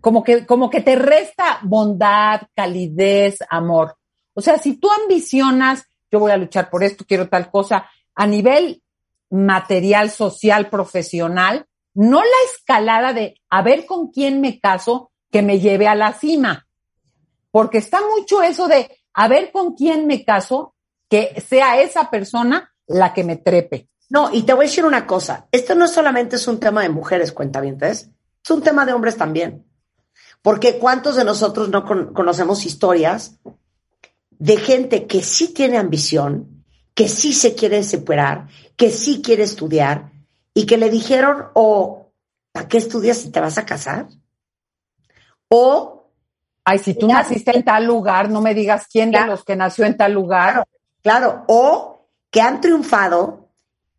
como 0.00 0.22
que, 0.22 0.46
como 0.46 0.70
que 0.70 0.80
te 0.80 0.96
resta 0.96 1.60
bondad, 1.62 2.42
calidez, 2.54 3.38
amor. 3.48 3.96
O 4.34 4.40
sea, 4.40 4.58
si 4.58 4.76
tú 4.76 4.88
ambicionas 4.90 5.86
yo 6.10 6.20
voy 6.20 6.32
a 6.32 6.36
luchar 6.36 6.70
por 6.70 6.82
esto, 6.82 7.04
quiero 7.06 7.28
tal 7.28 7.50
cosa, 7.50 7.90
a 8.14 8.26
nivel 8.26 8.82
material, 9.30 10.10
social, 10.10 10.68
profesional, 10.70 11.66
no 11.94 12.20
la 12.20 12.50
escalada 12.52 13.12
de 13.12 13.40
a 13.50 13.62
ver 13.62 13.86
con 13.86 14.10
quién 14.10 14.40
me 14.40 14.60
caso 14.60 15.10
que 15.30 15.42
me 15.42 15.60
lleve 15.60 15.88
a 15.88 15.94
la 15.94 16.12
cima, 16.12 16.66
porque 17.50 17.78
está 17.78 18.00
mucho 18.16 18.42
eso 18.42 18.68
de 18.68 18.90
a 19.14 19.28
ver 19.28 19.50
con 19.50 19.74
quién 19.74 20.06
me 20.06 20.24
caso, 20.24 20.74
que 21.08 21.42
sea 21.46 21.80
esa 21.80 22.10
persona 22.10 22.74
la 22.86 23.14
que 23.14 23.24
me 23.24 23.36
trepe. 23.36 23.88
No, 24.08 24.32
y 24.32 24.42
te 24.42 24.52
voy 24.52 24.66
a 24.66 24.68
decir 24.68 24.84
una 24.84 25.06
cosa, 25.06 25.48
esto 25.50 25.74
no 25.74 25.88
solamente 25.88 26.36
es 26.36 26.46
un 26.46 26.60
tema 26.60 26.82
de 26.82 26.90
mujeres, 26.90 27.32
cuentavientes, 27.32 28.10
es 28.44 28.50
un 28.50 28.62
tema 28.62 28.86
de 28.86 28.92
hombres 28.92 29.16
también. 29.16 29.66
Porque 30.42 30.78
¿cuántos 30.78 31.16
de 31.16 31.24
nosotros 31.24 31.68
no 31.68 31.84
conocemos 32.12 32.66
historias 32.66 33.38
de 34.30 34.56
gente 34.58 35.06
que 35.06 35.22
sí 35.22 35.52
tiene 35.52 35.78
ambición, 35.78 36.64
que 36.94 37.08
sí 37.08 37.32
se 37.32 37.54
quiere 37.54 37.82
superar, 37.82 38.48
que 38.76 38.90
sí 38.90 39.22
quiere 39.22 39.42
estudiar 39.42 40.12
y 40.54 40.66
que 40.66 40.76
le 40.76 40.90
dijeron, 40.90 41.46
o, 41.52 41.52
oh, 41.54 42.12
¿para 42.52 42.68
qué 42.68 42.78
estudias 42.78 43.18
si 43.18 43.30
te 43.30 43.40
vas 43.40 43.58
a 43.58 43.66
casar? 43.66 44.08
O... 45.48 45.92
Ay, 46.68 46.80
si 46.80 46.94
tú 46.94 47.06
naciste 47.06 47.56
en 47.56 47.64
tal 47.64 47.84
lugar, 47.84 48.28
no 48.28 48.40
me 48.40 48.52
digas 48.52 48.88
quién 48.90 49.12
de 49.12 49.24
los 49.24 49.44
que 49.44 49.54
nació 49.54 49.84
en 49.84 49.96
tal 49.96 50.12
lugar. 50.12 50.66
Claro, 51.00 51.44
o 51.46 52.08
que 52.28 52.40
han 52.40 52.60
triunfado 52.60 53.50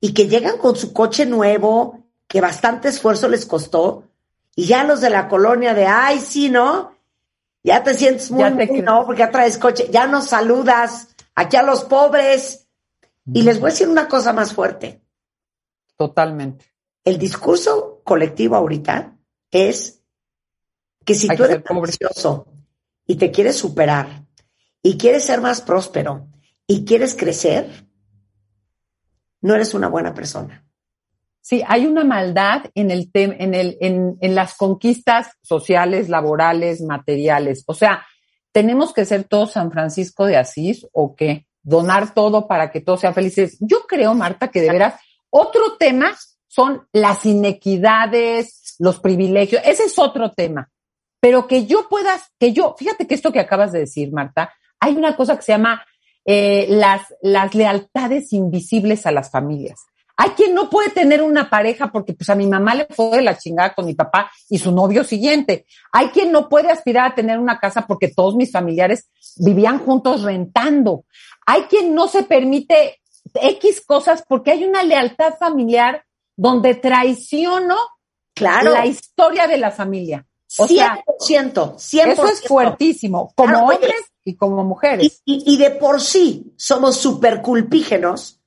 y 0.02 0.14
que 0.14 0.28
llegan 0.28 0.57
con 0.57 0.76
su 0.76 0.91
coche 0.91 1.26
nuevo, 1.26 2.03
que 2.28 2.41
bastante 2.41 2.90
esfuerzo 2.90 3.30
les 3.30 3.45
costó, 3.45 4.03
y 4.53 4.65
ya 4.65 4.84
los 4.84 4.99
de 4.99 5.10
la 5.10 5.30
colonia 5.30 5.74
de, 5.74 5.86
ay, 5.86 6.19
sí, 6.19 6.49
¿no? 6.49 6.91
Ya 7.64 7.84
te 7.84 7.94
sientes 7.94 8.32
muy, 8.32 8.44
¿no? 8.82 9.06
Porque 9.06 9.19
ya 9.19 9.32
traes 9.32 9.57
coche, 9.57 9.88
ya 9.90 10.07
nos 10.07 10.26
saludas 10.26 11.15
aquí 11.36 11.56
a 11.56 11.64
los 11.64 11.84
pobres. 11.86 12.68
Y 13.34 13.44
les 13.44 13.60
voy 13.60 13.69
a 13.69 13.74
decir 13.74 13.88
una 13.88 14.07
cosa 14.07 14.34
más 14.34 14.53
fuerte. 14.53 15.02
Totalmente. 15.95 16.65
El 17.03 17.18
discurso 17.18 18.02
colectivo 18.03 18.56
ahorita 18.56 19.15
es 19.52 20.02
que 21.08 21.16
si 21.16 21.30
tú 21.30 21.46
eres 21.46 21.64
ambicioso 21.70 22.48
y 23.06 23.16
te 23.16 23.32
quieres 23.32 23.56
superar 23.56 24.26
y 24.84 24.98
quieres 24.98 25.24
ser 25.24 25.40
más 25.40 25.62
próspero 25.62 26.28
y 26.68 26.84
quieres 26.84 27.16
crecer, 27.16 27.88
no 29.40 29.56
eres 29.56 29.74
una 29.74 29.88
buena 29.88 30.14
persona. 30.14 30.66
Sí, 31.40 31.64
hay 31.66 31.86
una 31.86 32.04
maldad 32.04 32.66
en 32.76 32.92
el 32.92 33.10
en 33.14 33.54
el 33.54 33.78
en, 33.80 34.18
en 34.20 34.36
las 34.36 34.58
conquistas 34.58 35.32
sociales, 35.42 36.10
laborales, 36.10 36.82
materiales. 36.82 37.64
O 37.68 37.74
sea, 37.74 38.06
tenemos 38.52 38.94
que 38.94 39.06
ser 39.06 39.24
todos 39.24 39.54
San 39.54 39.72
Francisco 39.72 40.26
de 40.26 40.36
Asís 40.36 40.86
o 40.92 41.16
qué? 41.16 41.48
Donar 41.64 42.14
todo 42.14 42.50
para 42.50 42.70
que 42.70 42.82
todos 42.82 43.00
sean 43.00 43.14
felices. 43.14 43.56
Yo 43.62 43.88
creo, 43.88 44.14
Marta, 44.14 44.50
que 44.50 44.60
de 44.60 44.72
veras 44.72 45.00
otro 45.30 45.78
tema 45.78 46.14
son 46.48 46.86
las 46.92 47.26
inequidades, 47.26 48.76
los 48.80 49.00
privilegios. 49.00 49.62
Ese 49.64 49.86
es 49.86 49.98
otro 49.98 50.34
tema. 50.34 50.70
Pero 51.19 51.48
que 51.48 51.65
yo 51.65 51.88
puedas, 51.89 52.31
que 52.39 52.53
yo, 52.53 52.76
fíjate 52.77 53.07
que 53.07 53.15
esto 53.15 53.31
que 53.31 53.39
acabas 53.39 53.72
de 53.72 53.80
decir, 53.80 54.11
Marta, 54.11 54.53
hay 54.80 54.95
una 54.95 55.15
cosa 55.15 55.35
que 55.35 55.41
se 55.41 55.52
llama 55.52 55.84
eh, 56.26 56.68
las, 56.69 57.02
las 57.22 57.56
lealtades 57.56 58.34
invisibles 58.34 59.06
a 59.06 59.11
las 59.11 59.31
familias. 59.31 59.80
Hay 60.19 60.31
quien 60.31 60.56
no 60.56 60.69
puede 60.69 60.89
tener 60.89 61.22
una 61.22 61.48
pareja 61.48 61.91
porque 61.91 62.14
pues 62.14 62.30
a 62.30 62.35
mi 62.35 62.48
mamá 62.48 62.73
le 62.73 62.88
fue 62.89 63.18
de 63.18 63.22
la 63.22 63.38
chingada 63.38 63.76
con 63.76 63.85
mi 63.85 63.94
papá 63.94 64.31
y 64.49 64.57
su 64.57 64.72
novio 64.72 65.03
siguiente. 65.03 65.68
Hay 65.91 66.07
quien 66.07 66.31
no 66.31 66.49
puede 66.49 66.72
aspirar 66.72 67.11
a 67.11 67.15
tener 67.15 67.38
una 67.38 67.60
casa 67.60 67.85
porque 67.85 68.07
todos 68.07 68.35
mis 68.35 68.52
familiares 68.52 69.10
vivían 69.38 69.77
juntos 69.77 70.23
rentando. 70.23 71.06
Hay 71.45 71.64
quien 71.64 71.94
no 71.94 72.07
se 72.07 72.23
permite 72.23 72.99
X 73.35 73.84
cosas 73.85 74.23
porque 74.27 74.52
hay 74.52 74.65
una 74.65 74.81
lealtad 74.81 75.35
familiar 75.39 76.03
donde 76.35 76.76
traiciono 76.76 77.77
claro. 78.34 78.72
la 78.72 78.85
historia 78.85 79.48
de 79.48 79.57
la 79.57 79.72
familia. 79.72 80.26
O 80.57 80.65
100%, 80.65 81.78
sea, 81.78 82.06
Eso 82.06 82.26
es 82.28 82.41
fuertísimo, 82.41 83.34
como 83.36 83.68
hombres 83.68 84.02
y 84.24 84.36
como 84.36 84.64
mujeres. 84.64 85.22
Y, 85.26 85.44
y, 85.45 85.57
de 85.57 85.72
por 85.72 86.02
sí 86.02 86.53
somos 86.56 86.98
súper 86.98 87.41
culpígenos. 87.41 88.40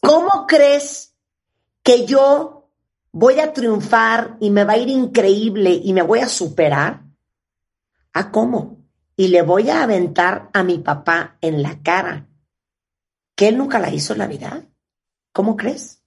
¿Cómo 0.00 0.46
crees 0.46 1.14
que 1.82 2.06
yo 2.06 2.68
voy 3.12 3.38
a 3.38 3.52
triunfar 3.52 4.36
y 4.40 4.50
me 4.50 4.64
va 4.64 4.74
a 4.74 4.78
ir 4.78 4.88
increíble 4.88 5.80
y 5.82 5.92
me 5.92 6.02
voy 6.02 6.20
a 6.20 6.28
superar? 6.28 7.04
¿A 8.12 8.30
cómo? 8.30 8.84
Y 9.16 9.28
le 9.28 9.42
voy 9.42 9.70
a 9.70 9.82
aventar 9.82 10.50
a 10.52 10.62
mi 10.64 10.78
papá 10.78 11.38
en 11.40 11.62
la 11.62 11.82
cara 11.82 12.28
que 13.34 13.48
él 13.48 13.58
nunca 13.58 13.78
la 13.78 13.92
hizo 13.92 14.12
en 14.12 14.18
la 14.18 14.26
vida. 14.26 14.66
¿Cómo 15.32 15.56
crees? 15.56 16.03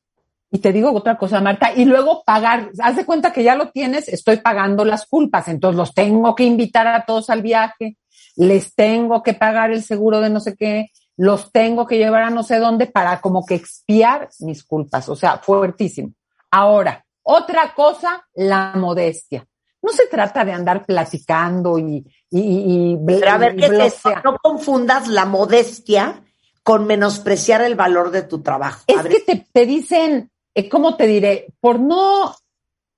Y 0.49 0.59
te 0.59 0.71
digo 0.71 0.91
otra 0.93 1.17
cosa, 1.17 1.41
Marta, 1.41 1.73
y 1.75 1.85
luego 1.85 2.23
pagar, 2.25 2.71
haz 2.81 2.95
de 2.95 3.05
cuenta 3.05 3.33
que 3.33 3.43
ya 3.43 3.55
lo 3.55 3.69
tienes, 3.69 4.07
estoy 4.07 4.37
pagando 4.37 4.85
las 4.85 5.05
culpas, 5.05 5.49
entonces 5.49 5.77
los 5.77 5.93
tengo 5.93 6.35
que 6.35 6.45
invitar 6.45 6.87
a 6.87 7.03
todos 7.05 7.29
al 7.29 7.41
viaje, 7.41 7.97
les 8.37 8.73
tengo 8.73 9.23
que 9.23 9.33
pagar 9.33 9.71
el 9.71 9.83
seguro 9.83 10.21
de 10.21 10.29
no 10.29 10.39
sé 10.39 10.55
qué, 10.55 10.91
los 11.17 11.51
tengo 11.51 11.85
que 11.87 11.97
llevar 11.97 12.23
a 12.23 12.29
no 12.29 12.43
sé 12.43 12.59
dónde 12.59 12.85
para 12.85 13.19
como 13.19 13.45
que 13.45 13.55
expiar 13.55 14.29
mis 14.39 14.63
culpas. 14.63 15.09
O 15.09 15.15
sea, 15.15 15.39
fuertísimo. 15.39 16.13
Ahora, 16.51 17.03
otra 17.23 17.73
cosa, 17.73 18.25
la 18.35 18.73
modestia. 18.75 19.45
No 19.81 19.91
se 19.91 20.07
trata 20.07 20.45
de 20.45 20.53
andar 20.53 20.85
platicando 20.85 21.77
y... 21.77 22.05
y, 22.29 22.39
y, 22.39 22.97
Pero 23.05 23.31
a 23.31 23.37
ver, 23.37 23.55
¿qué 23.55 23.65
es 23.65 23.95
eso? 23.95 24.11
No 24.23 24.37
confundas 24.37 25.07
la 25.07 25.25
modestia 25.25 26.23
con 26.63 26.85
menospreciar 26.85 27.61
el 27.61 27.75
valor 27.75 28.11
de 28.11 28.23
tu 28.23 28.41
trabajo. 28.41 28.83
Es 28.87 29.01
que 29.01 29.19
te, 29.21 29.47
te 29.51 29.65
dicen, 29.65 30.31
eh, 30.57 30.69
¿cómo 30.69 30.97
te 30.97 31.05
diré? 31.05 31.53
Por 31.59 31.79
no, 31.79 32.35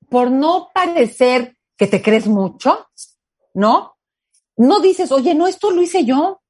por 0.09 0.31
no 0.31 0.69
parecer 0.73 1.57
que 1.75 1.87
te 1.87 2.01
crees 2.01 2.25
mucho, 2.25 2.87
¿no? 3.53 3.97
No 4.55 4.79
dices, 4.79 5.11
oye, 5.11 5.35
no, 5.35 5.45
esto 5.45 5.69
lo 5.69 5.81
hice 5.81 6.05
yo. 6.05 6.41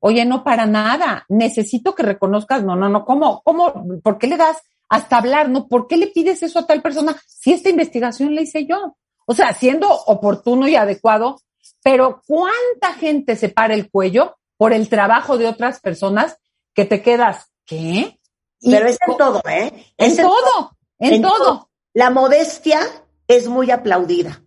Oye, 0.00 0.26
no 0.26 0.44
para 0.44 0.66
nada. 0.66 1.24
Necesito 1.30 1.94
que 1.94 2.02
reconozcas, 2.02 2.62
no, 2.62 2.76
no, 2.76 2.90
no, 2.90 3.06
¿cómo? 3.06 3.40
¿Cómo? 3.42 4.00
¿Por 4.02 4.18
qué 4.18 4.26
le 4.26 4.36
das 4.36 4.58
hasta 4.90 5.16
hablar? 5.16 5.48
¿No? 5.48 5.66
¿Por 5.66 5.86
qué 5.86 5.96
le 5.96 6.08
pides 6.08 6.42
eso 6.42 6.58
a 6.58 6.66
tal 6.66 6.82
persona 6.82 7.18
si 7.26 7.54
esta 7.54 7.70
investigación 7.70 8.34
la 8.34 8.42
hice 8.42 8.66
yo? 8.66 8.96
O 9.24 9.32
sea, 9.32 9.54
siendo 9.54 9.90
oportuno 9.90 10.68
y 10.68 10.76
adecuado, 10.76 11.40
pero 11.82 12.20
¿cuánta 12.26 12.92
gente 12.98 13.34
se 13.36 13.48
para 13.48 13.72
el 13.72 13.90
cuello 13.90 14.36
por 14.58 14.74
el 14.74 14.90
trabajo 14.90 15.38
de 15.38 15.46
otras 15.46 15.80
personas 15.80 16.36
que 16.74 16.84
te 16.84 17.00
quedas, 17.00 17.50
¿qué? 17.64 18.17
Pero 18.60 18.88
es 18.88 18.98
en 19.06 19.16
todo, 19.16 19.42
¿eh? 19.48 19.86
en, 19.96 20.16
todo, 20.16 20.76
en, 20.98 21.22
todo. 21.22 21.70
La 21.92 22.10
modestia 22.10 22.80
es 23.26 23.48
muy 23.48 23.70
aplaudida. 23.70 24.42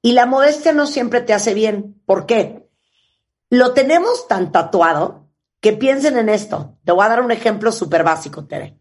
Y 0.00 0.12
la 0.12 0.26
modestia 0.26 0.72
no 0.72 0.86
siempre 0.86 1.20
te 1.20 1.32
hace 1.32 1.54
bien. 1.54 2.00
¿Por 2.06 2.26
qué? 2.26 2.68
Lo 3.50 3.72
tenemos 3.72 4.26
tan 4.28 4.50
tatuado 4.50 5.28
que 5.60 5.72
piensen 5.72 6.16
en 6.16 6.28
esto. 6.28 6.76
Te 6.84 6.92
voy 6.92 7.04
a 7.04 7.08
dar 7.08 7.22
un 7.22 7.30
ejemplo 7.30 7.70
súper 7.70 8.02
básico, 8.02 8.44
Tere. 8.44 8.78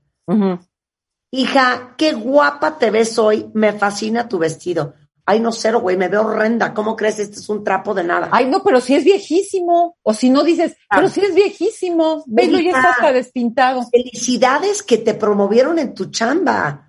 Hija, 1.30 1.96
qué 1.98 2.14
guapa 2.14 2.78
te 2.78 2.90
ves 2.90 3.20
hoy. 3.20 3.52
Me 3.54 3.74
fascina 3.74 4.28
tu 4.28 4.40
vestido. 4.40 4.94
Ay, 5.26 5.40
no, 5.40 5.52
cero, 5.52 5.82
güey, 5.82 5.98
me 5.98 6.08
veo 6.08 6.26
horrenda. 6.26 6.74
¿Cómo 6.74 6.96
crees? 6.96 7.20
Este 7.20 7.40
es 7.40 7.50
un 7.50 7.64
trapo 7.64 7.94
de 7.94 8.04
nada. 8.04 8.30
Ay, 8.32 8.48
no, 8.48 8.64
pero 8.64 8.82
si 8.82 8.96
es 8.96 9.04
viejísimo. 9.04 9.98
O 10.04 10.14
si 10.14 10.30
no 10.30 10.44
dices, 10.44 10.76
ah. 10.90 10.98
pero 10.98 11.10
si 11.10 11.22
es 11.22 11.34
viejísimo. 11.34 12.24
Velo, 12.28 12.60
ya 12.60 12.72
está 12.72 12.92
hasta 12.92 13.12
despintado. 13.12 13.88
Felicidades 13.90 14.84
que 14.84 14.98
te 14.98 15.14
promovieron 15.14 15.80
en 15.80 15.94
tu 15.94 16.06
chamba. 16.12 16.88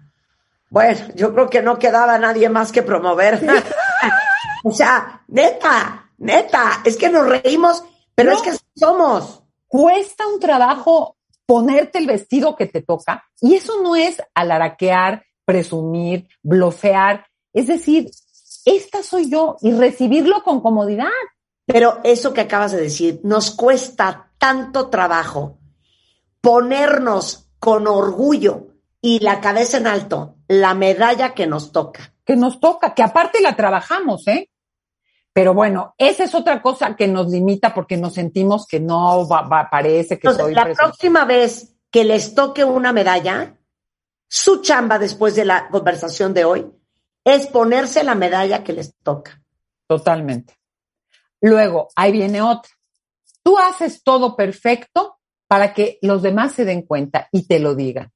Bueno, 0.71 1.01
yo 1.15 1.33
creo 1.35 1.51
que 1.51 1.63
no 1.63 1.79
quedaba 1.79 2.19
nadie 2.19 2.49
más 2.49 2.73
que 2.73 2.83
promover. 2.83 3.41
o 4.65 4.71
sea, 4.71 5.23
neta, 5.29 6.03
Neta, 6.23 6.83
es 6.85 6.97
que 6.97 7.09
nos 7.09 7.29
reímos, 7.29 7.83
pero 8.15 8.31
es 8.31 8.43
que 8.43 8.53
somos. 8.77 9.43
cuesta 9.67 10.25
un 10.29 10.39
trabajo 10.39 11.17
ponerte 11.47 11.99
el 11.99 12.07
vestido 12.07 12.55
que 12.55 12.67
te 12.67 12.81
toca 12.81 13.25
y 13.41 13.57
eso 13.57 13.83
no 13.83 13.97
es 13.97 14.23
alaraquear, 14.33 15.25
presumir, 15.45 16.29
blofear, 16.41 17.27
es 17.53 17.67
decir, 17.67 18.11
esta 18.65 19.03
soy 19.03 19.31
yo 19.31 19.57
y 19.61 19.73
recibirlo 19.73 20.43
con 20.43 20.61
comodidad. 20.61 21.11
Pero 21.67 22.01
eso 22.05 22.33
que 22.33 22.43
acabas 22.43 22.73
de 22.73 22.81
decir, 22.81 23.21
nos 23.23 23.51
cuesta 23.51 24.33
tanto 24.39 24.89
trabajo 24.89 25.59
ponernos 26.41 27.49
con 27.59 27.87
orgullo 27.87 28.69
y 29.01 29.21
la 29.21 29.41
cabeza 29.41 29.79
en 29.79 29.87
alto 29.87 30.37
la 30.49 30.75
medalla 30.75 31.35
que 31.35 31.47
nos 31.47 31.73
toca. 31.73 32.13
Que 32.25 32.37
nos 32.37 32.61
toca, 32.61 32.95
que 32.95 33.03
aparte 33.03 33.41
la 33.41 33.57
trabajamos, 33.57 34.27
¿eh? 34.29 34.49
Pero 35.33 35.55
bueno, 35.55 35.95
esa 35.97 36.25
es 36.25 36.35
otra 36.35 36.61
cosa 36.61 36.95
que 36.95 37.09
nos 37.09 37.31
limita 37.31 37.73
porque 37.73 37.97
nos 37.97 38.15
sentimos 38.15 38.67
que 38.67 38.81
no 38.81 39.27
va, 39.27 39.69
parece 39.71 40.19
que 40.19 40.33
soy 40.33 40.55
La 40.55 40.73
próxima 40.73 41.25
vez 41.25 41.75
que 41.91 42.05
les 42.05 42.35
toque 42.35 42.65
una 42.65 42.93
medalla, 42.93 43.57
su 44.29 44.61
chamba 44.61 44.99
después 44.99 45.35
de 45.35 45.45
la 45.45 45.69
conversación 45.69 46.35
de 46.35 46.45
hoy 46.45 46.71
es 47.25 47.47
ponerse 47.47 48.05
la 48.05 48.15
medalla 48.15 48.65
que 48.65 48.73
les 48.73 48.95
toca. 49.03 49.43
Totalmente. 49.87 50.55
Luego, 51.41 51.89
ahí 51.97 52.13
viene 52.13 52.41
otra. 52.43 52.71
Tú 53.43 53.59
haces 53.59 54.03
todo 54.03 54.37
perfecto 54.37 55.19
para 55.49 55.75
que 55.75 55.99
los 56.03 56.23
demás 56.23 56.53
se 56.53 56.65
den 56.65 56.83
cuenta 56.83 57.29
y 57.33 57.47
te 57.47 57.59
lo 57.59 57.75
digan. 57.75 58.13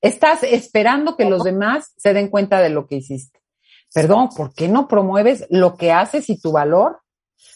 Estás 0.00 0.44
esperando 0.44 1.16
que 1.16 1.24
los 1.24 1.42
demás 1.42 1.92
se 1.96 2.14
den 2.14 2.28
cuenta 2.28 2.60
de 2.60 2.70
lo 2.70 2.86
que 2.86 2.96
hiciste. 2.96 3.40
Perdón, 3.92 4.28
¿por 4.36 4.54
qué 4.54 4.68
no 4.68 4.86
promueves 4.86 5.46
lo 5.50 5.76
que 5.76 5.92
haces 5.92 6.30
y 6.30 6.40
tu 6.40 6.52
valor? 6.52 7.00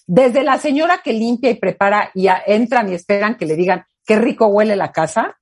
Desde 0.06 0.43
la 0.43 0.59
señora 0.59 1.01
que 1.02 1.12
limpia 1.12 1.51
y 1.51 1.55
prepara 1.55 2.10
y 2.14 2.26
entran 2.47 2.90
y 2.90 2.94
esperan 2.94 3.36
que 3.36 3.47
le 3.47 3.55
digan 3.55 3.84
qué 4.05 4.18
rico 4.18 4.47
huele 4.47 4.74
la 4.74 4.90
casa, 4.90 5.39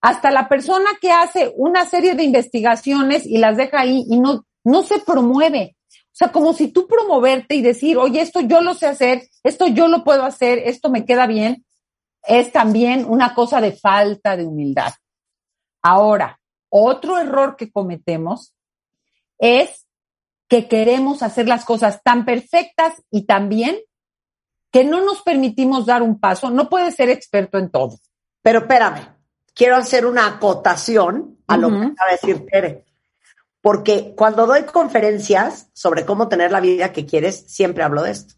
hasta 0.00 0.30
la 0.30 0.48
persona 0.48 0.90
que 1.00 1.12
hace 1.12 1.52
una 1.56 1.84
serie 1.84 2.14
de 2.14 2.24
investigaciones 2.24 3.26
y 3.26 3.38
las 3.38 3.56
deja 3.56 3.80
ahí 3.80 4.04
y 4.08 4.18
no, 4.18 4.46
no 4.64 4.82
se 4.82 5.00
promueve. 5.00 5.76
O 5.92 6.12
sea, 6.20 6.32
como 6.32 6.52
si 6.52 6.68
tú 6.68 6.86
promoverte 6.86 7.54
y 7.54 7.62
decir, 7.62 7.96
oye, 7.96 8.20
esto 8.20 8.40
yo 8.40 8.60
lo 8.60 8.74
sé 8.74 8.86
hacer, 8.86 9.28
esto 9.42 9.66
yo 9.68 9.88
lo 9.88 10.04
puedo 10.04 10.24
hacer, 10.24 10.58
esto 10.58 10.90
me 10.90 11.04
queda 11.04 11.26
bien, 11.26 11.64
es 12.22 12.52
también 12.52 13.04
una 13.08 13.34
cosa 13.34 13.60
de 13.60 13.72
falta 13.72 14.36
de 14.36 14.44
humildad. 14.44 14.92
Ahora, 15.82 16.40
otro 16.68 17.18
error 17.18 17.56
que 17.56 17.70
cometemos 17.70 18.54
es 19.38 19.86
que 20.48 20.68
queremos 20.68 21.22
hacer 21.22 21.48
las 21.48 21.64
cosas 21.64 22.02
tan 22.02 22.24
perfectas 22.24 23.02
y 23.10 23.24
tan 23.24 23.48
bien 23.48 23.78
que 24.70 24.84
no 24.84 25.04
nos 25.04 25.22
permitimos 25.22 25.86
dar 25.86 26.02
un 26.02 26.20
paso. 26.20 26.50
No 26.50 26.68
puedes 26.68 26.96
ser 26.96 27.08
experto 27.08 27.58
en 27.58 27.70
todo. 27.70 27.98
Pero 28.42 28.60
espérame, 28.60 29.19
quiero 29.60 29.76
hacer 29.76 30.06
una 30.06 30.26
acotación 30.26 31.36
a 31.46 31.58
lo 31.58 31.68
que 31.68 31.88
acaba 31.88 32.10
de 32.10 32.12
decir 32.12 32.46
Tere. 32.50 32.86
Porque 33.60 34.14
cuando 34.16 34.46
doy 34.46 34.62
conferencias 34.62 35.68
sobre 35.74 36.06
cómo 36.06 36.28
tener 36.28 36.50
la 36.50 36.60
vida 36.60 36.94
que 36.94 37.04
quieres, 37.04 37.44
siempre 37.46 37.84
hablo 37.84 38.02
de 38.02 38.12
esto. 38.12 38.36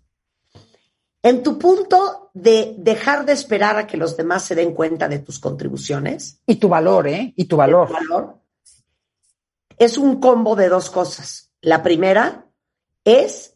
En 1.22 1.44
tu 1.44 1.60
punto 1.60 2.32
de 2.34 2.74
dejar 2.76 3.24
de 3.24 3.34
esperar 3.34 3.76
a 3.76 3.86
que 3.86 3.96
los 3.96 4.16
demás 4.16 4.42
se 4.42 4.56
den 4.56 4.74
cuenta 4.74 5.06
de 5.06 5.20
tus 5.20 5.38
contribuciones. 5.38 6.40
Y 6.44 6.56
tu 6.56 6.68
valor, 6.68 7.06
¿eh? 7.06 7.32
Y 7.36 7.44
tu 7.44 7.56
valor. 7.56 7.86
Tu 7.86 7.94
valor. 7.94 8.38
Es 9.78 9.98
un 9.98 10.18
combo 10.18 10.56
de 10.56 10.68
dos 10.68 10.90
cosas. 10.90 11.52
La 11.60 11.84
primera 11.84 12.48
es 13.04 13.54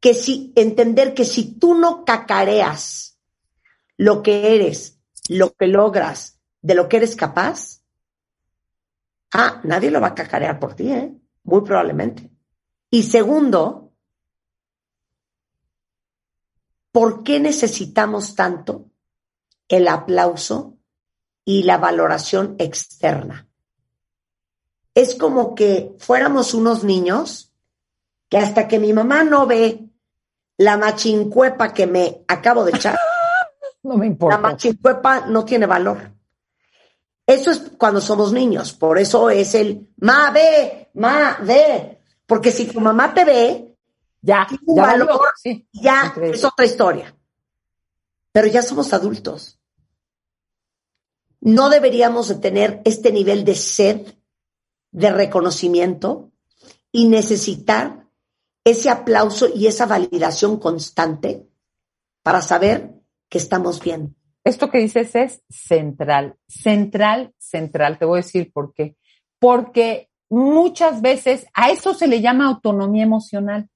que 0.00 0.12
si, 0.12 0.52
entender 0.56 1.14
que 1.14 1.24
si 1.24 1.54
tú 1.54 1.74
no 1.74 2.04
cacareas 2.04 3.18
lo 3.96 4.22
que 4.22 4.56
eres, 4.56 4.95
lo 5.28 5.52
que 5.54 5.66
logras, 5.66 6.38
de 6.62 6.74
lo 6.74 6.88
que 6.88 6.98
eres 6.98 7.16
capaz, 7.16 7.82
ah, 9.32 9.60
nadie 9.64 9.90
lo 9.90 10.00
va 10.00 10.08
a 10.08 10.14
cacarear 10.14 10.58
por 10.58 10.74
ti, 10.74 10.90
¿eh? 10.90 11.14
Muy 11.44 11.62
probablemente. 11.62 12.30
Y 12.90 13.02
segundo, 13.02 13.92
¿por 16.92 17.22
qué 17.22 17.40
necesitamos 17.40 18.34
tanto 18.34 18.90
el 19.68 19.88
aplauso 19.88 20.78
y 21.44 21.64
la 21.64 21.78
valoración 21.78 22.56
externa? 22.58 23.48
Es 24.94 25.14
como 25.14 25.54
que 25.54 25.94
fuéramos 25.98 26.54
unos 26.54 26.84
niños 26.84 27.52
que 28.28 28.38
hasta 28.38 28.66
que 28.66 28.78
mi 28.78 28.92
mamá 28.92 29.24
no 29.24 29.46
ve 29.46 29.90
la 30.56 30.78
machincuepa 30.78 31.74
que 31.74 31.86
me 31.86 32.24
acabo 32.28 32.64
de 32.64 32.72
echar, 32.72 32.96
no 33.86 33.96
me 33.96 34.06
importa. 34.06 34.36
La 34.36 34.42
machincuepa 34.42 35.26
no 35.26 35.44
tiene 35.44 35.66
valor. 35.66 36.12
Eso 37.26 37.50
es 37.50 37.72
cuando 37.76 38.00
somos 38.00 38.32
niños, 38.32 38.72
por 38.72 38.98
eso 38.98 39.30
es 39.30 39.54
el 39.56 39.88
ma 39.96 40.30
ve, 40.30 40.90
ma 40.94 41.38
ve, 41.42 42.00
porque 42.24 42.52
si 42.52 42.66
tu 42.66 42.80
mamá 42.80 43.12
te 43.12 43.24
ve, 43.24 43.76
ya, 44.20 44.46
ya, 45.72 46.14
es 46.22 46.44
otra 46.44 46.64
historia. 46.64 47.16
Pero 48.30 48.46
ya 48.46 48.62
somos 48.62 48.92
adultos. 48.92 49.58
No 51.40 51.68
deberíamos 51.68 52.28
de 52.28 52.36
tener 52.36 52.80
este 52.84 53.10
nivel 53.12 53.44
de 53.44 53.54
sed 53.54 54.14
de 54.90 55.10
reconocimiento 55.10 56.30
y 56.92 57.06
necesitar 57.06 58.06
ese 58.64 58.90
aplauso 58.90 59.48
y 59.54 59.66
esa 59.66 59.86
validación 59.86 60.58
constante 60.58 61.48
para 62.22 62.40
saber 62.40 62.95
que 63.28 63.38
estamos 63.38 63.82
bien. 63.82 64.16
Esto 64.44 64.70
que 64.70 64.78
dices 64.78 65.14
es 65.14 65.42
central, 65.48 66.36
central, 66.46 67.34
central. 67.38 67.98
Te 67.98 68.04
voy 68.04 68.20
a 68.20 68.22
decir 68.22 68.52
por 68.52 68.72
qué. 68.72 68.96
Porque 69.38 70.08
muchas 70.28 71.02
veces 71.02 71.46
a 71.54 71.70
eso 71.70 71.94
se 71.94 72.06
le 72.06 72.20
llama 72.20 72.46
autonomía 72.46 73.02
emocional. 73.02 73.68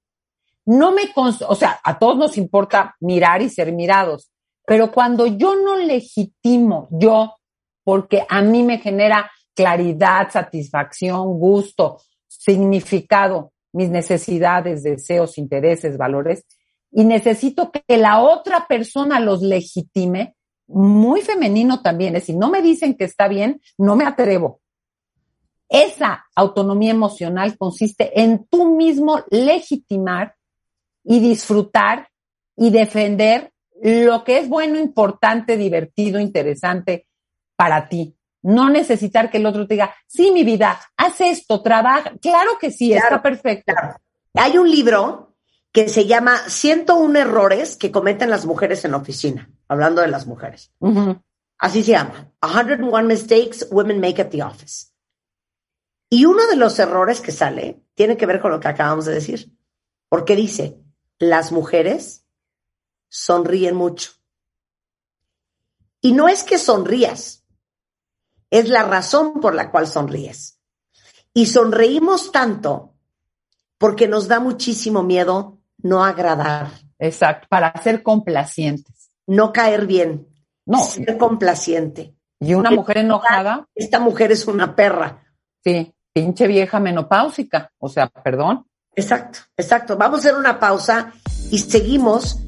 No 0.65 0.91
me, 0.91 1.01
o 1.15 1.55
sea, 1.55 1.79
a 1.83 1.99
todos 1.99 2.17
nos 2.17 2.37
importa 2.37 2.95
mirar 2.99 3.41
y 3.41 3.49
ser 3.49 3.73
mirados, 3.73 4.31
pero 4.65 4.91
cuando 4.91 5.25
yo 5.25 5.55
no 5.55 5.75
legitimo, 5.75 6.87
yo, 6.91 7.35
porque 7.83 8.25
a 8.29 8.41
mí 8.41 8.63
me 8.63 8.77
genera 8.77 9.29
claridad, 9.55 10.29
satisfacción, 10.31 11.39
gusto, 11.39 11.99
significado, 12.27 13.51
mis 13.73 13.89
necesidades, 13.89 14.83
deseos, 14.83 15.37
intereses, 15.37 15.97
valores, 15.97 16.45
y 16.91 17.05
necesito 17.05 17.71
que 17.71 17.97
la 17.97 18.21
otra 18.21 18.67
persona 18.67 19.19
los 19.19 19.41
legitime, 19.41 20.35
muy 20.67 21.21
femenino 21.21 21.81
también, 21.81 22.15
es 22.15 22.25
si 22.25 22.35
no 22.35 22.49
me 22.49 22.61
dicen 22.61 22.95
que 22.95 23.05
está 23.05 23.27
bien, 23.27 23.61
no 23.77 23.95
me 23.95 24.05
atrevo. 24.05 24.61
Esa 25.69 26.25
autonomía 26.35 26.91
emocional 26.91 27.57
consiste 27.57 28.21
en 28.21 28.45
tú 28.45 28.75
mismo 28.75 29.23
legitimar 29.29 30.35
y 31.03 31.19
disfrutar 31.19 32.09
y 32.57 32.69
defender 32.69 33.51
lo 33.81 34.23
que 34.23 34.37
es 34.39 34.49
bueno, 34.49 34.77
importante, 34.77 35.57
divertido, 35.57 36.19
interesante 36.19 37.07
para 37.55 37.87
ti. 37.87 38.15
No 38.43 38.69
necesitar 38.69 39.29
que 39.29 39.37
el 39.37 39.45
otro 39.45 39.65
te 39.65 39.75
diga, 39.75 39.95
sí, 40.07 40.31
mi 40.31 40.43
vida, 40.43 40.79
haz 40.97 41.21
esto, 41.21 41.61
trabaja. 41.61 42.13
Claro 42.21 42.57
que 42.59 42.71
sí, 42.71 42.93
está 42.93 43.21
perfecto. 43.21 43.73
Hay 44.33 44.57
un 44.57 44.69
libro 44.69 45.30
que 45.71 45.87
se 45.87 46.05
llama 46.05 46.37
101 46.49 47.17
errores 47.17 47.77
que 47.77 47.91
cometen 47.91 48.29
las 48.29 48.45
mujeres 48.45 48.83
en 48.83 48.91
la 48.91 48.97
oficina, 48.97 49.49
hablando 49.67 50.01
de 50.01 50.09
las 50.09 50.27
mujeres. 50.27 50.73
Así 51.57 51.83
se 51.83 51.91
llama, 51.91 52.31
101 52.41 53.03
mistakes 53.03 53.67
women 53.71 53.99
make 54.01 54.21
at 54.21 54.29
the 54.29 54.43
office. 54.43 54.87
Y 56.09 56.25
uno 56.25 56.45
de 56.47 56.57
los 56.57 56.77
errores 56.79 57.21
que 57.21 57.31
sale 57.31 57.81
tiene 57.93 58.17
que 58.17 58.25
ver 58.25 58.41
con 58.41 58.51
lo 58.51 58.59
que 58.59 58.67
acabamos 58.67 59.05
de 59.05 59.13
decir, 59.13 59.55
porque 60.09 60.35
dice, 60.35 60.81
las 61.19 61.53
mujeres 61.53 62.25
sonríen 63.07 63.75
mucho. 63.75 64.11
Y 66.01 66.11
no 66.11 66.27
es 66.27 66.43
que 66.43 66.57
sonrías, 66.57 67.45
es 68.49 68.67
la 68.67 68.83
razón 68.83 69.39
por 69.39 69.55
la 69.55 69.71
cual 69.71 69.87
sonríes. 69.87 70.59
Y 71.33 71.45
sonreímos 71.45 72.33
tanto 72.33 72.95
porque 73.77 74.09
nos 74.09 74.27
da 74.27 74.41
muchísimo 74.41 75.03
miedo 75.03 75.60
no 75.83 76.03
agradar. 76.03 76.69
Exacto, 76.99 77.47
para 77.49 77.73
ser 77.81 78.03
complacientes. 78.03 79.11
No 79.27 79.51
caer 79.51 79.87
bien. 79.87 80.27
No. 80.65 80.83
Ser 80.83 81.17
complaciente. 81.17 82.15
Y 82.39 82.53
una 82.53 82.71
mujer 82.71 82.99
enojada. 82.99 83.67
Esta 83.75 83.99
mujer 83.99 84.31
es 84.31 84.47
una 84.47 84.75
perra. 84.75 85.23
Sí, 85.63 85.93
pinche 86.13 86.47
vieja 86.47 86.79
menopáusica. 86.79 87.71
O 87.79 87.87
sea, 87.87 88.07
perdón. 88.07 88.65
Exacto, 88.95 89.39
exacto. 89.55 89.97
Vamos 89.97 90.17
a 90.17 90.19
hacer 90.19 90.35
una 90.35 90.59
pausa 90.59 91.13
y 91.49 91.59
seguimos 91.59 92.39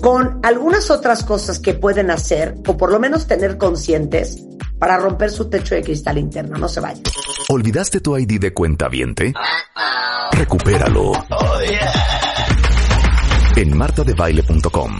con 0.00 0.40
algunas 0.42 0.90
otras 0.90 1.22
cosas 1.22 1.60
que 1.60 1.74
pueden 1.74 2.10
hacer, 2.10 2.56
o 2.66 2.76
por 2.76 2.90
lo 2.90 2.98
menos 2.98 3.26
tener 3.28 3.56
conscientes, 3.56 4.42
para 4.78 4.96
romper 4.96 5.30
su 5.30 5.48
techo 5.48 5.76
de 5.76 5.82
cristal 5.82 6.18
interno. 6.18 6.58
No 6.58 6.68
se 6.68 6.80
vayan. 6.80 7.04
¿Olvidaste 7.48 8.00
tu 8.00 8.16
ID 8.18 8.40
de 8.40 8.52
cuenta 8.52 8.88
viente? 8.88 9.32
Recupéralo. 10.32 11.12
Oh, 11.12 11.58
en 13.56 13.76
martadebaile.com. 13.76 14.92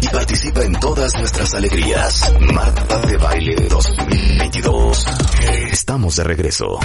y 0.00 0.08
participa 0.08 0.62
en 0.62 0.72
todas 0.78 1.16
nuestras 1.18 1.54
alegrías. 1.54 2.32
Marta 2.40 2.98
de 3.00 3.16
Baile 3.16 3.68
2022. 3.68 5.06
Estamos 5.72 6.16
de 6.16 6.24
regreso. 6.24 6.78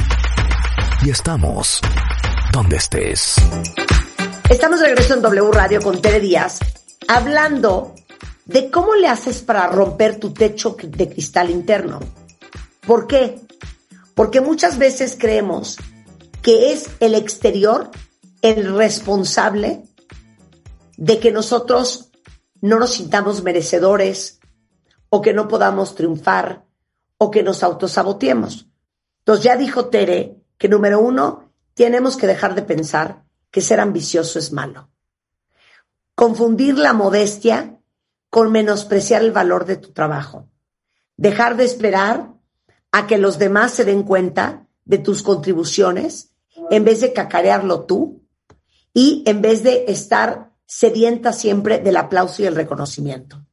Y 1.03 1.09
estamos 1.09 1.81
donde 2.51 2.77
estés. 2.77 3.35
Estamos 4.49 4.79
de 4.79 4.87
regreso 4.87 5.13
en 5.13 5.21
W 5.21 5.51
Radio 5.51 5.81
con 5.81 6.01
Tere 6.01 6.19
Díaz, 6.19 6.59
hablando 7.07 7.95
de 8.45 8.69
cómo 8.69 8.95
le 8.95 9.07
haces 9.07 9.41
para 9.41 9.67
romper 9.67 10.19
tu 10.19 10.33
techo 10.33 10.75
de 10.81 11.09
cristal 11.09 11.49
interno. 11.49 11.99
¿Por 12.85 13.07
qué? 13.07 13.39
Porque 14.15 14.41
muchas 14.41 14.77
veces 14.77 15.17
creemos 15.19 15.77
que 16.41 16.73
es 16.73 16.89
el 16.99 17.15
exterior 17.15 17.91
el 18.41 18.75
responsable 18.75 19.83
de 21.01 21.19
que 21.19 21.31
nosotros 21.31 22.11
no 22.61 22.77
nos 22.77 22.91
sintamos 22.91 23.41
merecedores 23.41 24.39
o 25.09 25.19
que 25.19 25.33
no 25.33 25.47
podamos 25.47 25.95
triunfar 25.95 26.67
o 27.17 27.31
que 27.31 27.41
nos 27.41 27.63
autosaboteemos. 27.63 28.67
Entonces 29.17 29.43
ya 29.43 29.57
dijo 29.57 29.87
Tere 29.87 30.37
que 30.59 30.69
número 30.69 30.99
uno, 30.99 31.51
tenemos 31.73 32.17
que 32.17 32.27
dejar 32.27 32.53
de 32.53 32.61
pensar 32.61 33.23
que 33.49 33.61
ser 33.61 33.79
ambicioso 33.79 34.37
es 34.37 34.53
malo. 34.53 34.91
Confundir 36.13 36.77
la 36.77 36.93
modestia 36.93 37.79
con 38.29 38.51
menospreciar 38.51 39.23
el 39.23 39.31
valor 39.31 39.65
de 39.65 39.77
tu 39.77 39.93
trabajo. 39.93 40.49
Dejar 41.17 41.57
de 41.57 41.65
esperar 41.65 42.35
a 42.91 43.07
que 43.07 43.17
los 43.17 43.39
demás 43.39 43.71
se 43.71 43.85
den 43.85 44.03
cuenta 44.03 44.67
de 44.85 44.99
tus 44.99 45.23
contribuciones 45.23 46.35
en 46.69 46.85
vez 46.85 47.01
de 47.01 47.11
cacarearlo 47.11 47.85
tú 47.85 48.21
y 48.93 49.23
en 49.25 49.41
vez 49.41 49.63
de 49.63 49.85
estar 49.87 50.50
sedienta 50.71 51.33
siempre 51.33 51.79
del 51.79 51.97
aplauso 51.97 52.41
y 52.41 52.45
el 52.45 52.55
reconocimiento. 52.55 53.45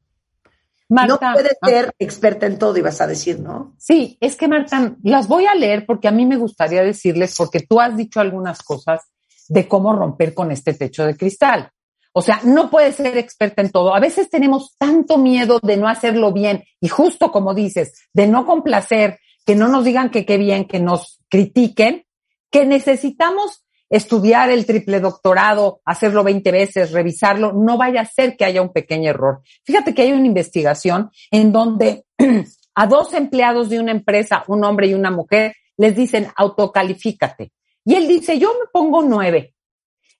no 0.89 1.19
puedes 1.19 1.59
ah. 1.61 1.67
ser 1.67 1.93
experta 1.99 2.47
en 2.47 2.61
todo, 2.61 2.77
ibas 2.77 3.01
a 3.01 3.09
decir, 3.09 3.41
¿no? 3.41 3.75
Sí, 3.77 4.17
es 4.21 4.37
que 4.37 4.47
Marta, 4.47 4.95
las 5.03 5.27
voy 5.27 5.47
a 5.47 5.55
leer 5.57 5.85
porque 5.85 6.07
a 6.07 6.13
mí 6.13 6.25
me 6.27 6.37
gustaría 6.37 6.81
decirles, 6.81 7.35
porque 7.37 7.59
tú 7.59 7.81
has 7.81 7.97
dicho 7.97 8.21
algunas 8.21 8.63
cosas 8.63 9.03
de 9.49 9.67
cómo 9.67 9.93
romper 9.93 10.33
con 10.33 10.53
este 10.53 10.75
techo 10.75 11.05
de 11.05 11.17
cristal. 11.17 11.73
O 12.13 12.23
sea, 12.23 12.41
no 12.45 12.71
puedes 12.71 12.95
ser 12.95 13.19
experta 13.19 13.63
en 13.63 13.73
todo. 13.73 13.97
A 13.97 14.01
veces 14.01 14.31
tenemos 14.31 14.77
tanto 14.79 15.19
miedo 15.19 15.59
de 15.61 15.77
no 15.77 15.89
hacerlo 15.89 16.33
bien 16.33 16.63
y 16.81 16.87
justo 16.87 17.33
como 17.33 17.53
dices, 17.53 17.95
de 18.13 18.29
no 18.29 18.47
complacer, 18.47 19.19
que 19.45 19.57
no 19.57 19.67
nos 19.67 19.85
digan 19.85 20.11
que 20.11 20.25
qué 20.25 20.37
bien, 20.39 20.69
que 20.69 20.79
nos 20.79 21.19
critiquen, 21.29 22.05
que 22.49 22.65
necesitamos 22.65 23.65
estudiar 23.91 24.51
el 24.51 24.67
triple 24.67 25.01
doctorado, 25.01 25.81
hacerlo 25.85 26.25
20 26.25 26.51
veces, 26.53 26.93
revisarlo, 26.93 27.53
no 27.53 27.79
vaya 27.79 28.03
a 28.03 28.07
ser 28.07 28.37
que 28.37 28.45
haya 28.45 28.63
un 28.63 28.73
pequeño 28.73 29.11
error. 29.11 29.41
Fíjate 29.65 29.95
que 29.95 30.03
hay 30.03 30.13
una 30.13 30.27
investigación 30.27 31.11
en 31.31 31.53
donde 31.53 32.05
a 32.75 32.87
dos 32.87 33.15
empleados 33.15 33.69
de 33.69 33.81
una 33.81 33.93
empresa, 33.93 34.45
un 34.49 34.65
hombre 34.65 34.89
y 34.89 34.95
una 34.95 35.11
mujer, 35.11 35.55
les 35.77 35.97
dicen 35.97 36.29
autocalifícate. 36.37 37.53
Y 37.85 37.95
él 37.95 38.07
dice, 38.07 38.39
yo 38.39 38.53
me 38.55 38.67
pongo 38.73 39.03
nueve. 39.03 39.55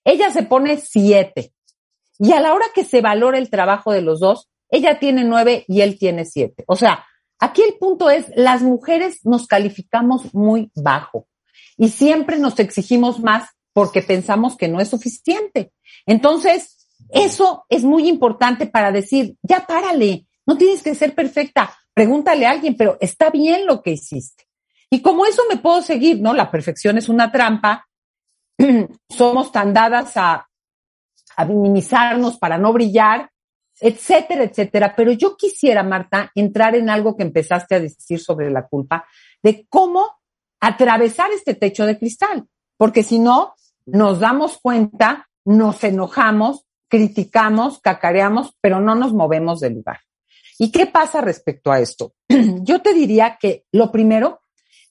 Ella 0.05 0.31
se 0.31 0.43
pone 0.43 0.79
siete. 0.79 1.53
Y 2.19 2.33
a 2.33 2.41
la 2.41 2.55
hora 2.55 2.67
que 2.75 2.85
se 2.85 3.01
valora 3.01 3.39
el 3.39 3.51
trabajo 3.51 3.93
de 3.93 4.03
los 4.03 4.21
dos, 4.21 4.49
ella 4.71 4.99
tiene 4.99 5.25
nueve 5.25 5.65
y 5.69 5.83
él 5.83 5.99
tiene 5.99 6.25
siete. 6.25 6.65
O 6.67 6.77
sea, 6.77 7.05
Aquí 7.41 7.63
el 7.63 7.75
punto 7.79 8.11
es, 8.11 8.27
las 8.35 8.63
mujeres 8.63 9.25
nos 9.25 9.47
calificamos 9.47 10.35
muy 10.35 10.73
bajo 10.75 11.29
y 11.77 11.91
siempre 11.91 12.39
nos 12.39 12.59
exigimos 12.59 13.21
más 13.21 13.49
porque 13.73 14.03
pensamos 14.03 14.57
que 14.57 14.69
no 14.69 14.81
es 14.81 14.89
suficiente. 14.89 15.73
Entonces, 16.07 16.89
eso 17.11 17.65
es 17.69 17.85
muy 17.85 18.09
importante 18.09 18.67
para 18.67 18.93
decir, 18.93 19.37
ya 19.43 19.67
párale, 19.67 20.27
no 20.47 20.57
tienes 20.57 20.83
que 20.83 20.95
ser 20.95 21.15
perfecta, 21.15 21.77
pregúntale 21.95 22.47
a 22.47 22.51
alguien, 22.51 22.77
pero 22.77 22.97
está 23.01 23.31
bien 23.31 23.67
lo 23.67 23.83
que 23.83 23.93
hiciste. 23.93 24.45
Y 24.91 25.03
como 25.03 25.27
eso 25.27 25.43
me 25.49 25.59
puedo 25.59 25.83
seguir, 25.83 26.21
¿no? 26.21 26.33
La 26.33 26.51
perfección 26.51 26.97
es 26.99 27.09
una 27.09 27.31
trampa, 27.31 27.87
somos 29.09 29.53
tan 29.53 29.73
dadas 29.73 30.17
a, 30.17 30.49
a 31.37 31.45
minimizarnos 31.45 32.39
para 32.39 32.59
no 32.59 32.73
brillar, 32.73 33.31
etcétera, 33.81 34.45
etcétera. 34.45 34.95
Pero 34.97 35.13
yo 35.13 35.37
quisiera, 35.37 35.83
Marta, 35.83 36.33
entrar 36.35 36.75
en 36.75 36.91
algo 36.91 37.17
que 37.17 37.23
empezaste 37.23 37.75
a 37.75 37.81
decir 37.81 38.19
sobre 38.19 38.51
la 38.51 38.67
culpa, 38.67 39.07
de 39.43 39.67
cómo 39.69 40.19
atravesar 40.61 41.31
este 41.33 41.55
techo 41.55 41.87
de 41.87 41.99
cristal, 41.99 42.47
porque 42.77 43.03
si 43.03 43.19
no, 43.19 43.55
nos 43.93 44.21
damos 44.21 44.59
cuenta, 44.59 45.29
nos 45.45 45.83
enojamos, 45.85 46.67
criticamos, 46.89 47.81
cacareamos, 47.81 48.55
pero 48.61 48.81
no 48.81 48.95
nos 48.95 49.13
movemos 49.13 49.61
del 49.61 49.75
lugar. 49.75 50.01
¿Y 50.59 50.73
qué 50.73 50.87
pasa 50.87 51.21
respecto 51.21 51.71
a 51.71 51.81
esto? 51.81 52.15
Yo 52.29 52.81
te 52.81 52.93
diría 52.93 53.39
que 53.41 53.65
lo 53.73 53.93
primero, 53.93 54.41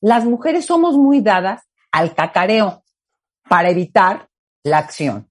las 0.01 0.25
mujeres 0.25 0.65
somos 0.65 0.97
muy 0.97 1.21
dadas 1.21 1.63
al 1.91 2.15
cacareo 2.15 2.83
para 3.49 3.69
evitar 3.69 4.29
la 4.63 4.79
acción. 4.79 5.29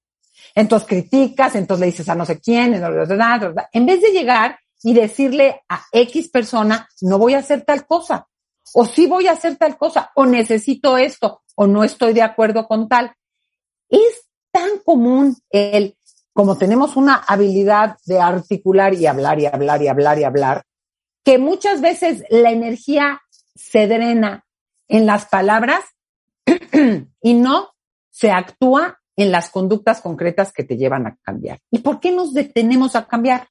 Entonces 0.55 0.89
criticas, 0.89 1.55
entonces 1.55 1.81
le 1.81 1.87
dices 1.87 2.09
a 2.09 2.15
no 2.15 2.25
sé 2.25 2.41
quién, 2.41 2.75
en 2.75 3.87
vez 3.87 4.03
de 4.03 4.11
llegar 4.11 4.59
y 4.83 4.95
decirle 4.95 5.63
a 5.69 5.83
X 5.93 6.29
persona, 6.29 6.89
no 7.01 7.19
voy 7.19 7.35
a 7.35 7.39
hacer 7.39 7.63
tal 7.63 7.87
cosa, 7.87 8.29
o 8.75 8.85
sí 8.85 9.07
voy 9.07 9.27
a 9.27 9.33
hacer 9.33 9.57
tal 9.57 9.77
cosa, 9.77 10.11
o 10.15 10.27
necesito 10.27 10.99
esto, 10.99 11.43
o 11.55 11.67
no 11.67 11.85
estoy 11.85 12.13
de 12.13 12.23
acuerdo 12.23 12.67
con 12.67 12.89
tal. 12.89 13.15
Es 13.89 14.27
tan 14.51 14.79
común 14.85 15.37
el, 15.51 15.97
como 16.33 16.57
tenemos 16.57 16.97
una 16.97 17.15
habilidad 17.15 17.97
de 18.07 18.21
articular 18.21 18.95
y 18.95 19.07
hablar 19.07 19.41
y 19.41 19.47
hablar 19.47 19.83
y 19.83 19.89
hablar 19.89 20.19
y 20.19 20.25
hablar, 20.25 20.65
que 21.25 21.39
muchas 21.39 21.81
veces 21.81 22.25
la 22.31 22.51
energía 22.51 23.21
se 23.55 23.87
drena 23.87 24.47
en 24.89 25.07
las 25.07 25.27
palabras 25.27 25.85
y 27.23 27.35
no 27.35 27.71
se 28.11 28.31
actúa 28.31 29.01
en 29.17 29.33
las 29.33 29.51
conductas 29.51 30.01
concretas 30.01 30.53
que 30.53 30.65
te 30.65 30.77
llevan 30.77 31.07
a 31.07 31.17
cambiar. 31.23 31.61
¿Y 31.71 31.79
por 31.79 32.01
qué 32.01 32.13
nos 32.13 32.35
detenemos 32.35 32.95
a 32.97 33.07
cambiar? 33.07 33.49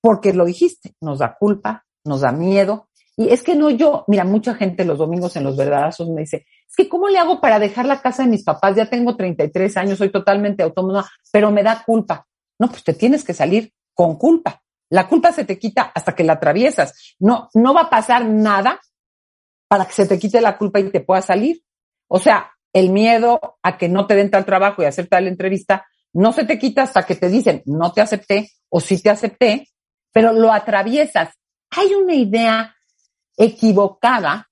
Porque 0.00 0.32
lo 0.32 0.44
dijiste, 0.44 0.94
nos 1.00 1.20
da 1.20 1.36
culpa, 1.38 1.86
nos 2.04 2.20
da 2.20 2.32
miedo. 2.32 2.88
Y 3.16 3.28
es 3.28 3.42
que 3.42 3.54
no 3.54 3.70
yo, 3.70 4.04
mira, 4.06 4.24
mucha 4.24 4.54
gente 4.54 4.84
los 4.84 4.98
domingos 4.98 5.36
en 5.36 5.44
los 5.44 5.56
verdadazos 5.56 6.08
me 6.10 6.22
dice, 6.22 6.46
es 6.72 6.76
que 6.76 6.88
¿cómo 6.88 7.10
le 7.10 7.18
hago 7.18 7.38
para 7.38 7.58
dejar 7.58 7.84
la 7.84 8.00
casa 8.00 8.22
de 8.22 8.30
mis 8.30 8.44
papás? 8.44 8.74
Ya 8.74 8.86
tengo 8.86 9.14
33 9.14 9.76
años, 9.76 9.98
soy 9.98 10.10
totalmente 10.10 10.62
autónoma, 10.62 11.06
pero 11.30 11.50
me 11.50 11.62
da 11.62 11.82
culpa. 11.84 12.26
No, 12.58 12.68
pues 12.68 12.82
te 12.82 12.94
tienes 12.94 13.24
que 13.24 13.34
salir 13.34 13.74
con 13.92 14.16
culpa. 14.16 14.62
La 14.88 15.06
culpa 15.06 15.32
se 15.32 15.44
te 15.44 15.58
quita 15.58 15.92
hasta 15.94 16.14
que 16.14 16.24
la 16.24 16.34
atraviesas. 16.34 17.14
No, 17.18 17.50
no 17.52 17.74
va 17.74 17.82
a 17.82 17.90
pasar 17.90 18.24
nada 18.24 18.80
para 19.68 19.84
que 19.84 19.92
se 19.92 20.06
te 20.06 20.18
quite 20.18 20.40
la 20.40 20.56
culpa 20.56 20.80
y 20.80 20.88
te 20.88 21.00
pueda 21.00 21.20
salir. 21.20 21.62
O 22.08 22.18
sea, 22.18 22.50
el 22.72 22.88
miedo 22.88 23.58
a 23.62 23.76
que 23.76 23.90
no 23.90 24.06
te 24.06 24.14
den 24.14 24.30
tal 24.30 24.46
trabajo 24.46 24.80
y 24.82 24.86
hacer 24.86 25.08
tal 25.08 25.28
entrevista, 25.28 25.86
no 26.14 26.32
se 26.32 26.46
te 26.46 26.58
quita 26.58 26.84
hasta 26.84 27.04
que 27.04 27.16
te 27.16 27.28
dicen, 27.28 27.62
no 27.66 27.92
te 27.92 28.00
acepté 28.00 28.50
o 28.70 28.80
sí 28.80 28.98
te 29.02 29.10
acepté, 29.10 29.68
pero 30.10 30.32
lo 30.32 30.50
atraviesas. 30.50 31.34
Hay 31.68 31.92
una 31.92 32.14
idea 32.14 32.74
equivocada 33.36 34.48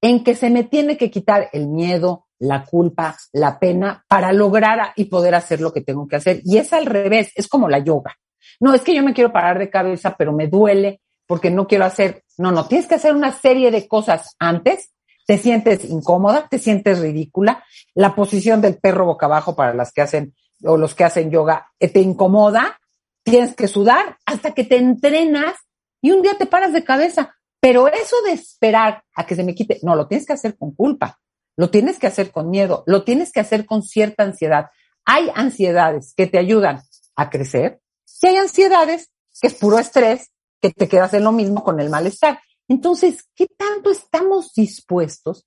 en 0.00 0.24
que 0.24 0.34
se 0.34 0.50
me 0.50 0.64
tiene 0.64 0.96
que 0.96 1.10
quitar 1.10 1.48
el 1.52 1.68
miedo, 1.68 2.26
la 2.38 2.64
culpa, 2.64 3.16
la 3.32 3.58
pena 3.58 4.04
para 4.08 4.32
lograr 4.32 4.92
y 4.96 5.06
poder 5.06 5.34
hacer 5.34 5.60
lo 5.60 5.72
que 5.72 5.80
tengo 5.80 6.06
que 6.06 6.16
hacer. 6.16 6.40
Y 6.44 6.58
es 6.58 6.72
al 6.72 6.86
revés, 6.86 7.32
es 7.34 7.48
como 7.48 7.68
la 7.68 7.78
yoga. 7.78 8.16
No, 8.60 8.74
es 8.74 8.82
que 8.82 8.94
yo 8.94 9.02
me 9.02 9.14
quiero 9.14 9.32
parar 9.32 9.58
de 9.58 9.70
cabeza, 9.70 10.16
pero 10.16 10.32
me 10.32 10.46
duele 10.46 11.00
porque 11.26 11.50
no 11.50 11.66
quiero 11.66 11.84
hacer. 11.84 12.24
No, 12.36 12.52
no, 12.52 12.66
tienes 12.66 12.86
que 12.86 12.94
hacer 12.94 13.14
una 13.14 13.32
serie 13.32 13.70
de 13.70 13.88
cosas 13.88 14.34
antes 14.38 14.92
te 15.28 15.36
sientes 15.36 15.84
incómoda, 15.84 16.48
te 16.48 16.58
sientes 16.58 17.00
ridícula, 17.00 17.62
la 17.94 18.14
posición 18.14 18.62
del 18.62 18.78
perro 18.78 19.04
boca 19.04 19.26
abajo 19.26 19.54
para 19.54 19.74
las 19.74 19.92
que 19.92 20.00
hacen 20.00 20.34
o 20.64 20.78
los 20.78 20.94
que 20.94 21.04
hacen 21.04 21.30
yoga 21.30 21.70
eh, 21.78 21.88
te 21.88 22.00
incomoda, 22.00 22.80
tienes 23.22 23.54
que 23.54 23.68
sudar 23.68 24.16
hasta 24.24 24.54
que 24.54 24.64
te 24.64 24.78
entrenas 24.78 25.54
y 26.00 26.12
un 26.12 26.22
día 26.22 26.38
te 26.38 26.46
paras 26.46 26.72
de 26.72 26.82
cabeza. 26.82 27.36
Pero 27.60 27.88
eso 27.88 28.16
de 28.24 28.32
esperar 28.32 29.02
a 29.14 29.26
que 29.26 29.34
se 29.34 29.42
me 29.42 29.54
quite, 29.54 29.80
no, 29.82 29.96
lo 29.96 30.06
tienes 30.06 30.26
que 30.26 30.32
hacer 30.32 30.56
con 30.56 30.74
culpa, 30.74 31.18
lo 31.56 31.70
tienes 31.70 31.98
que 31.98 32.06
hacer 32.06 32.30
con 32.30 32.50
miedo, 32.50 32.84
lo 32.86 33.02
tienes 33.02 33.32
que 33.32 33.40
hacer 33.40 33.66
con 33.66 33.82
cierta 33.82 34.22
ansiedad. 34.22 34.66
Hay 35.04 35.30
ansiedades 35.34 36.14
que 36.16 36.26
te 36.26 36.38
ayudan 36.38 36.82
a 37.16 37.30
crecer 37.30 37.80
y 38.22 38.26
hay 38.28 38.36
ansiedades 38.36 39.10
que 39.40 39.48
es 39.48 39.54
puro 39.54 39.78
estrés, 39.78 40.30
que 40.60 40.70
te 40.70 40.88
quedas 40.88 41.14
en 41.14 41.24
lo 41.24 41.32
mismo 41.32 41.62
con 41.62 41.80
el 41.80 41.90
malestar. 41.90 42.40
Entonces, 42.68 43.24
¿qué 43.34 43.46
tanto 43.46 43.90
estamos 43.90 44.52
dispuestos 44.54 45.46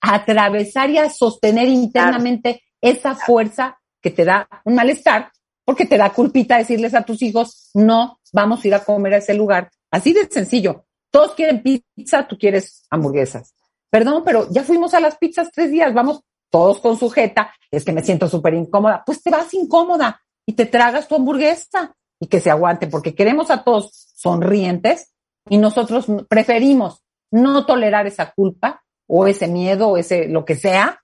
a 0.00 0.16
atravesar 0.16 0.90
y 0.90 0.98
a 0.98 1.10
sostener 1.10 1.68
internamente 1.68 2.62
esa 2.80 3.14
fuerza 3.14 3.78
que 4.00 4.10
te 4.10 4.24
da 4.24 4.48
un 4.64 4.74
malestar? 4.74 5.30
Porque 5.64 5.86
te 5.86 5.96
da 5.96 6.12
culpita 6.12 6.58
decirles 6.58 6.94
a 6.94 7.02
tus 7.02 7.22
hijos, 7.22 7.70
no, 7.74 8.20
vamos 8.32 8.64
a 8.64 8.68
ir 8.68 8.74
a 8.74 8.84
comer 8.84 9.14
a 9.14 9.18
ese 9.18 9.34
lugar. 9.34 9.70
Así 9.90 10.12
de 10.12 10.28
sencillo. 10.30 10.83
Todos 11.14 11.36
quieren 11.36 11.62
pizza, 11.62 12.26
tú 12.26 12.36
quieres 12.36 12.88
hamburguesas. 12.90 13.54
Perdón, 13.88 14.24
pero 14.24 14.50
ya 14.50 14.64
fuimos 14.64 14.94
a 14.94 15.00
las 15.00 15.16
pizzas 15.16 15.48
tres 15.54 15.70
días, 15.70 15.94
vamos 15.94 16.22
todos 16.50 16.80
con 16.80 16.98
sujeta, 16.98 17.54
es 17.70 17.84
que 17.84 17.92
me 17.92 18.02
siento 18.02 18.28
súper 18.28 18.54
incómoda. 18.54 19.04
Pues 19.06 19.22
te 19.22 19.30
vas 19.30 19.54
incómoda 19.54 20.20
y 20.44 20.54
te 20.54 20.66
tragas 20.66 21.06
tu 21.06 21.14
hamburguesa. 21.14 21.94
y 22.18 22.26
que 22.26 22.40
se 22.40 22.50
aguanten, 22.50 22.90
porque 22.90 23.14
queremos 23.14 23.52
a 23.52 23.62
todos 23.62 23.92
sonrientes 24.16 25.12
y 25.48 25.58
nosotros 25.58 26.06
preferimos 26.28 27.04
no 27.30 27.64
tolerar 27.64 28.08
esa 28.08 28.32
culpa 28.32 28.82
o 29.06 29.28
ese 29.28 29.46
miedo 29.46 29.90
o 29.90 29.96
ese 29.96 30.26
lo 30.26 30.44
que 30.44 30.56
sea, 30.56 31.00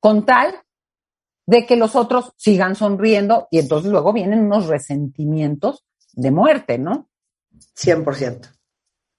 con 0.00 0.26
tal 0.26 0.52
de 1.46 1.64
que 1.64 1.76
los 1.76 1.94
otros 1.94 2.32
sigan 2.36 2.74
sonriendo 2.74 3.46
y 3.52 3.60
entonces 3.60 3.92
luego 3.92 4.12
vienen 4.12 4.40
unos 4.40 4.66
resentimientos 4.66 5.84
de 6.12 6.32
muerte, 6.32 6.76
¿no? 6.76 7.08
100%. 7.76 8.48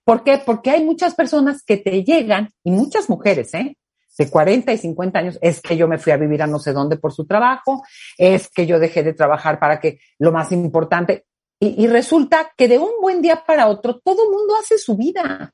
¿Por 0.06 0.24
qué? 0.24 0.38
Porque 0.38 0.70
hay 0.70 0.86
muchas 0.86 1.16
personas 1.16 1.64
que 1.64 1.78
te 1.78 2.04
llegan, 2.04 2.52
y 2.64 2.72
muchas 2.72 3.10
mujeres, 3.10 3.54
¿eh? 3.56 3.76
De 4.18 4.30
40 4.30 4.72
y 4.72 4.78
50 4.78 5.20
años, 5.20 5.40
es 5.42 5.60
que 5.60 5.76
yo 5.76 5.90
me 5.90 5.98
fui 5.98 6.14
a 6.14 6.18
vivir 6.18 6.42
a 6.42 6.48
no 6.48 6.60
sé 6.60 6.72
dónde 6.72 6.96
por 6.96 7.12
su 7.12 7.26
trabajo, 7.26 7.84
es 8.18 8.48
que 8.50 8.66
yo 8.66 8.80
dejé 8.80 9.04
de 9.04 9.14
trabajar 9.14 9.60
para 9.60 9.80
que 9.82 10.00
lo 10.20 10.32
más 10.32 10.52
importante, 10.54 11.26
y, 11.60 11.88
resulta 11.88 12.52
que 12.58 12.68
de 12.68 12.78
un 12.78 12.92
buen 13.02 13.22
día 13.22 13.44
para 13.48 13.68
otro 13.68 14.00
todo 14.04 14.26
el 14.26 14.30
mundo 14.30 14.56
hace 14.62 14.78
su 14.78 14.96
vida, 14.96 15.54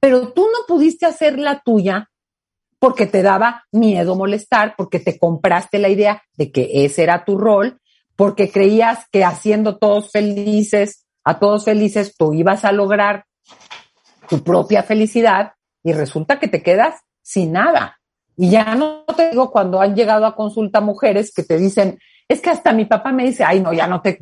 pero 0.00 0.32
tú 0.32 0.42
no 0.42 0.66
pudiste 0.66 1.06
hacer 1.06 1.38
la 1.38 1.60
tuya 1.60 2.10
porque 2.80 3.06
te 3.06 3.22
daba 3.22 3.64
miedo 3.70 4.16
molestar, 4.16 4.74
porque 4.76 4.98
te 4.98 5.18
compraste 5.18 5.78
la 5.78 5.88
idea 5.88 6.22
de 6.34 6.50
que 6.50 6.84
ese 6.84 7.04
era 7.04 7.24
tu 7.24 7.38
rol, 7.38 7.80
porque 8.16 8.50
creías 8.50 9.06
que 9.12 9.24
haciendo 9.24 9.78
todos 9.78 10.10
felices, 10.10 11.06
a 11.24 11.38
todos 11.38 11.64
felices, 11.64 12.14
tú 12.16 12.34
ibas 12.34 12.64
a 12.64 12.72
lograr 12.72 13.24
tu 14.30 14.42
propia 14.42 14.84
felicidad 14.84 15.52
y 15.82 15.92
resulta 15.92 16.38
que 16.38 16.48
te 16.48 16.62
quedas 16.62 17.00
sin 17.20 17.52
nada. 17.52 17.98
Y 18.36 18.48
ya 18.48 18.74
no 18.74 19.04
te 19.16 19.30
digo 19.30 19.50
cuando 19.50 19.80
han 19.80 19.94
llegado 19.94 20.24
a 20.24 20.36
consulta 20.36 20.80
mujeres 20.80 21.32
que 21.34 21.42
te 21.42 21.58
dicen, 21.58 21.98
es 22.28 22.40
que 22.40 22.50
hasta 22.50 22.72
mi 22.72 22.84
papá 22.84 23.12
me 23.12 23.24
dice, 23.24 23.42
ay 23.44 23.60
no, 23.60 23.72
ya 23.72 23.88
no 23.88 24.00
te, 24.00 24.18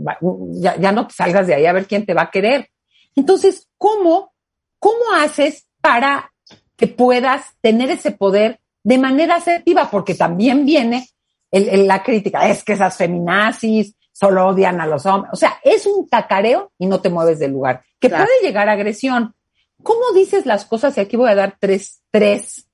ya, 0.53 0.77
ya 0.77 0.93
no 0.93 1.07
te 1.07 1.15
salgas 1.15 1.47
de 1.47 1.55
ahí 1.55 1.67
a 1.67 1.73
ver 1.73 1.87
quién 1.87 2.07
te 2.07 2.15
va 2.15 2.23
a 2.23 2.31
querer. 2.31 2.71
Entonces, 3.15 3.69
¿cómo, 3.77 4.33
cómo 4.79 5.13
haces 5.21 5.69
para 5.83 6.33
que 6.77 6.87
puedas 6.87 7.53
tener 7.61 7.91
ese 7.91 8.11
poder 8.11 8.61
de 8.83 8.97
manera 8.97 9.37
asertiva? 9.37 9.91
Porque 9.91 10.15
también 10.15 10.65
viene 10.65 11.07
la 11.51 12.03
crítica, 12.03 12.49
es 12.49 12.65
que 12.65 12.73
esas 12.73 12.97
feminazis 12.97 13.95
solo 14.13 14.49
odian 14.49 14.81
a 14.81 14.87
los 14.87 15.07
hombres. 15.07 15.33
O 15.33 15.37
sea, 15.37 15.61
es 15.63 15.87
un 15.87 16.09
cacareo 16.09 16.73
y 16.79 16.87
no 16.87 17.01
te 17.01 17.11
mueves 17.11 17.39
del 17.39 17.53
lugar, 17.53 17.83
que 18.01 18.09
puede 18.09 18.27
llegar 18.43 18.69
a 18.69 18.73
agresión. 18.73 19.35
¿Cómo 19.83 20.13
dices 20.13 20.47
las 20.47 20.65
cosas? 20.65 20.97
Y 20.97 21.01
aquí 21.01 21.17
voy 21.17 21.31
a 21.31 21.35
dar 21.35 21.57
tres, 21.59 22.03
tres 22.11 22.69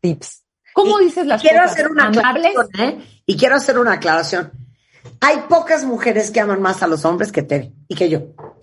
tips. 0.00 0.44
¿Cómo 0.74 0.98
dices 0.98 1.26
las 1.26 1.40
quiero 1.40 1.62
cosas? 1.62 1.72
Hacer 1.72 1.90
una 1.90 2.08
aclaración, 2.08 2.68
¿eh? 2.78 3.22
Y 3.26 3.36
quiero 3.36 3.56
hacer 3.56 3.78
una 3.78 3.94
aclaración. 3.94 4.52
Hay 5.20 5.44
pocas 5.48 5.84
mujeres 5.84 6.30
que 6.30 6.40
aman 6.40 6.62
más 6.62 6.82
a 6.82 6.86
los 6.86 7.04
hombres 7.04 7.30
que 7.30 7.42
Tere 7.42 7.72
y 7.88 7.94
que 7.94 8.08
yo. 8.08 8.20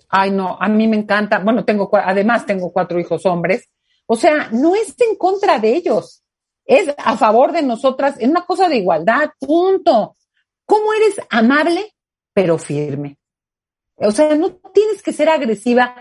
Ay, 0.08 0.30
no, 0.30 0.58
a 0.60 0.68
mí 0.68 0.88
me 0.88 0.96
encanta. 0.96 1.38
Bueno, 1.38 1.64
tengo, 1.64 1.88
además 1.92 2.44
tengo 2.44 2.72
cuatro 2.72 2.98
hijos 2.98 3.24
hombres. 3.26 3.70
O 4.06 4.16
sea, 4.16 4.48
no 4.50 4.74
es 4.74 4.94
en 4.98 5.16
contra 5.16 5.58
de 5.58 5.74
ellos. 5.74 6.24
Es 6.64 6.92
a 6.98 7.16
favor 7.16 7.52
de 7.52 7.62
nosotras. 7.62 8.16
Es 8.18 8.28
una 8.28 8.44
cosa 8.44 8.68
de 8.68 8.78
igualdad, 8.78 9.30
punto. 9.38 10.16
¿Cómo 10.66 10.92
eres 10.92 11.20
amable, 11.30 11.94
pero 12.32 12.58
firme? 12.58 13.18
O 13.96 14.10
sea, 14.10 14.34
no 14.34 14.52
tienes 14.72 15.02
que 15.02 15.12
ser 15.12 15.28
agresiva 15.28 15.94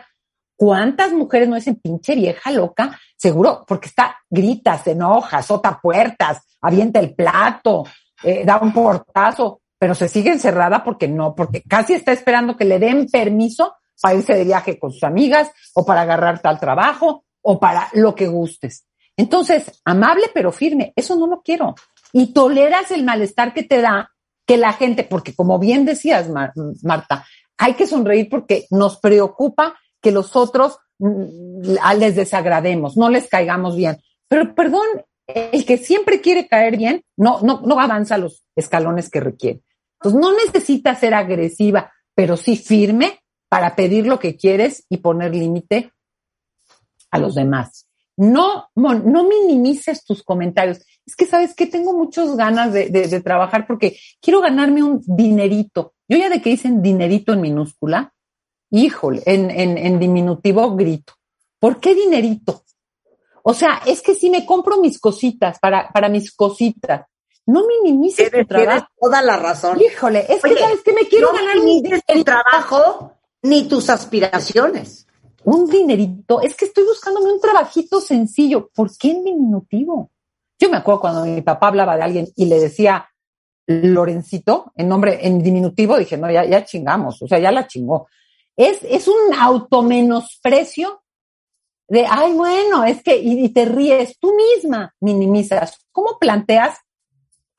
¿Cuántas 0.60 1.14
mujeres 1.14 1.48
no 1.48 1.56
dicen 1.56 1.80
pinche 1.80 2.16
vieja 2.16 2.52
loca? 2.52 3.00
Seguro, 3.16 3.64
porque 3.66 3.88
está, 3.88 4.18
grita, 4.30 4.78
se 4.78 4.92
enoja, 4.92 5.42
sota 5.42 5.80
puertas, 5.82 6.40
avienta 6.60 7.00
el 7.00 7.16
plato, 7.16 7.86
eh, 8.22 8.44
da 8.44 8.58
un 8.58 8.74
portazo, 8.74 9.62
pero 9.78 9.96
se 9.96 10.10
sigue 10.10 10.34
encerrada 10.34 10.84
porque 10.84 11.08
no, 11.08 11.34
porque 11.34 11.64
casi 11.64 11.94
está 11.94 12.12
esperando 12.12 12.58
que 12.58 12.66
le 12.66 12.78
den 12.78 13.08
permiso 13.08 13.78
para 14.02 14.16
irse 14.16 14.34
de 14.34 14.44
viaje 14.44 14.78
con 14.78 14.92
sus 14.92 15.06
amigas 15.06 15.50
o 15.76 15.86
para 15.86 16.02
agarrar 16.02 16.42
tal 16.42 16.60
trabajo 16.60 17.24
o 17.42 17.58
para 17.58 17.88
lo 17.94 18.14
que 18.14 18.28
gustes. 18.28 18.86
Entonces, 19.16 19.82
amable 19.86 20.26
pero 20.34 20.52
firme, 20.52 20.92
eso 20.94 21.16
no 21.16 21.28
lo 21.28 21.42
quiero. 21.42 21.74
Y 22.12 22.34
toleras 22.34 22.92
el 22.92 23.06
malestar 23.06 23.54
que 23.54 23.64
te 23.64 23.80
da 23.80 24.12
que 24.46 24.58
la 24.58 24.74
gente, 24.74 25.06
porque 25.06 25.34
como 25.34 25.58
bien 25.58 25.86
decías, 25.86 26.28
Marta, 26.84 27.26
hay 27.58 27.76
que 27.76 27.88
sonreír 27.88 28.28
porque 28.30 28.68
nos 28.72 29.00
preocupa 29.00 29.80
que 30.02 30.12
los 30.12 30.36
otros 30.36 30.78
mm, 31.00 31.78
les 31.98 32.16
desagrademos, 32.16 32.98
no 32.98 33.10
les 33.10 33.28
caigamos 33.28 33.76
bien. 33.76 33.98
Pero 34.28 34.54
perdón, 34.56 34.86
el 35.28 35.66
que 35.66 35.78
siempre 35.78 36.22
quiere 36.22 36.48
caer 36.48 36.78
bien 36.78 37.04
no, 37.18 37.42
no, 37.42 37.62
no 37.66 37.80
avanza 37.80 38.18
los 38.18 38.44
escalones 38.56 39.10
que 39.10 39.20
requiere. 39.20 39.62
Entonces 40.02 40.20
no 40.20 40.36
necesitas 40.36 41.00
ser 41.00 41.14
agresiva, 41.14 41.92
pero 42.16 42.38
sí 42.38 42.56
firme 42.56 43.20
para 43.50 43.76
pedir 43.76 44.06
lo 44.06 44.20
que 44.20 44.38
quieres 44.38 44.86
y 44.90 44.98
poner 44.98 45.36
límite 45.36 45.92
a 47.12 47.20
los 47.20 47.36
demás. 47.36 47.88
No, 48.16 48.70
no 48.76 49.24
minimices 49.28 50.04
tus 50.04 50.24
comentarios. 50.24 50.80
Es 51.06 51.16
que, 51.16 51.26
¿sabes 51.26 51.56
que 51.56 51.66
Tengo 51.66 51.94
muchas 51.94 52.36
ganas 52.36 52.74
de, 52.74 52.90
de 52.90 53.22
trabajar 53.22 53.66
porque 53.66 53.98
quiero 54.22 54.42
ganarme 54.42 54.84
un 54.84 55.02
dinerito. 55.06 55.94
Yo 56.08 56.18
ya 56.18 56.30
de 56.30 56.42
que 56.42 56.50
dicen 56.50 56.82
dinerito 56.82 57.34
en 57.34 57.42
minúscula, 57.42 58.14
híjole, 58.72 59.22
en, 59.26 59.52
en, 59.52 59.78
en 59.78 60.00
diminutivo 60.00 60.76
grito. 60.76 61.14
¿Por 61.60 61.80
qué 61.80 61.94
dinerito? 61.96 62.64
O 63.44 63.54
sea, 63.54 63.82
es 63.86 64.02
que 64.02 64.16
si 64.16 64.30
me 64.30 64.46
compro 64.46 64.78
mis 64.78 65.00
cositas 65.00 65.60
para, 65.60 65.90
para 65.90 66.10
mis 66.10 66.34
cositas, 66.36 67.06
no 67.46 67.66
minimices 67.66 68.30
tu 68.32 68.46
trabajo. 68.46 68.70
Tienes 68.70 68.90
toda 69.00 69.22
la 69.22 69.38
razón. 69.38 69.80
Híjole, 69.82 70.26
es 70.30 70.42
que 70.42 70.56
sabes 70.56 70.82
que 70.84 70.94
me 70.94 71.08
quiero 71.08 71.32
ganar 71.34 71.60
mi 71.64 71.82
tu 71.82 72.24
trabajo 72.24 73.14
ni 73.42 73.68
tus 73.68 73.90
aspiraciones. 73.90 75.08
Un 75.46 75.68
dinerito, 75.68 76.42
es 76.42 76.54
que 76.54 76.66
estoy 76.66 76.84
buscándome 76.84 77.32
un 77.32 77.42
trabajito 77.42 78.02
sencillo. 78.02 78.70
¿Por 78.76 78.96
qué 78.96 79.12
en 79.12 79.24
diminutivo? 79.24 80.12
Yo 80.60 80.70
me 80.70 80.78
acuerdo 80.78 81.00
cuando 81.02 81.26
mi 81.26 81.42
papá 81.42 81.70
hablaba 81.70 81.96
de 81.96 82.04
alguien 82.04 82.28
y 82.36 82.46
le 82.46 82.60
decía 82.60 83.10
Lorencito, 83.66 84.72
en 84.76 84.90
nombre, 84.90 85.26
en 85.26 85.42
diminutivo, 85.42 85.98
dije, 85.98 86.18
no, 86.18 86.30
ya, 86.30 86.44
ya 86.46 86.66
chingamos, 86.66 87.22
o 87.22 87.28
sea, 87.28 87.40
ya 87.40 87.52
la 87.52 87.68
chingó. 87.68 88.08
Es, 88.60 88.84
es 88.84 89.08
un 89.08 89.34
automenosprecio 89.40 91.02
de, 91.88 92.06
ay, 92.06 92.34
bueno, 92.34 92.84
es 92.84 93.02
que, 93.02 93.18
y, 93.18 93.48
te 93.54 93.64
ríes, 93.64 94.20
tú 94.20 94.34
misma 94.36 94.94
minimizas. 95.00 95.86
¿Cómo 95.94 96.20
planteas? 96.20 96.78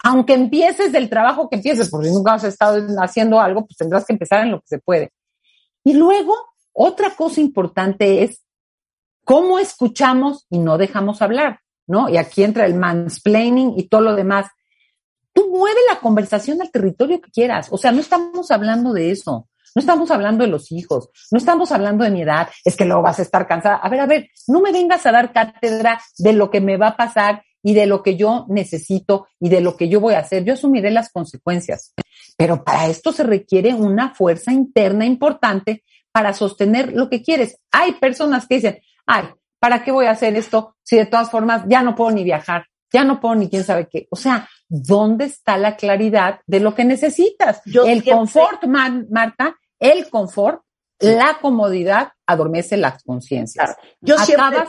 Aunque 0.04 0.34
empieces 0.34 0.92
del 0.92 1.08
trabajo 1.08 1.48
que 1.48 1.56
empieces, 1.56 1.88
porque 1.88 2.10
nunca 2.10 2.34
has 2.34 2.44
estado 2.44 2.86
haciendo 3.00 3.40
algo, 3.40 3.64
pues 3.64 3.78
tendrás 3.78 4.04
que 4.04 4.12
empezar 4.12 4.44
en 4.44 4.50
lo 4.50 4.60
que 4.60 4.66
se 4.66 4.78
puede. 4.78 5.10
Y 5.84 5.94
luego, 5.94 6.34
otra 6.74 7.16
cosa 7.16 7.40
importante 7.40 8.22
es 8.22 8.42
cómo 9.24 9.58
escuchamos 9.58 10.44
y 10.50 10.58
no 10.58 10.76
dejamos 10.76 11.22
hablar, 11.22 11.60
¿no? 11.86 12.10
Y 12.10 12.18
aquí 12.18 12.44
entra 12.44 12.66
el 12.66 12.74
mansplaining 12.74 13.72
y 13.78 13.88
todo 13.88 14.02
lo 14.02 14.16
demás. 14.16 14.48
Tú 15.32 15.48
mueve 15.48 15.80
la 15.88 15.98
conversación 15.98 16.60
al 16.60 16.70
territorio 16.70 17.22
que 17.22 17.30
quieras. 17.30 17.68
O 17.70 17.78
sea, 17.78 17.90
no 17.90 18.00
estamos 18.00 18.50
hablando 18.50 18.92
de 18.92 19.12
eso. 19.12 19.48
No 19.74 19.80
estamos 19.80 20.10
hablando 20.10 20.44
de 20.44 20.50
los 20.50 20.72
hijos, 20.72 21.10
no 21.30 21.38
estamos 21.38 21.72
hablando 21.72 22.04
de 22.04 22.10
mi 22.10 22.22
edad, 22.22 22.48
es 22.64 22.76
que 22.76 22.84
luego 22.84 23.02
vas 23.02 23.18
a 23.18 23.22
estar 23.22 23.46
cansada. 23.46 23.76
A 23.76 23.88
ver, 23.88 24.00
a 24.00 24.06
ver, 24.06 24.28
no 24.48 24.60
me 24.60 24.72
vengas 24.72 25.06
a 25.06 25.12
dar 25.12 25.32
cátedra 25.32 26.00
de 26.18 26.32
lo 26.32 26.50
que 26.50 26.60
me 26.60 26.76
va 26.76 26.88
a 26.88 26.96
pasar 26.96 27.42
y 27.62 27.74
de 27.74 27.86
lo 27.86 28.02
que 28.02 28.16
yo 28.16 28.46
necesito 28.48 29.28
y 29.38 29.48
de 29.48 29.60
lo 29.60 29.76
que 29.76 29.88
yo 29.88 30.00
voy 30.00 30.14
a 30.14 30.20
hacer. 30.20 30.44
Yo 30.44 30.54
asumiré 30.54 30.90
las 30.90 31.10
consecuencias. 31.10 31.92
Pero 32.36 32.64
para 32.64 32.86
esto 32.86 33.12
se 33.12 33.22
requiere 33.22 33.74
una 33.74 34.14
fuerza 34.14 34.52
interna 34.52 35.04
importante 35.04 35.84
para 36.12 36.32
sostener 36.32 36.92
lo 36.92 37.08
que 37.08 37.22
quieres. 37.22 37.58
Hay 37.70 37.92
personas 37.92 38.46
que 38.46 38.56
dicen, 38.56 38.80
ay, 39.06 39.24
¿para 39.58 39.84
qué 39.84 39.92
voy 39.92 40.06
a 40.06 40.12
hacer 40.12 40.36
esto 40.36 40.76
si 40.82 40.96
de 40.96 41.06
todas 41.06 41.30
formas 41.30 41.64
ya 41.68 41.82
no 41.82 41.94
puedo 41.94 42.10
ni 42.10 42.24
viajar? 42.24 42.66
Ya 42.92 43.04
no 43.04 43.20
puedo 43.20 43.36
ni 43.36 43.48
quién 43.48 43.62
sabe 43.62 43.88
qué. 43.88 44.08
O 44.10 44.16
sea, 44.16 44.48
¿dónde 44.68 45.26
está 45.26 45.56
la 45.56 45.76
claridad 45.76 46.40
de 46.46 46.60
lo 46.60 46.74
que 46.74 46.84
necesitas? 46.84 47.62
el 47.64 48.02
confort, 48.02 48.64
Marta, 48.64 49.56
el 49.80 50.08
confort, 50.08 50.62
la 51.00 51.38
comodidad 51.40 52.12
adormece 52.26 52.76
las 52.76 53.02
conciencias. 53.02 53.74
Yo, 54.00 54.18
siempre, 54.18 54.64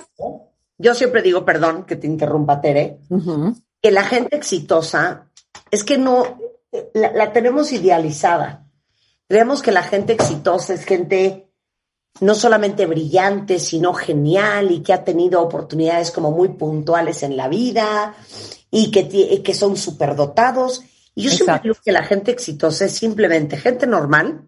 yo 0.77 0.95
siempre 0.95 1.21
digo, 1.21 1.45
perdón 1.45 1.83
que 1.83 1.97
te 1.97 2.07
interrumpa, 2.07 2.61
Tere, 2.61 2.99
que 3.81 3.91
la 3.91 4.03
gente 4.03 4.37
exitosa 4.37 5.29
es 5.69 5.83
que 5.83 5.97
no, 5.97 6.39
la, 6.93 7.33
tenemos 7.33 7.71
idealizada. 7.73 8.65
Creemos 9.27 9.61
que 9.61 9.71
la 9.71 9.83
gente 9.83 10.13
exitosa 10.13 10.73
es 10.73 10.85
gente 10.85 11.49
no 12.19 12.35
solamente 12.35 12.85
brillante, 12.85 13.59
sino 13.59 13.93
genial 13.93 14.71
y 14.71 14.81
que 14.81 14.93
ha 14.93 15.03
tenido 15.03 15.41
oportunidades 15.41 16.11
como 16.11 16.31
muy 16.31 16.49
puntuales 16.49 17.23
en 17.23 17.37
la 17.37 17.47
vida 17.47 18.15
y 18.69 18.91
que, 18.91 19.41
que 19.43 19.53
son 19.53 19.77
superdotados. 19.77 20.83
Y 21.15 21.23
yo 21.23 21.31
siempre 21.31 21.59
digo 21.63 21.75
que 21.83 21.91
la 21.91 22.03
gente 22.03 22.31
exitosa 22.31 22.85
es 22.85 22.93
simplemente 22.93 23.57
gente 23.57 23.87
normal 23.87 24.47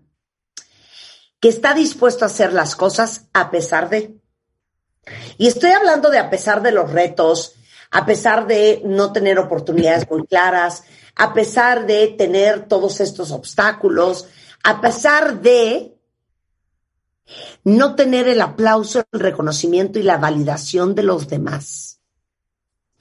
que 1.43 1.49
está 1.49 1.73
dispuesto 1.73 2.23
a 2.23 2.27
hacer 2.27 2.53
las 2.53 2.73
cosas 2.73 3.25
a 3.33 3.51
pesar 3.51 3.89
de. 3.89 4.15
Y 5.37 5.47
estoy 5.47 5.71
hablando 5.71 6.09
de 6.09 6.17
a 6.17 6.29
pesar 6.29 6.61
de 6.61 6.71
los 6.71 6.89
retos, 6.89 7.55
a 7.91 8.05
pesar 8.05 8.47
de 8.47 8.81
no 8.85 9.11
tener 9.11 9.37
oportunidades 9.37 10.09
muy 10.09 10.25
claras, 10.25 10.85
a 11.15 11.33
pesar 11.33 11.85
de 11.85 12.07
tener 12.07 12.69
todos 12.69 13.01
estos 13.01 13.31
obstáculos, 13.31 14.29
a 14.63 14.79
pesar 14.79 15.41
de 15.41 15.97
No 17.65 17.95
tener 17.95 18.29
el 18.29 18.39
aplauso, 18.39 19.03
el 19.11 19.19
reconocimiento 19.19 19.99
y 19.99 20.03
la 20.03 20.15
validación 20.15 20.95
de 20.95 21.03
los 21.03 21.27
demás. 21.27 21.99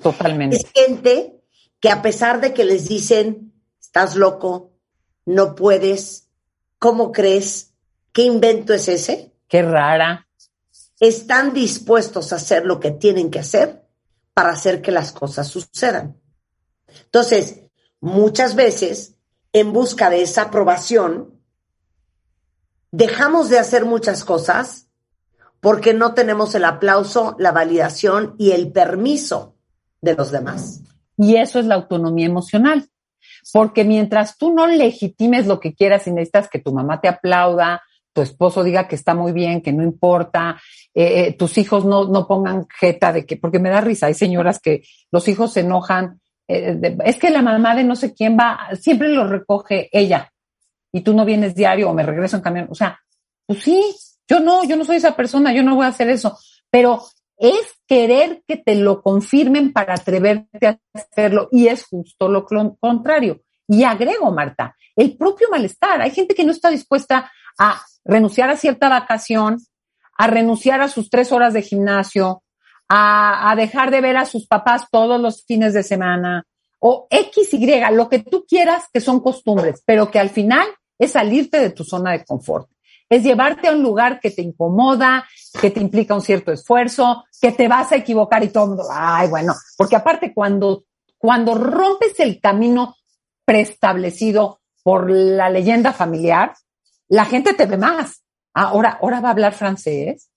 Totalmente. 0.03 0.57
Es 0.57 0.67
gente 0.75 1.45
que 1.79 1.91
a 1.91 2.03
pesar 2.03 2.41
de 2.41 2.53
que 2.53 2.65
les 2.65 2.89
dicen, 2.89 3.53
estás 3.81 4.17
loco, 4.17 4.73
no 5.27 5.55
puedes, 5.55 6.27
¿cómo 6.81 7.13
crees? 7.13 7.72
¿Qué 8.13 8.23
invento 8.23 8.75
es 8.75 8.89
ese? 8.89 9.33
Qué 9.49 9.63
rara. 9.63 10.29
Están 11.01 11.53
dispuestos 11.53 12.33
a 12.33 12.37
hacer 12.37 12.65
lo 12.65 12.79
que 12.79 12.91
tienen 12.91 13.31
que 13.31 13.41
hacer 13.41 13.83
para 14.35 14.51
hacer 14.51 14.83
que 14.83 14.93
las 14.93 15.13
cosas 15.13 15.49
sucedan. 15.49 16.21
Entonces, 17.05 17.63
muchas 18.01 18.55
veces, 18.55 19.17
en 19.53 19.73
busca 19.73 20.11
de 20.11 20.23
esa 20.23 20.43
aprobación, 20.43 21.41
dejamos 22.91 23.49
de 23.49 23.59
hacer 23.59 23.85
muchas 23.85 24.25
cosas 24.25 24.89
porque 25.61 25.95
no 25.95 26.13
tenemos 26.15 26.55
el 26.55 26.65
aplauso, 26.65 27.37
la 27.39 27.53
validación 27.53 28.35
y 28.39 28.51
el 28.51 28.73
permiso 28.73 29.57
de 30.01 30.15
los 30.15 30.31
demás. 30.33 30.83
Y 31.17 31.37
eso 31.37 31.59
es 31.59 31.67
la 31.67 31.77
autonomía 31.77 32.27
emocional. 32.27 32.89
Porque 33.53 33.85
mientras 33.85 34.37
tú 34.39 34.53
no 34.53 34.67
legitimes 34.67 35.47
lo 35.47 35.61
que 35.61 35.75
quieras 35.75 36.07
y 36.07 36.11
necesitas 36.11 36.49
que 36.49 36.59
tu 36.59 36.73
mamá 36.73 37.01
te 37.01 37.09
aplauda, 37.09 37.83
tu 38.13 38.23
esposo 38.23 38.63
diga 38.63 38.89
que 38.89 38.95
está 38.95 39.15
muy 39.15 39.33
bien, 39.33 39.63
que 39.63 39.73
no 39.73 39.83
importa, 39.83 40.61
eh, 40.95 41.27
eh, 41.27 41.33
tus 41.33 41.57
hijos 41.59 41.85
no, 41.85 42.05
no 42.05 42.27
pongan 42.27 42.67
jeta 42.69 43.13
de 43.13 43.25
que, 43.25 43.37
porque 43.37 43.59
me 43.59 43.71
da 43.71 43.81
risa, 43.81 44.07
hay 44.07 44.15
señoras 44.15 44.61
que 44.61 44.83
los 45.11 45.27
hijos 45.29 45.53
se 45.53 45.61
enojan, 45.61 46.21
eh, 46.49 46.97
es 47.05 47.19
que 47.19 47.31
la 47.31 47.43
mamá 47.43 47.75
de 47.75 47.85
no 47.85 47.97
sé 47.97 48.15
quién 48.15 48.37
va, 48.39 48.69
siempre 48.79 49.09
lo 49.09 49.27
recoge 49.27 49.89
ella 49.93 50.33
y 50.93 51.01
tú 51.01 51.15
no 51.15 51.25
vienes 51.25 51.55
diario 51.55 51.91
o 51.91 51.95
me 51.95 52.03
regreso 52.03 52.37
en 52.37 52.43
camión, 52.43 52.67
o 52.71 52.75
sea, 52.75 53.01
pues 53.47 53.61
sí, 53.61 53.83
yo 54.29 54.41
no, 54.41 54.65
yo 54.65 54.77
no 54.77 54.85
soy 54.85 54.97
esa 54.97 55.17
persona, 55.17 55.53
yo 55.53 55.63
no 55.63 55.75
voy 55.75 55.87
a 55.87 55.91
hacer 55.91 56.11
eso, 56.11 56.39
pero 56.71 57.03
es 57.37 57.81
querer 57.87 58.43
que 58.47 58.57
te 58.57 58.75
lo 58.77 59.03
confirmen 59.03 59.73
para 59.73 59.95
atreverte 59.95 60.67
a 60.67 60.79
hacerlo 60.95 61.49
y 61.51 61.67
es 61.67 61.87
justo 61.87 62.29
lo 62.29 62.47
contrario. 62.79 63.43
Y 63.67 63.85
agrego, 63.85 64.31
Marta, 64.31 64.77
el 64.95 65.17
propio 65.17 65.49
malestar. 65.51 66.01
Hay 66.03 66.11
gente 66.11 66.35
que 66.35 66.45
no 66.45 66.53
está 66.53 66.71
dispuesta 66.71 67.31
a 67.59 67.83
renunciar 68.05 68.51
a 68.51 68.57
cierta 68.57 68.89
vacación, 68.89 69.59
a 70.17 70.27
renunciar 70.27 70.81
a 70.81 70.89
sus 70.89 71.11
tres 71.11 71.33
horas 71.33 71.55
de 71.55 71.63
gimnasio, 71.63 72.43
a, 72.89 73.51
a 73.51 73.57
dejar 73.57 73.91
de 73.91 74.01
ver 74.01 74.17
a 74.17 74.27
sus 74.27 74.47
papás 74.47 74.87
todos 74.91 75.21
los 75.21 75.45
fines 75.45 75.75
de 75.75 75.83
semana, 75.83 76.45
o 76.85 77.07
X, 77.11 77.55
Y, 77.55 77.81
lo 77.93 78.09
que 78.09 78.19
tú 78.19 78.45
quieras, 78.47 78.85
que 78.93 79.01
son 79.01 79.21
costumbres, 79.21 79.83
pero 79.87 80.11
que 80.11 80.19
al 80.19 80.31
final 80.31 80.67
es 80.99 81.13
salirte 81.13 81.61
de 81.61 81.71
tu 81.71 81.85
zona 81.85 82.11
de 82.11 82.25
confort. 82.25 82.69
Es 83.09 83.23
llevarte 83.23 83.69
a 83.69 83.73
un 83.73 83.83
lugar 83.83 84.19
que 84.19 84.33
te 84.33 84.43
incomoda, 84.43 85.25
que 85.61 85.71
te 85.71 85.81
implica 85.81 86.15
un 86.15 86.23
cierto 86.23 86.51
esfuerzo, 86.51 87.25
que 87.41 87.53
te 87.53 87.69
vas 87.69 87.93
a 87.93 87.97
equivocar 87.97 88.43
y 88.43 88.49
todo 88.49 88.65
el 88.65 88.71
mundo, 88.71 88.85
ay, 88.91 89.29
bueno, 89.29 89.55
porque 89.77 89.95
aparte 89.95 90.35
cuando, 90.35 90.85
cuando 91.19 91.55
rompes 91.55 92.19
el 92.19 92.41
camino 92.41 92.97
preestablecido 93.45 94.61
por 94.83 95.09
la 95.09 95.51
leyenda 95.51 95.93
familiar, 95.93 96.55
la 97.13 97.27
gente 97.27 97.53
te 97.53 97.67
ve 97.67 97.77
más. 97.77 98.25
Ahora, 98.55 98.99
ahora 99.03 99.21
va 99.21 99.29
a 99.29 99.33
hablar 99.33 99.53
francés. 99.53 100.31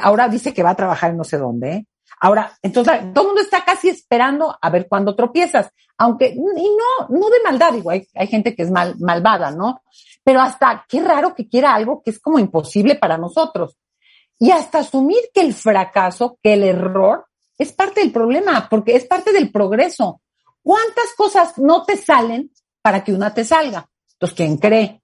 Ahora 0.00 0.28
dice 0.28 0.54
que 0.54 0.62
va 0.62 0.70
a 0.70 0.76
trabajar 0.76 1.10
en 1.10 1.16
no 1.16 1.24
sé 1.24 1.36
dónde. 1.36 1.86
Ahora, 2.20 2.56
entonces 2.62 3.12
todo 3.12 3.24
el 3.24 3.26
mundo 3.26 3.40
está 3.40 3.64
casi 3.64 3.88
esperando 3.88 4.56
a 4.60 4.70
ver 4.70 4.86
cuándo 4.88 5.16
tropiezas, 5.16 5.68
aunque, 5.98 6.28
y 6.28 6.38
no, 6.38 7.08
no 7.08 7.28
de 7.28 7.42
maldad, 7.44 7.72
digo, 7.72 7.90
hay, 7.90 8.06
hay 8.14 8.26
gente 8.28 8.54
que 8.54 8.62
es 8.62 8.70
mal, 8.70 8.94
malvada, 9.00 9.50
¿no? 9.50 9.82
Pero 10.22 10.40
hasta, 10.40 10.86
qué 10.88 11.02
raro 11.02 11.34
que 11.34 11.48
quiera 11.48 11.74
algo 11.74 12.02
que 12.02 12.10
es 12.10 12.20
como 12.20 12.38
imposible 12.38 12.94
para 12.94 13.18
nosotros. 13.18 13.76
Y 14.38 14.52
hasta 14.52 14.78
asumir 14.78 15.30
que 15.34 15.40
el 15.40 15.54
fracaso, 15.54 16.38
que 16.40 16.54
el 16.54 16.62
error, 16.62 17.26
es 17.58 17.72
parte 17.72 18.00
del 18.00 18.12
problema, 18.12 18.68
porque 18.70 18.94
es 18.94 19.06
parte 19.06 19.32
del 19.32 19.50
progreso. 19.50 20.20
¿Cuántas 20.62 21.14
cosas 21.16 21.58
no 21.58 21.82
te 21.82 21.96
salen 21.96 22.52
para 22.80 23.02
que 23.02 23.12
una 23.12 23.34
te 23.34 23.44
salga? 23.44 23.88
Entonces, 24.12 24.36
¿quién 24.36 24.56
cree 24.58 25.02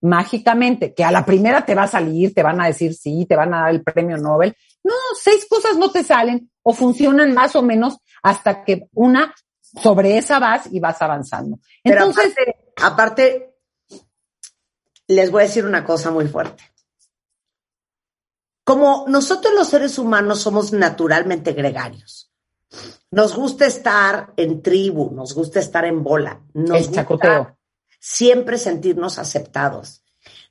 mágicamente 0.00 0.94
que 0.94 1.04
a 1.04 1.10
la 1.10 1.24
primera 1.24 1.64
te 1.64 1.74
va 1.74 1.84
a 1.84 1.88
salir, 1.88 2.34
te 2.34 2.42
van 2.42 2.60
a 2.60 2.66
decir 2.66 2.94
sí, 2.94 3.26
te 3.26 3.36
van 3.36 3.54
a 3.54 3.62
dar 3.62 3.70
el 3.70 3.82
premio 3.82 4.16
Nobel? 4.16 4.56
No, 4.84 4.94
seis 5.20 5.46
cosas 5.48 5.76
no 5.76 5.90
te 5.90 6.04
salen 6.04 6.50
o 6.62 6.72
funcionan 6.72 7.34
más 7.34 7.56
o 7.56 7.62
menos 7.62 7.98
hasta 8.22 8.64
que 8.64 8.88
una 8.94 9.34
sobre 9.60 10.18
esa 10.18 10.38
vas 10.38 10.68
y 10.70 10.80
vas 10.80 11.00
avanzando. 11.02 11.58
Entonces, 11.84 12.34
aparte, 12.76 13.54
les 15.06 15.30
voy 15.30 15.42
a 15.42 15.46
decir 15.46 15.64
una 15.64 15.84
cosa 15.84 16.10
muy 16.10 16.26
fuerte. 16.26 16.62
Como 18.64 19.06
nosotros 19.08 19.54
los 19.54 19.68
seres 19.68 19.98
humanos 19.98 20.40
somos 20.40 20.72
naturalmente 20.72 21.52
gregarios, 21.52 22.30
nos 23.10 23.34
gusta 23.34 23.64
estar 23.66 24.34
en 24.36 24.62
tribu, 24.62 25.10
nos 25.12 25.34
gusta 25.34 25.60
estar 25.60 25.86
en 25.86 26.04
bola, 26.04 26.42
nos 26.52 26.88
gusta 26.88 27.06
siempre 27.98 28.58
sentirnos 28.58 29.18
aceptados, 29.18 30.04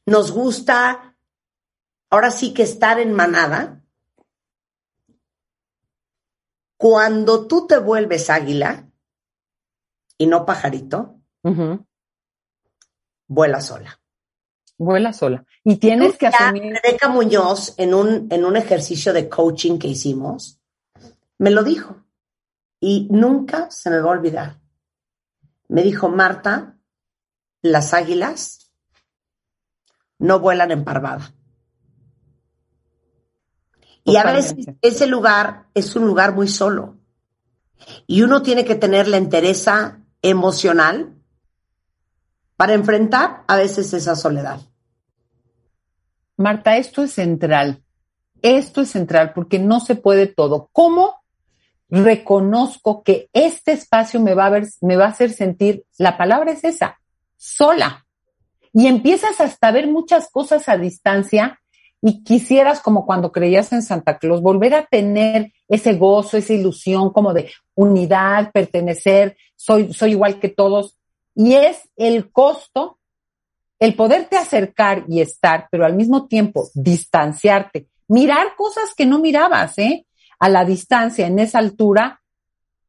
nos 0.06 0.32
gusta 0.32 1.16
ahora 2.10 2.32
sí 2.32 2.54
que 2.54 2.64
estar 2.64 3.00
en 3.00 3.14
manada 3.14 3.82
cuando 6.78 7.48
tú 7.48 7.68
te 7.68 7.78
vuelves 7.78 8.30
águila 8.30 8.88
y 10.18 10.28
no 10.28 10.46
pajarito, 10.46 11.20
vuela 13.28 13.62
sola. 13.62 14.00
Vuela 14.78 15.12
sola. 15.12 15.44
Y 15.64 15.78
tienes 15.78 16.18
que 16.18 16.28
asumir. 16.28 16.80
Rebeca 16.82 17.10
Muñoz, 17.10 17.74
en 17.78 17.94
un, 17.94 18.28
en 18.30 18.46
un 18.46 18.56
ejercicio 18.56 19.12
de 19.12 19.28
coaching 19.28 19.80
que 19.80 19.88
hicimos, 19.88 20.60
me 21.40 21.50
lo 21.50 21.64
dijo. 21.64 22.04
Y 22.80 23.08
nunca 23.10 23.72
se 23.72 23.90
me 23.90 24.00
va 24.00 24.10
a 24.10 24.14
olvidar. 24.14 24.60
Me 25.68 25.82
dijo, 25.82 26.10
Marta, 26.10 26.77
las 27.72 27.94
águilas 27.94 28.72
no 30.20 30.40
vuelan 30.40 30.72
en 30.72 30.84
parvada. 30.84 31.34
Y 34.04 34.16
a 34.16 34.24
veces 34.24 34.56
ese 34.82 35.06
lugar 35.06 35.68
es 35.74 35.96
un 35.96 36.08
lugar 36.08 36.34
muy 36.34 36.48
solo. 36.48 36.98
Y 38.08 38.22
uno 38.22 38.42
tiene 38.42 38.64
que 38.64 38.76
tener 38.76 39.08
la 39.08 39.18
entereza 39.18 40.00
emocional 40.22 41.14
para 42.56 42.74
enfrentar 42.74 43.44
a 43.48 43.58
veces 43.58 43.94
esa 43.94 44.16
soledad. 44.16 44.62
Marta, 46.38 46.78
esto 46.78 47.04
es 47.04 47.12
central. 47.12 47.84
Esto 48.42 48.82
es 48.82 48.92
central 48.92 49.34
porque 49.34 49.60
no 49.60 49.80
se 49.80 49.96
puede 49.96 50.28
todo. 50.28 50.70
¿Cómo 50.72 51.22
reconozco 51.90 53.04
que 53.04 53.30
este 53.34 53.72
espacio 53.72 54.20
me 54.20 54.34
va 54.34 54.48
a, 54.48 54.50
ver, 54.50 54.68
me 54.82 54.98
va 54.98 55.06
a 55.06 55.10
hacer 55.10 55.32
sentir, 55.32 55.86
la 55.98 56.18
palabra 56.18 56.52
es 56.52 56.64
esa, 56.64 57.00
sola? 57.38 58.06
Y 58.74 58.88
empiezas 58.88 59.40
hasta 59.40 59.72
ver 59.72 59.88
muchas 59.88 60.30
cosas 60.30 60.68
a 60.70 60.78
distancia 60.78 61.60
y 62.02 62.24
quisieras, 62.24 62.80
como 62.80 63.06
cuando 63.06 63.32
creías 63.32 63.74
en 63.74 63.82
Santa 63.82 64.20
Claus, 64.20 64.42
volver 64.42 64.76
a 64.76 64.86
tener 64.86 65.52
ese 65.68 65.94
gozo, 65.94 66.38
esa 66.38 66.54
ilusión 66.54 67.12
como 67.12 67.34
de 67.34 67.52
unidad, 67.74 68.52
pertenecer, 68.52 69.36
soy, 69.56 69.94
soy 69.94 70.12
igual 70.12 70.40
que 70.40 70.50
todos. 70.50 70.98
Y 71.34 71.54
es 71.54 71.90
el 71.96 72.32
costo, 72.32 73.00
el 73.80 73.96
poderte 73.96 74.38
acercar 74.38 75.06
y 75.08 75.22
estar, 75.22 75.68
pero 75.72 75.86
al 75.86 75.96
mismo 75.96 76.28
tiempo 76.28 76.70
distanciarte, 76.74 77.88
mirar 78.08 78.56
cosas 78.56 78.94
que 78.96 79.06
no 79.06 79.20
mirabas, 79.20 79.78
¿eh? 79.78 80.06
A 80.40 80.50
la 80.50 80.66
distancia, 80.66 81.26
en 81.26 81.40
esa 81.40 81.60
altura, 81.60 82.22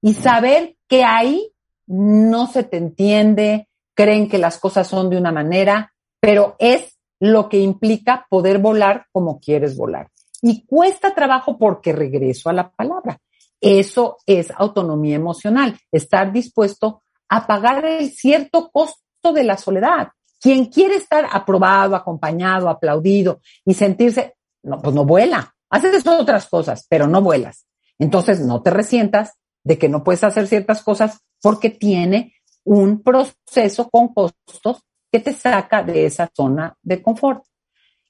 y 0.00 0.14
saber 0.14 0.76
que 0.86 1.04
ahí 1.04 1.50
no 1.86 2.46
se 2.46 2.62
te 2.62 2.76
entiende, 2.76 3.67
creen 3.98 4.28
que 4.28 4.38
las 4.38 4.58
cosas 4.58 4.86
son 4.86 5.10
de 5.10 5.16
una 5.16 5.32
manera, 5.32 5.92
pero 6.20 6.54
es 6.60 6.96
lo 7.18 7.48
que 7.48 7.58
implica 7.58 8.28
poder 8.30 8.58
volar 8.58 9.06
como 9.10 9.40
quieres 9.40 9.76
volar. 9.76 10.08
Y 10.40 10.64
cuesta 10.66 11.16
trabajo 11.16 11.58
porque 11.58 11.92
regreso 11.92 12.48
a 12.48 12.52
la 12.52 12.70
palabra. 12.70 13.18
Eso 13.60 14.18
es 14.24 14.52
autonomía 14.52 15.16
emocional, 15.16 15.76
estar 15.90 16.32
dispuesto 16.32 17.02
a 17.28 17.44
pagar 17.48 17.84
el 17.86 18.12
cierto 18.12 18.70
costo 18.70 19.32
de 19.34 19.42
la 19.42 19.56
soledad. 19.56 20.10
Quien 20.40 20.66
quiere 20.66 20.94
estar 20.94 21.26
aprobado, 21.32 21.96
acompañado, 21.96 22.68
aplaudido 22.68 23.40
y 23.64 23.74
sentirse, 23.74 24.36
no, 24.62 24.80
pues 24.80 24.94
no 24.94 25.06
vuela. 25.06 25.56
Haces 25.70 26.06
otras 26.06 26.46
cosas, 26.46 26.86
pero 26.88 27.08
no 27.08 27.20
vuelas. 27.20 27.66
Entonces 27.98 28.38
no 28.38 28.62
te 28.62 28.70
resientas 28.70 29.32
de 29.64 29.76
que 29.76 29.88
no 29.88 30.04
puedes 30.04 30.22
hacer 30.22 30.46
ciertas 30.46 30.84
cosas 30.84 31.18
porque 31.42 31.70
tiene 31.70 32.37
un 32.76 33.02
proceso 33.02 33.88
con 33.90 34.12
costos 34.12 34.82
que 35.10 35.20
te 35.20 35.32
saca 35.32 35.82
de 35.82 36.06
esa 36.06 36.30
zona 36.34 36.76
de 36.82 37.02
confort. 37.02 37.44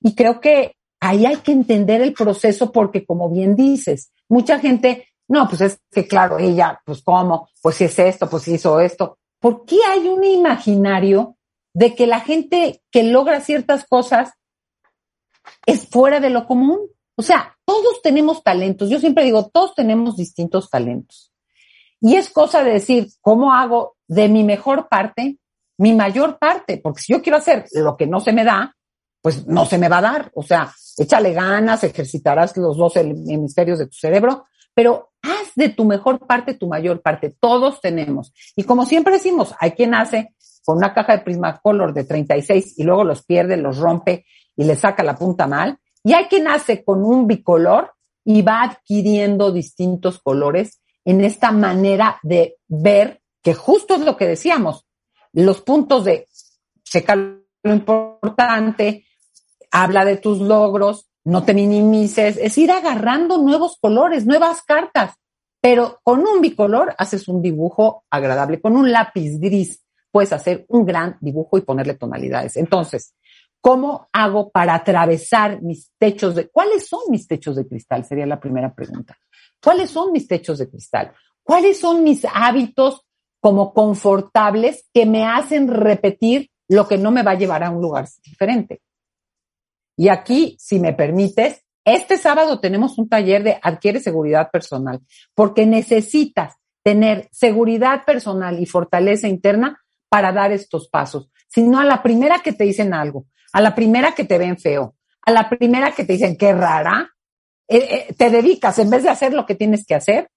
Y 0.00 0.14
creo 0.14 0.40
que 0.40 0.76
ahí 1.00 1.26
hay 1.26 1.36
que 1.36 1.52
entender 1.52 2.00
el 2.02 2.12
proceso 2.12 2.72
porque, 2.72 3.04
como 3.04 3.30
bien 3.30 3.54
dices, 3.54 4.12
mucha 4.28 4.58
gente, 4.58 5.08
no, 5.28 5.48
pues 5.48 5.60
es 5.60 5.80
que 5.90 6.06
claro, 6.06 6.38
ella, 6.38 6.80
pues 6.84 7.02
cómo, 7.02 7.48
pues 7.62 7.76
si 7.76 7.84
es 7.84 7.98
esto, 7.98 8.28
pues 8.28 8.42
si 8.44 8.54
hizo 8.54 8.80
esto. 8.80 9.18
¿Por 9.38 9.64
qué 9.64 9.78
hay 9.88 10.08
un 10.08 10.24
imaginario 10.24 11.36
de 11.72 11.94
que 11.94 12.06
la 12.06 12.20
gente 12.20 12.82
que 12.90 13.04
logra 13.04 13.40
ciertas 13.40 13.86
cosas 13.86 14.32
es 15.66 15.86
fuera 15.88 16.18
de 16.20 16.30
lo 16.30 16.46
común. 16.46 16.80
O 17.14 17.22
sea, 17.22 17.56
todos 17.64 18.02
tenemos 18.02 18.42
talentos. 18.42 18.90
Yo 18.90 18.98
siempre 18.98 19.24
digo, 19.24 19.48
todos 19.48 19.74
tenemos 19.74 20.16
distintos 20.16 20.70
talentos. 20.70 21.32
Y 22.00 22.16
es 22.16 22.30
cosa 22.30 22.62
de 22.62 22.72
decir, 22.72 23.08
¿cómo 23.20 23.52
hago 23.52 23.96
de 24.08 24.28
mi 24.28 24.42
mejor 24.42 24.88
parte 24.88 25.38
mi 25.78 25.94
mayor 25.94 26.38
parte? 26.38 26.78
Porque 26.82 27.00
si 27.00 27.12
yo 27.12 27.22
quiero 27.22 27.38
hacer 27.38 27.64
lo 27.72 27.96
que 27.96 28.06
no 28.06 28.20
se 28.20 28.32
me 28.32 28.44
da, 28.44 28.76
pues 29.22 29.46
no 29.46 29.64
se 29.64 29.78
me 29.78 29.88
va 29.88 29.98
a 29.98 30.02
dar. 30.02 30.30
O 30.34 30.42
sea, 30.42 30.72
échale 30.96 31.32
ganas, 31.32 31.84
ejercitarás 31.84 32.56
los 32.56 32.76
dos 32.76 32.96
hemisferios 32.96 33.78
de 33.78 33.86
tu 33.86 33.96
cerebro, 33.96 34.46
pero 34.74 35.12
haz 35.22 35.52
de 35.54 35.70
tu 35.70 35.84
mejor 35.84 36.26
parte 36.26 36.54
tu 36.54 36.68
mayor 36.68 37.00
parte. 37.00 37.34
Todos 37.40 37.80
tenemos. 37.80 38.32
Y 38.56 38.64
como 38.64 38.84
siempre 38.84 39.14
decimos, 39.14 39.54
hay 39.60 39.72
quien 39.72 39.94
hace 39.94 40.34
con 40.64 40.76
una 40.76 40.92
caja 40.92 41.16
de 41.16 41.22
Prismacolor 41.22 41.94
de 41.94 42.04
36 42.04 42.78
y 42.78 42.82
luego 42.82 43.04
los 43.04 43.24
pierde, 43.24 43.56
los 43.56 43.78
rompe 43.78 44.26
y 44.54 44.64
le 44.64 44.76
saca 44.76 45.02
la 45.02 45.16
punta 45.16 45.46
mal. 45.46 45.78
Y 46.04 46.12
hay 46.12 46.26
quien 46.26 46.48
hace 46.48 46.84
con 46.84 47.04
un 47.04 47.26
bicolor 47.26 47.94
y 48.24 48.42
va 48.42 48.62
adquiriendo 48.62 49.50
distintos 49.52 50.18
colores 50.20 50.80
en 51.04 51.22
esta 51.22 51.52
manera 51.52 52.18
de 52.22 52.56
ver 52.66 53.17
que 53.42 53.54
justo 53.54 53.94
es 53.94 54.00
lo 54.00 54.16
que 54.16 54.26
decíamos, 54.26 54.86
los 55.32 55.60
puntos 55.60 56.04
de 56.04 56.26
checar 56.82 57.18
lo 57.62 57.72
importante, 57.72 59.04
habla 59.70 60.04
de 60.04 60.16
tus 60.16 60.40
logros, 60.40 61.08
no 61.24 61.44
te 61.44 61.54
minimices, 61.54 62.38
es 62.38 62.56
ir 62.58 62.70
agarrando 62.70 63.38
nuevos 63.38 63.76
colores, 63.80 64.26
nuevas 64.26 64.62
cartas, 64.62 65.14
pero 65.60 65.98
con 66.02 66.26
un 66.26 66.40
bicolor 66.40 66.94
haces 66.96 67.28
un 67.28 67.42
dibujo 67.42 68.04
agradable, 68.10 68.60
con 68.60 68.76
un 68.76 68.90
lápiz 68.90 69.38
gris 69.38 69.84
puedes 70.10 70.32
hacer 70.32 70.64
un 70.68 70.86
gran 70.86 71.18
dibujo 71.20 71.58
y 71.58 71.62
ponerle 71.62 71.94
tonalidades. 71.94 72.56
Entonces, 72.56 73.14
¿cómo 73.60 74.08
hago 74.12 74.50
para 74.50 74.74
atravesar 74.74 75.60
mis 75.62 75.90
techos 75.98 76.34
de, 76.34 76.48
cuáles 76.48 76.86
son 76.86 77.00
mis 77.10 77.26
techos 77.26 77.56
de 77.56 77.66
cristal? 77.66 78.04
Sería 78.04 78.26
la 78.26 78.40
primera 78.40 78.72
pregunta. 78.72 79.18
¿Cuáles 79.62 79.90
son 79.90 80.12
mis 80.12 80.26
techos 80.26 80.58
de 80.58 80.70
cristal? 80.70 81.12
¿Cuáles 81.42 81.78
son 81.78 82.02
mis 82.04 82.24
hábitos 82.32 83.04
como 83.40 83.72
confortables 83.72 84.88
que 84.92 85.06
me 85.06 85.24
hacen 85.24 85.68
repetir 85.68 86.50
lo 86.68 86.86
que 86.86 86.98
no 86.98 87.10
me 87.10 87.22
va 87.22 87.32
a 87.32 87.38
llevar 87.38 87.64
a 87.64 87.70
un 87.70 87.80
lugar 87.80 88.08
diferente? 88.22 88.80
Y 89.96 90.08
aquí, 90.08 90.56
si 90.60 90.78
me 90.78 90.92
permites, 90.92 91.64
este 91.84 92.18
sábado 92.18 92.60
tenemos 92.60 92.98
un 92.98 93.08
taller 93.08 93.42
de 93.42 93.58
adquiere 93.62 94.00
seguridad 94.00 94.50
personal, 94.50 95.00
porque 95.34 95.66
necesitas 95.66 96.54
tener 96.82 97.28
seguridad 97.32 98.04
personal 98.04 98.60
y 98.60 98.66
fortaleza 98.66 99.26
interna 99.26 99.80
para 100.08 100.32
dar 100.32 100.52
estos 100.52 100.88
pasos, 100.88 101.30
sino 101.48 101.80
a 101.80 101.84
la 101.84 102.02
primera 102.02 102.40
que 102.40 102.52
te 102.52 102.64
dicen 102.64 102.94
algo, 102.94 103.26
a 103.52 103.60
la 103.60 103.74
primera 103.74 104.14
que 104.14 104.24
te 104.24 104.38
ven 104.38 104.58
feo, 104.58 104.94
a 105.22 105.32
la 105.32 105.48
primera 105.48 105.92
que 105.92 106.04
te 106.04 106.14
dicen 106.14 106.36
qué 106.36 106.52
rara, 106.52 107.10
eh, 107.66 108.06
eh, 108.08 108.14
te 108.14 108.30
dedicas 108.30 108.78
en 108.78 108.90
vez 108.90 109.02
de 109.02 109.10
hacer 109.10 109.34
lo 109.34 109.44
que 109.44 109.54
tienes 109.54 109.84
que 109.84 109.94
hacer, 109.94 110.30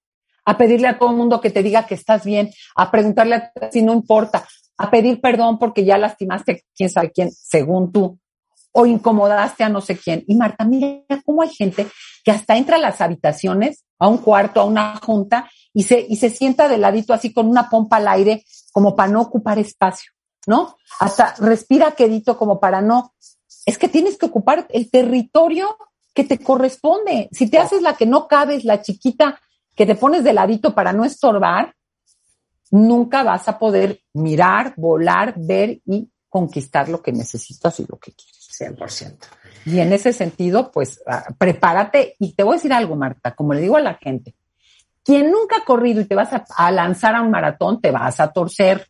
a 0.45 0.57
pedirle 0.57 0.87
a 0.87 0.97
todo 0.97 1.11
el 1.11 1.17
mundo 1.17 1.41
que 1.41 1.49
te 1.49 1.63
diga 1.63 1.85
que 1.85 1.95
estás 1.95 2.23
bien, 2.23 2.51
a 2.75 2.89
preguntarle 2.91 3.35
a 3.35 3.51
si 3.71 3.81
no 3.81 3.93
importa, 3.93 4.47
a 4.77 4.89
pedir 4.89 5.21
perdón 5.21 5.59
porque 5.59 5.85
ya 5.85 5.97
lastimaste 5.97 6.51
a 6.51 6.57
quién 6.75 6.89
sabe 6.89 7.11
quién, 7.11 7.31
según 7.31 7.91
tú, 7.91 8.19
o 8.71 8.85
incomodaste 8.85 9.63
a 9.63 9.69
no 9.69 9.81
sé 9.81 9.97
quién. 9.97 10.23
Y 10.27 10.35
Marta, 10.35 10.65
mira 10.65 11.03
cómo 11.25 11.41
hay 11.41 11.49
gente 11.49 11.87
que 12.23 12.31
hasta 12.31 12.57
entra 12.57 12.77
a 12.77 12.79
las 12.79 13.01
habitaciones, 13.01 13.83
a 13.99 14.07
un 14.07 14.17
cuarto, 14.17 14.61
a 14.61 14.65
una 14.65 14.95
junta, 14.97 15.49
y 15.73 15.83
se, 15.83 16.05
y 16.07 16.15
se 16.17 16.29
sienta 16.29 16.67
de 16.67 16.77
ladito 16.77 17.13
así 17.13 17.33
con 17.33 17.47
una 17.47 17.69
pompa 17.69 17.97
al 17.97 18.07
aire, 18.07 18.43
como 18.71 18.95
para 18.95 19.11
no 19.11 19.21
ocupar 19.21 19.59
espacio, 19.59 20.11
¿no? 20.47 20.75
Hasta 20.99 21.35
respira 21.39 21.91
quedito 21.91 22.37
como 22.37 22.59
para 22.59 22.81
no. 22.81 23.13
Es 23.65 23.77
que 23.77 23.87
tienes 23.87 24.17
que 24.17 24.25
ocupar 24.25 24.67
el 24.69 24.89
territorio 24.89 25.77
que 26.13 26.23
te 26.23 26.39
corresponde. 26.39 27.29
Si 27.31 27.49
te 27.49 27.57
haces 27.57 27.81
la 27.81 27.95
que 27.95 28.05
no 28.05 28.27
cabes, 28.27 28.65
la 28.65 28.81
chiquita 28.81 29.39
que 29.75 29.85
te 29.85 29.95
pones 29.95 30.23
de 30.23 30.33
ladito 30.33 30.73
para 30.73 30.93
no 30.93 31.05
estorbar, 31.05 31.73
nunca 32.71 33.23
vas 33.23 33.47
a 33.47 33.59
poder 33.59 34.01
mirar, 34.13 34.73
volar, 34.77 35.33
ver 35.37 35.81
y 35.85 36.09
conquistar 36.29 36.89
lo 36.89 37.01
que 37.01 37.11
necesitas 37.11 37.79
y 37.79 37.85
lo 37.87 37.97
que 37.97 38.13
quieres. 38.13 38.41
100%. 38.61 39.17
Y 39.65 39.79
en 39.79 39.93
ese 39.93 40.13
sentido, 40.13 40.71
pues 40.71 41.01
ah, 41.07 41.25
prepárate. 41.37 42.15
Y 42.19 42.33
te 42.33 42.43
voy 42.43 42.53
a 42.53 42.57
decir 42.57 42.73
algo, 42.73 42.95
Marta, 42.95 43.35
como 43.35 43.53
le 43.53 43.61
digo 43.61 43.77
a 43.77 43.81
la 43.81 43.95
gente, 43.95 44.35
quien 45.03 45.31
nunca 45.31 45.57
ha 45.57 45.65
corrido 45.65 46.01
y 46.01 46.05
te 46.05 46.15
vas 46.15 46.29
a, 46.33 46.71
lanzar 46.71 47.15
a 47.15 47.21
un 47.21 47.31
maratón, 47.31 47.81
te 47.81 47.91
vas 47.91 48.19
a 48.19 48.31
torcer. 48.31 48.87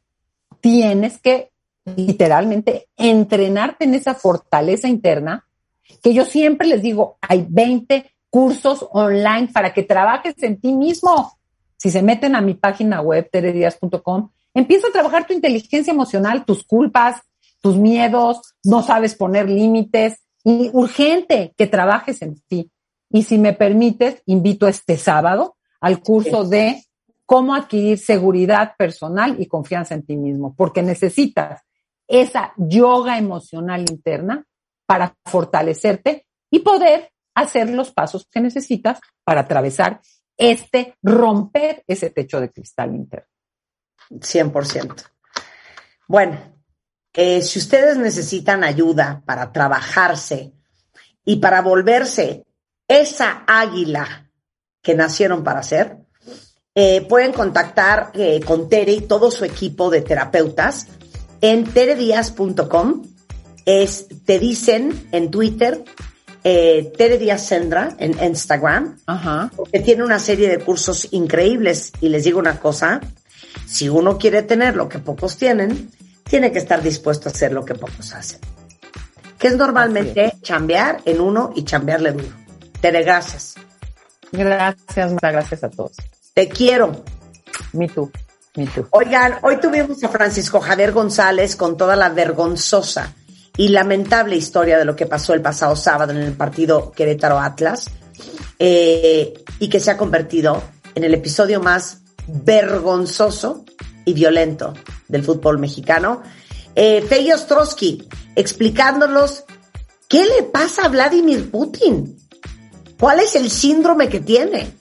Tienes 0.60 1.20
que 1.20 1.52
literalmente 1.96 2.90
entrenarte 2.98 3.86
en 3.86 3.96
esa 3.96 4.14
fortaleza 4.14 4.88
interna, 4.88 5.48
que 6.04 6.14
yo 6.14 6.26
siempre 6.26 6.68
les 6.68 6.82
digo, 6.82 7.18
hay 7.22 7.46
20 7.50 8.12
cursos 8.32 8.88
online 8.92 9.50
para 9.54 9.74
que 9.74 9.84
trabajes 9.84 10.42
en 10.42 10.60
ti 10.60 10.74
mismo. 10.74 11.38
Si 11.78 11.92
se 11.92 12.02
meten 12.02 12.36
a 12.36 12.42
mi 12.42 12.56
página 12.56 13.02
web, 13.02 13.30
teredias.com, 13.32 14.32
empieza 14.56 14.88
a 14.88 14.92
trabajar 14.92 15.28
tu 15.28 15.34
inteligencia 15.34 15.94
emocional, 15.94 16.46
tus 16.46 16.64
culpas, 16.64 17.22
tus 17.62 17.78
miedos, 17.78 18.56
no 18.64 18.82
sabes 18.82 19.14
poner 19.14 19.48
límites, 19.48 20.22
y 20.44 20.70
urgente 20.74 21.54
que 21.58 21.68
trabajes 21.68 22.22
en 22.22 22.40
ti. 22.48 22.72
Y 23.10 23.24
si 23.24 23.38
me 23.38 23.54
permites, 23.54 24.22
invito 24.26 24.68
este 24.68 24.98
sábado 24.98 25.58
al 25.80 26.02
curso 26.02 26.46
de 26.46 26.84
cómo 27.26 27.56
adquirir 27.56 27.98
seguridad 27.98 28.74
personal 28.78 29.36
y 29.40 29.48
confianza 29.48 29.94
en 29.94 30.06
ti 30.06 30.18
mismo, 30.18 30.56
porque 30.56 30.82
necesitas 30.82 31.62
esa 32.08 32.54
yoga 32.58 33.18
emocional 33.18 33.82
interna 33.90 34.46
para 34.86 35.16
fortalecerte 35.26 36.26
y 36.50 36.60
poder 36.60 37.11
hacer 37.36 37.70
los 37.70 37.92
pasos 37.92 38.28
que 38.32 38.42
necesitas 38.42 39.00
para 39.24 39.42
atravesar 39.42 40.02
este, 40.38 40.96
romper 41.02 41.84
ese 41.88 42.10
techo 42.10 42.40
de 42.40 42.52
cristal 42.52 42.96
interno. 42.96 43.28
100%. 44.10 45.04
Bueno, 46.08 46.40
eh, 47.14 47.42
si 47.42 47.60
ustedes 47.60 47.98
necesitan 47.98 48.64
ayuda 48.64 49.22
para 49.26 49.52
trabajarse 49.52 50.54
y 51.24 51.38
para 51.38 51.62
volverse 51.62 52.46
esa 52.88 53.44
águila 53.48 54.30
que 54.82 54.96
nacieron 54.96 55.44
para 55.44 55.64
ser, 55.64 55.98
eh, 56.74 57.06
pueden 57.08 57.34
contactar 57.34 58.12
eh, 58.14 58.40
con 58.46 58.70
Tere 58.70 58.94
y 58.94 59.02
todo 59.02 59.30
su 59.30 59.44
equipo 59.44 59.90
de 59.90 60.02
terapeutas 60.02 60.88
en 61.42 61.66
teredias.com. 61.66 63.04
Es, 63.66 64.08
te 64.26 64.40
dicen 64.40 65.08
en 65.12 65.30
Twitter, 65.30 65.84
eh, 66.44 66.92
Tere 66.98 67.18
Díaz 67.18 67.46
Sendra 67.46 67.96
en 67.98 68.22
Instagram, 68.24 68.98
que 69.72 69.80
tiene 69.80 70.04
una 70.04 70.20
serie 70.20 70.50
de 70.50 70.60
cursos 70.60 71.08
increíbles. 71.12 71.92
Y 72.02 72.10
les 72.10 72.24
digo 72.24 72.40
una 72.40 72.60
cosa, 72.60 73.02
si 73.66 73.90
uno 73.90 74.18
quiere 74.18 74.44
tener 74.44 74.76
lo 74.76 74.90
que 74.90 75.00
pocos 75.00 75.38
tienen, 75.38 75.92
tiene 76.24 76.52
que 76.52 76.60
estar 76.60 76.82
dispuesto 76.82 77.30
a 77.30 77.32
hacer 77.32 77.52
lo 77.52 77.66
que 77.66 77.76
pocos 77.76 78.14
hacen. 78.14 78.40
Que 79.38 79.48
es 79.48 79.56
normalmente 79.56 80.34
chambear 80.42 81.02
en 81.06 81.20
uno 81.20 81.52
y 81.56 81.64
chambearle 81.64 82.14
duro. 82.14 82.36
Tere, 82.80 83.04
gracias. 83.04 83.56
Gracias, 84.32 85.12
muchas 85.12 85.32
gracias 85.32 85.64
a 85.64 85.70
todos. 85.70 85.98
Te 86.34 86.48
quiero. 86.48 87.04
Me 87.74 87.88
tú, 87.88 88.12
me 88.56 88.66
tú. 88.68 88.88
Oigan, 88.92 89.36
hoy 89.42 89.58
tuvimos 89.58 90.04
a 90.04 90.10
Francisco 90.10 90.60
Javier 90.62 90.92
González 90.92 91.56
con 91.56 91.76
toda 91.76 91.96
la 91.96 92.10
vergonzosa 92.10 93.14
y 93.58 93.70
lamentable 93.70 94.36
historia 94.36 94.78
de 94.78 94.86
lo 94.86 94.96
que 94.96 95.06
pasó 95.06 95.34
el 95.34 95.42
pasado 95.42 95.76
sábado 95.76 96.12
en 96.12 96.20
el 96.20 96.34
partido 96.34 96.92
Querétaro 96.92 97.40
Atlas 97.40 97.90
eh, 98.60 99.34
y 99.60 99.70
que 99.70 99.80
se 99.80 99.92
ha 99.92 99.98
convertido 99.98 100.62
en 100.96 101.04
el 101.04 101.14
episodio 101.14 101.60
más 101.60 102.02
vergonzoso 102.28 103.66
y 104.06 104.14
violento 104.14 104.74
del 105.08 105.24
fútbol 105.24 105.60
mexicano. 105.60 106.22
Eh, 106.76 107.02
Fey 107.02 107.32
Ostrowski 107.32 108.08
explicándonos 108.36 109.44
qué 110.08 110.24
le 110.26 110.44
pasa 110.44 110.86
a 110.86 110.90
Vladimir 110.90 111.52
Putin 111.52 112.18
¿Cuál 113.02 113.20
es 113.20 113.36
el 113.36 113.50
síndrome 113.50 114.10
que 114.10 114.20
tiene? 114.20 114.72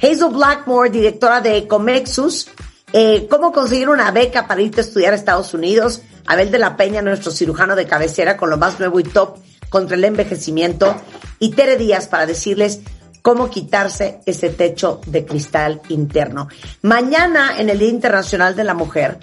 Hazel 0.00 0.32
Blackmore, 0.32 0.88
directora 0.88 1.42
de 1.42 1.68
Comexus, 1.68 2.48
eh, 2.90 3.26
cómo 3.28 3.52
conseguir 3.52 3.90
una 3.90 4.10
beca 4.12 4.46
para 4.46 4.62
irte 4.62 4.80
a 4.80 4.84
estudiar 4.84 5.12
a 5.12 5.16
Estados 5.16 5.52
Unidos. 5.52 6.00
Abel 6.26 6.50
de 6.50 6.58
la 6.58 6.76
Peña, 6.76 7.02
nuestro 7.02 7.30
cirujano 7.30 7.76
de 7.76 7.86
cabecera, 7.86 8.36
con 8.36 8.50
lo 8.50 8.56
más 8.56 8.78
nuevo 8.78 9.00
y 9.00 9.04
top 9.04 9.38
contra 9.68 9.96
el 9.96 10.04
envejecimiento. 10.04 10.94
Y 11.38 11.50
Tere 11.50 11.76
Díaz 11.76 12.06
para 12.08 12.26
decirles 12.26 12.80
cómo 13.22 13.50
quitarse 13.50 14.20
ese 14.24 14.50
techo 14.50 15.00
de 15.06 15.24
cristal 15.24 15.82
interno. 15.88 16.48
Mañana, 16.82 17.58
en 17.58 17.70
el 17.70 17.78
Día 17.78 17.88
Internacional 17.88 18.54
de 18.54 18.64
la 18.64 18.74
Mujer, 18.74 19.18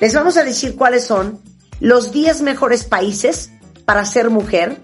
les 0.00 0.14
vamos 0.14 0.36
a 0.36 0.44
decir 0.44 0.76
cuáles 0.76 1.04
son 1.04 1.40
los 1.80 2.12
10 2.12 2.42
mejores 2.42 2.84
países 2.84 3.50
para 3.84 4.04
ser 4.04 4.30
mujer 4.30 4.80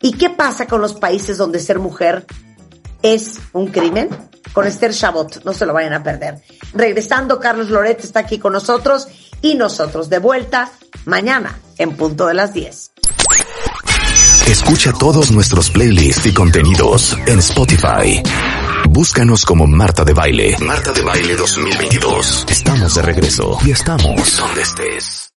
y 0.00 0.12
qué 0.12 0.28
pasa 0.28 0.66
con 0.66 0.80
los 0.80 0.94
países 0.94 1.38
donde 1.38 1.58
ser 1.58 1.78
mujer 1.78 2.26
es 3.02 3.38
un 3.52 3.68
crimen 3.68 4.08
con 4.52 4.66
Esther 4.66 4.92
Chabot. 4.92 5.44
No 5.44 5.52
se 5.52 5.66
lo 5.66 5.72
vayan 5.72 5.92
a 5.92 6.02
perder. 6.02 6.42
Regresando, 6.72 7.40
Carlos 7.40 7.68
Loret 7.68 8.02
está 8.02 8.20
aquí 8.20 8.38
con 8.38 8.52
nosotros 8.52 9.08
y 9.40 9.54
nosotros 9.54 10.08
de 10.08 10.18
vuelta 10.18 10.70
mañana 11.04 11.58
en 11.78 11.96
punto 11.96 12.26
de 12.26 12.34
las 12.34 12.52
10. 12.52 12.92
Escucha 14.48 14.92
todos 14.92 15.30
nuestros 15.30 15.70
playlists 15.70 16.26
y 16.26 16.34
contenidos 16.34 17.16
en 17.26 17.38
Spotify. 17.38 18.22
Búscanos 18.88 19.44
como 19.46 19.66
Marta 19.66 20.04
de 20.04 20.12
Baile. 20.12 20.56
Marta 20.60 20.92
de 20.92 21.02
Baile 21.02 21.36
2022. 21.36 22.46
Estamos 22.50 22.94
de 22.94 23.02
regreso 23.02 23.58
y 23.64 23.70
estamos 23.70 24.36
donde 24.36 24.62
estés. 24.62 25.22